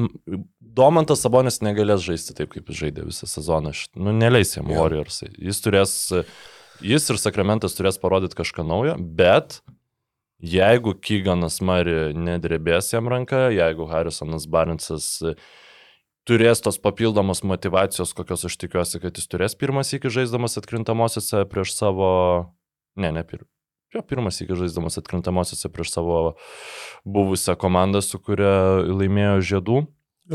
Domantas 0.72 1.20
Sabonis 1.20 1.58
negalės 1.60 2.00
žaisti 2.00 2.32
taip, 2.38 2.48
kaip 2.54 2.70
jis 2.72 2.78
žaidė 2.86 3.02
visą 3.04 3.26
sezoną. 3.28 3.74
Nu, 4.00 4.14
neleis 4.16 4.54
jam 4.56 4.70
Jo. 4.72 4.78
Warriorsai. 4.80 5.28
Jis 5.36 5.60
turės, 5.60 5.92
jis 6.80 7.10
ir 7.12 7.20
Sakramentas 7.20 7.76
turės 7.76 8.00
parodyti 8.00 8.38
kažką 8.38 8.64
naujo, 8.64 8.94
bet 8.96 9.58
jeigu 10.42 10.94
Kyganas 10.98 11.60
Mari 11.64 12.12
nedrebės 12.18 12.92
jam 12.92 13.08
ranką, 13.10 13.48
jeigu 13.54 13.86
Harrisonas 13.90 14.48
Barnsas 14.50 15.22
turės 16.28 16.62
tos 16.62 16.78
papildomos 16.82 17.42
motivacijos, 17.46 18.14
kokios 18.14 18.46
aš 18.50 18.58
tikiuosi, 18.60 19.00
kad 19.02 19.18
jis 19.18 19.30
turės 19.30 19.56
pirmas 19.58 19.94
iki 19.94 20.10
žaisdamas 20.12 20.58
atkrintamosiose 20.60 21.46
prieš 21.50 21.74
savo... 21.78 22.12
Ne, 22.98 23.10
ne 23.14 23.24
pirmas. 23.24 23.48
Jo, 23.92 24.00
pirmas 24.08 24.38
iki 24.40 24.56
žaisdamas 24.56 24.96
atkrintamosiose 25.00 25.68
prieš 25.72 25.92
savo 25.92 26.20
buvusią 27.04 27.56
komandą, 27.60 28.00
su 28.04 28.20
kuria 28.22 28.82
laimėjo 28.88 29.40
žiedų. 29.50 29.82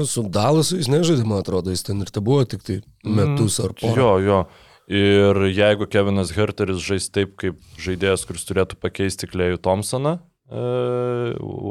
Su 0.06 0.22
Dalasu 0.30 0.78
jis 0.78 0.90
nežaidė, 0.92 1.24
man 1.26 1.42
atrodo, 1.42 1.72
jis 1.74 1.86
ten 1.88 2.04
ir 2.04 2.12
te 2.14 2.22
buvo 2.22 2.44
tik 2.46 2.66
tai 2.68 2.82
metus 3.02 3.58
ar 3.64 3.74
porą. 3.78 3.96
Jo, 3.98 4.12
jo. 4.22 4.42
Ir 4.88 5.36
jeigu 5.52 5.84
Kevinas 5.92 6.32
Herteris 6.32 6.80
žais 6.80 7.10
taip, 7.12 7.36
kaip 7.42 7.60
žaidėjas, 7.84 8.24
kuris 8.28 8.46
turėtų 8.48 8.78
pakeisti 8.80 9.28
Klejų 9.28 9.60
Thompsoną 9.60 10.14
e, 10.48 10.62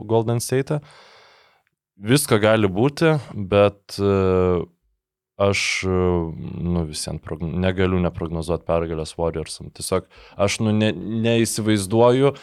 Golden 0.04 0.42
State, 0.44 0.82
visko 1.96 2.36
gali 2.42 2.68
būti, 2.68 3.14
bet 3.32 3.96
e, 3.96 4.10
aš 5.40 5.62
e, 5.88 6.02
nu, 6.60 6.84
visiems 6.90 7.24
progn... 7.24 7.56
negaliu 7.64 8.02
neprognozuoti 8.04 8.68
pergalės 8.68 9.16
Warriorsam. 9.16 9.72
Tiesiog 9.72 10.12
aš 10.36 10.60
nu, 10.66 10.76
ne, 10.76 10.92
neįsivaizduoju, 10.92 12.34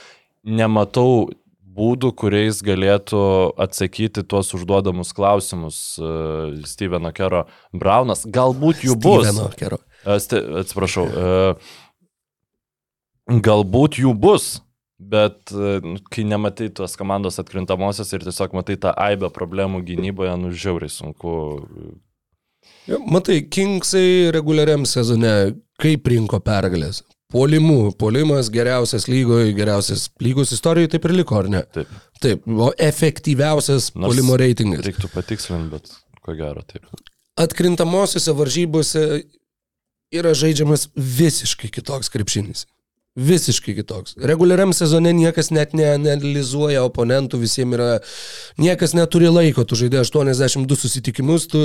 nematau 0.58 1.30
būdų, 1.74 2.12
kuriais 2.20 2.62
galėtų 2.66 3.22
atsakyti 3.66 4.24
tuos 4.30 4.54
užduodamus 4.58 5.14
klausimus 5.16 5.78
uh, 6.02 6.54
Steveno 6.70 7.12
Kero 7.16 7.46
Braunas. 7.74 8.26
Galbūt 8.26 8.84
jų 8.88 8.98
bus. 9.02 9.26
Steveno 9.28 9.50
Kero. 9.58 9.80
E, 10.04 10.20
Atsiprašau. 10.62 11.08
e, 11.08 11.56
Galbūt 13.44 14.02
jų 14.04 14.12
bus, 14.20 14.58
bet 15.00 15.52
nu, 15.54 15.96
kai 16.12 16.26
nematai 16.28 16.68
tos 16.76 16.98
komandos 17.00 17.40
atkrintamosios 17.40 18.12
ir 18.12 18.26
tiesiog 18.26 18.56
matai 18.58 18.76
tą 18.84 18.92
aibę 19.00 19.30
problemų 19.32 19.80
gynyboje, 19.88 20.34
nu 20.42 20.52
žiauriai 20.52 20.92
sunku. 20.92 21.32
Matai, 23.08 23.42
Kingsai 23.48 24.32
reguliariam 24.36 24.84
sezone 24.88 25.56
kaip 25.80 26.08
rinko 26.12 26.40
pergalės? 26.44 27.00
Polimų. 27.34 27.94
Polimas 28.00 28.52
geriausias 28.54 29.08
lygoje, 29.10 29.54
geriausias 29.58 30.08
lygos 30.24 30.54
istorijoje 30.56 30.94
taip 30.96 31.08
ir 31.10 31.16
liko, 31.18 31.40
ar 31.42 31.50
ne? 31.52 31.64
Taip. 31.74 31.96
Taip, 32.24 32.46
o 32.48 32.70
efektyviausias 32.80 33.90
Nors 33.96 34.14
polimo 34.14 34.38
reitingas. 34.40 34.84
Reiktų 34.86 35.10
patikslinti, 35.12 35.72
bet 35.74 35.90
ko 36.24 36.38
gero 36.38 36.64
taip. 36.68 36.86
Atkrintamosiose 37.42 38.36
varžybose 38.38 39.04
yra 40.14 40.36
žaidžiamas 40.38 40.92
visiškai 40.94 41.72
kitoks 41.74 42.14
krepšinis. 42.14 42.68
Visiškai 43.16 43.76
kitoks. 43.78 44.16
Reguliariam 44.18 44.72
sezone 44.74 45.12
niekas 45.14 45.52
net 45.54 45.76
neanalizuoja 45.78 46.82
oponentų, 46.82 47.38
visiems 47.44 47.76
yra, 47.78 47.90
niekas 48.58 48.96
neturi 48.98 49.28
laiko, 49.30 49.62
tu 49.70 49.78
žaidė 49.78 50.00
82 50.02 50.78
susitikimus, 50.82 51.46
tu, 51.52 51.62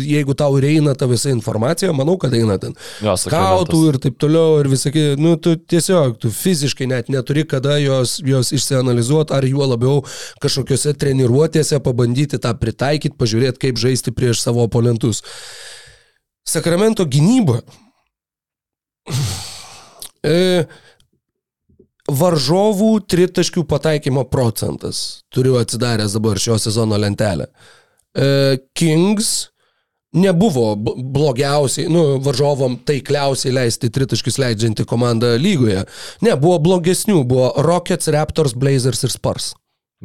jeigu 0.00 0.32
tau 0.32 0.56
ir 0.56 0.64
eina 0.70 0.94
ta 0.96 1.04
visa 1.10 1.28
informacija, 1.34 1.92
manau, 1.92 2.14
kad 2.16 2.32
eina 2.32 2.56
ten. 2.62 2.72
Sakramentas. 3.02 3.82
ir 3.90 3.98
taip 4.06 4.16
toliau 4.24 4.54
ir 4.62 4.70
visakė, 4.72 5.04
nu, 5.20 5.34
tu 5.36 5.58
tiesiog, 5.60 6.16
tu 6.22 6.32
fiziškai 6.32 6.88
net 6.88 7.12
neturi 7.12 7.44
kada 7.44 7.76
jos, 7.76 8.16
jos 8.24 8.54
išsianalizuoti, 8.56 9.36
ar 9.36 9.44
juo 9.44 9.68
labiau 9.68 10.00
kažkokiose 10.40 10.96
treniruotėse 10.96 11.76
pabandyti 11.84 12.40
tą 12.40 12.54
pritaikyti, 12.56 13.18
pažiūrėti, 13.20 13.66
kaip 13.68 13.84
žaisti 13.84 14.16
prieš 14.16 14.40
savo 14.48 14.64
oponentus. 14.64 15.20
Sakramento 16.48 17.04
gynyba. 17.04 17.60
E, 20.26 20.66
varžovų 22.06 22.92
tritaškių 23.10 23.64
pataikymo 23.68 24.24
procentas. 24.30 25.22
Turiu 25.34 25.58
atsidaręs 25.60 26.14
dabar 26.16 26.38
šio 26.40 26.58
sezono 26.62 26.98
lentelę. 27.00 27.48
E, 28.14 28.58
Kings 28.74 29.48
nebuvo 30.16 30.74
blogiausiai, 30.96 31.90
nu, 31.92 32.16
varžovom 32.24 32.78
taikliausiai 32.88 33.52
leisti 33.54 33.90
tritaškius 33.92 34.38
leidžianti 34.40 34.86
komanda 34.88 35.34
lygoje. 35.40 35.84
Ne, 36.24 36.36
buvo 36.40 36.58
blogesnių, 36.62 37.20
buvo 37.28 37.52
Rockets, 37.66 38.08
Raptors, 38.14 38.56
Blazers 38.56 39.04
ir 39.04 39.12
Spurs. 39.12 39.52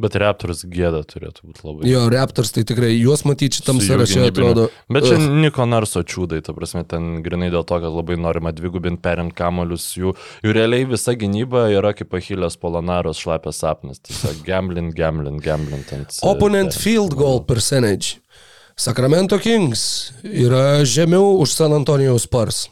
Bet 0.02 0.16
Raptors 0.18 0.64
gėda 0.66 1.04
turėtų 1.06 1.44
būti 1.46 1.62
labai. 1.62 1.86
Jo, 1.86 2.00
Raptors 2.10 2.50
tai 2.54 2.64
tikrai 2.66 2.90
juos 2.96 3.22
matyti 3.28 3.60
šitam 3.60 3.78
sąraše 3.82 4.24
atrodo. 4.26 4.64
Bet 4.90 5.06
čia 5.06 5.14
Ugh. 5.20 5.36
Niko 5.44 5.66
Narso 5.68 6.02
čiūdai, 6.02 6.40
ta 6.42 6.54
prasme, 6.56 6.82
ten 6.88 7.20
grinai 7.22 7.52
dėl 7.54 7.62
to, 7.68 7.78
kad 7.84 7.94
labai 7.94 8.16
norima 8.18 8.50
dvigubinti 8.56 8.98
perimti 9.04 9.36
kamolius. 9.38 9.92
Jų, 9.98 10.16
jų 10.42 10.56
realiai 10.58 10.88
visa 10.90 11.14
gynyba 11.18 11.68
yra 11.76 11.94
kaip 11.94 12.18
Achilės 12.18 12.58
Polonaros 12.58 13.22
šlapės 13.22 13.62
sapnas. 13.62 14.02
Tiesiog 14.02 14.42
gambling, 14.48 14.90
gambling, 14.98 15.38
gambling. 15.44 15.86
ant, 15.94 16.18
e, 16.18 16.26
Opponent 16.26 16.74
ten. 16.74 16.82
field 16.82 17.14
goal 17.18 17.44
percentage. 17.46 18.18
Sacramento 18.74 19.38
Kings 19.38 20.12
yra 20.24 20.82
žemiau 20.88 21.36
už 21.44 21.54
San 21.54 21.76
Antonijaus 21.76 22.26
Spurs. 22.26 22.66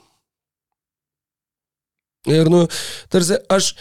Ir, 2.28 2.50
nu, 2.52 2.66
tarsi 3.08 3.38
aš 3.48 3.74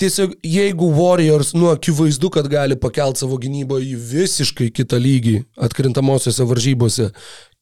tiesiog, 0.00 0.36
jeigu 0.44 0.88
Warriors, 0.94 1.52
nu, 1.56 1.70
akivaizdu, 1.72 2.30
kad 2.34 2.48
gali 2.52 2.76
pakelti 2.80 3.24
savo 3.24 3.38
gynybą 3.40 3.80
į 3.84 3.96
visiškai 4.12 4.70
kitą 4.76 5.00
lygį 5.00 5.36
atkrintamosiose 5.68 6.46
varžybose. 6.48 7.10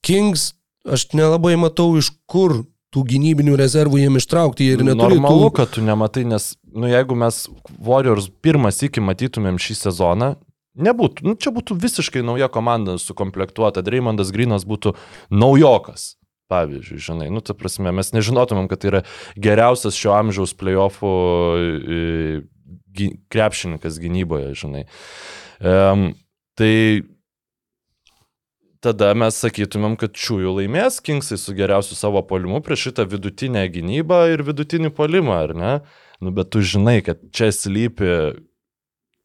Kings, 0.05 0.53
aš 0.85 1.09
nelabai 1.17 1.55
matau, 1.61 1.93
iš 1.99 2.11
kur 2.31 2.63
tų 2.95 3.03
gynybinių 3.11 3.57
rezervų 3.59 4.05
jiem 4.05 4.19
ištraukti 4.21 4.71
ir 4.71 4.85
neturi 4.87 5.19
Normalu, 5.19 5.49
tų... 5.49 5.55
kad 5.59 5.73
tu 5.75 5.83
nematai, 5.83 6.27
nes, 6.31 6.53
nu, 6.71 6.87
jeigu 6.91 7.17
mes 7.19 7.45
Warriors 7.83 8.31
pirmas 8.45 8.83
iki 8.87 9.03
matytumėm 9.03 9.59
šį 9.59 9.79
sezoną, 9.81 10.35
nebūtų, 10.75 11.27
nu, 11.27 11.35
čia 11.39 11.55
būtų 11.55 11.79
visiškai 11.83 12.23
nauja 12.27 12.51
komanda 12.53 12.97
sukomplektuota. 13.03 13.83
Dreymondas 13.87 14.31
Grinas 14.35 14.67
būtų 14.69 14.95
naujokas. 15.35 16.15
Pavyzdžiui, 16.55 17.03
žinai, 17.03 17.31
nu, 17.35 17.43
ta 17.43 17.57
prasme, 17.59 17.91
mes 17.95 18.13
nežinotumėm, 18.15 18.69
kad 18.71 18.83
tai 18.83 18.93
yra 18.93 19.01
geriausias 19.35 19.99
šio 19.99 20.15
amžiaus 20.15 20.55
playoffų 20.61 21.15
e, 21.59 22.05
krepšininkas 23.35 23.99
gynyboje, 24.03 24.55
žinai. 24.63 24.85
Um, 25.65 26.13
tai 26.59 27.03
tada 28.85 29.13
mes 29.17 29.37
sakytumėm, 29.41 29.97
kad 30.01 30.15
čiųjų 30.19 30.59
laimės 30.59 31.01
Kingsai 31.05 31.39
su 31.41 31.55
geriausiu 31.57 31.97
savo 31.99 32.23
polimu 32.29 32.61
prieš 32.65 32.91
šitą 32.91 33.07
vidutinę 33.09 33.65
gynybą 33.73 34.27
ir 34.35 34.45
vidutinį 34.47 34.93
polimą, 34.95 35.39
ar 35.49 35.55
ne? 35.57 35.75
Nu, 36.23 36.33
bet 36.37 36.53
tu 36.55 36.63
žinai, 36.65 37.01
kad 37.05 37.23
čia 37.35 37.51
slypi 37.55 38.11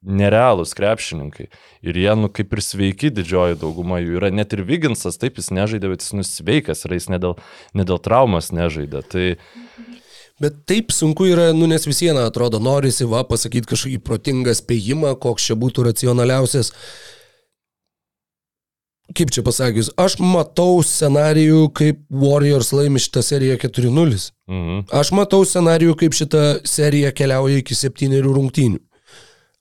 nerealūs 0.05 0.71
krepšininkai. 0.77 1.49
Ir 1.83 1.99
jie, 1.99 2.11
nu, 2.15 2.29
kaip 2.31 2.53
ir 2.55 2.63
sveiki, 2.63 3.11
didžioji 3.13 3.59
dauguma 3.59 3.99
jų 3.99 4.19
yra. 4.19 4.31
Net 4.31 4.55
ir 4.55 4.63
Viginsas, 4.67 5.19
taip 5.19 5.39
jis 5.39 5.51
nežaidė, 5.55 5.91
bet 5.91 6.05
jis 6.05 6.15
nusveikas, 6.15 6.85
ir 6.87 6.95
jis 6.95 7.09
ne 7.11 7.19
dėl, 7.21 7.35
ne 7.75 7.87
dėl 7.87 7.99
traumas 8.03 8.53
nežaidė. 8.55 9.03
Tai 9.11 9.25
Bet 10.39 10.61
taip 10.71 10.93
sunku 10.95 11.25
yra, 11.27 11.49
nu 11.51 11.67
nes 11.67 11.83
vis 11.83 11.99
viena 11.99 12.23
atrodo, 12.29 12.61
norisi 12.63 13.03
va 13.03 13.25
pasakyti 13.27 13.67
kažkokį 13.67 13.97
protingą 14.07 14.53
spėjimą, 14.55 15.17
koks 15.19 15.49
čia 15.49 15.57
būtų 15.59 15.89
racionaliausias. 15.89 16.71
Kaip 19.17 19.33
čia 19.35 19.41
pasakius, 19.43 19.89
aš 19.99 20.19
matau 20.21 20.79
scenarijų, 20.85 21.63
kaip 21.75 22.03
Warriors 22.13 22.69
laimi 22.71 23.01
šitą 23.03 23.25
seriją 23.25 23.57
4-0. 23.65 24.29
mhm. 24.47 24.85
Aš 24.95 25.11
matau 25.17 25.41
scenarijų, 25.43 25.97
kaip 25.99 26.15
šita 26.15 26.43
serija 26.63 27.11
keliauja 27.11 27.59
iki 27.59 27.75
septynerių 27.75 28.37
rungtynių. 28.37 28.79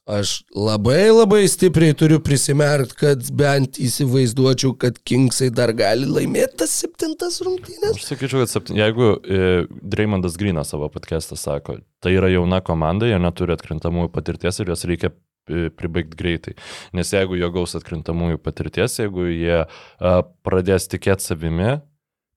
Aš 0.09 0.39
labai 0.57 1.11
labai 1.13 1.43
stipriai 1.53 1.93
turiu 1.93 2.17
prisimerkt, 2.25 2.95
kad 2.97 3.27
bent 3.37 3.77
įsivaizduočiau, 3.77 4.73
kad 4.81 4.97
Kingsai 5.05 5.51
dar 5.53 5.75
gali 5.77 6.09
laimėti 6.09 6.63
tas 6.63 6.73
septintas 6.81 7.37
rungtynės. 7.45 7.93
Aš 7.93 8.07
sakyčiau, 8.09 8.41
kad 8.41 8.53
septyn... 8.55 8.79
jeigu 8.81 9.11
e, 9.21 9.67
Dreymondas 9.69 10.39
Grinas 10.41 10.73
savo 10.73 10.89
podcast'ą 10.95 11.37
sako, 11.37 11.77
tai 12.01 12.15
yra 12.17 12.33
jauna 12.33 12.63
komanda, 12.65 13.05
jie 13.11 13.19
neturi 13.21 13.53
atkrintamųjų 13.53 14.09
patirties 14.15 14.63
ir 14.63 14.73
juos 14.73 14.87
reikia 14.89 15.13
e, 15.13 15.69
pribaigti 15.77 16.21
greitai. 16.23 16.57
Nes 16.97 17.13
jeigu 17.13 17.37
jie 17.37 17.53
gaus 17.53 17.77
atkrintamųjų 17.77 18.41
patirties, 18.41 18.97
jeigu 19.03 19.29
jie 19.29 19.61
a, 19.61 20.17
pradės 20.41 20.89
tikėti 20.89 21.35
savimi, 21.35 21.77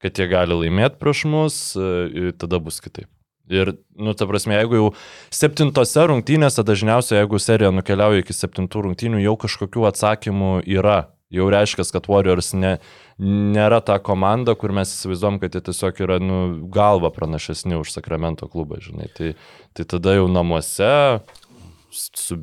kad 0.03 0.19
jie 0.19 0.27
gali 0.27 0.59
laimėti 0.65 0.99
prieš 0.99 1.23
mus, 1.31 1.63
a, 1.79 2.35
tada 2.35 2.59
bus 2.59 2.83
kitaip. 2.83 3.07
Ir, 3.51 3.73
nu, 3.99 4.13
ta 4.15 4.27
prasme, 4.29 4.55
jeigu 4.55 4.77
jau 4.77 4.89
septintose 5.33 6.05
rungtynėse, 6.07 6.63
dažniausiai 6.67 7.19
jeigu 7.19 7.39
serija 7.41 7.71
nukeliauja 7.75 8.23
iki 8.23 8.35
septintų 8.35 8.85
rungtynių, 8.87 9.19
jau 9.25 9.35
kažkokių 9.45 9.89
atsakymų 9.91 10.53
yra. 10.71 11.01
Jau 11.31 11.45
reiškia, 11.47 11.85
kad 11.95 12.09
Warriors 12.11 12.49
ne, 12.59 12.73
nėra 13.19 13.79
ta 13.87 13.95
komanda, 14.03 14.51
kur 14.59 14.73
mes 14.75 14.91
įsivaizduom, 14.91 15.37
kad 15.39 15.55
jie 15.55 15.61
tiesiog 15.69 16.01
yra 16.03 16.17
nu, 16.19 16.39
galva 16.71 17.11
pranašesni 17.15 17.77
už 17.79 17.93
Sakramento 17.93 18.49
klubą, 18.51 18.81
žinai. 18.83 19.07
Tai, 19.15 19.29
tai 19.77 19.85
tada 19.87 20.17
jau 20.17 20.27
namuose 20.31 20.91
su 21.91 22.41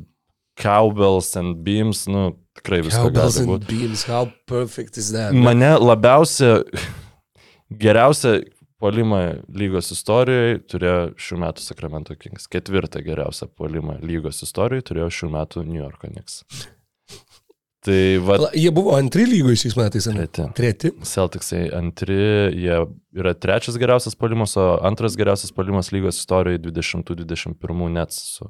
Cowbells 0.59 1.35
and 1.37 1.61
Beams, 1.65 2.07
nu, 2.09 2.31
tikrai 2.57 2.81
viskas 2.85 3.05
Cowbells 3.05 3.37
and 3.37 3.67
beams, 3.67 4.03
how 4.09 4.31
perfect 4.49 4.97
is 4.97 5.11
that? 5.13 5.33
Mane 5.33 5.77
labiausia, 5.77 6.63
geriausia 7.83 8.39
polimą 8.79 9.19
lygos 9.59 9.91
istorijoje 9.95 10.59
turėjo 10.71 10.99
šių 11.19 11.39
metų 11.45 11.65
Sacramento 11.65 12.15
Kings. 12.19 12.47
Ketvirtą 12.51 13.01
geriausią 13.05 13.49
polimą 13.59 13.97
lygos 14.05 14.41
istorijoje 14.45 14.87
turėjo 14.91 15.09
šių 15.19 15.31
metų 15.35 15.65
New 15.67 15.81
York 15.81 16.05
Knicks. 16.07 16.43
Tai 17.79 18.17
va, 18.27 18.35
Jie 18.59 18.71
buvo 18.75 18.91
antri 18.97 19.23
lygoje 19.23 19.61
šiais 19.61 19.77
metais, 19.79 20.07
ar 20.11 20.17
ne? 20.17 20.25
Treti. 20.27 20.51
Treti. 20.57 20.89
Celticsai 21.07 21.61
antri, 21.77 22.17
jie 22.59 22.75
yra 23.15 23.31
trečias 23.39 23.77
geriausias 23.79 24.17
polimas, 24.19 24.57
o 24.59 24.65
antras 24.83 25.15
geriausias 25.19 25.53
polimas 25.55 25.93
lygos 25.95 26.19
istorijoje 26.19 26.59
20-21 26.67 27.87
net 27.95 28.11
su... 28.17 28.49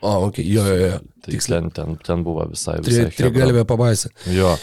O, 0.00 0.14
ok, 0.30 0.40
jo, 0.46 0.64
jo, 0.64 0.76
jo. 0.78 0.98
Tai 1.24 1.32
Tiksliai. 1.34 1.68
ten, 1.76 1.96
ten, 2.06 2.24
buvo 2.24 2.46
visai 2.48 2.78
Tri, 2.80 2.94
visai. 2.94 3.10
chebra. 3.10 3.34
trigalvė 3.34 3.64
pabaisa. 3.68 4.12
Jo. 4.32 4.54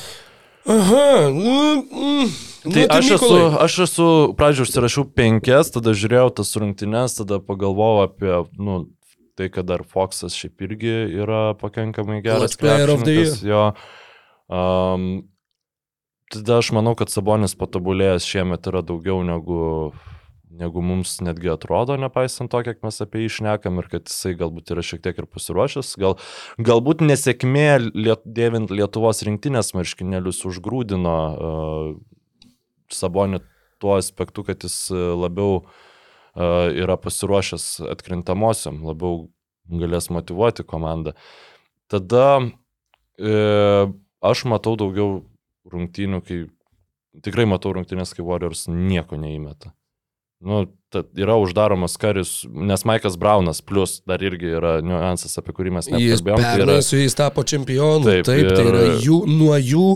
Aha, 0.65 1.29
nu, 1.29 1.55
mm, 1.83 2.29
Tai 2.73 2.81
nu, 2.81 2.87
aš 2.89 3.05
esu, 3.05 3.25
Mykolai, 3.25 3.57
aš 3.61 3.73
esu, 3.85 4.07
pradžioje 4.37 4.65
užsirašiau 4.65 5.05
penkias, 5.13 5.69
tada 5.69 5.93
žiūrėjau 5.93 6.31
tas 6.39 6.49
rungtynes, 6.57 7.13
tada 7.19 7.37
pagalvojau 7.37 8.07
apie, 8.07 8.31
nu, 8.57 8.79
tai, 9.37 9.51
kad 9.53 9.67
dar 9.69 9.83
Foxas 9.85 10.33
šiaip 10.33 10.65
irgi 10.65 10.95
yra 11.21 11.53
pakankamai 11.61 12.23
geras. 12.25 12.57
Krepšininkas, 12.57 13.43
Jo. 13.45 13.67
Um, 14.49 15.27
tada 16.33 16.59
aš 16.63 16.71
manau, 16.73 16.95
kad 16.97 17.13
Sabonis 17.13 17.53
patobulėjęs 17.59 18.25
šiemet 18.25 18.65
yra 18.71 18.81
daugiau 18.85 19.21
negu, 19.27 19.59
negu 20.59 20.83
mums 20.85 21.17
netgi 21.25 21.51
atrodo, 21.53 21.97
nepaisant 21.99 22.51
to, 22.51 22.61
kiek 22.65 22.81
mes 22.85 23.01
apie 23.03 23.23
jį 23.23 23.31
išnekam 23.31 23.81
ir 23.81 23.89
kad 23.91 24.07
jisai 24.09 24.35
galbūt 24.39 24.73
yra 24.75 24.83
šiek 24.85 25.03
tiek 25.05 25.21
ir 25.21 25.27
pasiruošęs. 25.31 25.93
Gal, 26.01 26.17
galbūt 26.69 27.03
nesėkmė 27.05 27.67
liet, 27.91 28.23
dėvint 28.25 28.73
Lietuvos 28.73 29.23
rinktinės 29.27 29.73
marškinėlius 29.77 30.43
užgrūdino 30.49 31.15
uh, 31.15 31.91
Sabonį 32.93 33.41
tuo 33.81 33.95
aspektu, 33.99 34.45
kad 34.47 34.63
jis 34.63 34.77
uh, 34.93 35.13
labiau 35.19 35.61
uh, 35.61 36.67
yra 36.71 36.97
pasiruošęs 37.01 37.69
atkrintamosiam, 37.91 38.83
labiau 38.87 39.25
galės 39.69 40.09
motivuoti 40.13 40.65
komandą. 40.67 41.15
Tada 41.89 42.41
e, 43.17 43.33
aš 44.25 44.43
matau 44.49 44.75
daugiau 44.79 45.23
rungtynių, 45.69 46.21
kai 46.25 46.39
tikrai 47.25 47.47
matau 47.49 47.73
rungtynės, 47.75 48.13
kai 48.15 48.25
Warriors 48.25 48.65
nieko 48.69 49.19
neįmeta. 49.21 49.73
Nu, 50.45 50.59
yra 51.17 51.33
uždaromas 51.41 51.95
karis, 51.99 52.43
nes 52.53 52.83
Maikas 52.85 53.15
Braunas, 53.19 53.57
plus 53.65 53.97
dar 54.07 54.21
irgi 54.23 54.51
yra 54.59 54.75
niuansas, 54.85 55.33
apie 55.41 55.51
kurį 55.57 55.71
mes 55.73 55.87
Jis 55.89 56.21
nekalbėjom. 56.21 56.37
Tai 56.37 56.51
pernai 56.53 56.75
yra, 56.77 56.83
su 56.85 56.99
jais 56.99 57.17
tapo 57.17 57.41
čempionu. 57.43 58.05
Taip, 58.05 58.27
Taip, 58.27 58.45
taip 58.45 58.51
tai 58.59 58.65
yra 58.69 58.83
ir- 58.91 59.01
jų, 59.07 59.17
nuo 59.31 59.57
jų 59.57 59.87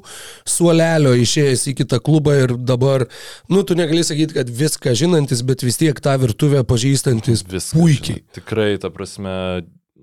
suolelio 0.49 1.13
išėjęs 1.21 1.67
į 1.69 1.75
kitą 1.83 2.01
klubą 2.03 2.33
ir 2.43 2.55
dabar, 2.57 3.05
nu, 3.47 3.61
tu 3.63 3.77
negali 3.77 4.01
sakyti, 4.03 4.33
kad 4.39 4.49
viską 4.49 4.95
žinantis, 4.97 5.45
bet 5.45 5.61
vis 5.63 5.77
tiek 5.79 6.01
tą 6.01 6.17
virtuvę 6.25 6.65
pažįstantis 6.67 7.45
Viskas, 7.45 7.69
puikiai. 7.77 8.19
žinai. 8.25 8.39
Tikrai, 8.41 8.69
ta 8.81 8.89
prasme, 8.89 9.35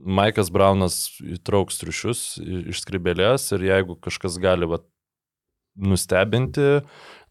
Maikas 0.07 0.53
Braunas 0.55 1.01
įtrauks 1.27 1.81
triušius 1.83 2.21
iš 2.71 2.85
skribelės 2.87 3.51
ir 3.59 3.67
jeigu 3.67 3.99
kažkas 3.99 4.39
gali 4.39 4.69
va, 4.71 4.79
nustebinti 5.77 6.81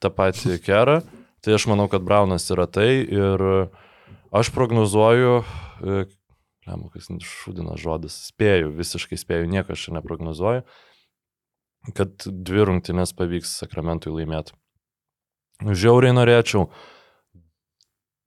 tą 0.04 0.12
patį 0.12 0.60
kerą, 0.66 1.00
tai 1.46 1.56
aš 1.56 1.68
manau, 1.70 1.86
kad 1.92 2.06
Braunas 2.06 2.50
yra 2.54 2.66
tai 2.66 2.90
ir 3.06 3.46
aš 4.36 4.50
prognozuoju, 4.56 5.38
e, 5.42 6.02
lemu, 6.66 6.90
kas 6.94 7.08
šūdina 7.30 7.78
žodis, 7.80 8.18
spėju, 8.32 8.74
visiškai 8.76 9.20
spėju, 9.22 9.52
nieko 9.54 9.78
aš 9.78 9.88
čia 9.88 9.96
neprognozuoju, 10.00 10.66
kad 11.96 12.26
dvi 12.26 12.68
rungtynės 12.72 13.14
pavyks 13.16 13.54
Sakramentui 13.62 14.14
laimėti. 14.16 14.58
Žiauriai 15.62 16.18
norėčiau, 16.18 16.68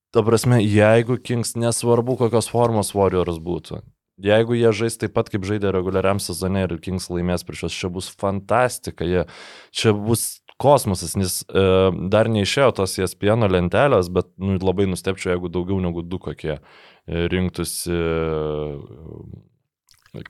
Ta 0.08 0.22
prasme, 0.24 0.62
jeigu 0.64 1.18
Kings 1.20 1.52
nesvarbu, 1.60 2.14
kokios 2.16 2.46
formos 2.48 2.94
Warriors 2.96 3.36
būtų, 3.44 3.82
jeigu 4.24 4.56
jie 4.56 4.70
žais 4.72 4.96
taip 4.96 5.12
pat, 5.12 5.28
kaip 5.28 5.44
žaidė 5.44 5.68
reguliariam 5.74 6.16
sezone 6.22 6.62
ir 6.64 6.72
Kings 6.80 7.10
laimės 7.12 7.44
prieš 7.44 7.66
juos, 7.66 7.76
čia 7.76 7.90
bus 7.92 8.08
fantastika, 8.22 9.04
jie, 9.04 9.26
čia 9.68 9.92
bus 9.92 10.40
kosmosas, 10.58 11.14
nes 11.18 11.40
e, 11.46 11.64
dar 12.12 12.28
neišėjo 12.32 12.72
tos 12.80 12.96
ESPN 12.98 13.46
lentelės, 13.50 14.10
bet 14.12 14.30
nu, 14.42 14.58
labai 14.58 14.88
nustepčiau, 14.90 15.32
jeigu 15.34 15.50
daugiau 15.54 15.78
negu 15.82 16.02
du 16.02 16.18
kokie 16.22 16.56
e, 16.56 16.60
rinktųsi 17.32 17.94
e, 17.94 18.02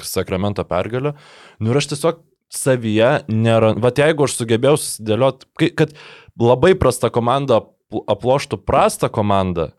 Sakramento 0.05 0.65
pergalę. 0.69 1.15
Nu 1.63 1.73
ir 1.73 1.79
aš 1.81 1.93
tiesiog 1.95 2.21
savyje 2.53 3.13
nėra, 3.31 3.73
va 3.81 3.93
jeigu 3.95 4.27
aš 4.27 4.37
sugebėjau 4.41 4.77
susidėlioti, 4.81 5.71
kad 5.79 5.95
labai 6.41 6.75
prasta 6.81 7.13
komanda 7.15 7.63
apl- 7.63 8.05
aploštų 8.11 8.61
prastą 8.69 9.09
komandą, 9.13 9.71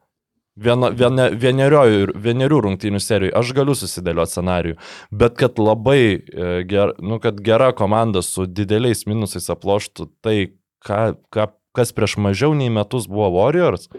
viena, 0.65 0.91
viena, 0.95 1.29
vienerių, 1.31 2.13
vienerių 2.19 2.59
rungtynių 2.65 3.01
serijų, 3.03 3.33
aš 3.39 3.53
galiu 3.57 3.75
susidėlioti 3.77 4.35
scenarijų, 4.35 4.77
bet 5.11 5.39
kad 5.39 5.59
labai 5.61 6.01
e, 6.17 6.51
ger, 6.69 6.93
nu, 7.01 7.19
kad 7.23 7.41
gera 7.45 7.71
komanda 7.77 8.23
su 8.25 8.47
dideliais 8.47 9.05
minusais 9.09 9.49
aploštų 9.53 10.09
tai, 10.25 10.37
ką, 10.85 11.01
ką, 11.33 11.49
kas 11.77 11.93
prieš 11.95 12.17
mažiau 12.21 12.55
nei 12.57 12.71
metus 12.73 13.07
buvo 13.09 13.29
Warriors, 13.37 13.89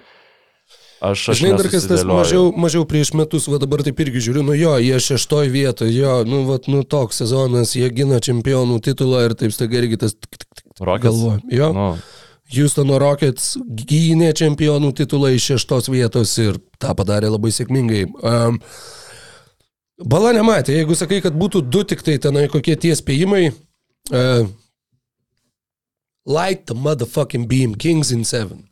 aš, 1.00 1.30
aš 1.32 1.40
Žinai, 1.40 1.52
dar 1.58 1.70
kas 1.72 1.88
tas 1.90 2.04
mažiau, 2.08 2.50
mažiau 2.52 2.86
prieš 2.88 3.14
metus, 3.18 3.48
va 3.50 3.60
dabar 3.62 3.84
taip 3.86 4.00
irgi 4.04 4.26
žiūriu, 4.28 4.44
nu 4.46 4.56
jo, 4.58 4.76
jie 4.82 5.00
šeštoj 5.00 5.52
vietoje, 5.52 5.94
jo, 5.96 6.20
nu, 6.28 6.44
va, 6.48 6.60
nu 6.70 6.82
toks 6.84 7.22
sezonas, 7.24 7.76
jie 7.78 7.88
gina 7.94 8.20
čempionų 8.22 8.80
titulą 8.84 9.26
ir 9.28 9.36
taip 9.38 9.56
staiga 9.56 9.80
irgi 9.82 10.02
tas 10.04 10.16
Rockets? 10.80 11.08
galvoju. 11.08 11.40
Jo, 11.52 11.72
Nu, 11.76 11.92
Houstono 12.51 12.98
Rockets 12.98 13.52
gynė 13.60 14.32
čempionų 14.36 14.93
titulą 14.98 15.31
iš 15.36 15.52
šeštos 15.52 15.90
vietos 15.93 16.32
ir 16.43 16.59
tą 16.82 16.94
padarė 16.98 17.31
labai 17.31 17.52
sėkmingai. 17.55 18.06
Um, 18.22 18.59
Bala 20.01 20.31
nematė, 20.32 20.78
jeigu 20.78 20.97
sakai, 20.97 21.18
kad 21.20 21.35
būtų 21.36 21.60
du 21.68 21.82
tik 21.85 22.01
tai 22.01 22.14
tenai 22.16 22.47
kokie 22.48 22.72
tie 22.81 22.94
spėjimai. 22.97 23.51
Uh, 24.09 24.48
light 26.24 26.64
the 26.66 26.74
motherfucking 26.74 27.47
beam, 27.47 27.74
Kings 27.74 28.10
in 28.10 28.24
seven. 28.24 28.64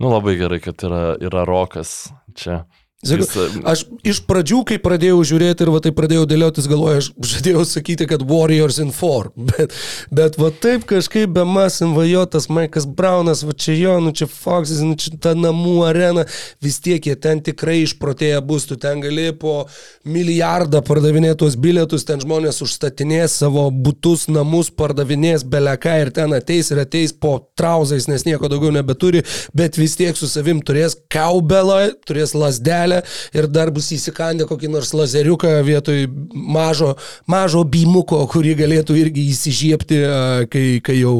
nu 0.00 0.10
labai 0.10 0.34
gerai, 0.40 0.58
kad 0.60 0.80
yra, 0.82 1.02
yra 1.20 1.44
Rokas 1.46 2.08
čia. 2.34 2.64
Sakau, 3.04 3.44
Jis, 3.44 3.64
Aš 3.68 3.82
iš 4.06 4.20
pradžių, 4.24 4.62
kai 4.68 4.78
pradėjau 4.82 5.18
žiūrėti 5.28 5.64
ir 5.64 5.70
va 5.74 5.80
tai 5.84 5.92
pradėjau 5.96 6.24
dėliotis, 6.28 6.68
galvoju, 6.70 7.00
aš 7.02 7.08
žadėjau 7.34 7.64
sakyti, 7.68 8.06
kad 8.08 8.24
Warriors 8.24 8.78
in 8.80 8.92
4, 8.94 9.32
bet, 9.50 9.74
bet 10.14 10.38
va 10.40 10.50
taip 10.64 10.86
kažkaip 10.88 11.34
be 11.36 11.44
masim 11.48 11.92
vajotas 11.96 12.48
Maikas 12.52 12.86
Braunas, 12.88 13.44
va 13.44 13.52
čia 13.52 13.76
jo, 13.76 13.96
nu 14.04 14.14
čia 14.16 14.28
Foxas, 14.30 14.80
nu 14.84 14.96
čia 15.00 15.12
ta 15.20 15.34
namų 15.36 15.74
arena, 15.90 16.24
vis 16.64 16.80
tiek 16.84 17.04
jie 17.04 17.16
ten 17.20 17.42
tikrai 17.44 17.82
išprotėję 17.84 18.40
bus, 18.46 18.68
tu 18.70 18.78
ten 18.80 19.02
gali 19.04 19.30
po 19.36 19.66
milijardą 20.08 20.80
pardavinėti 20.84 21.42
tuos 21.44 21.58
bilietus, 21.60 22.06
ten 22.08 22.22
žmonės 22.24 22.62
užstatinės 22.64 23.36
savo 23.42 23.66
būtus, 23.68 24.26
namus, 24.32 24.72
pardavinės 24.72 25.44
beleką 25.44 25.98
ir 26.06 26.12
ten 26.16 26.36
ateis 26.36 26.72
ir 26.72 26.80
ateis 26.84 27.12
po 27.12 27.36
trauzais, 27.58 28.08
nes 28.08 28.24
nieko 28.28 28.48
daugiau 28.52 28.72
nebeturi, 28.74 29.24
bet 29.56 29.78
vis 29.80 29.96
tiek 30.00 30.16
su 30.16 30.28
savim 30.30 30.62
turės 30.64 30.96
kaubelą, 31.12 31.80
turės 32.08 32.34
lasdelę 32.38 32.93
ir 33.36 33.48
dar 33.50 33.72
bus 33.74 33.90
įsikandę 33.94 34.46
kokį 34.50 34.70
nors 34.72 34.92
lazeriuką 34.96 35.54
vietoj 35.66 36.06
mažo, 36.34 36.94
mažo 37.30 37.64
beamuko, 37.68 38.20
kurį 38.30 38.54
galėtų 38.62 38.98
irgi 39.00 39.26
įsižiebti, 39.32 40.00
a, 40.04 40.20
kai, 40.50 40.64
kai 40.84 40.98
jau 41.00 41.16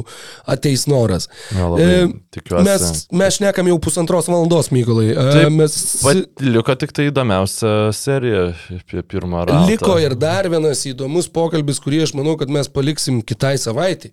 ateis 0.51 0.87
noras. 0.91 1.29
Jo, 1.55 1.73
labai 1.75 1.91
tikiuosi. 2.35 2.67
Mes, 2.69 3.05
mes 3.23 3.39
šnekam 3.39 3.71
jau 3.73 3.79
pusantros 3.83 4.29
valandos, 4.31 4.71
Mykolai. 4.75 5.11
A, 5.13 5.27
Taip, 5.35 5.53
Mes 5.55 5.79
Vat 6.05 6.45
liko 6.45 6.75
tik 6.79 6.93
tai 6.97 7.09
įdomiausia 7.11 7.75
serija 7.97 8.47
apie 8.75 9.03
pirmą 9.07 9.45
raundą. 9.49 9.71
Liko 9.71 9.97
ir 10.03 10.17
dar 10.19 10.49
vienas 10.53 10.85
įdomus 10.89 11.31
pokalbis, 11.33 11.81
kurį 11.83 12.05
aš 12.07 12.15
manau, 12.19 12.37
kad 12.41 12.53
mes 12.53 12.71
paliksim 12.73 13.23
kitai 13.27 13.57
savaitai. 13.61 14.13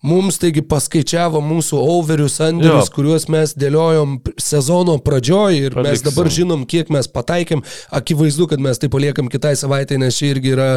Mums 0.00 0.38
taigi 0.40 0.62
paskaičiavo 0.64 1.42
mūsų 1.44 1.76
overius, 1.76 2.38
sandėlius, 2.40 2.88
Jo. 2.88 2.94
kuriuos 2.94 3.26
mes 3.28 3.50
dėliojom 3.52 4.14
sezono 4.40 4.94
pradžioj 5.04 5.58
ir 5.58 5.74
mes 5.76 6.00
Paliksim. 6.00 6.06
dabar 6.08 6.30
žinom, 6.32 6.62
kiek 6.64 6.88
mes 6.88 7.04
pataikėm. 7.12 7.60
Akivaizdu, 7.92 8.46
kad 8.48 8.62
mes 8.64 8.80
tai 8.80 8.88
paliekam 8.88 9.28
kitai 9.28 9.52
savaitai, 9.60 9.98
nes 10.00 10.16
čia 10.16 10.30
irgi 10.32 10.54
yra, 10.54 10.68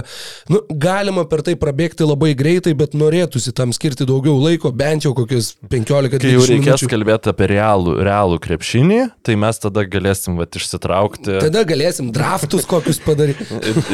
nu, 0.51 0.59
galima 0.69 1.23
per 1.29 1.39
tai 1.47 1.55
prabėgti 1.55 2.03
labai 2.03 2.33
greitai, 2.35 2.73
bet 2.75 2.97
norėtųsi 2.99 3.53
tam 3.55 3.71
skirti 3.71 4.03
daugiau 4.09 4.35
laiko, 4.43 4.73
bent 4.75 5.07
jau 5.07 5.13
kokius 5.15 5.53
15-20 5.71 6.19
Kai 6.19 6.33
jau 6.35 6.43
reikės 6.43 6.83
minučių. 6.83 6.91
kalbėti 6.91 7.31
apie 7.31 7.47
realų, 7.53 7.95
realų 8.03 8.41
krepšinį, 8.43 8.99
tai 9.23 9.37
mes 9.39 9.61
tada 9.63 9.85
galėsim 9.87 10.35
vat, 10.41 10.51
išsitraukti 10.59 11.39
Tada 11.47 11.63
galėsim 11.63 12.11
draftus 12.11 12.67
kokius 12.67 12.99
padaryti. 12.99 13.47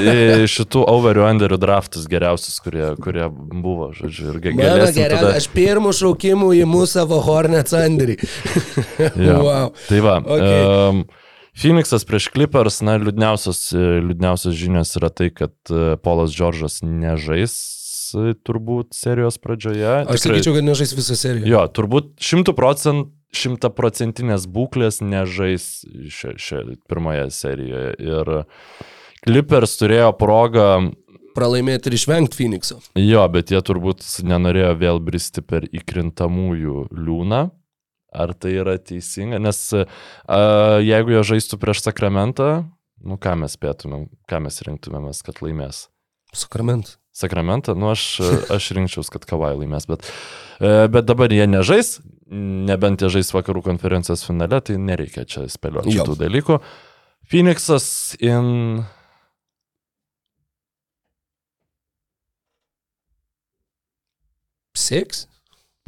šitų 0.57 0.83
overių 0.89 1.25
underių 1.29 1.57
draftus 1.61 2.09
geriausius, 2.09 2.57
kurie, 2.63 2.95
kurie 3.03 3.29
buvo, 3.29 3.91
žodžiu. 3.93 4.33
Ir 4.33 4.41
Mano 4.57 4.65
galėsim 4.65 5.03
geriausia, 5.03 5.18
tada... 5.23 5.37
aš 5.39 5.49
pirmų 5.55 5.93
šaukimų 5.95 6.51
į 6.59 6.67
mūsų 6.69 6.91
savo 6.99 7.21
Hornet 7.25 7.71
sandėrį. 7.71 8.19
Jo. 8.99 9.39
wow. 9.43 9.73
Tai 9.87 9.99
va. 10.03 10.19
Okay. 10.23 10.61
Um, 10.63 11.03
Phoenixas 11.59 12.05
prieš 12.07 12.29
Clippers, 12.31 12.79
na, 12.85 12.95
liūdniausios, 13.01 13.61
e, 13.75 13.85
liūdniausios 14.05 14.55
žinios 14.55 14.93
yra 14.99 15.09
tai, 15.11 15.29
kad 15.35 15.53
e, 15.71 15.97
Polas 16.03 16.31
Džordžas 16.35 16.79
nežais 16.85 17.55
e, 18.15 18.33
turbūt 18.47 18.95
serijos 18.95 19.39
pradžioje. 19.43 20.05
Aš 20.05 20.23
sakyčiau, 20.23 20.55
kad 20.55 20.67
nežais 20.67 20.93
visą 20.95 21.17
seriją. 21.19 21.47
Jo, 21.49 21.63
turbūt 21.75 22.13
šimtų 22.23 22.55
procentų 22.57 23.15
šimtaprocentinės 23.35 24.47
būklės 24.49 25.03
nežais 25.05 25.83
šia 26.09 26.63
pirmoje 26.89 27.27
serijoje. 27.33 27.91
Ir 28.01 28.31
Clippers 29.19 29.75
turėjo 29.77 30.13
progą, 30.17 30.69
Pralaimėti 31.35 31.91
ir 31.91 31.97
išvengti 31.97 32.39
Phoenixo. 32.39 32.79
jo, 32.97 33.23
bet 33.33 33.53
jie 33.53 33.61
turbūt 33.65 34.05
nenorėjo 34.25 34.73
vėl 34.79 35.01
bristi 35.03 35.43
per 35.45 35.67
įkrintamųjų 35.69 36.89
liūną. 36.95 37.47
Ar 38.09 38.33
tai 38.33 38.55
yra 38.57 38.73
teisinga? 38.81 39.37
Nes 39.37 39.57
a, 39.77 39.83
jeigu 40.81 41.13
jie 41.13 41.25
žaistų 41.33 41.59
prieš 41.61 41.83
Sakramentą, 41.85 42.49
nu 43.05 43.19
ką 43.21 43.35
mes 43.43 43.53
spėtumėm, 43.53 44.07
ką 44.29 44.41
mes 44.47 44.57
rinktumėmės, 44.65 45.21
kad 45.25 45.43
laimės. 45.45 45.87
Sakrament. 46.33 46.97
Sakramentą, 47.15 47.75
nu 47.77 47.89
aš, 47.91 48.21
aš 48.53 48.71
rinkčiaus, 48.77 49.09
kad 49.13 49.25
Kavai 49.29 49.51
laimės, 49.57 49.87
bet, 49.89 50.07
e, 50.61 50.87
bet 50.91 51.07
dabar 51.09 51.33
jie 51.33 51.45
nežais, 51.49 51.97
nebent 52.69 53.01
jie 53.01 53.09
žais 53.17 53.33
vakarų 53.33 53.63
konferencijos 53.65 54.23
finale, 54.27 54.61
tai 54.61 54.77
nereikia 54.81 55.25
čia 55.29 55.47
spėlioti 55.49 55.97
šitų 55.97 56.15
dalykų. 56.19 56.59
Phoenixas 57.29 57.89
in... 58.23 58.85
Seks? 64.79 65.25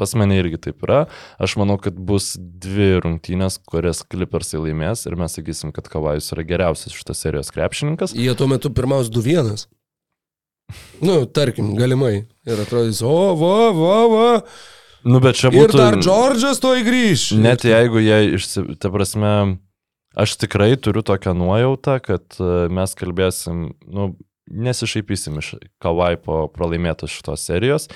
Pas 0.01 0.15
mane 0.17 0.39
irgi 0.39 0.57
taip 0.57 0.81
yra. 0.87 1.03
Aš 1.41 1.53
manau, 1.61 1.75
kad 1.81 1.93
bus 1.93 2.33
dvi 2.39 2.95
rungtynės, 3.03 3.59
kurias 3.69 4.01
Clippersai 4.09 4.63
laimės 4.63 5.05
ir 5.05 5.17
mes 5.19 5.37
sakysim, 5.37 5.73
kad 5.75 5.89
Kavajus 5.91 6.31
yra 6.33 6.45
geriausias 6.47 6.95
šitos 6.97 7.21
serijos 7.21 7.53
krepšininkas. 7.53 8.15
Jie 8.17 8.33
tuo 8.37 8.47
metu 8.49 8.73
pirmaus 8.73 9.11
2-1. 9.13 9.67
Nu, 11.05 11.25
tarkim, 11.29 11.75
galimai. 11.77 12.23
Ir 12.47 12.63
atrodys, 12.63 13.01
o, 13.05 13.35
va, 13.37 13.69
va, 13.77 13.97
va. 14.09 14.29
Nu, 15.05 15.21
bet 15.21 15.37
čia 15.37 15.49
Ir 15.49 15.65
būtų... 15.65 15.77
dar 15.77 15.97
Džordžas 16.01 16.61
to 16.61 16.73
įgrįž. 16.77 17.31
Net 17.41 17.65
jeigu 17.65 18.01
jie, 18.01 18.19
išsi... 18.37 18.63
ta 18.81 18.91
prasme, 18.93 19.33
aš 20.17 20.35
tikrai 20.41 20.73
turiu 20.81 21.03
tokią 21.05 21.33
nuojautą, 21.37 21.97
kad 22.05 22.37
e, 22.37 22.51
mes 22.73 22.93
kalbėsim, 22.97 23.71
nu, 23.85 24.11
nesišaipysim 24.49 25.37
iš 25.41 25.53
Kawai 25.81 26.15
po 26.21 26.45
pralaimėtos 26.53 27.13
šitos 27.13 27.45
serijos 27.47 27.87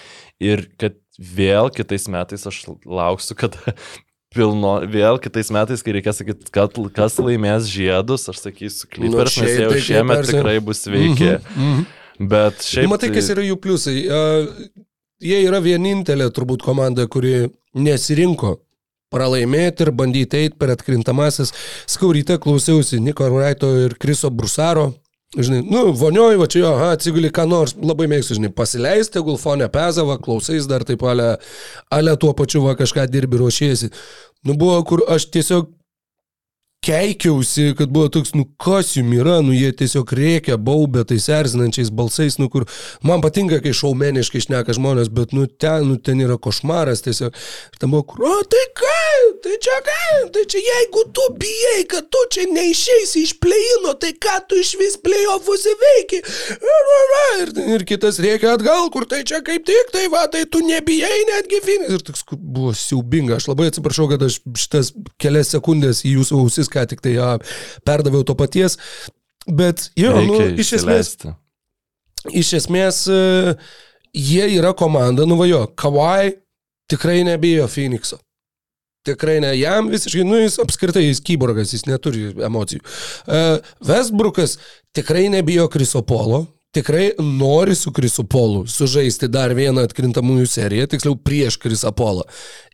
ir 0.44 0.68
kad 0.80 0.98
vėl 1.18 1.72
kitais 1.74 2.08
metais 2.12 2.46
aš 2.48 2.62
lauksiu, 2.86 3.38
kad 3.40 3.58
pilno, 4.36 4.78
vėl 4.92 5.20
kitais 5.24 5.52
metais, 5.54 5.84
kai 5.84 5.96
reikės 5.98 6.20
sakyti, 6.22 6.52
kad 6.54 6.76
kas 6.96 7.20
laimės 7.22 7.70
žiedus, 7.72 8.28
aš 8.32 8.44
sakysiu 8.44 8.90
Clippers, 8.92 9.38
Nu, 9.40 9.46
nes 9.46 9.62
jau 9.62 9.70
tai 9.72 9.86
šiemet 9.88 10.28
tikrai 10.30 10.58
bus 10.64 10.84
sveiki. 10.86 11.38
Mhm, 11.38 11.70
mhm. 11.70 11.86
Bet 12.32 12.64
šiaip... 12.64 12.88
Nu, 12.88 12.96
matai, 12.96 13.12
kas 13.16 13.28
yra 13.34 13.44
jų 13.44 13.58
pliusai. 13.60 13.96
Uh, 14.08 14.84
jie 15.24 15.42
yra 15.44 15.60
vienintelė 15.64 16.30
turbūt 16.36 16.64
komanda, 16.64 17.08
kuri 17.12 17.50
nesirinko 17.76 18.56
pralaimėti 19.14 19.86
ir 19.86 19.92
bandyti 19.96 20.44
eiti 20.46 20.60
per 20.60 20.74
atkrintamasis. 20.76 21.54
Skauryte 21.92 22.38
klausiausi 22.42 23.02
Niko 23.04 23.28
Raito 23.32 23.72
ir 23.86 23.98
Kriso 24.00 24.32
Brusaro. 24.32 24.94
Žinai, 25.34 25.66
nu, 25.68 25.90
vonioj, 25.98 26.38
va 26.40 26.46
čia 26.48 26.62
jo, 26.62 26.70
aha, 26.78 26.92
atsiguli 26.96 27.32
ką 27.34 27.44
nors, 27.50 27.74
labai 27.76 28.06
mėgstu, 28.08 28.38
žinai, 28.38 28.54
pasileisti, 28.56 29.20
gulfonę 29.26 29.68
pezavą, 29.74 30.16
klausais 30.24 30.68
dar 30.70 30.86
taip 30.88 31.04
ale, 31.04 31.34
ale 31.92 32.14
tuo 32.22 32.32
pačiu 32.38 32.62
va 32.64 32.76
kažką 32.80 33.08
dirbi 33.12 33.42
ruošiesi. 33.42 33.90
Nu, 34.48 34.56
buvo, 34.56 34.78
kur 34.88 35.04
aš 35.12 35.28
tiesiog 35.34 35.68
keikiausi, 36.86 37.74
kad 37.78 37.90
buvo 37.90 38.10
toks, 38.14 38.34
nu 38.38 38.46
kas 38.62 38.94
jum 38.98 39.10
yra, 39.18 39.40
nu 39.46 39.56
jie 39.56 39.72
tiesiog 39.74 40.12
reikia 40.18 40.58
baubę 40.62 41.06
tais 41.10 41.26
erzinančiais 41.34 41.90
balsais, 41.90 42.38
nu 42.38 42.50
kur 42.54 42.68
man 43.06 43.24
patinka, 43.26 43.60
kai 43.64 43.74
šaumeniškai 43.74 44.44
šneka 44.46 44.76
žmonės, 44.78 45.10
bet 45.14 45.34
nu 45.34 45.48
ten, 45.50 45.88
nu 45.90 45.98
ten 45.98 46.22
yra 46.22 46.38
košmaras 46.42 47.02
tiesiog. 47.06 47.34
Ir 47.74 47.82
tam 47.82 47.96
buvo, 47.96 48.06
kur, 48.12 48.26
o 48.30 48.36
tai 48.52 48.66
ką, 48.78 49.00
tai 49.46 49.56
čia 49.66 49.80
ką, 49.88 50.04
tai 50.36 50.44
čia 50.52 50.62
jeigu 50.66 51.06
tu 51.16 51.26
bijai, 51.42 51.82
kad 51.90 52.10
tu 52.14 52.22
čia 52.36 52.46
neišeisi 52.54 53.26
iš 53.26 53.34
pleino, 53.42 53.96
tai 54.02 54.14
ką 54.22 54.38
tu 54.50 54.62
iš 54.62 54.76
vis 54.82 55.00
playoffuose 55.02 55.76
veiki. 55.82 56.22
Ir, 57.42 57.54
ir 57.76 57.88
kitas 57.90 58.22
reikia 58.22 58.54
atgal, 58.54 58.92
kur 58.94 59.08
tai 59.10 59.24
čia 59.28 59.42
kaip 59.46 59.66
tik, 59.66 59.90
tai 59.96 60.06
va, 60.14 60.26
tai 60.32 60.46
tu 60.46 60.62
nebijai 60.66 61.26
netgi 61.32 61.64
finis. 61.66 61.98
Ir 61.98 62.06
toks 62.06 62.26
buvo 62.36 62.76
siaubinga, 62.78 63.40
aš 63.40 63.50
labai 63.50 63.72
atsiprašau, 63.72 64.08
kad 64.14 64.24
aš 64.30 64.40
šitas 64.54 64.94
kelias 65.22 65.50
sekundės 65.56 66.06
į 66.06 66.18
jūsų 66.20 66.46
ausis 66.46 66.72
ką 66.76 66.86
tik 66.92 67.04
tai 67.06 67.16
ja, 67.16 67.32
perdaviau 67.88 68.28
to 68.28 68.36
paties. 68.38 68.78
Bet 69.46 69.90
jo, 70.00 70.14
nu, 70.26 70.40
iš 70.58 70.76
esmės, 70.80 71.16
iš 72.34 72.54
esmės 72.60 73.04
e, 73.12 73.20
jie 74.16 74.48
yra 74.58 74.74
komanda, 74.78 75.28
nu 75.30 75.38
va 75.40 75.48
jo, 75.50 75.66
Kawai 75.78 76.34
tikrai 76.90 77.24
nebijo 77.28 77.68
Phoenixo. 77.70 78.20
Tikrai 79.06 79.38
ne, 79.44 79.52
jam 79.60 79.92
visiškai, 79.94 80.24
nu 80.26 80.40
jis 80.40 80.58
apskritai, 80.64 81.04
jis 81.06 81.22
kyborgas, 81.22 81.76
jis 81.76 81.86
neturi 81.86 82.32
emocijų. 82.48 82.82
Uh, 82.82 83.60
Westbrookas 83.86 84.58
tikrai 84.98 85.28
nebijo 85.30 85.68
Krisopolo, 85.70 86.48
tikrai 86.74 87.12
nori 87.22 87.76
su 87.78 87.94
Krisopolu 87.94 88.66
sužaisti 88.68 89.30
dar 89.30 89.54
vieną 89.54 89.86
atkrintamųjų 89.86 90.50
seriją, 90.50 90.90
tiksliau 90.90 91.20
prieš 91.22 91.60
Krisopolą. 91.62 92.26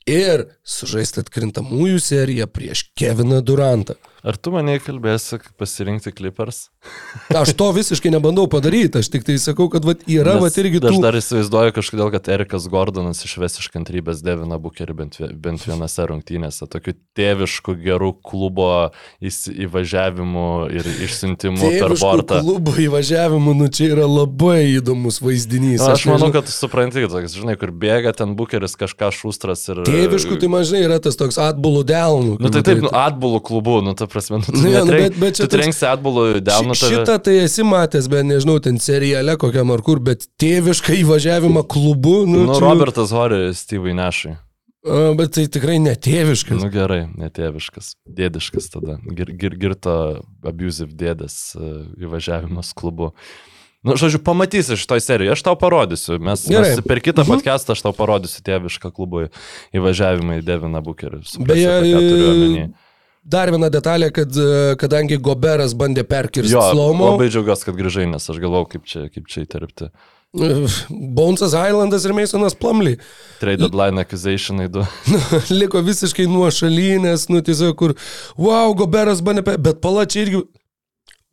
Ir 0.10 0.48
sužaisti 0.65 1.22
atkrintamųjų 1.22 1.99
seriją 2.02 2.48
prieš 2.49 2.88
Keviną 2.98 3.41
Durantą. 3.45 3.94
Ar 4.26 4.38
tu 4.38 4.53
mane 4.53 4.80
kalbėsi 4.82 5.38
pasirinkti 5.61 6.14
Clippers? 6.18 6.69
Aš 7.32 7.53
to 7.56 7.68
visiškai 7.72 8.10
nebandau 8.12 8.48
padaryti, 8.52 8.99
aš 8.99 9.08
tik 9.14 9.24
tai 9.28 9.36
sakau, 9.40 9.68
kad 9.72 9.86
vat, 9.88 10.02
yra 10.10 10.34
Nes 10.36 10.44
vat, 10.44 10.56
irgi 10.60 10.80
Aš 10.82 10.95
tų... 10.98 11.02
dar 11.03 11.16
įsivaizduoju 11.20 11.74
kažkodėl, 11.78 12.10
kad 12.16 12.28
Erikas 12.34 12.66
Gordonas 12.72 13.22
išves 13.28 13.60
iš 13.62 13.68
kantrybės 13.72 14.24
Deviną 14.26 14.58
Bukerį 14.60 14.95
bent, 14.98 15.20
bent 15.44 15.64
vienose 15.68 16.08
rungtynėse. 16.10 16.66
Tokiu 16.72 16.95
tėvišku 17.18 17.76
gerų 17.86 18.16
klubo 18.26 18.72
įvažiavimu 19.22 20.45
ir 20.74 20.90
išsiuntimu 21.06 21.70
per 21.78 21.95
bortą. 22.02 22.41
klubo 22.44 22.74
įvažiavimų, 22.82 23.53
nu 23.62 23.70
čia 23.72 23.91
yra 23.94 24.08
labai 24.10 24.78
įdomus 24.80 25.22
vaizdinys. 25.24 25.80
Na, 25.84 25.94
aš 25.95 26.06
manau, 26.10 26.18
nežinau- 26.28 26.34
kad 26.40 26.49
tu 26.49 26.56
supranti, 26.56 27.03
kad, 27.06 27.14
toks, 27.16 27.38
žinai, 27.38 27.56
kur 27.62 27.72
bėga 27.72 28.14
ten 28.18 28.36
Bukeris 28.40 28.76
kažką 28.80 29.12
šustras 29.16 29.64
ir... 29.70 29.84
Tėviškų, 29.88 30.40
tai 30.41 30.49
mažai 30.52 30.84
yra 30.86 30.99
tas 31.03 31.16
toks 31.20 31.38
atbulų 31.41 31.84
delnų. 31.88 32.38
Nu 32.41 32.52
tai 32.53 32.64
taip, 32.66 32.82
nu, 32.86 32.91
atbulų 32.91 33.41
klubu, 33.45 33.80
nu 33.86 33.94
ta 33.98 34.08
prasme, 34.12 34.41
nu, 34.41 34.48
tu, 34.49 34.58
nu, 34.58 34.68
netrenk, 34.74 35.16
bet- 35.16 35.20
bet 35.22 35.40
tu 35.41 35.48
trenksi 35.52 35.86
atbulų 35.90 36.41
delną. 36.73 36.91
Ši- 36.91 37.02
Šitą 37.06 37.15
tai 37.23 37.35
esi 37.45 37.64
matęs, 37.64 38.07
bet 38.11 38.26
nežinau, 38.26 38.60
ten 38.61 38.77
seriale 38.80 39.38
kokiam 39.38 39.72
ar 39.73 39.81
kur, 39.81 39.99
bet 39.99 40.27
tėvišką 40.41 40.95
įvažiavimą 41.03 41.64
klubu, 41.68 42.26
nu, 42.27 42.45
Nu, 42.45 42.53
čia- 42.56 42.61
Robertas 42.69 43.11
Hori, 43.11 43.49
Steve'ai 43.53 43.93
Nešai. 43.95 44.38
Bet 45.15 45.34
tai 45.38 45.45
tikrai 45.45 45.77
netėviškas. 45.77 46.57
Nu 46.64 46.69
gerai, 46.73 47.06
netėviškas, 47.14 47.95
dėdiškas 48.10 48.72
tada. 48.73 48.98
Gir, 49.14 49.30
gir, 49.38 49.53
girto 49.56 50.23
abusive 50.43 50.89
dėdės 50.98 51.53
e, 51.53 51.85
įvažiavimas 52.02 52.73
klubu. 52.73 53.11
Nu, 53.85 53.93
žodžiu, 53.98 54.18
pamatysi 54.26 54.73
šitoj 54.77 55.02
serijoje, 55.02 55.31
aš 55.34 55.41
tau 55.45 55.56
parodysiu. 55.57 56.18
Mes, 56.22 56.48
Gerai. 56.49 56.76
mes 56.77 56.81
per 56.85 56.98
kitą 57.02 57.22
Mhm. 57.22 57.30
podcastą 57.34 57.73
aš 57.73 57.81
tau 57.81 57.93
parodysiu 57.93 58.41
tėvišką 58.41 58.89
klubų 58.93 59.30
įvažiavimą 59.73 60.41
į 60.41 60.45
Deviną 60.45 60.81
Bukerį. 60.81 61.22
Beje, 61.45 62.73
Dar 63.22 63.52
viena 63.53 63.69
detalė, 63.69 64.10
kad 64.14 64.34
e, 64.34 64.73
kadangi 64.81 65.19
Goberas 65.22 65.76
bandė 65.77 66.02
perkirsti 66.10 66.57
slomo, 66.57 67.11
labai 67.14 67.27
džiaugiuosi, 67.30 67.68
kad 67.68 67.77
grįžai, 67.77 68.07
nes 68.10 68.26
aš 68.34 68.39
galvau, 68.41 68.64
kaip 68.69 68.88
čia, 68.89 69.06
kaip 69.14 69.30
čia 69.30 69.43
įterpti. 69.45 69.91
Bonesas 70.89 71.53
Islandas 71.53 72.06
ir 72.07 72.14
Masonas 72.15 72.53
Plumley 72.56 72.95
Trade 73.41 73.60
deadline 73.65 73.99
accusationai 73.99 74.69
du. 74.72 74.85
liko 75.60 75.81
visiškai 75.84 76.23
nuo 76.31 76.48
šalinės, 76.56 77.27
nu 77.30 77.43
tiesiog 77.45 77.77
kur, 77.77 77.93
wow, 78.39 78.73
Goberas 78.80 79.22
bandė, 79.22 79.45
per... 79.45 79.61
bet 79.61 79.84
palačiai 79.84 80.26
irgi, 80.26 80.43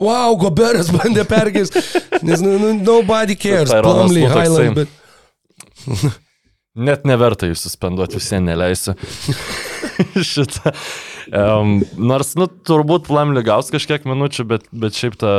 wow, 0.02 0.36
Goberas 0.44 0.92
bandė 0.92 1.24
perkirsti, 1.30 1.80
nes 2.28 2.44
nu, 2.44 2.58
nu, 2.60 2.74
nobody 2.82 3.38
cares, 3.38 3.72
Plumley. 3.72 4.28
Highland, 4.28 4.82
bet... 4.82 6.18
Net 6.78 7.08
neverta 7.08 7.48
jų 7.48 7.56
suspenduoti, 7.58 8.20
visiems 8.20 8.44
neleisiu. 8.46 8.92
Šitą. 10.30 10.74
Um, 11.28 11.82
nors, 12.00 12.30
nu, 12.38 12.46
turbūt 12.48 13.04
Plamli 13.08 13.42
gaus 13.44 13.68
kažkiek 13.72 14.06
minučių, 14.08 14.44
bet, 14.48 14.66
bet 14.72 14.96
šiaip 14.96 15.18
ta 15.20 15.32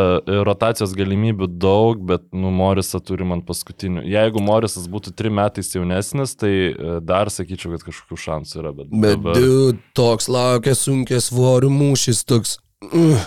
rotacijos 0.46 0.94
galimybių 0.98 1.48
daug, 1.62 2.04
bet, 2.12 2.28
nu, 2.36 2.52
Morisą 2.54 3.02
turim 3.02 3.34
ant 3.34 3.46
paskutinių. 3.48 4.04
Jeigu 4.10 4.44
Morisas 4.46 4.86
būtų 4.92 5.16
trim 5.18 5.38
metais 5.40 5.72
jaunesnis, 5.74 6.36
tai 6.38 6.52
e, 6.70 6.98
dar 7.02 7.32
sakyčiau, 7.34 7.74
kad 7.76 7.88
kažkokių 7.90 8.20
šansų 8.26 8.62
yra. 8.62 8.74
Bet, 8.78 8.92
Bet, 8.94 9.18
dabar- 9.18 9.40
dude, 9.42 9.82
toks 9.98 10.30
laukia 10.30 10.76
sunkia 10.78 11.22
svorių 11.26 11.72
mūšis, 11.74 12.22
toks 12.30 12.58
uh, 12.94 13.26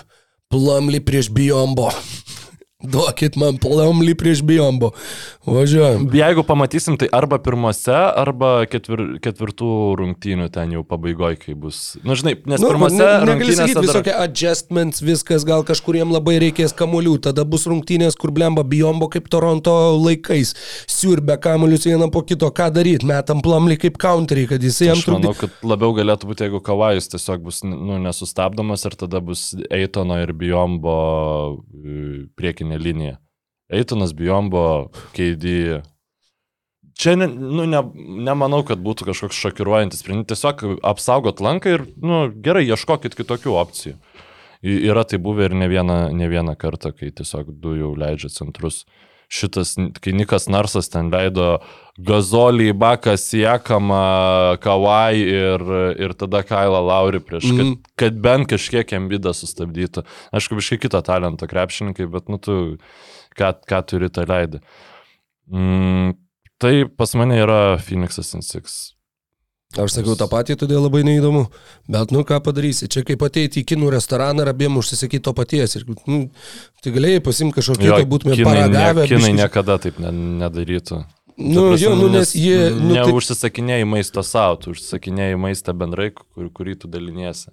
Plumley 0.53 1.03
prieš 1.03 1.31
Biombo. 1.33 1.89
Duokit 2.83 3.35
man 3.39 3.57
Plumley 3.57 4.15
prieš 4.15 4.41
Biombo. 4.43 4.91
Važiuojam. 5.47 6.05
Jeigu 6.15 6.43
pamatysim, 6.47 6.97
tai 6.99 7.07
arba 7.15 7.37
pirmose, 7.43 7.91
arba 7.95 8.65
ketvir, 8.69 9.17
ketvirtų 9.23 9.69
rungtynių 9.99 10.49
ten 10.51 10.71
jau 10.75 10.83
pabaigoje, 10.87 11.37
kai 11.41 11.55
bus. 11.55 11.95
Na, 12.03 12.11
nu, 12.11 12.17
žinai, 12.19 12.33
nes 12.47 12.61
Nu, 12.63 12.69
pirmose 12.71 12.99
ne, 12.99 13.07
negali 13.27 13.55
sakyti 13.55 13.75
dar- 13.75 13.87
visokie 13.87 14.13
adjustments, 14.15 15.01
viskas, 15.03 15.43
gal 15.47 15.63
kažkuriem 15.67 16.11
labai 16.11 16.37
reikės 16.43 16.75
kamolių, 16.75 17.17
tada 17.27 17.43
bus 17.47 17.65
rungtynės, 17.67 18.15
kur 18.19 18.31
blemba 18.35 18.63
Biombo 18.63 19.09
kaip 19.11 19.27
Toronto 19.31 19.73
laikais, 19.99 20.53
siurbia 20.87 21.35
kamolius 21.39 21.87
vieną 21.87 22.11
po 22.11 22.21
kito, 22.23 22.47
ką 22.51 22.69
daryti, 22.75 23.07
metam 23.07 23.41
Plumley 23.43 23.79
kaip 23.79 23.97
counterį, 23.99 24.47
kad 24.53 24.63
jisai 24.63 24.91
jam 24.91 24.97
Aš 24.99 25.07
manau, 25.07 25.33
trukdytų. 25.33 25.39
kad 25.39 25.67
labiau 25.73 25.91
galėtų 25.97 26.31
būti, 26.31 26.47
jeigu 26.47 26.63
Kavajus 26.63 27.07
tiesiog 27.11 27.43
bus 27.43 27.63
nu, 27.67 27.99
nesustabdomas 27.99 28.85
ir 28.87 28.95
tada 28.99 29.19
bus 29.23 29.51
Eitono 29.71 30.19
ir 30.23 30.31
Biombo 30.33 30.97
e, 31.83 32.27
priekinė 32.73 32.81
linija. 32.81 33.19
Eitonas, 33.71 34.13
Biombo, 34.13 34.91
KD. 35.13 35.81
Čia 36.93 37.15
ne, 37.17 37.27
nu, 37.27 37.65
ne, 37.65 37.81
nemanau, 38.23 38.63
kad 38.63 38.79
būtų 38.79 39.07
kažkoks 39.09 39.39
šokiruojantis 39.39 40.03
sprendimas. 40.03 40.29
Tiesiog 40.29 40.79
apsaugot 40.83 41.41
lanką 41.41 41.73
ir 41.73 41.85
nu, 41.97 42.31
gerai, 42.43 42.67
ieškokit 42.67 43.15
kitokių 43.15 43.55
opcijų. 43.57 43.97
Yra 44.63 45.03
tai 45.03 45.17
buvę 45.19 45.49
ir 45.49 45.55
ne 45.55 45.67
vieną, 45.67 46.13
ne 46.13 46.27
vieną 46.29 46.55
kartą, 46.55 46.93
kai 46.93 47.11
tiesiog 47.11 47.49
du 47.59 47.75
jau 47.75 47.95
leidžia 47.97 48.29
centrus. 48.29 48.85
Šitas, 49.33 49.71
kai 50.03 50.11
Nikas 50.13 50.45
Narsas 50.51 50.91
ten 50.93 51.07
leido 51.09 51.55
Gazolį, 51.97 52.67
Baką, 52.77 53.15
Siekamą, 53.17 54.57
Kawai 54.61 55.17
ir, 55.17 55.63
ir 56.05 56.13
tada 56.17 56.43
Kailą 56.45 56.81
Laurį 56.85 57.21
prieš, 57.25 57.47
kad, 57.49 57.65
Mhm. 57.65 57.73
kad 57.97 58.19
bent 58.21 58.49
kažkiek 58.51 58.93
embidą 58.97 59.33
sustabdytų. 59.33 60.03
Aišku, 60.33 60.57
biškai 60.59 60.79
kito 60.85 61.01
talento 61.01 61.47
krepšininkai, 61.49 62.05
bet 62.13 62.29
nu 62.29 62.37
tu, 62.37 62.77
ką, 63.37 63.53
ką 63.65 63.81
turi, 63.89 64.09
tą 64.13 64.25
leidai. 64.29 64.61
Mm, 65.51 66.13
tai 66.59 66.85
pas 66.85 67.13
mane 67.15 67.35
yra 67.41 67.77
Phoenixas 67.81 68.33
N6. 68.37 68.93
Aš 69.73 69.95
sakiau 69.95 70.13
tą 70.19 70.27
patį, 70.29 70.55
todėl 70.61 70.83
labai 70.85 71.01
neįdomu. 71.07 71.47
Bet, 71.89 72.11
nu, 72.13 72.21
ką 72.27 72.37
padarysi, 72.45 72.85
čia 72.93 73.01
kaip 73.07 73.23
ateiti 73.25 73.63
į 73.63 73.67
kinų 73.73 73.89
restoraną 73.95 74.43
ir 74.45 74.51
abiem 74.51 74.75
užsisakyti 74.77 75.23
to 75.25 75.33
paties. 75.33 75.75
Ir, 75.79 75.85
nu, 76.05 76.29
tai 76.83 76.93
galėjai 76.93 77.23
pasimti 77.25 77.57
kažkokį 77.57 77.87
kitą, 77.89 78.05
būtume 78.11 78.37
paragavę. 78.45 79.01
ne, 79.01 79.07
kinai 79.09 79.31
biškį- 79.31 79.39
niekada 79.41 79.79
taip 79.81 79.97
ne, 79.99 80.11
nedarytų. 80.43 81.03
Nu, 81.35 81.69
prasme, 81.71 81.81
jo, 81.87 81.95
nu, 81.97 82.09
nes 82.13 82.35
jie, 82.37 82.69
nu, 82.77 82.93
tai- 82.93 83.07
Neužsisakinėjai 83.09 83.87
maisto 83.89 84.21
savo, 84.21 84.59
tu 84.61 84.71
užsisakinėjai 84.75 85.39
maistą 85.41 85.73
bendrai, 85.73 86.11
kur, 86.13 86.49
kurį 86.53 86.75
tu 86.83 86.87
daliniesi. 86.87 87.49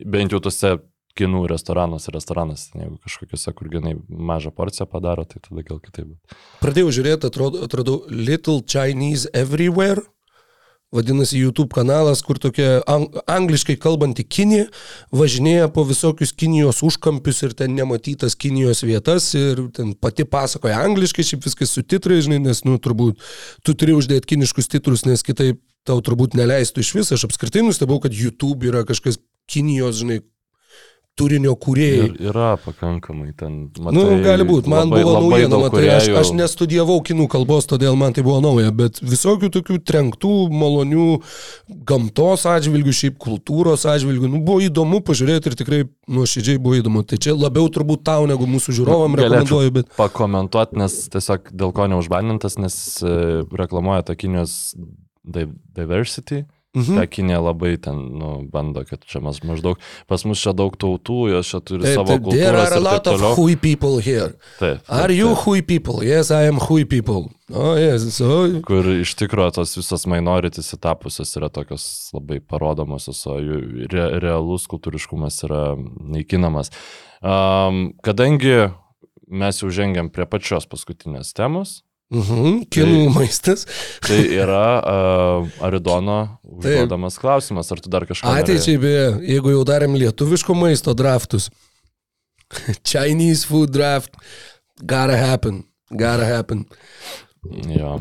Bent 0.00 0.32
jau 0.32 0.40
tuose 0.40 0.78
kinų 1.18 1.48
restoranuose, 1.50 2.08
restoranuose, 2.14 2.70
jeigu 2.78 2.96
kažkokiuose, 3.04 3.52
kur 3.58 3.68
ganai 3.68 3.92
mažą 4.08 4.50
porciją 4.54 4.86
padaro, 4.88 5.26
tai 5.28 5.42
tada 5.44 5.62
gal 5.66 5.80
kitaip. 5.84 6.14
Pradėjau 6.62 6.88
žiūrėti, 6.96 7.28
atrodau, 7.28 7.64
atradau 7.68 8.04
Little 8.08 8.62
Chinese 8.62 9.26
Everywhere. 9.34 10.00
Vadinasi, 10.88 11.36
YouTube 11.36 11.68
kanalas, 11.76 12.22
kur 12.24 12.38
tokia 12.40 12.78
ang 12.88 13.10
angliškai 13.28 13.74
kalbanti 13.76 14.24
Kinė 14.24 14.62
važinėja 15.12 15.66
po 15.74 15.82
visokius 15.84 16.32
Kinijos 16.32 16.80
užkampius 16.86 17.42
ir 17.44 17.52
ten 17.58 17.74
nematytas 17.76 18.32
Kinijos 18.40 18.80
vietas 18.88 19.26
ir 19.36 19.66
ten 19.76 19.92
pati 19.92 20.24
pasakoja 20.24 20.80
angliškai, 20.86 21.26
šiaip 21.28 21.44
viskas 21.44 21.76
su 21.76 21.84
titrai, 21.84 22.22
žinai, 22.24 22.40
nes, 22.46 22.64
nu, 22.64 22.78
turbūt 22.80 23.20
tu 23.68 23.76
turi 23.76 23.98
uždėti 23.98 24.32
kiniškus 24.32 24.72
titrus, 24.72 25.04
nes 25.04 25.20
kitaip 25.26 25.60
tau 25.84 26.00
turbūt 26.00 26.38
neleistų 26.40 26.80
iš 26.80 26.94
viso. 26.96 27.20
Aš 27.20 27.28
apskritai 27.28 27.66
nustebau, 27.68 28.00
kad 28.00 28.16
YouTube 28.16 28.72
yra 28.72 28.86
kažkas 28.88 29.20
Kinijos, 29.48 30.00
žinai, 30.00 30.22
turinio 31.18 31.54
kūrėjai. 31.58 32.06
Ir 32.08 32.28
yra 32.30 32.52
pakankamai 32.62 33.32
ten. 33.38 33.56
Na, 33.78 33.92
nu, 33.94 34.04
gali 34.24 34.46
būti, 34.48 34.70
man 34.70 34.86
labai, 34.86 35.02
buvo 35.04 35.14
naujiena, 35.18 35.60
matai, 35.64 35.84
aš, 35.92 36.08
kūrėjų. 36.08 36.18
aš 36.20 36.32
nestudijavau 36.38 36.98
kinų 37.06 37.28
kalbos, 37.32 37.68
todėl 37.70 37.98
man 37.98 38.16
tai 38.16 38.24
buvo 38.26 38.38
nauja, 38.44 38.72
bet 38.74 39.00
visokių 39.02 39.50
tokių 39.58 39.78
trenktų, 39.88 40.34
malonių 40.54 41.08
gamtos 41.88 42.46
atžvilgių, 42.48 42.94
šiaip 43.00 43.18
kultūros 43.22 43.86
atžvilgių, 43.90 44.30
nu, 44.34 44.42
buvo 44.46 44.62
įdomu 44.64 45.02
pažiūrėti 45.06 45.52
ir 45.52 45.58
tikrai 45.58 45.82
nuoširdžiai 46.10 46.62
buvo 46.62 46.78
įdomu. 46.78 47.04
Tai 47.08 47.20
čia 47.22 47.34
labiau 47.36 47.70
turbūt 47.72 48.04
tau 48.08 48.28
negu 48.30 48.48
mūsų 48.48 48.76
žiūrovam 48.80 49.18
rekomenduoju, 49.18 49.74
bet... 49.80 49.90
Pakomentuoti, 49.98 50.78
nes 50.80 51.00
tiesiog 51.12 51.50
dėl 51.52 51.74
ko 51.76 51.88
neužbanintas, 51.90 52.58
nes 52.62 52.78
e, 53.02 53.18
reklamuoja 53.58 54.06
tą 54.08 54.16
Kinijos 54.18 54.74
di- 55.24 55.50
diversity. 55.76 56.44
Mhm. 56.78 56.98
Ta 57.00 57.06
Kinė 57.10 57.38
labai 57.42 57.72
ten, 57.82 57.98
nu, 58.20 58.30
bando, 58.52 58.84
kad 58.86 59.02
čia 59.08 59.20
mes 59.24 59.40
maždaug, 59.42 59.80
pas 60.06 60.22
mus 60.28 60.38
čia 60.44 60.52
daug 60.54 60.76
tautų, 60.78 61.18
jos 61.32 61.50
čia 61.50 61.60
turi 61.60 61.82
Taip, 61.86 61.96
savo 61.98 62.12
taip, 62.14 62.28
there 62.30 62.52
kultūrą. 62.52 62.66
are 62.66 62.78
a 62.78 62.84
lot 62.84 63.06
of 63.10 63.24
hui 63.38 63.56
people 63.56 63.98
here. 63.98 64.30
Taip, 64.60 64.82
Are 64.88 65.08
taip, 65.08 65.16
you 65.18 65.32
taip. 65.34 65.42
hui 65.44 65.62
people? 65.62 66.04
Yes, 66.06 66.30
I 66.30 66.46
am 66.46 66.58
hui 66.68 66.84
people. 66.84 67.30
Oh, 67.50 67.74
yes, 67.80 68.04
so... 68.14 68.46
Kur 68.62 68.84
iš 69.00 69.14
tikrųjų 69.16 69.54
tos 69.56 69.74
visos 69.78 70.04
minorities 70.06 70.68
įtapusios 70.76 71.32
yra 71.40 71.48
tokios 71.48 72.10
labai 72.12 72.40
parodomosios, 72.44 73.22
o 73.26 73.38
jų 73.40 73.88
re, 73.90 74.06
realus 74.20 74.66
kultūriškumas 74.68 75.40
yra 75.48 75.62
naikinamas. 75.78 76.70
Um, 77.24 77.94
kadangi 78.04 78.68
mes 79.28 79.58
jau 79.62 79.70
žengiam 79.72 80.12
prie 80.12 80.28
pačios 80.28 80.68
paskutinės 80.70 81.32
temos, 81.34 81.80
Mhm, 82.08 82.62
kinų 82.72 83.08
maistas. 83.12 83.66
tai 84.06 84.22
yra 84.38 84.66
uh, 84.80 85.48
Aridono 85.64 86.38
užduodamas 86.48 87.18
klausimas, 87.20 87.68
ar 87.74 87.82
tu 87.84 87.92
dar 87.92 88.06
kažką... 88.08 88.32
Ateičiai 88.40 88.80
beje, 88.80 89.08
jeigu 89.28 89.52
jau 89.52 89.64
darėm 89.68 89.98
lietuviško 90.00 90.56
maisto 90.56 90.96
draftus. 90.96 91.50
Chinese 92.88 93.44
food 93.44 93.74
draft. 93.76 94.16
Gotta 94.80 95.18
happen. 95.20 95.66
Gotta 95.90 96.24
happen. 96.24 96.64
Jo. 97.68 97.98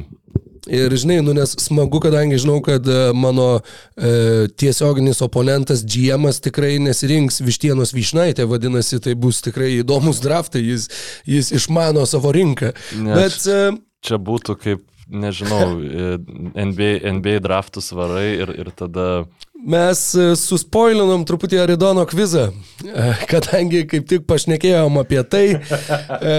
Ir 0.68 0.92
žinai, 1.00 1.22
nu 1.24 1.32
nes 1.36 1.54
smagu, 1.64 2.00
kadangi 2.04 2.40
žinau, 2.42 2.58
kad 2.64 2.88
e, 2.92 2.98
mano 3.16 3.62
e, 3.96 4.48
tiesioginis 4.60 5.22
oponentas 5.24 5.84
GM'as 5.88 6.42
tikrai 6.44 6.74
nesirinks 6.84 7.40
vištienos 7.46 7.94
vyšnaitė, 7.96 8.44
vadinasi, 8.52 9.00
tai 9.04 9.16
bus 9.16 9.40
tikrai 9.46 9.78
įdomus 9.78 10.20
draftai, 10.24 10.66
jis, 10.68 10.90
jis 11.28 11.54
išmano 11.56 12.04
savo 12.10 12.34
rinką. 12.36 12.74
Ne, 13.00 13.16
Bet 13.16 13.40
e, 13.48 13.62
Čia 14.08 14.20
būtų 14.22 14.56
kaip, 14.64 14.86
nežinau, 15.12 15.78
e, 15.84 16.16
NBA, 16.56 16.92
NBA 17.18 17.42
draftus 17.44 17.92
varai 17.96 18.30
ir, 18.38 18.54
ir 18.64 18.72
tada 18.76 19.26
Mes 19.58 20.00
e, 20.14 20.26
suspoilinom 20.38 21.24
truputį 21.28 21.58
Aridono 21.64 22.04
kvizą, 22.08 22.44
e, 22.86 23.06
kadangi 23.28 23.82
kaip 23.90 24.06
tik 24.08 24.26
pašnekėjom 24.30 25.00
apie 25.02 25.24
tai. 25.28 25.46
E, 25.58 26.36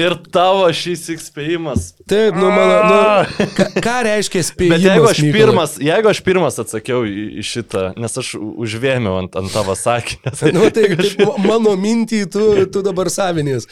Ir 0.00 0.16
tavo 0.34 0.66
šis 0.74 1.04
įspėjimas. 1.14 1.92
taip, 2.10 2.34
nu, 2.34 2.48
mano, 2.50 2.80
nu, 2.90 3.46
ką, 3.54 3.66
ką 3.84 3.94
reiškia 4.08 4.42
spėjimas? 4.48 4.80
Bet 4.82 4.86
jeigu 4.88 5.06
aš, 5.08 5.20
Mykolai? 5.22 5.36
pirmas, 5.38 5.76
jeigu 5.86 6.10
aš 6.10 6.22
pirmas 6.26 6.58
atsakiau 6.64 7.04
į, 7.06 7.24
į 7.40 7.46
šitą, 7.46 7.84
nes 8.02 8.18
aš 8.24 8.32
užvėmiau 8.40 9.20
ant, 9.22 9.38
ant 9.40 9.54
tavo 9.54 9.76
sakinį. 9.78 10.34
Nu, 10.56 10.66
tai, 10.74 10.88
tai 10.98 11.28
mano 11.46 11.76
mintį 11.78 12.24
tu, 12.34 12.44
tu 12.74 12.82
dabar 12.84 13.08
savinės. 13.12 13.68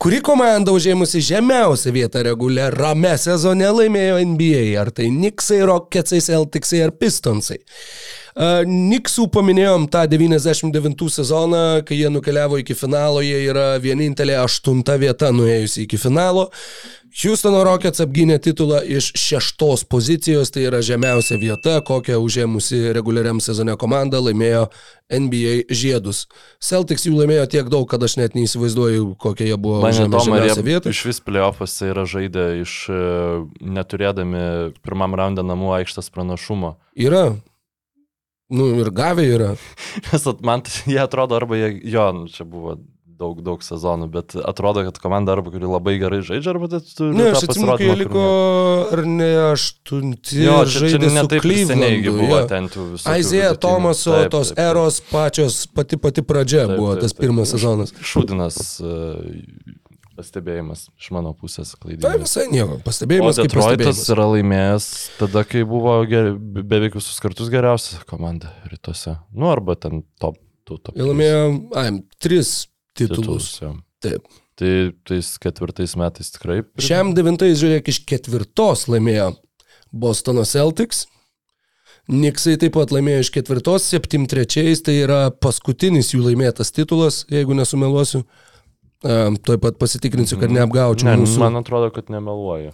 Kuri 0.00 0.22
komanda 0.24 0.70
užėmusi 0.72 1.20
žemiausią 1.26 1.92
vietą 1.98 2.22
reguliarame 2.28 3.16
sezone 3.18 3.66
laimėjo 3.74 4.22
NBA? 4.32 4.64
Ar 4.80 4.92
tai 4.94 5.10
Knicksai, 5.10 5.60
Rocketsai, 5.66 6.22
Celticsai 6.22 6.84
ar 6.86 6.94
Pistonsai? 6.94 7.58
Niksų 8.32 9.26
paminėjom 9.32 9.90
tą 9.92 10.06
99 10.08 11.04
sezoną, 11.12 11.82
kai 11.84 11.98
jie 12.00 12.08
nukeliavo 12.12 12.62
iki 12.62 12.76
finalo, 12.78 13.20
jie 13.20 13.42
yra 13.50 13.76
vienintelė 13.82 14.38
aštunta 14.40 14.96
vieta 15.00 15.32
nuėjusi 15.36 15.84
iki 15.84 16.00
finalo. 16.00 16.48
Houstono 17.12 17.60
Rockets 17.60 18.00
apgynė 18.00 18.38
titulą 18.40 18.78
iš 18.88 19.10
šeštos 19.20 19.82
pozicijos, 19.92 20.48
tai 20.48 20.62
yra 20.64 20.80
žemiausia 20.80 21.36
vieta, 21.36 21.74
kokią 21.84 22.16
užėmusi 22.24 22.94
reguliariam 22.96 23.42
sezone 23.44 23.74
komanda 23.76 24.16
laimėjo 24.22 24.62
NBA 25.12 25.68
žiedus. 25.68 26.24
Celtics 26.56 27.04
jų 27.04 27.18
laimėjo 27.18 27.44
tiek 27.52 27.68
daug, 27.68 27.84
kad 27.90 28.00
aš 28.00 28.16
net 28.16 28.38
neįsivaizduoju, 28.38 29.10
kokie 29.20 29.50
jie 29.50 29.60
buvo 29.60 29.82
jie 29.84 30.64
vietą. 30.64 30.88
iš 30.96 31.04
vis 31.10 31.20
playoffuose 31.20 31.92
yra 31.92 32.08
žaidę 32.08 32.48
iš 32.62 32.80
e, 32.88 33.04
neturėdami 33.60 34.44
pirmam 34.80 35.12
raundą 35.20 35.44
namų 35.44 35.76
aikštės 35.82 36.08
pranašumo. 36.16 36.78
Yra. 36.96 37.34
Nu 38.52 38.68
ir 38.76 38.92
gavę 38.94 39.24
yra. 39.24 39.52
Nes 40.12 40.26
man 40.44 40.64
jie 40.86 41.00
atrodo, 41.02 41.38
arba 41.38 41.56
jie, 41.56 41.74
jo, 41.94 42.08
nu, 42.16 42.28
čia 42.32 42.44
buvo 42.48 42.76
daug, 43.22 43.40
daug 43.44 43.62
sezonų, 43.64 44.08
bet 44.12 44.34
atrodo, 44.48 44.82
kad 44.88 44.98
komanda 45.02 45.34
arba 45.36 45.52
kuri 45.54 45.68
labai 45.68 45.94
gerai 46.00 46.20
žaidžia, 46.26 46.52
arba 46.54 46.68
tai 46.72 46.80
turi 46.84 47.16
Ne, 47.16 47.28
aš 47.32 47.46
atsimenu, 47.46 47.76
kai 47.80 47.96
liko, 48.00 48.24
ar 48.94 49.04
ne, 49.08 49.30
aštunti. 49.52 50.40
Jo, 50.42 50.62
čia, 50.70 50.90
čia 50.94 51.00
ne 51.02 51.24
taip 51.30 51.46
seniai 51.46 52.00
buvo 52.06 52.40
jo. 52.40 52.42
ten 52.50 52.68
tų 52.72 52.88
visų. 52.94 53.08
Aizėja 53.12 53.52
Tomaso, 53.62 54.16
tos 54.32 54.54
eros 54.58 55.00
pačios, 55.12 55.62
pati 55.70 56.00
pati 56.02 56.24
pradžia 56.26 56.66
Taip, 56.66 56.76
buvo 56.80 56.96
taip, 56.96 57.06
tas 57.06 57.14
taip. 57.14 57.24
pirmas 57.26 57.54
sezonas. 57.54 57.94
Šūdinas 58.12 58.60
uh, 58.82 59.16
pastebėjimas 60.16 60.86
iš 61.00 61.10
mano 61.14 61.32
pusės 61.38 61.72
Tai 61.74 61.80
klaidingas. 61.84 62.22
visai 62.26 62.46
nieko, 62.52 62.78
O 62.78 62.84
pastebėjimas 62.86 63.38
kaip 63.40 63.48
Detroitas 63.52 64.02
yra 64.14 64.26
laimėjęs 64.32 64.86
tada, 65.18 65.42
kai 65.48 65.62
buvo 65.68 65.94
ger, 66.10 66.32
be- 66.38 66.62
beveik 66.62 66.94
visus 66.98 67.18
kartus 67.22 67.50
geriausia 67.52 68.02
komanda 68.10 68.52
rytuose. 68.70 69.16
Nu, 69.34 69.48
arba 69.52 69.74
ten 69.76 70.02
top 70.20 70.36
2. 70.68 70.78
Top 70.86 70.94
Jie 70.96 71.02
laimėjo, 71.08 71.40
ai, 71.76 71.88
tris 72.22 72.68
titulus. 72.96 73.58
jo. 73.60 73.72
Taip. 74.02 74.26
Tai 74.58 74.70
tais 75.08 75.30
ketvirtais 75.42 75.96
metais 75.98 76.30
tikrai. 76.34 76.60
Šiam 76.78 77.14
devintais, 77.16 77.56
žiūrėk, 77.58 77.88
iš 77.90 78.02
ketvirtos 78.06 78.86
laimėjo 78.92 79.32
Bostono 79.92 80.44
Celtics. 80.46 81.06
Niksai 82.12 82.56
taip 82.58 82.74
pat 82.74 82.90
laimėjo 82.94 83.20
iš 83.22 83.30
ketvirtos, 83.34 83.84
7-3, 83.94 84.80
tai 84.86 84.94
yra 85.04 85.20
paskutinis 85.30 86.10
jų 86.14 86.22
laimėtas 86.26 86.72
titulas, 86.74 87.20
jeigu 87.30 87.54
nesumeluosiu. 87.54 88.22
Um, 88.22 88.30
Tuoj 89.02 89.58
pat 89.58 89.78
pasitikrinsiu, 89.80 90.38
kad 90.38 90.52
neapgaučiau 90.54 91.08
Ne, 91.10 91.16
mūsų. 91.24 91.40
man 91.42 91.58
atrodo, 91.58 91.88
kad 91.94 92.10
nemeluoju. 92.12 92.70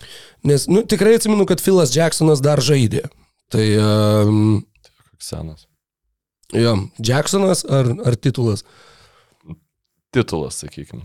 Nes, 0.49 0.67
nu, 0.69 0.83
tikrai 0.85 1.15
atsimenu, 1.17 1.47
kad 1.49 1.63
Filas 1.65 1.95
Jacksonas 1.97 2.43
dar 2.45 2.61
žaidė. 2.61 3.07
Tai, 3.49 3.65
um, 3.81 4.59
senas. 5.25 5.65
jo, 6.53 6.75
Jacksonas 7.01 7.65
ar, 7.65 7.89
ar 8.05 8.17
titulas? 8.21 8.65
Titulas, 10.13 10.61
sakykime. 10.61 11.03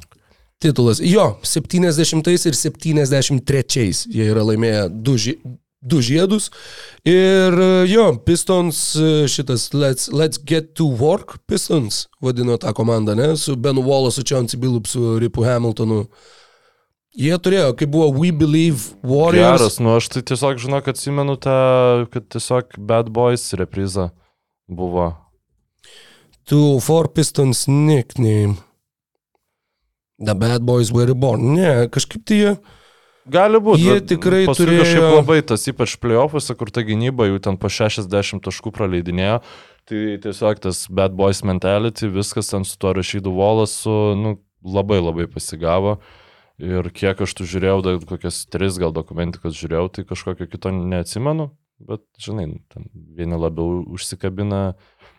Titulas. 0.64 1.00
Jo, 1.04 1.38
70 1.44 2.28
ir 2.48 2.56
73 2.56 4.06
jie 4.12 4.28
yra 4.32 4.44
laimėję 4.48 4.86
du, 5.04 5.18
ži 5.20 5.38
du 5.84 5.99
žiedus. 6.01 6.49
Ir 7.07 7.53
e, 7.60 7.69
jo, 7.91 8.07
Pistons 8.26 8.80
e, 8.95 9.27
šitas 9.27 9.69
Let's, 9.76 10.07
let's 10.14 10.39
Get 10.39 10.73
to 10.80 10.88
Work 10.88 11.38
Pistons 11.47 12.07
vadino 12.23 12.57
tą 12.57 12.73
komandą, 12.76 13.15
ne? 13.19 13.34
Su 13.38 13.57
Benu 13.60 13.84
Wallace, 13.84 14.23
Chauncey 14.23 14.60
Billups, 14.60 14.95
su 14.95 15.18
Ripu 15.19 15.43
Hamiltonu. 15.45 16.05
Jie 17.14 17.35
turėjo, 17.38 17.76
kai 17.77 17.85
buvo 17.85 18.07
We 18.15 18.31
Believe 18.34 18.95
Warriors. 19.05 19.60
Geras, 19.61 19.80
nu 19.84 19.91
aš 19.99 20.10
tai 20.15 20.23
tiesiog 20.26 20.61
žinau, 20.64 20.80
kad 20.81 20.97
atsimenu 20.97 21.35
tą, 21.38 21.57
kad 22.14 22.26
tiesiog 22.34 22.80
Bad 22.89 23.11
Boys 23.14 23.51
repriza 23.60 24.10
buvo. 24.65 25.11
To 26.49 26.80
Four 26.81 27.11
Pistons 27.14 27.68
nickname. 27.68 28.55
The 30.23 30.34
Bad 30.34 30.65
Boys 30.65 30.89
Were 30.91 31.11
Reborn. 31.11 31.53
Ne, 31.53 31.88
kažkaip 31.93 32.26
tai 32.26 32.39
jie. 32.39 32.55
Gali 33.30 33.60
būti. 33.64 33.84
Jie 33.86 34.02
tikrai 34.02 34.45
turėjo- 34.48 34.84
Kažkaip 34.84 35.16
labai 35.16 35.41
tas, 35.48 35.64
ypač 35.68 35.95
playoffuose, 36.00 36.56
kur 36.60 36.68
ta 36.70 36.82
gynyba 36.84 37.28
jau 37.30 37.40
ten 37.40 37.58
po 37.58 37.68
60 37.72 38.41
taškų 38.44 38.72
praleidinėjo. 38.76 39.41
Tai 39.86 40.02
tiesiog 40.24 40.60
tas 40.60 40.88
Bad 40.88 41.16
Boys 41.16 41.41
mentality, 41.44 42.08
viskas 42.12 42.50
ten 42.52 42.64
su 42.64 42.78
tuo 42.78 42.94
rašydų 42.94 43.32
volas, 43.36 43.72
su, 43.84 43.90
nu, 44.16 44.38
labai 44.64 45.00
labai 45.00 45.28
pasigavo. 45.28 46.00
Ir 46.60 46.84
kiek 46.94 47.20
aš 47.20 47.34
tu 47.34 47.44
žiūrėjau, 47.44 47.82
dar 47.84 47.98
kokias 48.00 48.45
tris 48.48 48.78
gal 48.78 48.91
dokumentikas 48.94 49.54
žiūrėjau, 49.58 49.91
tai 49.91 50.04
kažkokio 50.04 50.48
kito 50.52 50.70
neatsimenu. 50.72 51.50
Bet, 51.84 52.02
žinai, 52.20 52.45
nu, 52.48 52.60
ten 52.72 52.86
vieni 52.94 53.36
labiau 53.36 53.84
užsikabina, 53.91 54.76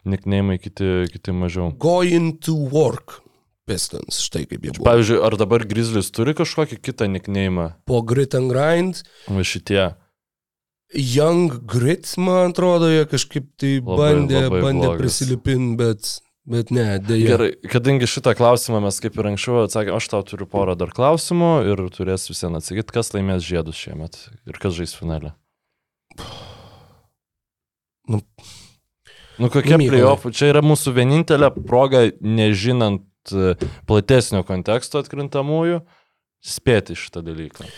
nikneimai, 0.07 0.59
kiti, 0.63 1.09
kiti 1.13 1.33
mažiau. 1.33 1.73
Going 1.77 2.39
to 2.47 2.55
Work 2.55 3.21
Pistons. 3.65 4.21
Štai 4.27 4.45
kaip 4.49 4.61
jie 4.61 4.75
buvo. 4.75 4.85
Pavyzdžiui, 4.87 5.21
ar 5.25 5.37
dabar 5.41 5.65
Grizzlies 5.69 6.11
turi 6.13 6.35
kažkokį 6.37 6.79
kitą 6.85 7.09
nikneimą? 7.09 7.71
Po 7.89 8.03
Grit 8.05 8.37
and 8.37 8.53
Grind. 8.53 9.01
Va 9.29 9.45
šitie. 9.47 9.95
Young 10.95 11.57
Grit, 11.67 12.13
man 12.21 12.53
atrodo, 12.53 12.91
jie 12.93 13.07
kažkaip 13.11 13.49
tai 13.59 13.79
Labai, 13.81 13.97
bandė, 13.99 14.43
labai 14.47 14.61
bandė 14.63 14.91
prisilipinti, 15.01 15.79
bet, 15.81 16.11
bet 16.47 16.71
ne, 16.77 16.85
dėja. 17.03 17.31
Gerai, 17.33 17.49
kadangi 17.73 18.09
šitą 18.11 18.35
klausimą 18.39 18.83
mes 18.85 19.01
kaip 19.03 19.17
ir 19.19 19.31
anksčiau 19.33 19.65
atsakėme, 19.65 19.97
aš 19.97 20.11
tau 20.13 20.21
turiu 20.29 20.47
porą 20.51 20.77
dar 20.79 20.93
klausimų 20.95 21.55
ir 21.73 21.83
turės 21.97 22.29
visiems 22.31 22.61
atsakyti, 22.61 22.95
kas 22.95 23.11
laimės 23.17 23.43
žiedus 23.49 23.81
šiemet 23.81 24.21
ir 24.47 24.61
kas 24.63 24.77
žais 24.77 24.95
finale. 24.95 25.33
Nu. 28.07 28.21
Nu 29.41 29.49
kokie 29.51 29.75
Mykolai. 29.75 29.89
playoffai, 29.91 30.31
čia 30.37 30.53
yra 30.53 30.61
mūsų 30.63 30.93
vienintelė 30.95 31.49
proga, 31.65 32.05
nežinant 32.23 33.03
platesnio 33.89 34.43
konteksto 34.47 35.01
atkrintamųjų, 35.01 35.83
spėti 36.45 36.97
šitą 36.99 37.25
dalyką. 37.25 37.69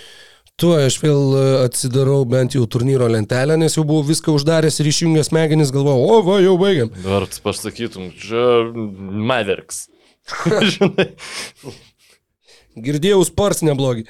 Tuo 0.56 0.72
aš 0.80 0.94
vėl 1.02 1.34
e, 1.36 1.40
atsidarau 1.66 2.22
bent 2.24 2.54
jau 2.56 2.62
turnyro 2.64 3.10
lentelę, 3.12 3.58
nes 3.60 3.76
jau 3.76 3.84
buvau 3.84 4.06
viską 4.08 4.32
uždaręs 4.38 4.80
ir 4.80 4.88
išjungęs 4.88 5.28
smegenis, 5.28 5.72
galvojau, 5.74 6.06
o 6.08 6.22
va, 6.24 6.38
jau 6.40 6.54
baigiam. 6.56 6.94
Ar 7.12 7.28
pasakytum, 7.44 8.08
čia 8.16 8.46
Mavericks. 8.72 9.84
Žinai. 10.48 11.10
Girdėjau 12.86 13.20
spars 13.28 13.62
neblogi. 13.64 14.06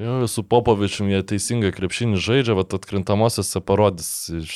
Jo, 0.00 0.22
su 0.28 0.40
Popovičium 0.48 1.10
jie 1.12 1.20
teisingai 1.28 1.72
krepšinį 1.76 2.20
žaidžia, 2.24 2.56
bet 2.56 2.72
atkrintamosiose 2.72 3.60
parodys, 3.60 4.12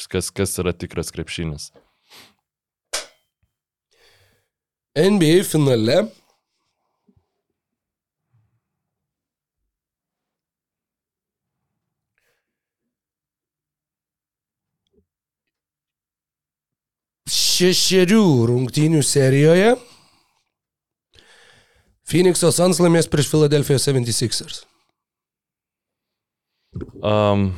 kas, 0.08 0.30
kas 0.32 0.56
yra 0.62 0.72
tikras 0.72 1.12
krepšinis. 1.12 1.68
NBA 4.96 5.42
finale. 5.44 6.06
Šešerių 17.26 18.22
rungtynių 18.50 19.00
serijoje 19.04 19.74
Phoenix'o 22.06 22.52
Suns 22.54 22.78
laimės 22.80 23.08
prieš 23.10 23.30
Philadelphia 23.32 23.80
76ers. 23.82 24.60
Um, 27.00 27.48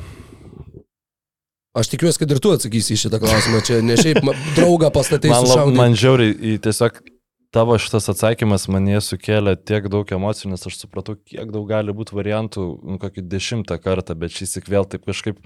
Aš 1.77 1.91
tikiuosi, 1.91 2.19
kad 2.19 2.31
ir 2.33 2.39
tu 2.41 2.51
atsakysi 2.55 2.95
į 2.95 3.01
šitą 3.03 3.19
klausimą. 3.21 3.59
Čia 3.63 3.79
ne 3.85 3.95
šiaip 3.99 4.23
draugą 4.57 4.89
pastatai 4.95 5.29
man, 5.31 5.45
lab, 5.51 5.71
man 5.77 5.95
žiauriai, 5.99 6.57
tiesiog 6.63 6.97
tavo 7.55 7.77
šitas 7.81 8.09
atsakymas 8.11 8.67
mane 8.71 8.99
sukėlė 9.03 9.55
tiek 9.57 9.89
daug 9.91 10.09
emocijų, 10.13 10.53
nes 10.53 10.65
aš 10.69 10.79
supratau, 10.83 11.17
kiek 11.17 11.51
daug 11.53 11.67
gali 11.69 11.95
būti 11.95 12.15
variantų, 12.17 12.65
nu, 12.85 12.97
kokį 13.01 13.25
dešimtą 13.29 13.79
kartą, 13.81 14.15
bet 14.19 14.35
šis 14.35 14.57
tik 14.57 14.69
vėl 14.71 14.87
taip 14.89 15.07
kažkaip 15.09 15.41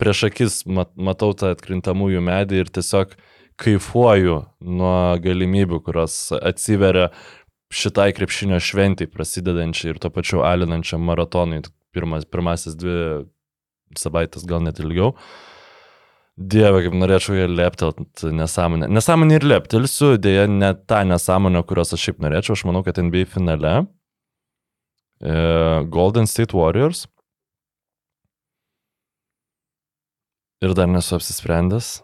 prieš 0.00 0.26
akis 0.30 0.62
mat, 0.66 0.92
matau 0.96 1.32
tą 1.38 1.52
atkrintamųjų 1.54 2.22
medį 2.24 2.64
ir 2.64 2.70
tiesiog 2.74 3.16
kaifuoju 3.60 4.40
nuo 4.66 4.96
galimybių, 5.22 5.80
kurios 5.86 6.16
atsiveria 6.34 7.10
šitai 7.74 8.10
krepšinio 8.14 8.58
šventai 8.62 9.06
prasidedančiai 9.10 9.94
ir 9.94 10.00
to 10.02 10.10
pačiu 10.14 10.42
alinančiam 10.46 11.02
maratonui 11.06 11.62
pirmas, 11.94 12.26
pirmasis 12.26 12.76
dvi 12.78 13.24
savaitės, 13.98 14.46
gal 14.46 14.62
net 14.62 14.80
ilgiau. 14.82 15.14
Dieve, 16.34 16.80
kaip 16.82 16.94
norėčiau 16.98 17.36
ją 17.38 17.46
leptelt 17.46 18.22
nesąmonę. 18.26 18.88
Nesąmonę 18.90 19.36
ir 19.38 19.44
leptelsiu, 19.46 20.16
dėja, 20.18 20.48
ne 20.50 20.72
tą 20.74 21.04
nesąmonę, 21.06 21.62
kurios 21.62 21.94
aš 21.94 22.08
šiaip 22.08 22.24
norėčiau. 22.24 22.56
Aš 22.56 22.64
manau, 22.66 22.82
kad 22.82 22.98
NBA 22.98 23.28
finale 23.30 23.74
e, 25.22 25.36
Golden 25.94 26.26
State 26.26 26.56
Warriors. 26.58 27.04
Ir 30.64 30.74
dar 30.74 30.90
nesu 30.90 31.14
apsisprendęs. 31.20 32.00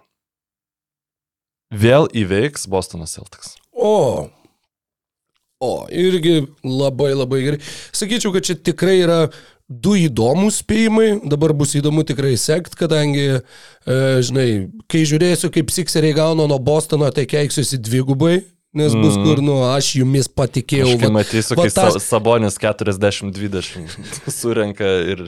Vėl 1.74 2.06
įveiks 2.14 2.68
Bostonas 2.70 3.16
Celtics. 3.18 3.56
O. 3.74 4.30
O, 5.60 5.72
irgi 5.90 6.44
labai 6.62 7.10
labai 7.16 7.42
gerai. 7.48 7.60
Sakyčiau, 7.90 8.30
kad 8.34 8.46
čia 8.46 8.54
tikrai 8.56 9.00
yra 9.02 9.18
du 9.70 9.94
įdomus 9.94 10.60
spėjimai. 10.64 11.20
Dabar 11.30 11.54
bus 11.54 11.76
įdomu 11.78 12.02
tikrai 12.06 12.34
sekt, 12.40 12.74
kadangi, 12.78 13.40
e, 13.40 13.98
žinai, 14.26 14.48
kai 14.90 15.04
žiūrėsiu, 15.06 15.52
kaip 15.54 15.70
Sixeriai 15.70 16.16
gauna 16.16 16.48
nuo 16.50 16.58
Bostono, 16.58 17.08
tai 17.14 17.28
keiksiuosi 17.30 17.78
dvigubai. 17.78 18.40
Nes 18.70 18.92
bus 18.94 19.16
Mm. 19.16 19.24
kur, 19.26 19.40
nu, 19.42 19.54
aš 19.66 19.96
jumis 19.98 20.28
patikėjau. 20.30 20.92
Aš 20.94 21.10
matysiu, 21.10 21.56
va 21.58 21.64
kai 21.66 21.72
tas-. 21.74 21.96
Sabonis 22.06 22.54
40-20 22.54 23.96
surenka 24.30 24.86
ir 25.10 25.24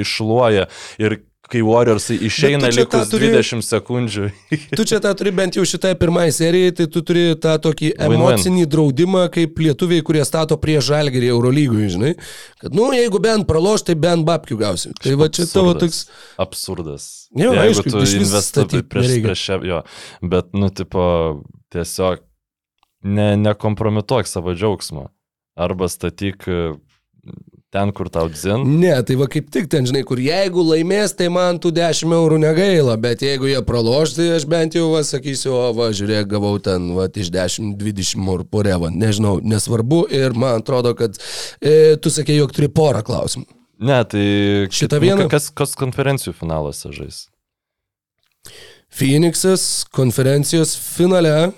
iššluoja. 0.00 0.68
Ir 0.96 1.18
kai 1.50 1.60
Warriors 1.66 2.06
išeina 2.14 2.68
likus 2.72 3.10
turi- 3.10 3.28
20 3.34 3.64
sekundžių. 3.66 4.28
Tu 4.78 4.84
čia 4.88 5.00
tą 5.04 5.10
turi 5.18 5.32
bent 5.36 5.56
jau 5.58 5.64
šitai 5.68 5.92
pirmai 6.00 6.28
serijai, 6.32 6.70
tai 6.78 6.86
tu 6.92 7.02
turi 7.04 7.24
tą 7.40 7.56
tokį 7.60 7.90
emocinį 8.06 8.64
draudimą, 8.72 9.26
kaip 9.34 9.58
lietuviai, 9.60 10.04
kurie 10.06 10.22
stato 10.28 10.56
prie 10.62 10.78
žalgerį 10.80 11.28
Eurolygui, 11.34 11.88
žinai. 11.92 12.12
Kad, 12.62 12.72
nu, 12.78 12.86
jeigu 12.96 13.20
bent 13.20 13.44
praloš, 13.50 13.84
tai 13.90 13.98
bent 14.00 14.24
babkių 14.28 14.60
gausi. 14.62 14.94
Tai 15.02 15.16
va 15.20 15.28
čia 15.28 15.48
tavo 15.50 15.74
toks... 15.76 16.06
Absurdas. 16.40 17.08
Jo, 17.36 17.50
Jeigu 17.52 17.64
aišku, 17.66 17.90
tu 17.92 18.04
investuoji 18.06 18.82
prieš, 18.88 19.08
nereikia. 19.08 19.26
prieš 19.28 19.44
šią, 19.50 19.58
jo. 19.68 19.82
Bet, 20.32 20.52
nu, 20.56 20.68
tipo, 20.72 21.04
tiesiog 21.74 22.22
ne, 23.02 23.32
nekompromituok 23.40 24.28
savo 24.30 24.54
džiaugsmo. 24.56 25.08
Arba 25.60 25.88
statyk 25.92 26.46
ten, 27.72 27.92
kur 27.96 28.10
tau 28.12 28.28
dzin. 28.28 28.66
Ne, 28.82 28.92
tai 29.06 29.16
va 29.20 29.26
kaip 29.32 29.48
tik 29.52 29.70
ten, 29.72 29.86
žinai, 29.88 30.02
kur 30.08 30.20
jeigu 30.20 30.64
laimės, 30.66 31.14
tai 31.16 31.30
man 31.32 31.60
tų 31.62 31.72
10 31.78 32.12
eurų 32.18 32.38
negaila, 32.42 32.98
bet 33.00 33.24
jeigu 33.24 33.48
jie 33.48 33.62
praloš, 33.66 34.16
tai 34.18 34.28
aš 34.36 34.46
bent 34.50 34.76
jau, 34.76 34.90
va, 34.92 35.00
sakysiu, 35.06 35.54
o, 35.56 35.64
va, 35.78 35.88
žiūrėk, 35.96 36.28
gavau 36.34 36.58
ten, 36.62 36.92
va, 36.96 37.08
iš 37.08 37.32
10-20 37.32 38.28
eurų 38.28 38.46
porevą, 38.52 38.92
nežinau, 38.92 39.38
nesvarbu 39.40 40.04
ir 40.12 40.36
man 40.36 40.60
atrodo, 40.60 40.92
kad 40.98 41.16
e, 41.16 41.96
tu 41.96 42.12
sakei, 42.12 42.36
jog 42.42 42.52
turi 42.52 42.68
porą 42.72 43.00
klausimų. 43.06 43.48
Ne, 43.82 43.98
tai... 44.06 44.24
Šitą 44.70 45.00
nu, 45.00 45.08
vieną? 45.08 45.28
Kas, 45.32 45.48
kas 45.50 45.72
konferencijų 45.78 46.36
finaluose 46.38 46.92
žais? 46.94 47.24
Phoenixas 48.92 49.86
konferencijos 49.90 50.76
finale. 50.76 51.52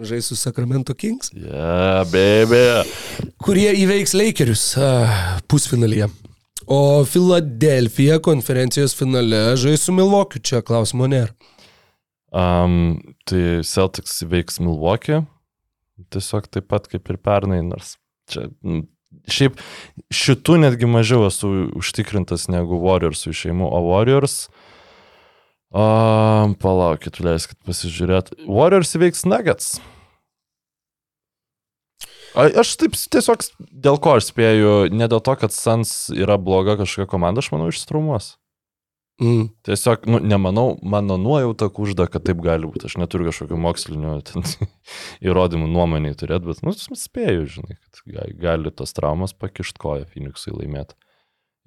Žais 0.00 0.24
su 0.30 0.36
Sacramento 0.36 0.94
Kings, 0.94 1.28
Yeah, 1.36 2.04
baby. 2.08 2.88
kurie 3.44 3.68
įveiks 3.82 4.14
Lakerius 4.16 4.62
pusfinalyje. 5.50 6.08
O 6.70 7.04
Filadelfija 7.04 8.20
konferencijos 8.22 8.94
finale 8.96 9.56
žais 9.60 9.82
su 9.84 9.92
Milvokiu, 9.92 10.40
čia 10.40 10.62
klausimo 10.62 11.08
nėra. 11.10 11.32
Um, 12.32 13.00
tai 13.26 13.60
Celtics 13.66 14.20
įveiks 14.24 14.60
Milwaukee. 14.62 15.20
Tiesiog 16.14 16.46
taip 16.48 16.68
pat 16.70 16.86
kaip 16.88 17.10
ir 17.12 17.18
pernai, 17.20 17.60
nors 17.66 17.96
čia... 18.30 18.46
mm, 18.64 18.86
Šiaip 19.26 19.56
šitų 20.14 20.54
netgi 20.62 20.86
mažiau 20.86 21.24
esu 21.26 21.48
užtikrintas 21.76 22.46
negu 22.48 22.78
Warriors 22.80 23.26
išeimu, 23.28 23.66
o 23.66 23.80
Warriors... 23.90 24.44
Um, 25.70 26.56
palaukit, 26.58 27.20
leiskit 27.22 27.58
pasižiūrėti. 27.62 28.42
Warriors 28.50 28.90
įveiks 28.98 29.22
Nuggets. 29.28 29.76
A, 32.34 32.46
aš 32.62 32.74
taip 32.78 32.96
tiesiog 32.98 33.42
dėl 33.70 33.98
ko 34.02 34.16
aš 34.18 34.32
spėju, 34.32 34.90
ne 34.90 35.06
dėl 35.10 35.22
to, 35.22 35.34
kad 35.38 35.54
Suns 35.54 36.10
yra 36.14 36.38
bloga 36.42 36.74
kažkokia 36.78 37.10
komanda, 37.10 37.42
aš 37.42 37.50
manau, 37.54 37.70
išstrumuos. 37.70 38.32
Mm. 39.20 39.50
Tiesiog, 39.68 40.06
nu, 40.08 40.18
nemanau, 40.24 40.78
mano 40.82 41.18
nuojauta 41.20 41.68
kužda, 41.76 42.06
kad 42.10 42.24
taip 42.24 42.40
gali 42.42 42.66
būti. 42.66 42.88
Aš 42.88 42.96
neturiu 43.02 43.28
kažkokių 43.28 43.58
mokslinių 43.60 44.14
ten, 44.30 44.46
įrodymų 45.22 45.68
nuomoniai 45.70 46.16
turėti, 46.18 46.48
bet, 46.48 46.64
nu, 46.66 46.74
spėju, 46.74 47.46
žinai, 47.58 47.76
kad 47.76 48.02
gali, 48.08 48.34
gali 48.40 48.74
tos 48.74 48.96
traumas 48.96 49.36
pakišt 49.36 49.78
koją 49.82 50.08
Phoenixui 50.08 50.54
laimėti. 50.56 50.96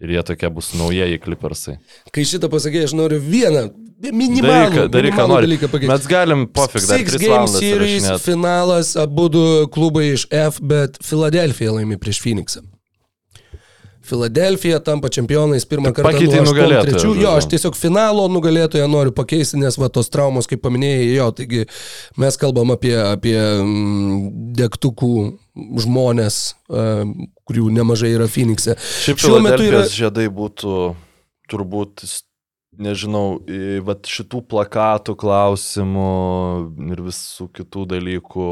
Ir 0.01 0.09
jie 0.09 0.23
tokie 0.25 0.49
bus 0.49 0.71
naujieji 0.73 1.19
klipersai. 1.21 1.77
Kai 2.13 2.23
šitą 2.25 2.49
pasakė, 2.51 2.81
aš 2.87 2.95
noriu 2.97 3.19
vieną 3.21 3.67
minimalų, 4.03 4.87
Daryk, 4.89 4.91
daryk, 4.91 5.15
ką 5.15 5.25
minimalų 5.29 5.45
dalyką 5.45 5.69
pakeisti. 5.69 5.91
Mes 5.93 6.07
galim 6.09 6.45
pofik 6.49 6.87
dar 6.89 6.99
Six 6.99 7.17
3 7.19 7.27
Game 7.29 7.51
Series 7.53 8.07
finalas, 8.25 8.95
abu 8.99 9.29
klubai 9.71 10.09
iš 10.15 10.25
F, 10.33 10.57
bet 10.59 10.97
Filadelfija 11.05 11.75
laimi 11.77 11.99
prieš 12.01 12.23
Phoenixą. 12.25 12.65
Filadelfija 14.03 14.79
tampa 14.83 15.07
čempionais 15.13 15.63
pirmą 15.69 15.93
kartą. 15.95 16.09
pakeitei 16.11 16.41
nuo 16.41 16.49
nugalėtoją, 16.51 16.97
83. 16.97 17.21
Jo, 17.23 17.35
aš 17.39 17.47
tiesiog 17.53 17.77
finalo 17.79 18.25
nugalėtoją 18.31 18.87
noriu 18.91 19.13
pakeisti, 19.15 19.57
nes 19.61 19.77
va 19.79 19.87
tos 19.93 20.11
traumos, 20.11 20.49
kaip 20.51 20.59
paminėjai, 20.65 21.05
jo, 21.15 21.29
taigi 21.37 21.63
mes 22.19 22.37
kalbam 22.41 22.73
apie, 22.75 22.93
apie 22.99 23.37
mm, 23.37 24.19
degtukų 24.59 25.13
žmonės, 25.85 26.41
uh, 26.73 27.05
kurių 27.47 27.69
nemažai 27.79 28.11
yra 28.17 28.27
Phoenix'e. 28.27 28.75
Šiaip 29.05 29.23
Šiuo 29.23 29.39
metu 29.45 29.63
yra- 29.69 29.85
žiedai 29.87 30.27
būtų 30.33 30.77
turbūt, 31.51 32.03
nežinau, 32.81 33.39
vat 33.85 34.09
šitų 34.09 34.43
plakatų 34.49 35.15
klausimų 35.19 36.13
ir 36.93 37.03
visų 37.05 37.49
kitų 37.59 37.85
dalykų, 37.93 38.49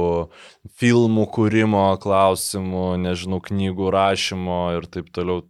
filmų 0.81 1.25
kūrimo 1.35 1.85
klausimų, 2.03 2.85
nežinau, 3.05 3.41
knygų 3.47 3.91
rašymo 3.95 4.61
ir 4.77 4.87
taip 4.91 5.11
toliau 5.15 5.43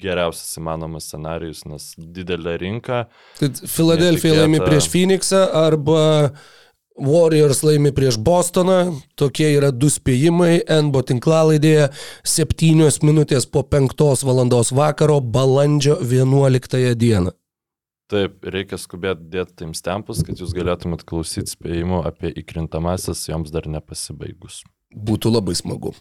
geriausias 0.00 0.56
įmanomas 0.60 1.10
scenarius, 1.10 1.66
nes 1.68 1.92
didelė 1.98 2.56
rinka. 2.62 3.04
Tad 3.40 3.60
Filadelfija 3.68 4.42
laimi 4.42 4.62
prieš 4.64 4.88
Phoenixą 4.92 5.44
arba 5.60 6.00
Warriors 7.00 7.62
laimi 7.64 7.92
prieš 7.96 8.18
Bostoną. 8.20 9.00
Tokie 9.16 9.48
yra 9.54 9.70
du 9.72 9.88
spėjimai. 9.92 10.60
NBO 10.68 11.04
tinklalaidėje 11.08 11.90
7 12.28 13.04
minutės 13.06 13.48
po 13.48 13.64
5 13.64 14.24
valandos 14.28 14.72
vakaro 14.76 15.20
balandžio 15.20 15.96
11 16.00 16.96
dieną. 17.00 17.39
Taip, 18.10 18.40
reikia 18.42 18.74
skubėti 18.80 19.28
dėti 19.30 19.54
tiems 19.62 19.82
tempus, 19.86 20.24
kad 20.26 20.40
jūs 20.42 20.50
galėtumėt 20.56 21.04
klausyti 21.06 21.52
spėjimų 21.52 22.00
apie 22.08 22.32
įkrintamasis 22.42 23.28
joms 23.30 23.52
dar 23.54 23.68
nepasibaigus. 23.70 24.64
Būtų 24.90 25.30
labai 25.30 25.54
smagu. 25.54 25.92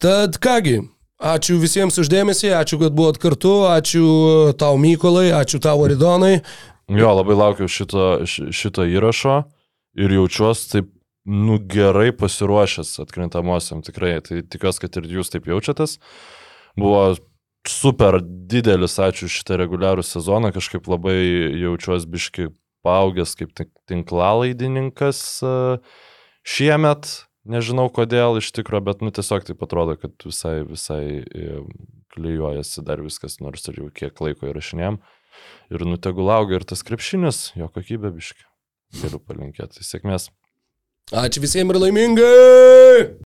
Tad 0.00 0.38
kągi, 0.40 0.78
ačiū 1.20 1.58
visiems 1.60 2.00
uždėmesį, 2.00 2.54
ačiū, 2.56 2.78
kad 2.80 2.96
buvot 2.96 3.20
kartu, 3.20 3.52
ačiū 3.68 4.54
tau 4.56 4.78
Mykolai, 4.80 5.28
ačiū 5.36 5.60
tau 5.60 5.84
Aridonai. 5.84 6.38
Jo, 6.88 7.10
labai 7.18 7.36
laukiu 7.36 7.68
šito, 7.68 8.24
ši- 8.24 8.48
šito 8.56 8.86
įrašo 8.88 9.42
ir 10.00 10.14
jaučiuosi 10.16 10.70
taip, 10.72 10.88
nu, 11.28 11.58
gerai 11.60 12.08
pasiruošęs 12.16 12.94
atkrintamosiam, 13.04 13.82
tikrai. 13.84 14.14
Tai 14.24 14.40
tikiuosi, 14.48 14.80
kad 14.86 14.96
ir 14.96 15.10
jūs 15.18 15.28
taip 15.34 15.44
jaučiatės. 15.50 15.98
Buvo 16.78 17.02
super 17.66 18.20
didelis 18.22 18.98
ačiū 19.02 19.28
šitą 19.32 19.58
reguliarų 19.60 20.04
sezoną, 20.06 20.52
kažkaip 20.54 20.88
labai 20.90 21.18
jaučiuosi 21.58 22.10
biški 22.10 22.50
paaugęs 22.86 23.34
kaip 23.38 23.54
tinklalaidininkas 23.90 25.22
e, 25.42 25.54
šiemet. 26.46 27.10
Nežinau 27.48 27.86
kodėl 27.94 28.42
iš 28.42 28.50
tikrųjų, 28.58 28.84
bet 28.90 29.04
nu 29.04 29.12
tiesiog 29.14 29.46
taip 29.46 29.62
atrodo, 29.64 29.96
kad 30.00 30.12
visai, 30.26 30.58
visai 30.68 31.02
e, 31.24 31.62
klyjuojasi 32.14 32.84
dar 32.84 33.00
viskas, 33.04 33.38
nors 33.40 33.64
ir 33.70 33.80
jau 33.82 33.88
kiek 33.94 34.20
laiko 34.24 34.50
įrašinėjom. 34.50 35.00
Ir 35.72 35.86
nutegul 35.88 36.28
auga 36.34 36.58
ir 36.58 36.66
tas 36.68 36.84
krepšinis, 36.84 37.52
jo 37.56 37.70
kokybė 37.72 38.12
biški. 38.16 38.44
Galiu 39.02 39.20
palinkėti. 39.20 39.84
Sėkmės. 39.84 40.30
Ačiū 41.08 41.44
visiems 41.44 41.72
ir 41.72 41.80
laimingai! 41.80 43.27